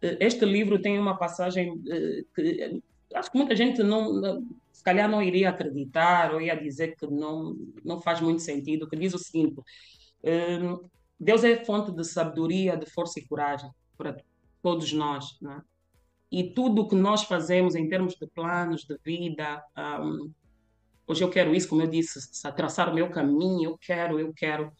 Eh, 0.03 0.19
este 0.21 0.45
livro 0.45 0.81
tem 0.81 0.99
uma 0.99 1.17
passagem 1.17 1.81
eh, 1.89 2.25
que 2.35 2.63
eh, 2.63 2.81
acho 3.15 3.31
que 3.31 3.39
muita 3.39 3.57
gente 3.57 3.83
não, 3.83 4.43
se 4.81 4.85
calhar 4.85 5.11
não 5.11 5.23
iria 5.23 5.51
acreditar 5.51 6.33
ou 6.33 6.41
ia 6.41 6.57
dizer 6.57 6.97
que 6.97 7.07
não, 7.07 7.55
não 7.85 8.01
faz 8.01 8.19
muito 8.19 8.41
sentido, 8.41 8.89
que 8.89 8.97
diz 8.97 9.13
o 9.13 9.19
seguinte, 9.19 9.61
Deus 11.19 11.45
é 11.45 11.63
fonte 11.67 11.93
de 11.93 12.03
sabedoria, 12.03 12.79
de 12.79 12.87
força 12.87 13.21
e 13.21 13.27
coragem 13.27 13.71
para 13.95 14.17
todos 14.63 14.91
nós, 14.95 15.39
né? 15.43 15.61
e 16.33 16.45
tudo 16.55 16.81
o 16.81 16.89
que 16.89 16.95
nós 16.95 17.25
fazemos 17.25 17.75
em 17.75 17.91
termos 17.91 18.15
de 18.15 18.27
planos 18.27 18.87
de 18.87 18.97
vida, 19.05 19.63
um, 20.01 20.33
hoje 21.07 21.23
eu 21.23 21.29
quero 21.29 21.55
isso, 21.55 21.69
como 21.69 21.83
eu 21.83 21.87
disse, 21.87 22.19
traçar 22.57 22.89
o 22.89 22.95
meu 22.95 23.11
caminho, 23.11 23.73
eu 23.73 23.79
quero, 23.79 24.19
eu 24.19 24.33
quero, 24.33 24.73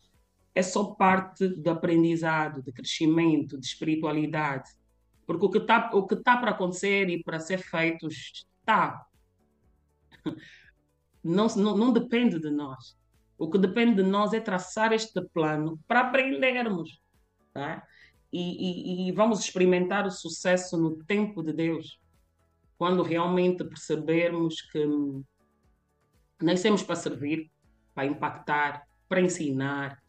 é 0.55 0.63
só 0.63 0.95
parte 0.95 1.47
do 1.47 1.69
aprendizado, 1.69 2.63
de 2.63 2.73
crescimento, 2.73 3.61
de 3.61 3.67
espiritualidade. 3.67 4.71
Porque 5.27 5.45
o 5.45 5.51
que 5.51 5.59
está 5.59 5.91
tá 6.25 6.39
para 6.39 6.53
acontecer 6.53 7.11
e 7.11 7.23
para 7.23 7.39
ser 7.39 7.59
feito 7.59 8.09
está. 8.09 9.10
Não, 11.23 11.49
não, 11.49 11.77
não 11.77 11.93
depende 11.93 12.41
de 12.41 12.51
nós. 12.51 12.97
O 13.37 13.51
que 13.51 13.59
depende 13.59 14.03
de 14.03 14.09
nós 14.09 14.33
é 14.33 14.41
traçar 14.41 14.91
este 14.91 15.21
plano 15.35 15.79
para 15.87 16.01
aprendermos. 16.01 16.99
Tá? 17.53 17.87
e, 18.33 19.07
e, 19.07 19.09
e 19.09 19.13
vamos 19.13 19.41
experimentar 19.41 20.07
o 20.07 20.11
sucesso 20.11 20.77
no 20.77 20.97
tempo 21.05 21.43
de 21.43 21.53
Deus, 21.53 22.01
quando 22.79 23.03
realmente 23.03 23.65
percebermos 23.65 24.63
que 24.63 24.87
nascemos 26.41 26.83
para 26.83 26.97
servir, 26.97 27.51
para 27.95 28.07
impactar, 28.07 28.87
para 29.09 29.21
ensinar, 29.21 30.01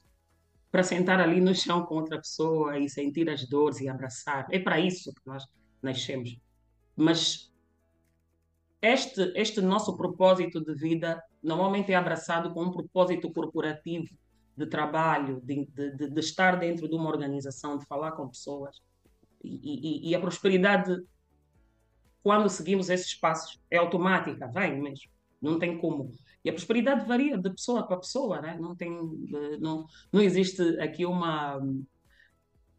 para 0.71 0.83
sentar 0.83 1.19
ali 1.19 1.41
no 1.41 1.53
chão 1.53 1.85
com 1.85 1.95
outra 1.95 2.17
pessoa 2.17 2.77
e 2.77 2.87
sentir 2.87 3.29
as 3.29 3.47
dores 3.49 3.81
e 3.81 3.89
abraçar. 3.89 4.47
É 4.51 4.59
para 4.59 4.79
isso 4.79 5.11
que 5.13 5.21
nós 5.25 5.43
nascemos. 5.81 6.37
Mas 6.95 7.50
este, 8.81 9.31
este 9.35 9.61
nosso 9.61 9.95
propósito 9.95 10.59
de 10.63 10.73
vida 10.73 11.21
normalmente 11.41 11.91
é 11.91 11.95
abraçado 11.95 12.53
com 12.53 12.63
um 12.63 12.71
propósito 12.71 13.31
corporativo 13.31 14.09
de 14.55 14.65
trabalho, 14.65 15.41
de, 15.43 15.65
de, 15.67 16.09
de, 16.09 16.19
estar 16.19 16.59
dentro 16.59 16.87
de 16.87 16.95
uma 16.95 17.09
organização, 17.09 17.77
de 17.77 17.85
falar 17.85 18.11
com 18.11 18.27
pessoas. 18.27 18.77
E, 19.43 20.07
e, 20.07 20.09
e, 20.09 20.15
a 20.15 20.19
prosperidade, 20.19 20.95
quando 22.21 22.49
seguimos 22.49 22.89
esses 22.89 23.13
passos, 23.15 23.59
é 23.69 23.77
automática, 23.77 24.47
vem 24.47 24.81
mesmo, 24.81 25.09
não 25.41 25.57
tem 25.57 25.77
como. 25.77 26.11
E 26.43 26.49
a 26.49 26.53
prosperidade 26.53 27.07
varia 27.07 27.37
de 27.37 27.49
pessoa 27.49 27.85
para 27.85 27.97
pessoa, 27.97 28.41
né? 28.41 28.57
não, 28.59 28.75
tem, 28.75 28.91
não, 29.59 29.85
não 30.11 30.21
existe 30.21 30.61
aqui 30.79 31.05
uma, 31.05 31.59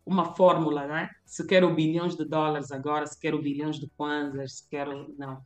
uma 0.05 0.35
fórmula, 0.35 0.87
né? 0.87 1.09
se 1.25 1.47
quero 1.47 1.75
bilhões 1.75 2.17
de 2.17 2.25
dólares 2.25 2.71
agora, 2.71 3.07
se 3.07 3.19
quero 3.19 3.41
bilhões 3.41 3.79
de 3.79 3.89
kwanzas, 3.97 4.59
se 4.59 4.69
quero. 4.69 5.15
Não. 5.17 5.41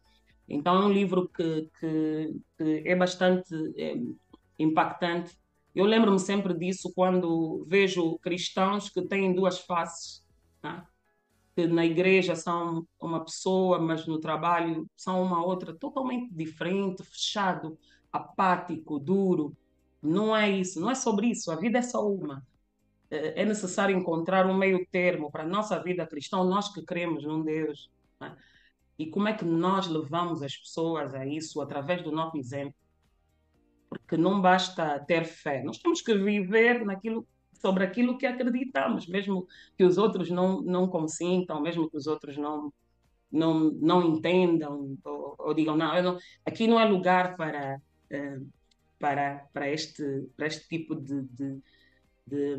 Então 0.48 0.82
é 0.82 0.86
um 0.86 0.92
livro 0.92 1.28
que, 1.28 1.70
que, 1.80 2.36
que 2.56 2.82
é 2.86 2.94
bastante 2.94 3.54
é, 3.76 3.96
impactante 4.58 5.36
eu 5.76 5.84
lembro-me 5.84 6.18
sempre 6.18 6.54
disso 6.54 6.90
quando 6.94 7.62
vejo 7.68 8.18
cristãos 8.20 8.88
que 8.88 9.02
têm 9.02 9.34
duas 9.34 9.60
faces, 9.60 10.24
né? 10.62 10.82
que 11.54 11.66
na 11.66 11.84
igreja 11.84 12.34
são 12.34 12.88
uma 12.98 13.22
pessoa, 13.22 13.78
mas 13.78 14.06
no 14.06 14.18
trabalho 14.18 14.88
são 14.96 15.22
uma 15.22 15.44
outra 15.44 15.74
totalmente 15.74 16.34
diferente, 16.34 17.02
fechado, 17.02 17.78
apático, 18.10 18.98
duro. 18.98 19.54
Não 20.02 20.34
é 20.34 20.48
isso, 20.48 20.80
não 20.80 20.90
é 20.90 20.94
sobre 20.94 21.26
isso, 21.26 21.52
a 21.52 21.56
vida 21.56 21.78
é 21.78 21.82
só 21.82 22.08
uma. 22.10 22.42
É, 23.10 23.42
é 23.42 23.44
necessário 23.44 23.94
encontrar 23.94 24.46
um 24.46 24.56
meio 24.56 24.86
termo 24.90 25.30
para 25.30 25.42
a 25.42 25.46
nossa 25.46 25.78
vida 25.78 26.06
cristã, 26.06 26.42
nós 26.42 26.72
que 26.72 26.82
cremos 26.86 27.22
num 27.22 27.42
Deus. 27.44 27.90
Né? 28.18 28.34
E 28.98 29.06
como 29.06 29.28
é 29.28 29.34
que 29.34 29.44
nós 29.44 29.86
levamos 29.86 30.42
as 30.42 30.56
pessoas 30.56 31.14
a 31.14 31.26
isso 31.26 31.60
através 31.60 32.02
do 32.02 32.10
nosso 32.10 32.36
exemplo? 32.36 32.74
porque 33.88 34.16
não 34.16 34.40
basta 34.40 34.98
ter 35.00 35.24
fé, 35.24 35.62
nós 35.62 35.78
temos 35.78 36.00
que 36.00 36.14
viver 36.14 36.84
naquilo 36.84 37.26
sobre 37.52 37.84
aquilo 37.84 38.18
que 38.18 38.26
acreditamos, 38.26 39.06
mesmo 39.06 39.46
que 39.76 39.84
os 39.84 39.96
outros 39.98 40.30
não 40.30 40.60
não 40.62 40.88
consintam, 40.88 41.60
mesmo 41.60 41.88
que 41.90 41.96
os 41.96 42.06
outros 42.06 42.36
não 42.36 42.72
não 43.30 43.70
não 43.72 44.02
entendam 44.02 44.96
ou, 45.04 45.34
ou 45.38 45.54
digam 45.54 45.76
não, 45.76 46.02
não, 46.02 46.18
aqui 46.44 46.66
não 46.66 46.78
é 46.78 46.84
lugar 46.84 47.36
para 47.36 47.80
uh, 48.12 48.46
para 48.98 49.46
para 49.52 49.70
este 49.70 50.28
para 50.36 50.46
este 50.46 50.68
tipo 50.68 50.94
de, 50.94 51.22
de, 51.22 51.62
de, 52.26 52.56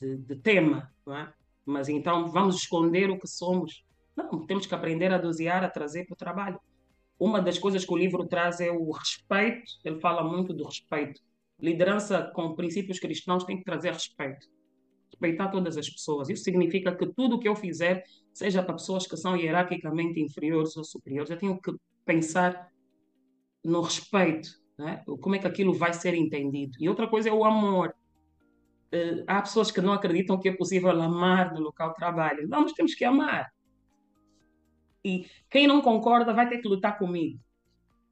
de, 0.00 0.16
de 0.16 0.36
tema, 0.36 0.92
é? 1.08 1.32
mas 1.64 1.88
então 1.88 2.28
vamos 2.28 2.56
esconder 2.56 3.10
o 3.10 3.18
que 3.18 3.28
somos. 3.28 3.84
Não, 4.16 4.46
temos 4.46 4.66
que 4.66 4.74
aprender 4.74 5.12
a 5.12 5.18
dosear, 5.18 5.64
a 5.64 5.70
trazer 5.70 6.04
para 6.04 6.14
o 6.14 6.16
trabalho. 6.16 6.60
Uma 7.18 7.40
das 7.40 7.58
coisas 7.58 7.84
que 7.84 7.92
o 7.92 7.96
livro 7.96 8.26
traz 8.26 8.60
é 8.60 8.70
o 8.70 8.90
respeito, 8.90 9.70
ele 9.84 10.00
fala 10.00 10.24
muito 10.24 10.52
do 10.52 10.64
respeito. 10.64 11.20
Liderança 11.60 12.30
com 12.34 12.54
princípios 12.54 12.98
cristãos 12.98 13.44
tem 13.44 13.56
que 13.56 13.64
trazer 13.64 13.92
respeito. 13.92 14.48
Respeitar 15.10 15.48
todas 15.48 15.76
as 15.76 15.88
pessoas. 15.88 16.28
Isso 16.28 16.42
significa 16.42 16.94
que 16.94 17.06
tudo 17.06 17.36
o 17.36 17.38
que 17.38 17.48
eu 17.48 17.54
fizer, 17.54 18.02
seja 18.32 18.62
para 18.62 18.74
pessoas 18.74 19.06
que 19.06 19.16
são 19.16 19.36
hierarquicamente 19.36 20.20
inferiores 20.20 20.76
ou 20.76 20.82
superiores, 20.82 21.30
eu 21.30 21.38
tenho 21.38 21.60
que 21.60 21.72
pensar 22.04 22.68
no 23.64 23.80
respeito. 23.82 24.48
Né? 24.76 25.02
Como 25.20 25.36
é 25.36 25.38
que 25.38 25.46
aquilo 25.46 25.72
vai 25.72 25.92
ser 25.92 26.14
entendido? 26.14 26.76
E 26.80 26.88
outra 26.88 27.06
coisa 27.06 27.28
é 27.28 27.32
o 27.32 27.44
amor. 27.44 27.94
Uh, 28.92 29.22
há 29.26 29.40
pessoas 29.40 29.70
que 29.70 29.80
não 29.80 29.92
acreditam 29.92 30.38
que 30.38 30.48
é 30.48 30.56
possível 30.56 30.90
amar 30.90 31.54
no 31.54 31.60
local 31.60 31.90
de 31.90 31.96
trabalho. 31.96 32.48
Não, 32.48 32.62
nós 32.62 32.72
temos 32.72 32.94
que 32.94 33.04
amar. 33.04 33.50
E 35.04 35.26
quem 35.50 35.66
não 35.66 35.80
concorda 35.80 36.32
vai 36.32 36.48
ter 36.48 36.58
que 36.58 36.68
lutar 36.68 36.98
comigo. 36.98 37.38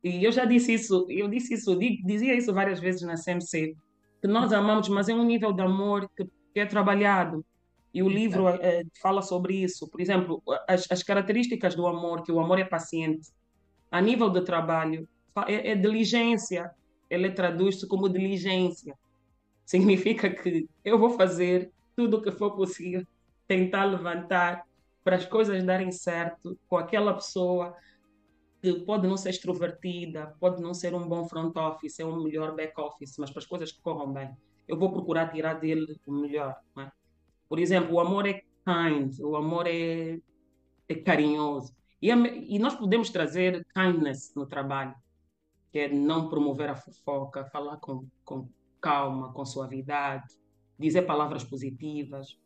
E 0.03 0.25
eu 0.25 0.33
já 0.33 0.45
disse 0.45 0.73
isso, 0.73 1.07
eu 1.11 1.29
disse 1.29 1.55
isso, 1.55 1.77
dizia 1.77 2.35
isso 2.35 2.53
várias 2.53 2.81
vezes 2.81 3.03
na 3.03 3.15
CMC, 3.15 3.77
que 4.21 4.27
nós 4.27 4.53
amamos, 4.53 4.89
mas 4.89 5.09
é 5.09 5.15
um 5.15 5.25
nível 5.25 5.53
de 5.53 5.63
amor 5.63 6.11
que, 6.17 6.27
é 6.55 6.67
trabalhado. 6.67 7.45
E 7.93 8.03
o 8.03 8.09
livro 8.09 8.49
é, 8.49 8.83
fala 9.01 9.23
sobre 9.23 9.55
isso. 9.63 9.89
Por 9.89 10.01
exemplo, 10.01 10.43
as, 10.69 10.91
as, 10.91 11.03
características 11.03 11.75
do 11.75 11.87
amor, 11.87 12.23
que 12.23 12.33
o 12.33 12.41
amor 12.41 12.59
é 12.59 12.65
paciente. 12.65 13.29
A 13.91 14.01
nível 14.01 14.31
de 14.31 14.43
trabalho, 14.43 15.09
é, 15.47 15.73
é 15.73 15.75
diligência. 15.75 16.71
Ele 17.09 17.31
traduz-se 17.31 17.87
como 17.87 18.09
diligência. 18.09 18.97
Significa 19.65 20.29
que 20.31 20.69
eu 20.85 20.99
vou 20.99 21.11
fazer 21.11 21.73
tudo 21.97 22.19
o 22.19 22.23
que 22.23 22.31
for 22.31 22.57
possível, 22.57 23.07
tentar 23.47 23.85
levantar 23.85 24.65
para 25.03 25.17
as 25.17 25.25
coisas 25.27 25.65
darem 25.65 25.91
certo 25.91 26.59
com 26.69 26.77
aquela 26.77 27.15
pessoa 27.15 27.75
que 28.61 28.73
pode 28.81 29.09
não 29.09 29.17
ser 29.17 29.31
extrovertida, 29.31 30.35
pode 30.39 30.61
não 30.63 30.75
ser 30.75 30.95
um 30.95 31.09
bom 31.09 31.27
front 31.27 31.57
office, 31.57 31.99
é 31.99 32.05
um 32.05 32.23
melhor 32.23 32.55
back 32.55 32.79
office, 32.79 33.17
mas 33.19 33.31
para 33.31 33.41
as 33.41 33.47
coisas 33.47 33.73
que 33.73 33.81
corram 33.81 34.13
bem, 34.13 34.37
eu 34.69 34.79
vou 34.79 34.93
procurar 34.93 35.33
tirar 35.33 35.55
dele 35.55 35.99
o 36.07 36.13
melhor. 36.13 36.55
É? 36.79 36.91
Por 37.49 37.59
exemplo, 37.59 37.95
o 37.95 38.01
amor 38.01 38.27
é 38.27 38.43
kind, 38.65 39.19
o 39.21 39.35
amor 39.35 39.67
é, 39.67 40.21
é 40.89 40.95
carinhoso. 40.95 41.75
E, 42.01 42.11
e 42.11 42.59
nós 42.59 42.75
podemos 42.75 43.11
trazer 43.11 43.67
kindness 43.75 44.35
no 44.35 44.47
trabalho, 44.47 44.95
que 45.73 45.79
é 45.79 45.89
não 45.89 46.29
promover 46.29 46.69
a 46.69 46.77
fofoca, 46.77 47.45
falar 47.47 47.79
com, 47.79 48.07
com 48.25 48.49
calma, 48.81 49.33
com 49.33 49.45
suavidade, 49.45 50.27
dizer 50.79 51.03
palavras 51.03 51.45
positivas, 51.45 52.39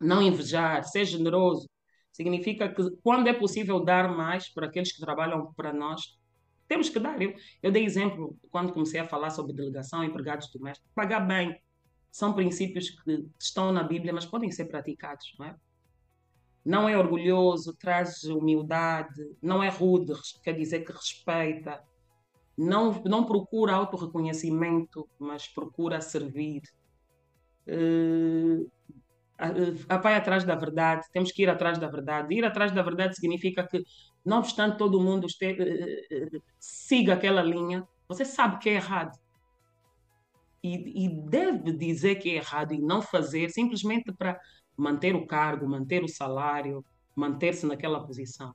não 0.00 0.22
invejar, 0.22 0.84
ser 0.84 1.04
generoso. 1.04 1.68
Significa 2.12 2.68
que 2.68 2.82
quando 3.02 3.28
é 3.28 3.32
possível 3.32 3.84
dar 3.84 4.08
mais 4.08 4.48
para 4.48 4.66
aqueles 4.66 4.92
que 4.92 5.00
trabalham 5.00 5.52
para 5.54 5.72
nós, 5.72 6.18
temos 6.66 6.88
que 6.88 6.98
dar. 6.98 7.20
Eu, 7.20 7.34
eu 7.62 7.70
dei 7.70 7.84
exemplo 7.84 8.36
quando 8.50 8.72
comecei 8.72 9.00
a 9.00 9.08
falar 9.08 9.30
sobre 9.30 9.52
delegação, 9.52 10.04
empregados 10.04 10.50
domésticos, 10.50 10.90
pagar 10.94 11.20
bem. 11.20 11.60
São 12.10 12.32
princípios 12.32 12.90
que 12.90 13.26
estão 13.38 13.72
na 13.72 13.82
Bíblia, 13.82 14.12
mas 14.12 14.26
podem 14.26 14.50
ser 14.50 14.66
praticados, 14.66 15.34
não 15.38 15.46
é? 15.46 15.56
Não 16.64 16.88
é 16.88 16.96
orgulhoso, 16.96 17.74
traz 17.76 18.24
humildade, 18.24 19.34
não 19.40 19.62
é 19.62 19.68
rude, 19.68 20.12
quer 20.42 20.52
dizer 20.52 20.80
que 20.84 20.92
respeita, 20.92 21.82
não, 22.56 23.02
não 23.04 23.24
procura 23.24 23.74
autorreconhecimento, 23.74 25.08
mas 25.18 25.48
procura 25.48 26.00
servir. 26.00 26.62
Uh, 27.66 28.70
vai 30.02 30.14
atrás 30.14 30.44
da 30.44 30.54
verdade, 30.54 31.06
temos 31.12 31.32
que 31.32 31.42
ir 31.42 31.48
atrás 31.48 31.78
da 31.78 31.88
verdade. 31.88 32.34
Ir 32.34 32.44
atrás 32.44 32.72
da 32.72 32.82
verdade 32.82 33.16
significa 33.16 33.66
que, 33.66 33.82
não 34.24 34.38
obstante 34.38 34.76
todo 34.76 35.00
mundo 35.00 35.26
este, 35.26 35.52
uh, 35.52 36.42
siga 36.58 37.14
aquela 37.14 37.42
linha, 37.42 37.86
você 38.08 38.24
sabe 38.24 38.58
que 38.58 38.68
é 38.68 38.74
errado. 38.74 39.18
E, 40.62 41.06
e, 41.06 41.08
deve 41.08 41.72
dizer 41.72 42.16
que 42.16 42.30
é 42.30 42.34
errado 42.34 42.74
e 42.74 42.78
não 42.78 43.00
fazer 43.00 43.48
simplesmente 43.48 44.12
para 44.12 44.38
manter 44.76 45.14
o 45.14 45.26
cargo, 45.26 45.66
manter 45.66 46.04
o 46.04 46.08
salário, 46.08 46.84
manter-se 47.16 47.64
naquela 47.66 48.04
posição. 48.04 48.54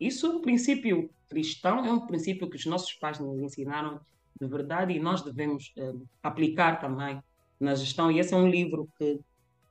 Isso 0.00 0.26
é 0.26 0.30
um 0.30 0.40
princípio 0.40 1.10
cristão, 1.28 1.84
é 1.84 1.92
um 1.92 2.06
princípio 2.06 2.48
que 2.48 2.56
os 2.56 2.64
nossos 2.64 2.94
pais 2.94 3.18
nos 3.18 3.38
ensinaram 3.38 4.00
de 4.40 4.46
verdade 4.46 4.92
e 4.94 5.00
nós 5.00 5.22
devemos 5.22 5.72
eh, 5.76 5.92
aplicar 6.22 6.80
também 6.80 7.20
na 7.60 7.74
gestão. 7.74 8.10
E 8.10 8.18
esse 8.18 8.32
é 8.32 8.36
um 8.36 8.48
livro 8.48 8.88
que 8.96 9.20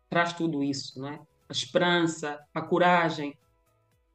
traz 0.09 0.33
tudo 0.33 0.63
isso, 0.63 0.99
não 0.99 1.09
é? 1.09 1.19
A 1.49 1.51
esperança, 1.51 2.39
a 2.53 2.61
coragem. 2.61 3.37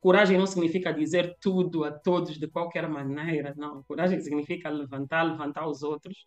Coragem 0.01 0.37
não 0.37 0.47
significa 0.47 0.93
dizer 0.93 1.37
tudo 1.41 1.85
a 1.85 1.93
todos 1.93 2.39
de 2.39 2.49
qualquer 2.49 2.89
maneira, 2.89 3.55
não. 3.57 3.83
Coragem 3.85 4.21
significa 4.21 4.69
levantar, 4.69 5.23
levantar 5.23 5.67
os 5.67 5.83
outros, 5.83 6.27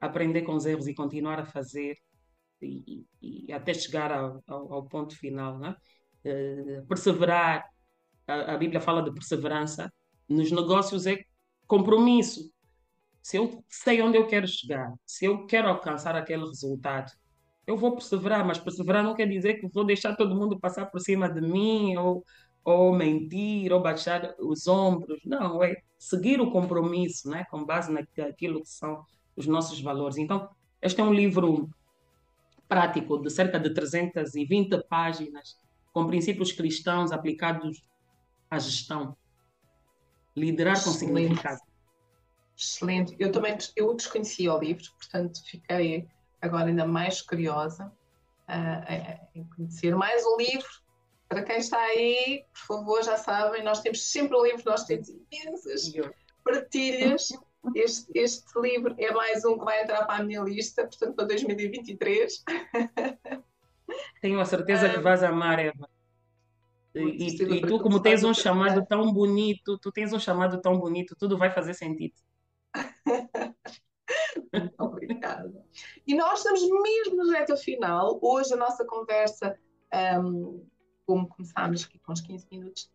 aprender 0.00 0.42
com 0.42 0.54
os 0.54 0.64
erros 0.64 0.88
e 0.88 0.94
continuar 0.94 1.38
a 1.38 1.44
fazer 1.44 1.96
e, 2.62 3.06
e, 3.22 3.52
até 3.52 3.72
chegar 3.72 4.10
ao, 4.10 4.42
ao, 4.46 4.72
ao, 4.72 4.84
ponto 4.84 5.16
final, 5.16 5.58
não 5.58 5.68
é? 5.68 5.76
Uh, 6.24 6.86
perseverar. 6.86 7.64
A, 8.26 8.54
a 8.54 8.56
Bíblia 8.56 8.80
fala 8.80 9.02
de 9.02 9.12
perseverança. 9.12 9.92
Nos 10.28 10.50
negócios 10.50 11.06
é 11.06 11.18
compromisso. 11.66 12.50
Se 13.22 13.36
eu 13.36 13.62
sei 13.68 14.00
onde 14.02 14.16
eu 14.16 14.26
quero 14.26 14.46
chegar, 14.46 14.92
se 15.04 15.26
eu 15.26 15.46
quero 15.46 15.68
alcançar 15.68 16.16
aquele 16.16 16.46
resultado, 16.46 17.12
eu 17.68 17.76
vou 17.76 17.92
perseverar, 17.92 18.46
mas 18.46 18.58
perseverar 18.58 19.04
não 19.04 19.14
quer 19.14 19.28
dizer 19.28 19.60
que 19.60 19.68
vou 19.68 19.84
deixar 19.84 20.16
todo 20.16 20.34
mundo 20.34 20.58
passar 20.58 20.86
por 20.86 20.98
cima 21.00 21.28
de 21.28 21.42
mim 21.42 21.94
ou, 21.98 22.24
ou 22.64 22.96
mentir 22.96 23.70
ou 23.70 23.82
baixar 23.82 24.34
os 24.38 24.66
ombros. 24.66 25.20
Não, 25.22 25.62
é 25.62 25.82
seguir 25.98 26.40
o 26.40 26.50
compromisso, 26.50 27.28
né, 27.28 27.44
com 27.50 27.66
base 27.66 27.92
naquilo 27.92 28.62
que 28.62 28.70
são 28.70 29.04
os 29.36 29.46
nossos 29.46 29.82
valores. 29.82 30.16
Então, 30.16 30.48
este 30.80 31.02
é 31.02 31.04
um 31.04 31.12
livro 31.12 31.68
prático 32.66 33.18
de 33.18 33.28
cerca 33.28 33.60
de 33.60 33.74
320 33.74 34.82
páginas, 34.88 35.58
com 35.92 36.06
princípios 36.06 36.50
cristãos 36.50 37.12
aplicados 37.12 37.82
à 38.50 38.58
gestão. 38.58 39.14
Liderar 40.34 40.82
com 40.82 40.88
Excelente. 40.88 41.18
significado. 41.18 41.60
Excelente. 42.56 43.14
Eu 43.18 43.30
também 43.30 43.58
eu 43.76 43.94
desconhecia 43.94 44.54
o 44.54 44.58
livro, 44.58 44.84
portanto 44.98 45.42
fiquei 45.44 46.08
agora 46.40 46.66
ainda 46.66 46.86
mais 46.86 47.20
curiosa 47.22 47.92
em 49.34 49.44
conhecer 49.44 49.94
mais 49.94 50.24
um 50.24 50.36
livro. 50.36 50.68
Para 51.28 51.42
quem 51.42 51.58
está 51.58 51.78
aí, 51.78 52.44
por 52.52 52.66
favor, 52.66 53.04
já 53.04 53.18
sabem, 53.18 53.62
nós 53.62 53.80
temos 53.80 54.10
sempre 54.10 54.34
o 54.34 54.44
livro, 54.44 54.62
nós 54.64 54.84
temos 54.84 55.10
imensas 55.30 55.92
partilhas. 56.42 57.28
Este, 57.74 58.10
este 58.14 58.58
livro 58.58 58.94
é 58.96 59.12
mais 59.12 59.44
um 59.44 59.58
que 59.58 59.64
vai 59.64 59.82
entrar 59.82 60.06
para 60.06 60.22
a 60.22 60.22
minha 60.22 60.40
lista, 60.40 60.84
portanto, 60.86 61.14
para 61.14 61.26
2023. 61.26 62.44
Tenho 64.22 64.40
a 64.40 64.44
certeza 64.44 64.88
que 64.88 65.00
vais 65.00 65.22
amar, 65.22 65.58
Eva. 65.58 65.88
E, 66.94 67.26
e 67.26 67.60
tu, 67.60 67.78
como 67.78 68.00
tens 68.00 68.24
um 68.24 68.32
chamado 68.32 68.84
tão 68.86 69.12
bonito, 69.12 69.78
tu 69.78 69.92
tens 69.92 70.12
um 70.12 70.18
chamado 70.18 70.60
tão 70.60 70.78
bonito, 70.78 71.14
tudo 71.18 71.36
vai 71.36 71.50
fazer 71.50 71.74
sentido. 71.74 72.14
Obrigada. 74.78 75.64
E 76.06 76.14
nós 76.14 76.38
estamos 76.38 76.62
mesmo 76.82 77.16
no 77.16 77.30
reta 77.30 77.56
final. 77.56 78.18
Hoje 78.22 78.54
a 78.54 78.56
nossa 78.56 78.84
conversa, 78.84 79.58
um, 80.22 80.66
como 81.06 81.28
começámos 81.28 81.84
aqui 81.84 81.98
com 81.98 82.12
uns 82.12 82.20
15 82.20 82.46
minutos 82.50 82.90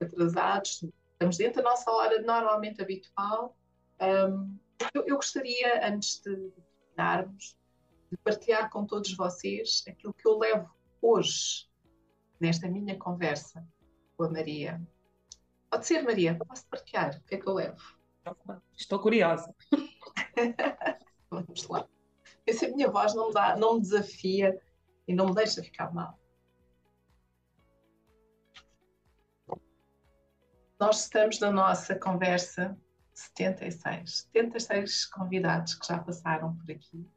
atrasados, 0.00 0.84
estamos 1.12 1.36
dentro 1.36 1.62
da 1.62 1.70
nossa 1.70 1.90
hora 1.90 2.20
normalmente 2.22 2.82
habitual. 2.82 3.56
Um, 4.00 4.58
eu, 4.94 5.04
eu, 5.06 5.16
gostaria, 5.16 5.88
antes 5.88 6.20
de 6.20 6.50
terminarmos, 6.96 7.56
de 8.10 8.16
partilhar 8.18 8.70
com 8.70 8.84
todos 8.84 9.14
vocês 9.14 9.84
aquilo 9.88 10.12
que 10.12 10.26
eu 10.26 10.38
levo 10.38 10.68
hoje, 11.00 11.68
nesta 12.40 12.68
minha 12.68 12.98
conversa 12.98 13.66
com 14.16 14.24
a 14.24 14.30
Maria. 14.30 14.80
Pode 15.70 15.86
ser, 15.86 16.02
Maria, 16.02 16.36
posso 16.36 16.66
partilhar 16.66 17.16
o 17.16 17.24
que 17.24 17.36
é 17.36 17.38
que 17.38 17.48
eu 17.48 17.54
levo? 17.54 17.80
Estou 18.76 19.00
curiosa. 19.00 19.54
Vamos 21.30 21.66
lá. 21.68 21.88
Se 22.50 22.66
a 22.66 22.70
minha 22.70 22.90
voz 22.90 23.14
não 23.14 23.28
me, 23.28 23.34
dá, 23.34 23.56
não 23.56 23.74
me 23.74 23.80
desafia 23.80 24.60
e 25.06 25.14
não 25.14 25.26
me 25.26 25.34
deixa 25.34 25.62
ficar 25.62 25.92
mal. 25.92 26.18
Nós 30.78 31.02
estamos 31.02 31.38
na 31.38 31.50
nossa 31.50 31.94
conversa 31.94 32.76
76. 33.14 34.28
76 34.32 35.06
convidados 35.06 35.74
que 35.74 35.86
já 35.86 35.98
passaram 35.98 36.56
por 36.56 36.70
aqui. 36.70 37.08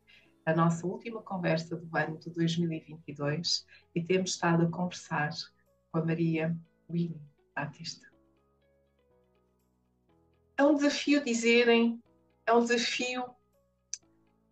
A 0.46 0.54
nossa 0.54 0.86
última 0.86 1.24
conversa 1.24 1.76
do 1.76 1.98
ano 1.98 2.20
de 2.20 2.30
2022 2.30 3.66
e 3.96 4.04
temos 4.04 4.32
estado 4.32 4.68
a 4.68 4.70
conversar 4.70 5.32
com 5.92 5.98
a 5.98 6.06
Maria 6.06 6.56
Winnie 6.88 7.20
Batista. 7.56 8.06
É 10.58 10.64
um 10.64 10.76
desafio 10.76 11.24
dizerem, 11.24 12.02
é 12.46 12.54
um 12.54 12.64
desafio 12.64 13.26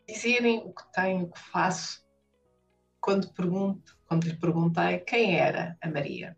dizerem 0.07 0.60
o 0.60 0.74
que 0.74 0.91
tenho, 0.91 1.26
o 1.26 1.32
que 1.32 1.40
faço, 1.40 2.03
quando 2.99 3.32
pergunto, 3.34 3.98
quando 4.07 4.26
lhe 4.26 4.36
perguntei 4.36 4.99
quem 4.99 5.38
era 5.40 5.78
a 5.82 5.90
Maria. 5.90 6.38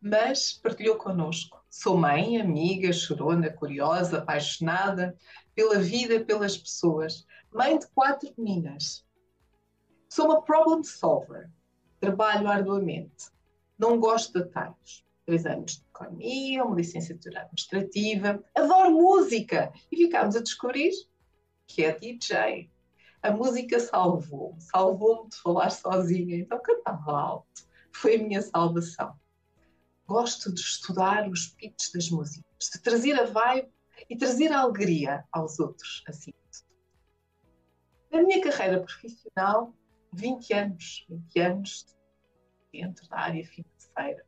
Mas 0.00 0.52
partilhou 0.52 0.96
connosco. 0.96 1.64
Sou 1.70 1.96
mãe, 1.96 2.40
amiga, 2.40 2.92
chorona, 2.92 3.50
curiosa, 3.50 4.18
apaixonada 4.18 5.16
pela 5.54 5.78
vida, 5.78 6.24
pelas 6.24 6.56
pessoas. 6.56 7.26
Mãe 7.52 7.78
de 7.78 7.86
quatro 7.88 8.32
meninas. 8.36 9.06
Sou 10.08 10.26
uma 10.26 10.42
problem 10.42 10.82
solver. 10.82 11.50
Trabalho 12.00 12.48
arduamente. 12.48 13.30
Não 13.78 13.98
gosto 13.98 14.32
de 14.32 14.40
atalhos. 14.40 15.06
Três 15.24 15.46
anos 15.46 15.76
de 15.76 15.84
economia, 15.88 16.64
uma 16.64 16.76
licenciatura 16.76 17.42
administrativa. 17.42 18.44
Adoro 18.54 18.90
música. 18.90 19.72
E 19.90 19.96
ficámos 19.96 20.36
a 20.36 20.42
descobrir 20.42 20.90
que 21.66 21.84
é 21.84 21.98
DJ. 21.98 22.70
A 23.22 23.30
música 23.30 23.78
salvou, 23.78 24.56
salvou-me 24.58 25.30
de 25.30 25.36
falar 25.36 25.70
sozinha, 25.70 26.36
então 26.36 26.60
cantava 26.60 27.12
alto. 27.12 27.66
Foi 27.94 28.16
a 28.16 28.22
minha 28.22 28.42
salvação. 28.42 29.14
Gosto 30.06 30.52
de 30.52 30.60
estudar 30.60 31.28
os 31.30 31.46
pitches 31.48 31.92
das 31.92 32.10
músicas, 32.10 32.70
de 32.72 32.82
trazer 32.82 33.14
a 33.18 33.24
vibe 33.24 33.72
e 34.10 34.16
trazer 34.16 34.52
a 34.52 34.60
alegria 34.60 35.24
aos 35.30 35.60
outros, 35.60 36.02
assim. 36.08 36.32
Na 38.10 38.22
minha 38.22 38.42
carreira 38.42 38.82
profissional, 38.82 39.72
20 40.12 40.52
anos, 40.52 41.06
20 41.08 41.40
anos 41.40 41.86
dentro 42.72 43.08
da 43.08 43.18
área 43.18 43.46
financeira. 43.46 44.26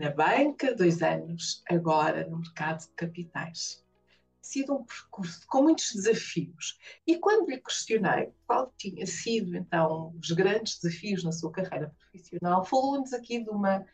Na 0.00 0.10
banca, 0.10 0.74
dois 0.74 1.02
anos, 1.02 1.62
agora 1.68 2.26
no 2.26 2.38
mercado 2.38 2.80
de 2.80 2.88
capitais 2.96 3.84
sido 4.40 4.74
um 4.74 4.82
percurso 4.82 5.46
com 5.46 5.64
muitos 5.64 5.92
desafios. 5.92 6.78
E 7.06 7.18
quando 7.18 7.50
lhe 7.50 7.58
questionei 7.58 8.32
qual 8.46 8.72
tinha 8.78 9.06
sido, 9.06 9.54
então, 9.54 10.14
os 10.18 10.30
grandes 10.30 10.80
desafios 10.80 11.22
na 11.22 11.32
sua 11.32 11.52
carreira 11.52 11.94
profissional, 11.98 12.64
falou-nos 12.64 13.12
aqui 13.12 13.44
de 13.44 13.50
uma 13.50 13.84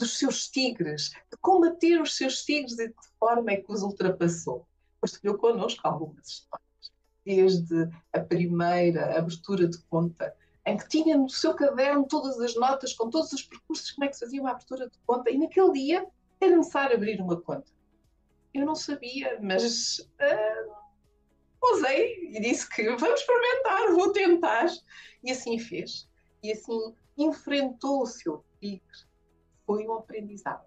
dos 0.00 0.18
seus 0.18 0.48
tigres, 0.48 1.10
de 1.30 1.38
combater 1.40 2.02
os 2.02 2.16
seus 2.16 2.44
tigres 2.44 2.76
e 2.80 2.88
de 2.88 2.94
que 2.94 3.08
forma 3.20 3.52
é 3.52 3.58
que 3.58 3.70
os 3.70 3.82
ultrapassou. 3.82 4.66
Partilhou 5.00 5.38
connosco 5.38 5.86
algumas 5.86 6.26
histórias, 6.26 6.92
desde 7.24 7.88
a 8.12 8.18
primeira 8.18 9.16
abertura 9.16 9.68
de 9.68 9.78
conta, 9.84 10.34
em 10.66 10.76
que 10.76 10.88
tinha 10.88 11.16
no 11.16 11.28
seu 11.28 11.54
caderno 11.54 12.06
todas 12.06 12.38
as 12.40 12.54
notas, 12.54 12.92
com 12.92 13.10
todos 13.10 13.32
os 13.32 13.42
percursos, 13.42 13.90
como 13.90 14.04
é 14.04 14.08
que 14.08 14.14
se 14.14 14.20
fazia 14.20 14.40
uma 14.40 14.50
abertura 14.50 14.88
de 14.88 14.98
conta, 15.06 15.30
e 15.30 15.38
naquele 15.38 15.72
dia 15.72 16.06
era 16.40 16.56
necessário 16.56 16.96
abrir 16.96 17.20
uma 17.20 17.40
conta 17.40 17.70
eu 18.54 18.66
não 18.66 18.74
sabia, 18.74 19.38
mas 19.40 19.98
uh, 19.98 20.82
e 21.88 22.40
disse 22.40 22.68
que 22.68 22.84
vamos 22.96 23.20
experimentar, 23.20 23.92
vou 23.92 24.12
tentar. 24.12 24.66
E 25.22 25.30
assim 25.30 25.58
fez. 25.58 26.08
E 26.42 26.52
assim 26.52 26.94
enfrentou 27.16 28.02
o 28.02 28.06
seu 28.06 28.44
tigre. 28.60 28.82
Foi 29.64 29.86
um 29.86 29.94
aprendizado, 29.94 30.66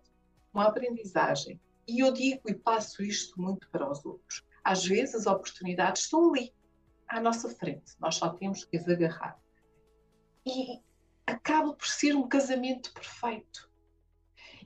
uma 0.54 0.68
aprendizagem. 0.68 1.60
E 1.88 2.00
eu 2.00 2.12
digo 2.12 2.50
e 2.50 2.56
passo 2.56 3.04
isto 3.04 3.40
muito 3.40 3.70
para 3.70 3.90
os 3.90 4.04
outros. 4.06 4.44
Às 4.64 4.86
vezes 4.86 5.16
as 5.16 5.28
oportunidades 5.28 6.04
estão 6.04 6.34
ali, 6.34 6.54
à 7.08 7.20
nossa 7.22 7.50
frente. 7.50 7.94
Nós 8.00 8.16
só 8.16 8.30
temos 8.30 8.64
que 8.64 8.78
as 8.78 8.88
agarrar. 8.88 9.40
E 10.46 10.82
acaba 11.26 11.74
por 11.74 11.88
ser 11.88 12.16
um 12.16 12.28
casamento 12.28 12.94
perfeito. 12.94 13.70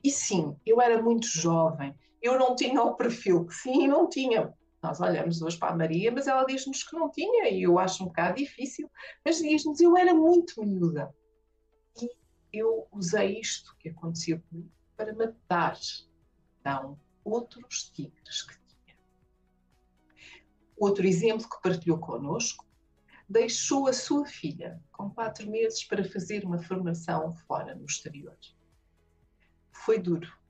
E 0.02 0.10
sim, 0.10 0.56
eu 0.64 0.80
era 0.80 1.00
muito 1.02 1.26
jovem 1.26 1.94
eu 2.22 2.38
não 2.38 2.54
tinha 2.54 2.82
o 2.82 2.94
perfil. 2.94 3.48
Sim, 3.50 3.88
não 3.88 4.08
tinha. 4.08 4.52
Nós 4.82 5.00
olhamos 5.00 5.42
hoje 5.42 5.58
para 5.58 5.72
a 5.72 5.76
Maria, 5.76 6.10
mas 6.10 6.26
ela 6.26 6.44
diz-nos 6.44 6.82
que 6.82 6.96
não 6.96 7.10
tinha, 7.10 7.50
e 7.50 7.62
eu 7.62 7.78
acho 7.78 8.02
um 8.02 8.06
bocado 8.06 8.36
difícil. 8.36 8.90
Mas 9.24 9.38
diz-nos, 9.38 9.80
eu 9.80 9.96
era 9.96 10.14
muito 10.14 10.62
miúda. 10.64 11.14
E 12.00 12.08
eu 12.52 12.86
usei 12.92 13.38
isto 13.38 13.76
que 13.78 13.90
aconteceu 13.90 14.40
comigo 14.48 14.70
para 14.96 15.14
matar, 15.14 15.78
então, 16.60 16.98
outros 17.24 17.90
tigres 17.90 18.42
que 18.42 18.54
tinha. 18.54 18.96
Outro 20.78 21.06
exemplo 21.06 21.48
que 21.48 21.62
partilhou 21.62 21.98
connosco, 21.98 22.66
deixou 23.30 23.86
a 23.86 23.92
sua 23.92 24.26
filha 24.26 24.82
com 24.92 25.08
quatro 25.08 25.48
meses 25.50 25.84
para 25.84 26.04
fazer 26.04 26.44
uma 26.44 26.62
formação 26.62 27.32
fora 27.32 27.74
no 27.74 27.86
exterior. 27.86 28.36
Foi 29.72 29.98
duro 29.98 30.40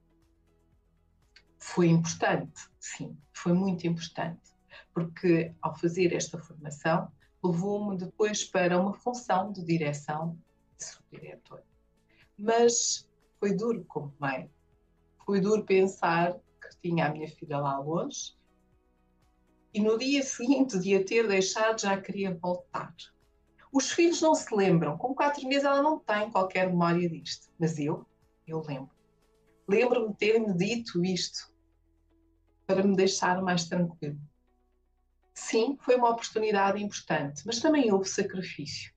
foi 1.61 1.89
importante, 1.89 2.69
sim, 2.81 3.17
foi 3.33 3.53
muito 3.53 3.87
importante, 3.87 4.51
porque 4.95 5.55
ao 5.61 5.77
fazer 5.77 6.13
esta 6.13 6.39
formação, 6.39 7.13
levou-me 7.45 7.97
depois 7.97 8.45
para 8.45 8.81
uma 8.81 8.95
função 8.95 9.53
de 9.53 9.63
direção 9.63 10.37
de 10.77 10.85
subdiretor. 10.85 11.63
Mas 12.37 13.09
foi 13.39 13.55
duro 13.55 13.85
como 13.85 14.13
mãe. 14.19 14.51
Foi 15.25 15.41
duro 15.41 15.65
pensar 15.65 16.33
que 16.33 16.81
tinha 16.83 17.07
a 17.07 17.13
minha 17.13 17.29
filha 17.29 17.59
lá 17.59 17.79
longe 17.79 18.35
e 19.73 19.81
no 19.81 19.97
dia 19.97 20.23
seguinte 20.23 20.79
de 20.79 20.97
a 20.97 21.05
ter 21.05 21.29
deixado 21.29 21.81
já 21.81 22.01
queria 22.01 22.35
voltar. 22.35 22.95
Os 23.73 23.93
filhos 23.93 24.21
não 24.21 24.35
se 24.35 24.53
lembram. 24.55 24.99
Com 24.99 25.15
quatro 25.15 25.47
meses 25.47 25.65
ela 25.65 25.83
não 25.83 25.99
tem 25.99 26.31
qualquer 26.31 26.69
memória 26.69 27.09
disto. 27.09 27.49
Mas 27.59 27.79
eu, 27.79 28.05
eu 28.47 28.61
lembro. 28.63 28.91
Lembro-me 29.69 30.09
de 30.09 30.19
ter-me 30.19 30.53
dito 30.55 31.05
isto 31.05 31.53
para 32.67 32.83
me 32.83 32.97
deixar 32.97 33.41
mais 33.41 33.69
tranquilo. 33.69 34.19
Sim, 35.33 35.79
foi 35.81 35.97
uma 35.97 36.11
oportunidade 36.11 36.83
importante, 36.83 37.43
mas 37.47 37.61
também 37.61 37.93
houve 37.93 38.09
sacrifício. 38.09 38.93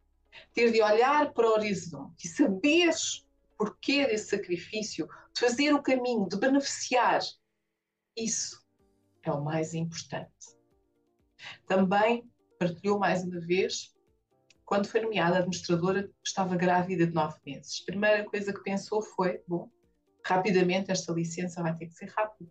Ter 0.53 0.71
de 0.71 0.81
olhar 0.81 1.31
para 1.31 1.47
o 1.47 1.53
horizonte 1.53 2.25
e 2.25 2.27
saber 2.27 2.89
o 2.89 3.57
porquê 3.57 4.05
desse 4.07 4.31
sacrifício, 4.31 5.07
de 5.33 5.39
fazer 5.39 5.73
o 5.73 5.81
caminho, 5.81 6.27
de 6.27 6.37
beneficiar, 6.37 7.21
isso 8.17 8.63
é 9.23 9.31
o 9.31 9.43
mais 9.43 9.73
importante. 9.73 10.52
Também 11.67 12.29
partilhou 12.59 12.99
mais 12.99 13.23
uma 13.23 13.39
vez, 13.39 13.93
quando 14.65 14.87
foi 14.87 15.01
nomeada 15.01 15.37
administradora, 15.37 16.09
estava 16.23 16.55
grávida 16.55 17.05
de 17.05 17.13
nove 17.13 17.37
meses. 17.45 17.81
A 17.83 17.85
primeira 17.85 18.23
coisa 18.25 18.53
que 18.53 18.63
pensou 18.63 19.01
foi: 19.01 19.41
bom, 19.47 19.69
rapidamente 20.23 20.91
esta 20.91 21.11
licença 21.13 21.61
vai 21.61 21.75
ter 21.75 21.87
que 21.87 21.93
ser 21.93 22.09
rápida 22.09 22.49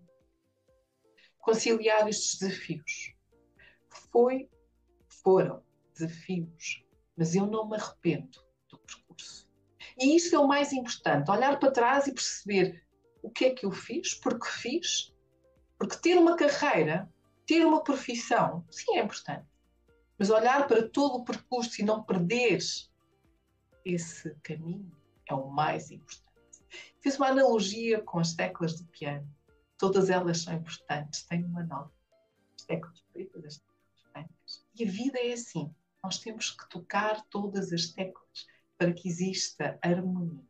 conciliar 1.43 2.09
estes 2.09 2.39
desafios. 2.39 3.15
Foi, 4.11 4.49
foram 5.09 5.63
desafios, 5.93 6.87
mas 7.17 7.35
eu 7.35 7.47
não 7.47 7.69
me 7.69 7.77
arrependo 7.77 8.39
do 8.71 8.79
percurso. 8.79 9.51
E 9.99 10.17
isso 10.17 10.35
é 10.35 10.39
o 10.39 10.49
mais 10.49 10.73
importante, 10.73 11.31
olhar 11.31 11.59
para 11.59 11.71
trás 11.71 12.07
e 12.07 12.15
perceber 12.15 12.83
o 13.23 13.29
que 13.29 13.45
é 13.45 13.51
que 13.51 13.67
eu 13.67 13.73
fiz, 13.73 14.15
porque 14.15 14.49
fiz, 14.49 15.13
porque 15.79 15.97
ter 15.97 16.17
uma 16.17 16.37
carreira, 16.37 17.13
ter 17.53 17.67
uma 17.67 17.85
profissão, 17.85 18.65
sim, 18.71 18.97
é 18.97 19.03
importante. 19.03 19.47
Mas 20.19 20.31
olhar 20.31 20.67
para 20.67 20.89
todo 20.89 21.17
o 21.17 21.25
percurso 21.25 21.81
e 21.81 21.85
não 21.85 22.03
perder 22.03 22.59
esse 23.85 24.35
caminho 24.43 24.91
é 25.29 25.35
o 25.35 25.51
mais 25.51 25.91
importante. 25.91 26.31
Fiz 27.01 27.19
uma 27.19 27.29
analogia 27.29 28.01
com 28.01 28.19
as 28.19 28.33
teclas 28.33 28.77
de 28.77 28.85
piano 28.85 29.29
Todas 29.83 30.11
elas 30.11 30.43
são 30.43 30.55
importantes, 30.55 31.25
têm 31.25 31.45
uma 31.45 31.65
nota. 31.65 31.93
As 32.57 32.65
teclas 32.65 33.05
pretas, 33.13 33.45
as 33.45 33.57
teclas 33.59 34.07
brancas. 34.13 34.67
E 34.77 34.85
a 34.85 34.89
vida 34.89 35.19
é 35.19 35.33
assim. 35.33 35.75
Nós 36.05 36.19
temos 36.19 36.53
que 36.53 36.69
tocar 36.69 37.21
todas 37.27 37.73
as 37.73 37.89
teclas 37.89 38.47
para 38.79 38.93
que 38.93 39.09
exista 39.09 39.77
harmonia. 39.83 40.47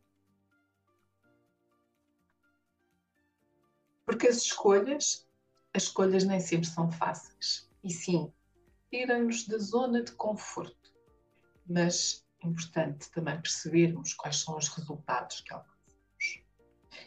Porque 4.05 4.27
as 4.27 4.37
escolhas, 4.37 5.22
as 5.73 5.83
escolhas 5.83 6.23
nem 6.23 6.39
sempre 6.39 6.67
são 6.67 6.91
fáceis. 6.91 7.69
E 7.83 7.91
sim, 7.91 8.31
tiram-nos 8.89 9.47
da 9.47 9.57
zona 9.57 10.03
de 10.03 10.11
conforto. 10.13 10.93
Mas 11.67 12.25
é 12.43 12.47
importante 12.47 13.09
também 13.11 13.41
percebermos 13.41 14.13
quais 14.13 14.37
são 14.37 14.57
os 14.57 14.67
resultados 14.67 15.41
que 15.41 15.53
alcançamos 15.53 15.73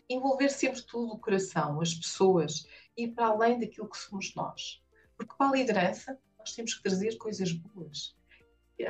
envolver 0.09 0.48
sempre 0.51 0.82
tudo 0.82 1.12
o 1.12 1.18
coração, 1.18 1.80
as 1.80 1.94
pessoas, 1.94 2.66
ir 2.97 3.09
para 3.09 3.28
além 3.28 3.59
daquilo 3.59 3.88
que 3.88 3.98
somos 3.98 4.34
nós. 4.34 4.82
Porque 5.16 5.34
para 5.36 5.51
a 5.51 5.52
liderança, 5.52 6.18
nós 6.38 6.52
temos 6.52 6.74
que 6.74 6.82
trazer 6.82 7.16
coisas 7.16 7.52
boas. 7.52 8.16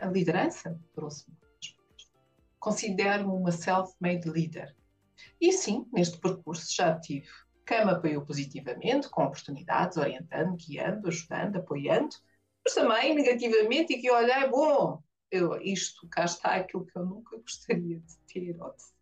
A 0.00 0.06
liderança 0.06 0.78
trouxe-me 0.92 1.36
coisas 1.36 1.76
boas. 1.76 2.12
Considero-me 2.58 3.32
uma 3.32 3.52
self-made 3.52 4.28
leader. 4.28 4.74
E 5.40 5.52
sim, 5.52 5.86
neste 5.92 6.18
percurso 6.18 6.74
já 6.74 6.98
tive 6.98 7.28
me 7.84 7.92
apoiou 7.92 8.24
positivamente, 8.24 9.08
com 9.08 9.24
oportunidades, 9.24 9.96
orientando, 9.96 10.56
guiando, 10.56 11.08
ajudando, 11.08 11.56
apoiando, 11.56 12.16
mas 12.64 12.74
também 12.74 13.14
negativamente 13.14 13.94
e 13.94 14.00
que 14.00 14.10
olhei, 14.10 14.48
bom, 14.48 15.02
eu, 15.30 15.60
isto 15.60 16.06
cá 16.08 16.24
está 16.24 16.54
aquilo 16.54 16.86
que 16.86 16.96
eu 16.96 17.04
nunca 17.04 17.36
gostaria 17.36 17.98
de 17.98 18.16
ter 18.28 18.60
ou 18.60 18.70
de 18.70 18.96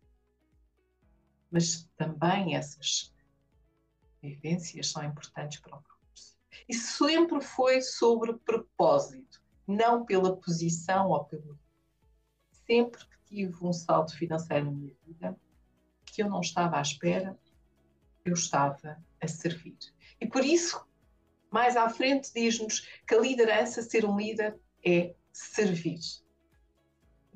mas 1.51 1.87
também 1.95 2.55
essas 2.55 3.13
vivências 4.21 4.91
são 4.91 5.03
importantes 5.03 5.59
para 5.61 5.77
o 5.77 5.81
percurso. 5.81 6.37
E 6.67 6.73
sempre 6.73 7.39
foi 7.39 7.81
sobre 7.81 8.33
propósito, 8.33 9.41
não 9.65 10.03
pela 10.03 10.35
posição 10.35 11.09
ou 11.09 11.23
pelo. 11.23 11.57
Sempre 12.67 13.05
que 13.05 13.17
tive 13.27 13.65
um 13.65 13.71
salto 13.71 14.17
financeiro 14.17 14.65
na 14.65 14.71
minha 14.71 14.95
vida, 15.05 15.39
que 16.05 16.21
eu 16.21 16.29
não 16.29 16.41
estava 16.41 16.77
à 16.77 16.81
espera, 16.81 17.39
eu 18.25 18.33
estava 18.33 18.97
a 19.21 19.27
servir. 19.27 19.77
E 20.19 20.27
por 20.27 20.43
isso, 20.43 20.85
mais 21.51 21.77
à 21.77 21.87
frente, 21.89 22.33
diz-nos 22.33 22.81
que 23.07 23.15
a 23.15 23.19
liderança, 23.19 23.81
ser 23.81 24.03
um 24.03 24.17
líder, 24.17 24.59
é 24.83 25.15
servir. 25.31 25.99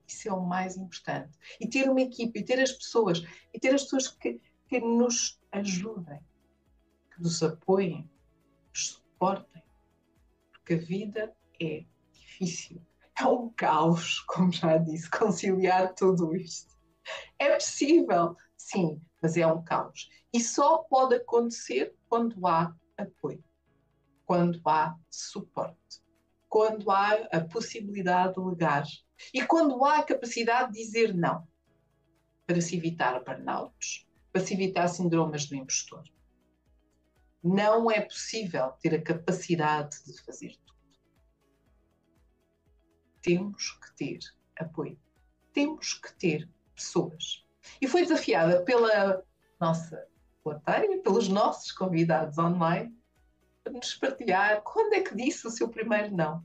Isso 0.07 0.27
é 0.27 0.33
o 0.33 0.41
mais 0.41 0.75
importante. 0.75 1.37
E 1.59 1.67
ter 1.67 1.87
uma 1.87 2.01
equipe, 2.01 2.39
e 2.39 2.43
ter 2.43 2.59
as 2.59 2.71
pessoas, 2.71 3.23
e 3.53 3.59
ter 3.59 3.73
as 3.75 3.83
pessoas 3.83 4.07
que, 4.07 4.41
que 4.67 4.79
nos 4.79 5.39
ajudem, 5.51 6.19
que 7.13 7.21
nos 7.21 7.43
apoiem, 7.43 8.09
nos 8.69 8.87
suportem. 8.87 9.63
Porque 10.51 10.73
a 10.73 10.77
vida 10.77 11.35
é 11.61 11.85
difícil. 12.11 12.81
É 13.19 13.25
um 13.25 13.49
caos, 13.49 14.21
como 14.21 14.51
já 14.51 14.77
disse, 14.77 15.09
conciliar 15.11 15.93
tudo 15.93 16.35
isto. 16.35 16.75
É 17.37 17.53
possível, 17.53 18.35
sim, 18.57 19.01
mas 19.21 19.37
é 19.37 19.45
um 19.45 19.63
caos. 19.63 20.09
E 20.31 20.39
só 20.39 20.79
pode 20.79 21.15
acontecer 21.15 21.95
quando 22.07 22.45
há 22.45 22.75
apoio, 22.97 23.43
quando 24.25 24.61
há 24.65 24.95
suporte, 25.09 26.03
quando 26.47 26.91
há 26.91 27.13
a 27.31 27.41
possibilidade 27.41 28.35
de 28.35 28.39
legar 28.39 28.85
e 29.33 29.43
quando 29.45 29.83
há 29.83 29.99
a 29.99 30.03
capacidade 30.03 30.73
de 30.73 30.79
dizer 30.79 31.15
não, 31.15 31.47
para 32.45 32.61
se 32.61 32.77
evitar 32.77 33.23
burnouts, 33.23 34.07
para 34.31 34.41
se 34.41 34.53
evitar 34.53 34.87
síndromes 34.87 35.47
do 35.47 35.55
impostor. 35.55 36.03
Não 37.43 37.89
é 37.89 38.01
possível 38.01 38.71
ter 38.81 38.93
a 38.95 39.01
capacidade 39.01 40.03
de 40.05 40.21
fazer 40.21 40.55
tudo. 40.65 40.79
Temos 43.21 43.71
que 43.71 43.95
ter 43.95 44.19
apoio. 44.57 44.99
Temos 45.53 45.93
que 45.93 46.13
ter 46.17 46.49
pessoas. 46.75 47.45
E 47.81 47.87
foi 47.87 48.01
desafiada 48.01 48.63
pela 48.63 49.23
nossa 49.59 50.07
plateia, 50.49 51.01
pelos 51.01 51.27
nossos 51.27 51.71
convidados 51.71 52.37
online, 52.37 52.95
para 53.63 53.73
nos 53.73 53.93
partilhar 53.95 54.61
quando 54.63 54.93
é 54.93 55.01
que 55.01 55.15
disse 55.15 55.47
o 55.47 55.51
seu 55.51 55.69
primeiro 55.69 56.15
não 56.15 56.43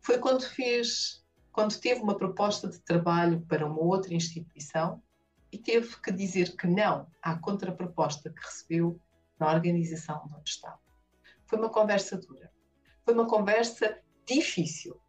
foi 0.00 0.18
quando 0.18 0.42
fez, 0.42 1.24
quando 1.52 1.78
teve 1.78 2.00
uma 2.00 2.16
proposta 2.16 2.68
de 2.68 2.80
trabalho 2.80 3.40
para 3.46 3.66
uma 3.66 3.80
outra 3.80 4.14
instituição 4.14 5.02
e 5.52 5.58
teve 5.58 6.00
que 6.00 6.10
dizer 6.10 6.56
que 6.56 6.66
não 6.66 7.06
à 7.22 7.36
contraproposta 7.36 8.30
que 8.30 8.40
recebeu 8.40 9.00
na 9.38 9.52
organização 9.52 10.28
onde 10.36 10.50
estava. 10.50 10.80
Foi 11.46 11.58
uma 11.58 11.70
conversa 11.70 12.16
dura, 12.16 12.50
foi 13.04 13.14
uma 13.14 13.26
conversa 13.26 14.00
difícil, 14.26 15.00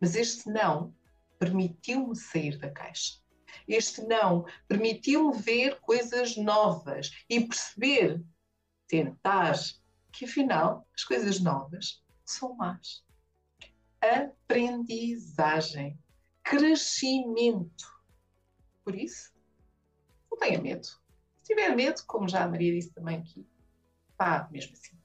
mas 0.00 0.14
este 0.14 0.50
não 0.50 0.94
permitiu-me 1.38 2.16
sair 2.16 2.58
da 2.58 2.70
caixa. 2.70 3.20
Este 3.66 4.02
não 4.02 4.44
permitiu-me 4.66 5.36
ver 5.38 5.80
coisas 5.80 6.36
novas 6.36 7.10
e 7.28 7.40
perceber, 7.40 8.22
tentar, 8.86 9.54
que 10.12 10.24
afinal 10.24 10.86
as 10.94 11.04
coisas 11.04 11.40
novas 11.40 12.02
são 12.24 12.56
más 12.56 13.02
aprendizagem, 14.00 15.98
crescimento. 16.42 17.86
Por 18.84 18.94
isso, 18.94 19.32
não 20.30 20.38
tenha 20.38 20.60
medo 20.60 20.82
de 20.82 21.08
tiver 21.42 21.74
medo, 21.74 22.02
como 22.06 22.28
já 22.28 22.44
a 22.44 22.48
Maria 22.48 22.74
disse 22.74 22.92
também 22.92 23.18
aqui, 23.18 23.46
pá, 24.16 24.48
mesmo 24.50 24.72
assim. 24.72 24.96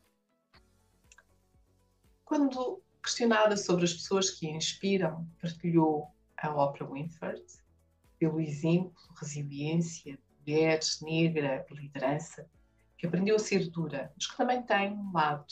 Quando 2.26 2.82
questionada 3.02 3.56
sobre 3.58 3.86
as 3.86 3.94
pessoas 3.94 4.30
que 4.30 4.48
a 4.48 4.52
inspiram, 4.52 5.28
partilhou 5.42 6.14
a 6.38 6.50
Oprah 6.54 6.90
Winfrey 6.90 7.46
pelo 8.24 8.40
exemplo, 8.40 8.96
resiliência, 9.20 10.18
mulheres, 10.40 11.02
negra, 11.02 11.66
liderança, 11.70 12.50
que 12.98 13.06
aprendeu 13.06 13.36
a 13.36 13.40
ser 13.40 13.70
dura, 13.70 14.14
mas 14.16 14.28
que 14.28 14.38
também 14.38 14.64
tem 14.64 14.94
um 14.94 15.12
lado 15.12 15.46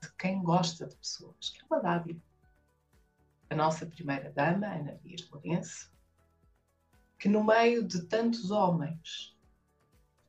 de 0.00 0.10
quem 0.14 0.42
gosta 0.42 0.86
de 0.86 0.96
pessoas, 0.96 1.50
que 1.50 1.60
é 1.60 1.66
uma 1.66 1.82
dádiva. 1.82 2.18
A 3.50 3.54
nossa 3.54 3.84
primeira 3.84 4.32
dama, 4.32 4.66
Ana 4.68 4.98
Dias 5.04 5.28
Lourenço, 5.28 5.92
que 7.18 7.28
no 7.28 7.44
meio 7.44 7.86
de 7.86 8.06
tantos 8.06 8.50
homens, 8.50 9.36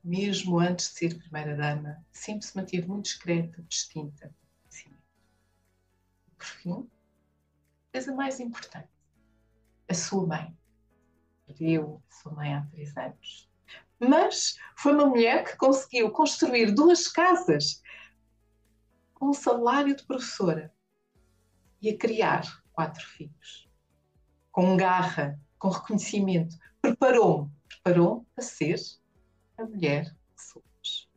mesmo 0.04 0.60
antes 0.60 0.90
de 0.90 0.98
ser 0.98 1.18
primeira 1.18 1.56
dama, 1.56 2.04
sempre 2.12 2.44
se 2.44 2.54
manteve 2.54 2.86
muito 2.86 3.04
discreta, 3.04 3.62
distinta. 3.62 4.30
Assim. 4.68 4.90
Por 6.36 6.44
fim, 6.44 6.90
a 7.94 8.12
mais 8.12 8.38
importante, 8.38 8.90
a 9.88 9.94
sua 9.94 10.26
mãe. 10.26 10.54
Perdeu 11.46 12.02
a 12.08 12.14
sua 12.14 12.32
mãe 12.32 12.54
há 12.54 12.62
três 12.66 12.96
anos. 12.96 13.50
Mas 13.98 14.56
foi 14.76 14.92
uma 14.92 15.06
mulher 15.06 15.44
que 15.44 15.56
conseguiu 15.56 16.10
construir 16.10 16.72
duas 16.72 17.08
casas 17.08 17.82
com 19.14 19.30
um 19.30 19.34
salário 19.34 19.94
de 19.96 20.04
professora 20.04 20.72
e 21.80 21.90
a 21.90 21.96
criar 21.96 22.62
quatro 22.72 23.04
filhos. 23.04 23.68
Com 24.50 24.76
garra, 24.76 25.40
com 25.58 25.68
reconhecimento, 25.68 26.56
preparou-me, 26.80 27.50
preparou-me 27.68 28.26
a 28.36 28.42
ser 28.42 28.76
a 29.56 29.64
mulher 29.64 30.04
que 30.36 30.42
somos. 30.42 31.08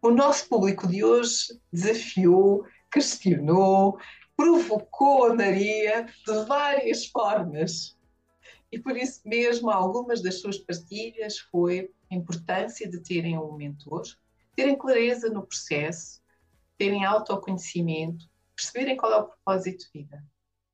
O 0.00 0.10
nosso 0.10 0.48
público 0.48 0.86
de 0.86 1.04
hoje 1.04 1.60
desafiou, 1.72 2.66
questionou, 2.90 3.98
provocou 4.42 5.26
a 5.26 5.34
Maria 5.36 6.04
de 6.26 6.44
várias 6.46 7.06
formas. 7.06 7.96
E 8.72 8.78
por 8.78 8.96
isso 8.96 9.20
mesmo, 9.24 9.70
algumas 9.70 10.20
das 10.20 10.40
suas 10.40 10.58
partilhas 10.58 11.38
foi 11.38 11.92
a 12.10 12.14
importância 12.16 12.90
de 12.90 12.98
terem 12.98 13.38
um 13.38 13.52
mentor, 13.52 14.02
terem 14.56 14.76
clareza 14.76 15.30
no 15.30 15.46
processo, 15.46 16.20
terem 16.76 17.04
autoconhecimento, 17.04 18.28
perceberem 18.56 18.96
qual 18.96 19.12
é 19.12 19.16
o 19.18 19.28
propósito 19.28 19.84
de 19.84 20.00
vida. 20.00 20.24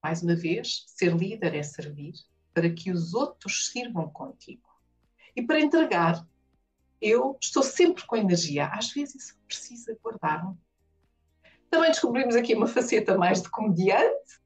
Mais 0.02 0.22
uma 0.22 0.34
vez, 0.34 0.84
ser 0.86 1.14
líder 1.14 1.54
é 1.54 1.62
servir 1.62 2.14
para 2.54 2.70
que 2.70 2.90
os 2.90 3.12
outros 3.12 3.68
sirvam 3.68 4.08
contigo. 4.08 4.66
E 5.36 5.42
para 5.42 5.60
entregar, 5.60 6.26
eu 7.02 7.36
estou 7.38 7.62
sempre 7.62 8.06
com 8.06 8.16
energia. 8.16 8.68
Às 8.68 8.92
vezes 8.92 9.38
precisa 9.46 9.94
guardar. 10.02 10.56
Também 11.70 11.90
descobrimos 11.90 12.34
aqui 12.34 12.54
uma 12.54 12.66
faceta 12.66 13.16
mais 13.16 13.42
de 13.42 13.50
comediante. 13.50 14.40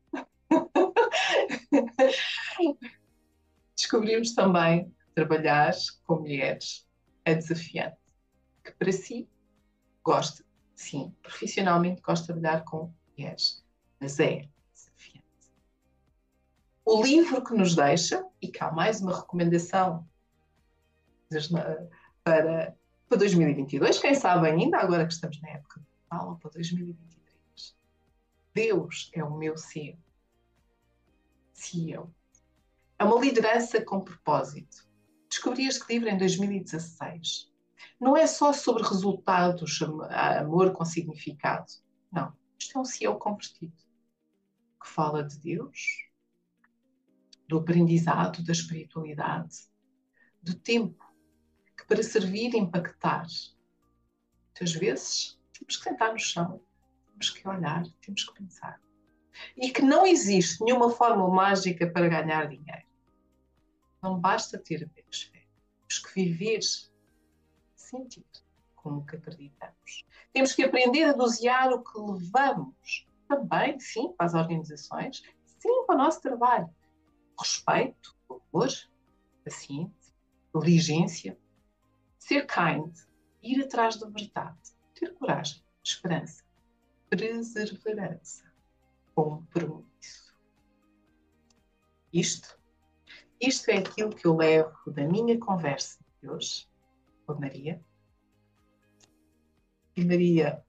descobrimos 3.77 4.35
também 4.35 4.93
trabalhar 5.15 5.73
com 6.05 6.21
mulheres 6.21 6.87
é 7.25 7.35
desafiante, 7.35 7.97
que 8.65 8.73
para 8.73 8.93
si 8.93 9.29
gosta 10.03 10.45
sim, 10.83 11.15
profissionalmente 11.23 12.03
gosto 12.03 12.23
de 12.23 12.33
trabalhar 12.33 12.65
com 12.65 12.93
mulheres, 13.17 13.65
mas 14.01 14.19
é 14.19 14.49
desafiante. 14.75 15.25
O 16.85 17.03
livro 17.03 17.45
que 17.45 17.55
nos 17.55 17.77
deixa, 17.77 18.25
e 18.41 18.49
cá 18.49 18.73
mais 18.73 19.01
uma 19.01 19.17
recomendação 19.17 20.07
para, 22.25 22.77
para 23.09 23.19
2022, 23.19 23.99
quem 23.99 24.15
sabe 24.15 24.49
ainda, 24.49 24.79
agora 24.79 25.07
que 25.07 25.13
estamos 25.13 25.41
na 25.41 25.51
época 25.51 25.81
de 25.81 25.87
Natal, 26.11 26.39
para 26.41 26.51
2023. 26.51 27.12
Deus 28.55 29.11
é 29.15 29.25
o 29.25 29.37
meu 29.37 29.57
CEO. 29.57 29.99
CEO. 31.53 32.15
É 32.99 33.05
uma 33.05 33.21
liderança 33.21 33.83
com 33.85 34.01
propósito. 34.01 34.89
Descobri 35.29 35.67
este 35.67 35.93
livro 35.93 36.09
em 36.09 36.19
2016 36.19 37.53
não 37.99 38.17
é 38.17 38.27
só 38.27 38.53
sobre 38.53 38.83
resultados, 38.83 39.81
amor 40.41 40.73
com 40.73 40.85
significado. 40.85 41.71
Não. 42.11 42.37
Isto 42.59 42.79
é 42.79 42.81
um 42.81 42.85
CEO 42.85 43.19
convertido 43.19 43.77
que 44.81 44.89
fala 44.89 45.23
de 45.23 45.39
Deus, 45.39 46.09
do 47.47 47.59
aprendizado, 47.59 48.45
da 48.45 48.53
espiritualidade, 48.53 49.69
do 50.43 50.55
tempo, 50.55 51.05
que 51.77 51.87
para 51.87 52.03
servir 52.03 52.55
e 52.55 52.59
impactar, 52.59 53.27
muitas 54.47 54.73
vezes 54.73 55.41
temos 55.53 55.77
que 55.77 55.85
sentar 55.85 56.13
no 56.13 56.19
chão, 56.19 56.61
que 57.31 57.47
olhar, 57.49 57.85
temos 58.01 58.25
que 58.25 58.35
pensar. 58.35 58.81
E 59.57 59.71
que 59.71 59.83
não 59.83 60.07
existe 60.07 60.63
nenhuma 60.63 60.91
fórmula 60.91 61.33
mágica 61.33 61.87
para 61.87 62.09
ganhar 62.09 62.49
dinheiro. 62.49 62.87
Não 64.03 64.19
basta 64.19 64.59
ter 64.59 64.85
apenas 64.85 65.23
fé. 65.23 65.47
Temos 65.79 65.99
que 65.99 66.15
viver 66.15 66.61
sentido 67.77 68.27
com 68.75 68.99
o 68.99 69.07
que 69.07 69.17
acreditamos. 69.17 70.05
Temos 70.33 70.53
que 70.53 70.65
aprender 70.65 71.05
a 71.05 71.13
dosear 71.13 71.73
o 71.73 71.83
que 71.83 71.99
levamos 71.99 73.07
também, 73.29 73.79
sim, 73.79 74.13
para 74.13 74.27
as 74.27 74.35
organizações, 74.35 75.23
sim, 75.45 75.87
para 75.87 75.95
o 75.95 75.99
nosso 75.99 76.21
trabalho. 76.21 76.69
Respeito, 77.39 78.17
amor, 78.29 78.69
paciência, 79.45 80.15
diligência, 80.55 81.39
ser 82.19 82.47
kind, 82.47 82.95
ir 83.43 83.63
atrás 83.63 83.97
da 83.97 84.09
verdade, 84.09 84.59
ter 84.95 85.15
coragem, 85.15 85.63
esperança, 85.83 86.42
perseverança, 87.17 88.51
compromisso. 89.15 90.35
Isto, 92.11 92.59
isto 93.39 93.71
é 93.71 93.79
aquilo 93.79 94.15
que 94.15 94.27
eu 94.27 94.35
levo 94.35 94.91
da 94.91 95.07
minha 95.07 95.39
conversa 95.39 96.03
de 96.21 96.31
hoje 96.31 96.67
por 97.27 97.39
Maria. 97.39 97.83
E 99.95 100.05
Maria, 100.05 100.65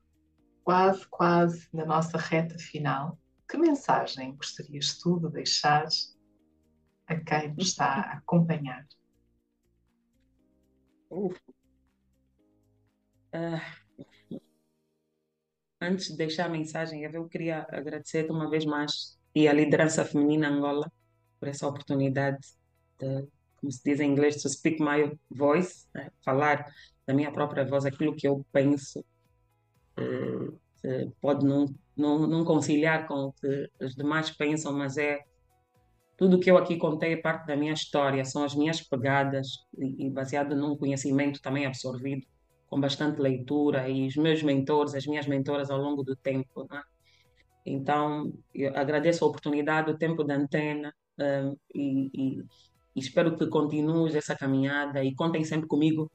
quase, 0.64 1.08
quase 1.08 1.70
na 1.72 1.86
nossa 1.86 2.18
reta 2.18 2.60
final, 2.60 3.18
que 3.50 3.58
mensagem 3.58 4.36
gostarias 4.36 4.98
tu 4.98 5.20
de 5.20 5.30
deixar 5.30 5.88
a 7.08 7.16
quem 7.16 7.54
nos 7.54 7.68
está 7.68 7.86
a 7.86 8.18
acompanhar? 8.18 8.86
Uh, 11.10 11.40
antes 15.84 16.08
de 16.08 16.18
deixar 16.18 16.46
a 16.46 16.50
mensagem, 16.50 17.04
eu 17.04 17.28
queria 17.28 17.66
agradecer 17.70 18.30
uma 18.32 18.50
vez 18.50 18.66
mais 18.66 19.18
e 19.36 19.48
a 19.48 19.54
liderança 19.54 20.06
feminina 20.06 20.50
Angola 20.50 20.92
por 21.40 21.48
essa 21.48 21.68
oportunidade 21.68 22.38
de 23.00 23.28
como 23.64 23.72
se 23.72 23.82
diz 23.84 24.02
em 24.02 24.12
inglês, 24.12 24.42
to 24.42 24.50
speak 24.50 24.82
my 24.82 25.18
voice, 25.30 25.88
né? 25.96 26.12
falar 26.24 26.70
da 27.08 27.14
minha 27.14 27.32
própria 27.32 27.64
voz, 27.64 27.86
aquilo 27.86 28.14
que 28.14 28.28
eu 28.28 28.46
penso, 28.52 29.04
eh, 30.84 31.08
pode 31.22 31.46
não, 31.46 31.74
não, 31.96 32.28
não 32.28 32.44
conciliar 32.44 33.08
com 33.08 33.28
o 33.28 33.34
que 33.34 33.70
os 33.80 33.96
demais 33.96 34.30
pensam, 34.32 34.74
mas 34.74 34.98
é 34.98 35.22
tudo 36.18 36.40
que 36.40 36.52
eu 36.52 36.58
aqui 36.58 36.76
contei 36.78 37.14
é 37.14 37.18
parte 37.18 37.48
da 37.48 37.56
minha 37.56 37.72
história, 37.72 38.26
são 38.26 38.44
as 38.44 38.54
minhas 38.54 38.82
pegadas 38.82 39.48
e, 39.78 40.08
e 40.08 40.10
baseado 40.10 40.56
num 40.58 40.76
conhecimento 40.76 41.42
também 41.42 41.66
absorvido, 41.66 42.28
com 42.74 42.82
bastante 42.82 43.22
leitura 43.22 43.88
e 43.88 44.08
os 44.08 44.16
meus 44.16 44.42
mentores, 44.42 44.96
as 44.96 45.06
minhas 45.06 45.28
mentoras 45.28 45.70
ao 45.70 45.78
longo 45.78 46.02
do 46.02 46.16
tempo. 46.16 46.68
Né? 46.68 46.82
Então, 47.64 48.34
eu 48.52 48.76
agradeço 48.76 49.24
a 49.24 49.28
oportunidade, 49.28 49.92
o 49.92 49.98
tempo 49.98 50.24
da 50.24 50.34
antena 50.34 50.92
um, 51.20 51.56
e, 51.72 52.10
e, 52.12 52.40
e 52.96 53.00
espero 53.00 53.38
que 53.38 53.46
continues 53.46 54.16
essa 54.16 54.36
caminhada 54.36 55.04
e 55.04 55.14
contem 55.14 55.46
sempre 55.46 55.68
comigo 55.68 56.12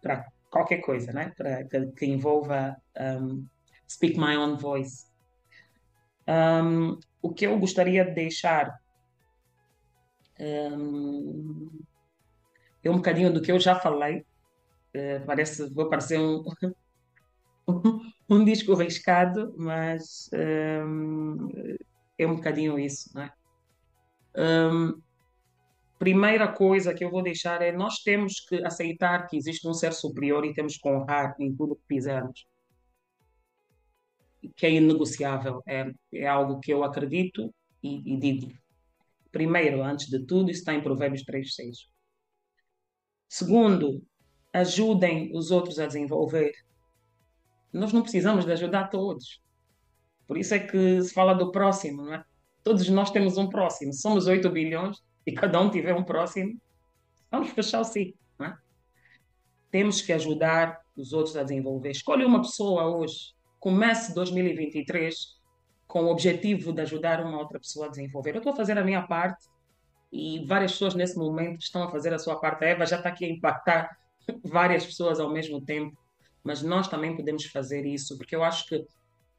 para 0.00 0.24
qualquer 0.48 0.82
coisa, 0.82 1.12
né? 1.12 1.32
Para 1.36 1.64
que, 1.64 1.86
que 1.86 2.06
envolva 2.06 2.76
um, 3.20 3.44
Speak 3.90 4.16
My 4.16 4.36
Own 4.36 4.56
Voice. 4.56 5.04
Um, 6.28 6.96
o 7.20 7.34
que 7.34 7.44
eu 7.44 7.58
gostaria 7.58 8.04
de 8.04 8.12
deixar 8.12 8.72
um, 10.38 11.68
é 12.84 12.88
um 12.88 12.98
bocadinho 12.98 13.32
do 13.32 13.42
que 13.42 13.50
eu 13.50 13.58
já 13.58 13.74
falei. 13.74 14.24
Uh, 14.94 15.24
parece, 15.26 15.68
vou 15.72 15.88
parecer 15.88 16.18
um, 16.18 16.44
um 18.28 18.44
disco 18.44 18.72
arriscado, 18.72 19.54
mas 19.56 20.30
um, 20.32 21.48
é 22.18 22.26
um 22.26 22.36
bocadinho 22.36 22.78
isso, 22.78 23.10
não 23.14 23.22
é? 23.22 23.32
Um, 24.36 25.00
primeira 25.98 26.50
coisa 26.52 26.94
que 26.94 27.04
eu 27.04 27.10
vou 27.10 27.22
deixar 27.22 27.60
é 27.60 27.72
nós 27.72 28.02
temos 28.02 28.40
que 28.40 28.64
aceitar 28.64 29.26
que 29.26 29.36
existe 29.36 29.66
um 29.66 29.74
ser 29.74 29.92
superior 29.92 30.44
e 30.44 30.54
temos 30.54 30.76
que 30.76 30.88
honrar 30.88 31.34
em 31.40 31.54
tudo 31.54 31.76
que 31.76 31.86
fizermos. 31.86 32.46
Que 34.56 34.66
é 34.66 34.72
inegociável, 34.72 35.62
é, 35.66 35.90
é 36.14 36.26
algo 36.26 36.60
que 36.60 36.72
eu 36.72 36.84
acredito 36.84 37.52
e, 37.82 38.14
e 38.14 38.16
digo. 38.16 38.52
Primeiro, 39.30 39.82
antes 39.82 40.08
de 40.08 40.24
tudo, 40.24 40.50
isso 40.50 40.60
está 40.60 40.74
em 40.74 40.82
Provérbios 40.82 41.24
3,6. 41.24 41.88
Segundo, 43.28 44.02
ajudem 44.52 45.30
os 45.34 45.50
outros 45.50 45.78
a 45.78 45.86
desenvolver. 45.86 46.52
Nós 47.72 47.92
não 47.92 48.02
precisamos 48.02 48.44
de 48.44 48.52
ajudar 48.52 48.88
todos. 48.88 49.40
Por 50.26 50.36
isso 50.36 50.54
é 50.54 50.58
que 50.58 51.02
se 51.02 51.12
fala 51.12 51.34
do 51.34 51.50
próximo, 51.50 52.02
não 52.04 52.14
é? 52.14 52.24
Todos 52.62 52.88
nós 52.88 53.10
temos 53.10 53.38
um 53.38 53.48
próximo. 53.48 53.92
Somos 53.92 54.26
8 54.26 54.48
bilhões 54.50 55.02
e 55.26 55.32
cada 55.32 55.60
um 55.60 55.70
tiver 55.70 55.94
um 55.94 56.04
próximo. 56.04 56.58
Vamos 57.30 57.50
fechar 57.50 57.80
o 57.80 57.84
ciclo, 57.84 58.18
não 58.38 58.46
é? 58.46 58.56
Temos 59.70 60.00
que 60.00 60.12
ajudar 60.12 60.80
os 60.96 61.12
outros 61.12 61.36
a 61.36 61.42
desenvolver. 61.42 61.90
Escolhe 61.90 62.24
uma 62.24 62.40
pessoa 62.42 62.86
hoje. 62.86 63.34
Comece 63.60 64.14
2023 64.14 65.38
com 65.86 66.04
o 66.04 66.10
objetivo 66.10 66.72
de 66.72 66.82
ajudar 66.82 67.24
uma 67.24 67.38
outra 67.38 67.58
pessoa 67.58 67.86
a 67.86 67.88
desenvolver. 67.88 68.34
Eu 68.34 68.38
estou 68.38 68.52
a 68.52 68.56
fazer 68.56 68.76
a 68.76 68.84
minha 68.84 69.06
parte 69.06 69.46
e 70.12 70.44
várias 70.46 70.72
pessoas 70.72 70.94
nesse 70.94 71.16
momento 71.16 71.60
estão 71.62 71.82
a 71.82 71.90
fazer 71.90 72.12
a 72.12 72.18
sua 72.18 72.38
parte. 72.38 72.64
A 72.64 72.68
Eva 72.68 72.86
já 72.86 72.96
está 72.96 73.08
aqui 73.08 73.24
a 73.24 73.28
impactar 73.28 73.98
várias 74.44 74.84
pessoas 74.84 75.20
ao 75.20 75.30
mesmo 75.30 75.60
tempo, 75.60 75.96
mas 76.42 76.62
nós 76.62 76.88
também 76.88 77.16
podemos 77.16 77.44
fazer 77.46 77.84
isso, 77.84 78.16
porque 78.16 78.34
eu 78.34 78.42
acho 78.42 78.66
que 78.66 78.84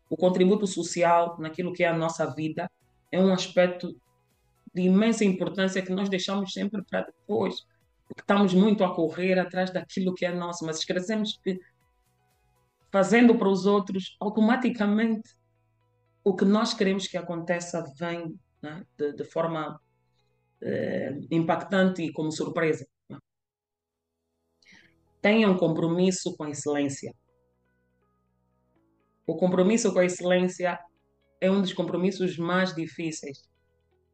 o 0.09 0.17
contributo 0.17 0.65
social 0.65 1.37
naquilo 1.39 1.73
que 1.73 1.83
é 1.83 1.87
a 1.87 1.97
nossa 1.97 2.25
vida 2.33 2.69
é 3.11 3.19
um 3.19 3.33
aspecto 3.33 3.95
de 4.73 4.83
imensa 4.83 5.23
importância 5.25 5.81
que 5.81 5.91
nós 5.91 6.09
deixamos 6.09 6.53
sempre 6.53 6.83
para 6.83 7.01
depois, 7.01 7.65
porque 8.07 8.21
estamos 8.21 8.53
muito 8.53 8.83
a 8.83 8.93
correr 8.93 9.39
atrás 9.39 9.71
daquilo 9.71 10.13
que 10.13 10.25
é 10.25 10.33
nosso, 10.33 10.65
mas 10.65 10.79
esquecemos 10.79 11.39
que 11.43 11.59
fazendo 12.91 13.37
para 13.37 13.49
os 13.49 13.65
outros, 13.65 14.17
automaticamente 14.19 15.35
o 16.23 16.35
que 16.35 16.45
nós 16.45 16.73
queremos 16.73 17.07
que 17.07 17.17
aconteça 17.17 17.83
vem 17.97 18.35
né, 18.61 18.83
de, 18.97 19.13
de, 19.13 19.23
forma 19.23 19.79
eh, 20.61 21.17
impactante 21.31 22.01
e 22.01 22.11
como 22.11 22.31
surpresa. 22.31 22.87
Tenha 25.21 25.49
um 25.49 25.57
compromisso 25.57 26.35
com 26.35 26.43
a 26.43 26.49
excelência. 26.49 27.13
O 29.27 29.35
compromisso 29.35 29.91
com 29.93 29.99
a 29.99 30.05
excelência 30.05 30.79
é 31.41 31.51
um 31.51 31.61
dos 31.61 31.73
compromissos 31.73 32.37
mais 32.37 32.73
difíceis 32.73 33.47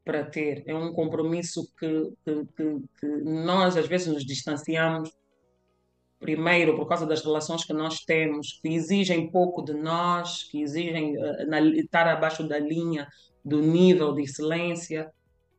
para 0.03 0.23
ter. 0.23 0.64
É 0.68 0.76
um 0.76 0.94
compromisso 0.94 1.68
que, 1.80 2.14
que, 2.23 2.45
que, 2.56 2.82
que 2.99 3.07
nós, 3.23 3.77
às 3.77 3.88
vezes, 3.88 4.07
nos 4.07 4.26
distanciamos 4.26 5.10
primeiro 6.19 6.76
por 6.76 6.88
causa 6.88 7.06
das 7.06 7.23
relações 7.23 7.65
que 7.65 7.73
nós 7.73 7.99
temos, 7.99 8.60
que 8.61 8.69
exigem 8.69 9.30
pouco 9.30 9.64
de 9.64 9.73
nós, 9.73 10.44
que 10.44 10.61
exigem 10.61 11.18
uh, 11.18 11.48
na, 11.48 11.60
estar 11.61 12.07
abaixo 12.07 12.48
da 12.48 12.57
linha 12.57 13.07
do 13.44 13.61
nível 13.61 14.14
de 14.14 14.23
excelência, 14.23 15.11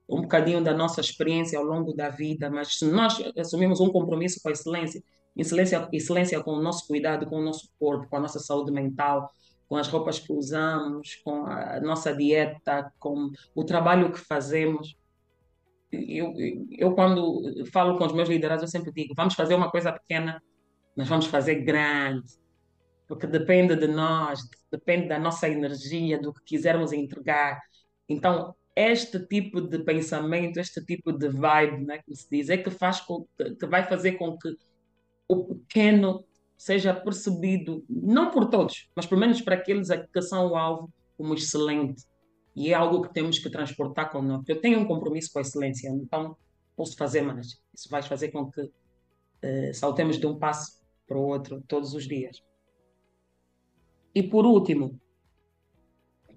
um 0.09 0.23
bocadinho 0.23 0.62
da 0.62 0.74
nossa 0.74 1.01
experiência 1.01 1.59
ao 1.59 1.64
longo 1.64 1.93
da 1.93 2.09
vida, 2.09 2.51
mas 2.51 2.78
se 2.78 2.85
nós 2.85 3.16
assumimos 3.39 3.81
um 3.81 3.90
compromisso 3.90 4.40
com 4.43 4.48
a 4.48 4.52
excelência, 4.52 5.02
excelência, 5.36 5.88
excelência 5.92 6.42
com 6.42 6.52
o 6.52 6.62
nosso 6.62 6.86
cuidado 6.86 7.26
com 7.26 7.36
o 7.36 7.44
nosso 7.44 7.68
corpo, 7.78 8.08
com 8.08 8.16
a 8.16 8.20
nossa 8.20 8.38
saúde 8.38 8.72
mental, 8.72 9.30
com 9.68 9.76
as 9.76 9.88
roupas 9.88 10.18
que 10.18 10.32
usamos, 10.32 11.16
com 11.16 11.46
a 11.46 11.80
nossa 11.80 12.14
dieta, 12.14 12.92
com 12.98 13.30
o 13.54 13.64
trabalho 13.64 14.12
que 14.12 14.18
fazemos. 14.18 14.96
Eu, 15.92 16.32
eu, 16.70 16.94
quando 16.94 17.64
falo 17.72 17.98
com 17.98 18.06
os 18.06 18.12
meus 18.12 18.28
liderados, 18.28 18.62
eu 18.62 18.68
sempre 18.68 18.92
digo: 18.92 19.14
vamos 19.14 19.34
fazer 19.34 19.54
uma 19.54 19.70
coisa 19.70 19.92
pequena, 19.92 20.42
mas 20.96 21.08
vamos 21.08 21.26
fazer 21.26 21.56
grande, 21.56 22.26
porque 23.06 23.26
depende 23.26 23.76
de 23.76 23.86
nós, 23.86 24.40
depende 24.70 25.08
da 25.08 25.18
nossa 25.18 25.48
energia, 25.48 26.18
do 26.18 26.32
que 26.32 26.42
quisermos 26.44 26.92
entregar. 26.92 27.60
Então, 28.08 28.54
este 28.74 29.18
tipo 29.26 29.60
de 29.60 29.78
pensamento, 29.80 30.58
este 30.58 30.84
tipo 30.84 31.12
de 31.12 31.28
vibe, 31.28 31.86
né, 31.86 32.00
que 32.04 32.14
se 32.14 32.28
diz, 32.30 32.50
é 32.50 32.58
que 32.58 32.70
faz 32.70 33.00
com, 33.00 33.26
que 33.58 33.66
vai 33.66 33.84
fazer 33.84 34.12
com 34.12 34.36
que 34.36 34.54
o 35.28 35.44
pequeno 35.44 36.24
seja 36.57 36.94
percebido, 36.94 37.85
não 37.89 38.31
por 38.31 38.48
todos, 38.48 38.89
mas 38.94 39.07
pelo 39.07 39.20
menos 39.20 39.40
para 39.40 39.57
aqueles 39.57 39.89
que 40.12 40.23
são 40.23 40.48
o 40.48 40.57
alvo, 40.57 40.93
como 41.16 41.35
excelente. 41.35 42.05
E 42.55 42.70
é 42.70 42.74
algo 42.74 43.03
que 43.03 43.12
temos 43.12 43.39
que 43.39 43.51
transportar 43.51 44.11
connosco. 44.11 44.44
Eu 44.48 44.61
tenho 44.61 44.81
um 44.81 44.86
compromisso 44.86 45.31
com 45.32 45.39
a 45.39 45.43
excelência, 45.43 45.89
então 45.89 46.36
posso 46.74 46.97
fazer 46.97 47.20
mais. 47.20 47.61
Isso 47.74 47.89
vai 47.90 48.03
fazer 48.03 48.31
com 48.31 48.51
que 48.51 48.62
uh, 48.62 49.74
saltemos 49.74 50.19
de 50.19 50.27
um 50.27 50.39
passo 50.39 50.81
para 51.07 51.19
o 51.19 51.27
outro 51.27 51.62
todos 51.69 51.93
os 51.93 52.09
dias. 52.09 52.43
E 54.15 54.23
por 54.23 54.47
último, 54.47 54.98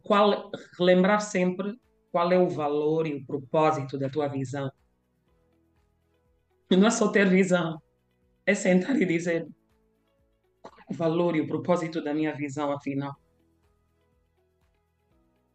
qual, 0.03 0.52
relembrar 0.78 1.22
sempre 1.22 1.80
qual 2.11 2.32
é 2.32 2.38
o 2.38 2.49
valor 2.49 3.07
e 3.07 3.14
o 3.16 3.26
propósito 3.26 3.98
da 3.98 4.10
tua 4.10 4.28
visão. 4.28 4.72
Não 6.70 6.88
é 6.88 6.91
só 6.91 7.10
ter 7.11 7.28
visão, 7.28 7.82
é 8.49 8.55
sentar 8.55 8.99
e 8.99 9.05
dizer 9.05 9.47
o 10.89 10.93
valor 10.93 11.35
e 11.35 11.41
o 11.41 11.47
propósito 11.47 12.03
da 12.03 12.13
minha 12.13 12.34
visão, 12.34 12.71
afinal. 12.71 13.15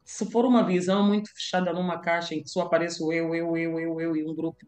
Se 0.04 0.30
for 0.30 0.44
uma 0.44 0.64
visão 0.64 1.06
muito 1.06 1.32
fechada 1.34 1.72
numa 1.72 1.98
caixa 1.98 2.34
em 2.34 2.42
que 2.42 2.48
só 2.48 2.62
aparece 2.62 3.02
o 3.02 3.12
eu, 3.12 3.34
eu, 3.34 3.56
eu, 3.56 3.80
eu, 3.80 4.00
eu 4.00 4.16
e 4.16 4.24
um 4.24 4.34
grupo 4.34 4.64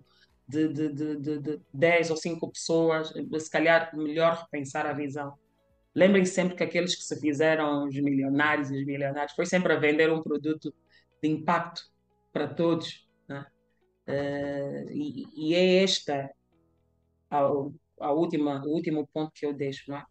de, 0.49 0.69
de, 0.69 0.93
de, 0.93 1.17
de, 1.17 1.39
de 1.39 1.61
10 1.73 2.11
ou 2.11 2.17
5 2.17 2.51
pessoas, 2.51 3.13
se 3.39 3.51
calhar 3.51 3.95
melhor 3.95 4.43
repensar 4.43 4.87
a 4.87 4.93
visão. 4.93 5.35
Lembrem 5.95 6.25
sempre 6.25 6.57
que 6.57 6.63
aqueles 6.63 6.95
que 6.95 7.03
se 7.03 7.21
fizeram 7.21 7.87
os 7.87 7.95
milionários 7.95 8.71
e 8.71 8.79
os 8.79 8.85
milionários 8.85 9.33
foi 9.35 9.47
sempre 9.47 9.73
a 9.73 9.79
vender 9.79 10.13
um 10.13 10.23
produto 10.23 10.75
de 11.23 11.29
impacto 11.29 11.83
para 12.33 12.49
todos. 12.49 13.09
Né? 13.29 13.47
Uh, 14.09 14.91
e, 14.91 15.25
e, 15.35 15.55
é 15.55 15.83
esta 15.83 16.31
a, 18.01 18.13
última, 18.13 18.63
o 18.65 18.71
último 18.71 19.09
ponto 19.13 19.33
que 19.35 19.47
eu 19.47 19.53
deixo. 19.53 19.91
Não 19.91 19.99
é? 19.99 20.05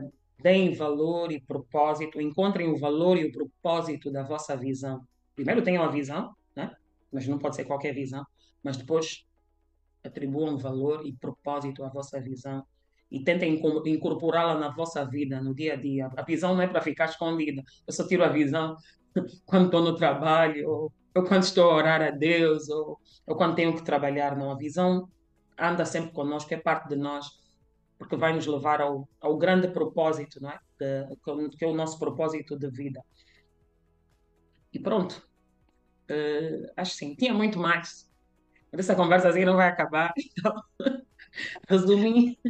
Uh, 0.00 0.12
deem 0.42 0.74
valor 0.74 1.30
e 1.30 1.40
propósito, 1.40 2.20
encontrem 2.20 2.68
o 2.68 2.78
valor 2.78 3.16
e 3.16 3.26
o 3.26 3.32
propósito 3.32 4.10
da 4.10 4.22
vossa 4.22 4.56
visão. 4.56 5.06
Primeiro 5.34 5.62
tenham 5.62 5.84
a 5.84 5.88
visão, 5.88 6.34
né? 6.54 6.74
mas 7.12 7.26
não 7.26 7.38
pode 7.38 7.56
ser 7.56 7.64
qualquer 7.64 7.94
visão, 7.94 8.24
mas 8.62 8.76
depois 8.76 9.24
atribuam 10.04 10.58
valor 10.58 11.06
e 11.06 11.12
propósito 11.12 11.84
à 11.84 11.88
vossa 11.88 12.20
visão 12.20 12.64
e 13.10 13.22
tentem 13.22 13.60
incorporá-la 13.86 14.58
na 14.58 14.70
vossa 14.70 15.04
vida, 15.04 15.40
no 15.40 15.54
dia 15.54 15.74
a 15.74 15.76
dia. 15.76 16.10
A 16.16 16.22
visão 16.22 16.54
não 16.54 16.62
é 16.62 16.66
para 16.66 16.80
ficar 16.80 17.04
escondida. 17.04 17.62
Eu 17.86 17.92
só 17.92 18.06
tiro 18.06 18.24
a 18.24 18.28
visão 18.28 18.74
quando 19.44 19.66
estou 19.66 19.82
no 19.82 19.94
trabalho, 19.94 20.68
ou, 20.68 20.92
quando 21.28 21.42
estou 21.42 21.70
a 21.70 21.76
orar 21.76 22.00
a 22.00 22.10
Deus, 22.10 22.70
ou, 22.70 22.98
ou 23.26 23.36
quando 23.36 23.54
tenho 23.54 23.76
que 23.76 23.84
trabalhar. 23.84 24.34
Não, 24.34 24.50
a 24.50 24.56
visão 24.56 25.10
anda 25.58 25.84
sempre 25.84 26.12
conosco, 26.12 26.52
é 26.52 26.56
parte 26.56 26.88
de 26.88 26.96
nós 26.96 27.42
porque 28.02 28.16
vai 28.16 28.32
nos 28.32 28.46
levar 28.46 28.80
ao, 28.80 29.08
ao 29.20 29.38
grande 29.38 29.68
propósito, 29.68 30.40
não 30.42 30.50
é? 30.50 30.58
Que, 30.76 31.56
que, 31.56 31.64
é 31.64 31.68
o 31.68 31.74
nosso 31.74 31.98
propósito 32.00 32.58
de 32.58 32.68
vida. 32.68 33.00
E 34.72 34.78
pronto. 34.80 35.22
Uh, 36.10 36.68
acho 36.76 36.94
sim. 36.96 37.14
Tinha 37.14 37.32
muito 37.32 37.60
mais. 37.60 38.10
Mas 38.72 38.80
essa 38.80 38.96
conversa 38.96 39.28
assim 39.28 39.44
não 39.44 39.56
vai 39.56 39.68
acabar. 39.68 40.12
Então, 40.18 40.62
resumi. 41.68 42.40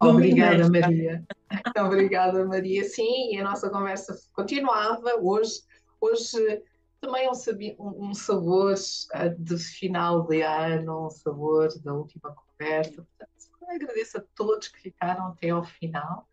Obrigada, 0.00 0.70
Maria. 0.70 1.24
Obrigada, 1.84 2.44
Maria. 2.46 2.84
Sim, 2.84 3.34
e 3.34 3.38
a 3.40 3.44
nossa 3.44 3.68
conversa 3.68 4.16
continuava 4.32 5.16
hoje. 5.20 5.62
Hoje 6.00 6.62
também 7.00 7.26
é 7.26 7.30
um, 7.78 8.08
um 8.08 8.14
sabor 8.14 8.74
uh, 8.74 9.42
de 9.42 9.58
final 9.58 10.26
de 10.26 10.42
ano, 10.42 11.06
um 11.06 11.10
sabor 11.10 11.68
da 11.80 11.94
última 11.94 12.34
conversa. 12.34 13.02
Portanto, 13.02 13.38
agradeço 13.68 14.18
a 14.18 14.24
todos 14.34 14.68
que 14.68 14.80
ficaram 14.80 15.28
até 15.28 15.50
ao 15.50 15.64
final. 15.64 16.28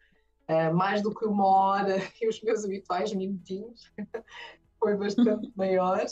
Uh, 0.47 0.73
mais 0.73 1.01
do 1.01 1.13
que 1.13 1.25
uma 1.25 1.47
hora 1.47 1.97
e 2.21 2.27
os 2.27 2.41
meus 2.41 2.63
habituais 2.63 3.13
minutinhos. 3.13 3.91
Foi 4.79 4.95
bastante 4.95 5.51
maior 5.55 6.05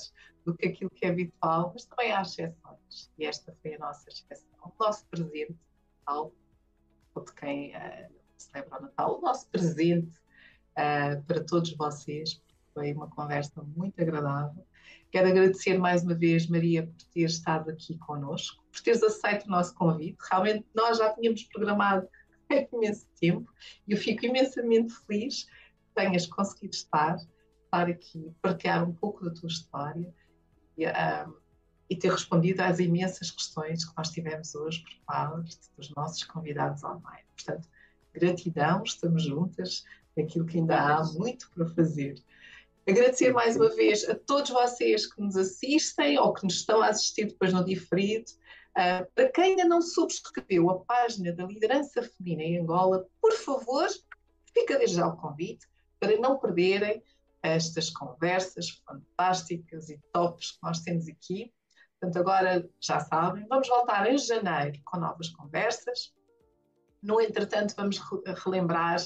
do 0.45 0.55
que 0.55 0.67
aquilo 0.67 0.89
que 0.89 1.05
é 1.05 1.09
habitual, 1.09 1.71
mas 1.73 1.85
também 1.85 2.11
há 2.11 2.21
exceções. 2.21 3.11
E 3.17 3.25
esta 3.25 3.55
foi 3.61 3.75
a 3.75 3.79
nossa 3.79 4.09
exceção. 4.09 4.49
O 4.61 4.83
nosso 4.83 5.05
presente 5.07 5.55
ou 6.09 6.33
de 7.25 7.33
quem 7.33 7.75
uh, 7.75 8.11
celebra 8.35 8.79
o 8.79 8.81
Natal, 8.81 9.17
o 9.19 9.21
nosso 9.21 9.47
presente 9.49 10.17
uh, 10.71 11.23
para 11.25 11.43
todos 11.45 11.73
vocês. 11.77 12.41
Foi 12.73 12.91
uma 12.91 13.07
conversa 13.07 13.61
muito 13.75 14.01
agradável. 14.01 14.65
Quero 15.11 15.29
agradecer 15.29 15.77
mais 15.77 16.03
uma 16.03 16.15
vez, 16.15 16.47
Maria, 16.47 16.87
por 16.87 17.03
ter 17.13 17.21
estado 17.21 17.69
aqui 17.69 17.97
connosco, 17.99 18.63
por 18.71 18.81
teres 18.81 19.03
aceito 19.03 19.45
o 19.45 19.49
nosso 19.51 19.75
convite. 19.75 20.17
Realmente, 20.31 20.65
nós 20.73 20.97
já 20.97 21.13
tínhamos 21.13 21.43
programado 21.43 22.07
há 22.49 22.75
imenso 22.75 23.05
tempo 23.19 23.51
e 23.87 23.91
eu 23.91 23.97
fico 23.97 24.25
imensamente 24.25 24.91
feliz 25.05 25.43
que 25.43 25.93
tenhas 25.93 26.25
conseguido 26.25 26.73
estar, 26.73 27.17
estar 27.63 27.87
aqui, 27.87 28.33
partilhar 28.41 28.83
um 28.83 28.93
pouco 28.93 29.23
da 29.23 29.31
tua 29.31 29.49
história 29.49 30.11
e, 30.75 30.87
um, 30.87 31.35
e 31.89 31.95
ter 31.95 32.11
respondido 32.11 32.61
às 32.61 32.79
imensas 32.79 33.29
questões 33.29 33.85
que 33.85 33.95
nós 33.95 34.09
tivemos 34.09 34.55
hoje 34.55 34.83
por 34.83 35.05
parte 35.05 35.59
dos 35.77 35.91
nossos 35.91 36.23
convidados 36.23 36.83
online. 36.83 37.25
Portanto, 37.35 37.69
gratidão, 38.13 38.81
estamos 38.83 39.23
juntas, 39.23 39.83
aquilo 40.17 40.45
que 40.45 40.57
ainda 40.57 40.79
há 40.79 41.03
muito 41.13 41.49
para 41.51 41.67
fazer. 41.67 42.15
Agradecer 42.87 43.31
mais 43.31 43.55
uma 43.55 43.69
vez 43.69 44.07
a 44.09 44.13
todos 44.13 44.51
vocês 44.51 45.05
que 45.07 45.21
nos 45.21 45.37
assistem 45.37 46.19
ou 46.19 46.33
que 46.33 46.43
nos 46.43 46.55
estão 46.55 46.81
a 46.81 46.87
assistir 46.87 47.27
depois 47.27 47.53
no 47.53 47.63
diferido. 47.63 48.29
Uh, 48.71 49.09
para 49.15 49.31
quem 49.31 49.43
ainda 49.51 49.63
não 49.63 49.81
subscreveu 49.81 50.69
a 50.69 50.79
página 50.79 51.31
da 51.31 51.45
Liderança 51.45 52.03
Feminina 52.03 52.43
em 52.43 52.61
Angola, 52.61 53.07
por 53.21 53.31
favor, 53.31 53.87
fica 54.53 54.77
desde 54.77 54.97
já 54.97 55.07
o 55.07 55.15
convite 55.15 55.65
para 55.97 56.17
não 56.17 56.37
perderem 56.37 57.01
estas 57.41 57.89
conversas 57.89 58.69
fantásticas 58.85 59.89
e 59.89 59.97
tops 60.11 60.51
que 60.51 60.63
nós 60.63 60.81
temos 60.81 61.07
aqui. 61.07 61.53
Portanto, 61.99 62.17
agora 62.17 62.69
já 62.81 62.99
sabem, 62.99 63.47
vamos 63.47 63.69
voltar 63.69 64.11
em 64.11 64.17
janeiro 64.17 64.77
com 64.83 64.97
novas 64.97 65.29
conversas. 65.29 66.13
No 67.01 67.21
entretanto, 67.21 67.75
vamos 67.77 68.01
relembrar 68.43 68.97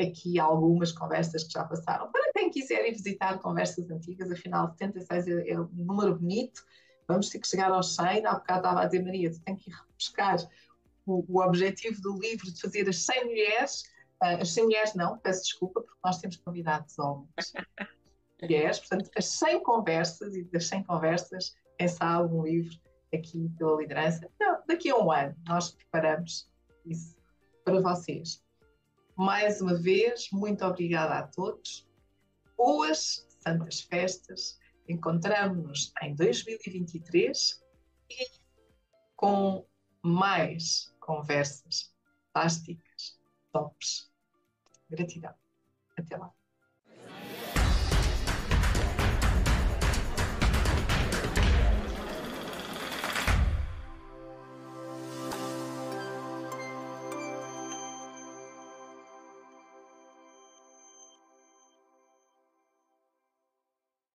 aqui 0.00 0.38
algumas 0.38 0.92
conversas 0.92 1.44
que 1.44 1.52
já 1.52 1.64
passaram. 1.64 2.10
Para 2.10 2.32
quem 2.50 2.50
quiser 2.50 2.86
ir 2.86 2.92
visitar 2.92 3.38
conversas 3.38 3.90
antigas, 3.90 4.30
afinal, 4.30 4.68
76 4.70 5.28
é, 5.28 5.50
é 5.50 5.60
um 5.60 5.68
número 5.72 6.16
bonito, 6.16 6.64
vamos 7.08 7.28
ter 7.28 7.38
que 7.38 7.48
chegar 7.48 7.70
aos 7.70 7.94
100. 7.94 8.26
Há 8.26 8.34
bocado 8.34 8.60
estava 8.60 8.82
a 8.82 8.86
dizer, 8.86 9.02
Maria, 9.02 9.30
tu 9.30 9.40
tens 9.40 9.62
que 9.62 9.70
ir 9.70 9.76
buscar 9.96 10.36
o, 11.04 11.24
o 11.28 11.42
objetivo 11.42 12.00
do 12.00 12.18
livro 12.18 12.46
de 12.52 12.60
fazer 12.60 12.88
as 12.88 13.04
100 13.04 13.24
mulheres. 13.24 13.82
Uh, 14.22 14.40
as 14.40 14.50
100 14.50 14.64
mulheres 14.64 14.94
não, 14.94 15.18
peço 15.18 15.42
desculpa, 15.42 15.82
porque 15.82 15.98
nós 16.04 16.18
temos 16.18 16.36
convidados 16.36 16.98
homens. 16.98 17.52
mulheres, 18.40 18.78
portanto, 18.78 19.10
as 19.16 19.26
100 19.26 19.62
conversas, 19.62 20.34
e 20.34 20.44
das 20.44 20.66
100 20.66 20.84
conversas, 20.84 21.56
quem 21.78 21.88
sabe 21.88 22.32
um 22.32 22.44
livro 22.44 22.78
aqui 23.12 23.50
pela 23.58 23.80
liderança. 23.80 24.28
Não, 24.38 24.62
daqui 24.66 24.90
a 24.90 24.96
um 24.96 25.10
ano 25.10 25.34
nós 25.46 25.70
preparamos 25.70 26.50
isso 26.84 27.16
para 27.64 27.80
vocês. 27.80 28.42
Mais 29.16 29.60
uma 29.60 29.74
vez, 29.74 30.28
muito 30.30 30.64
obrigada 30.64 31.14
a 31.14 31.22
todos. 31.26 31.86
Boas 32.56 33.26
Santas 33.40 33.80
Festas. 33.80 34.58
Encontramos-nos 34.88 35.92
em 36.02 36.14
2023 36.14 37.62
e 38.10 38.30
com 39.14 39.66
mais 40.02 40.94
conversas 41.00 41.92
fantásticas, 42.32 43.18
tops. 43.52 44.10
Gratidão. 44.88 45.34
Até 45.96 46.16
lá. 46.16 46.32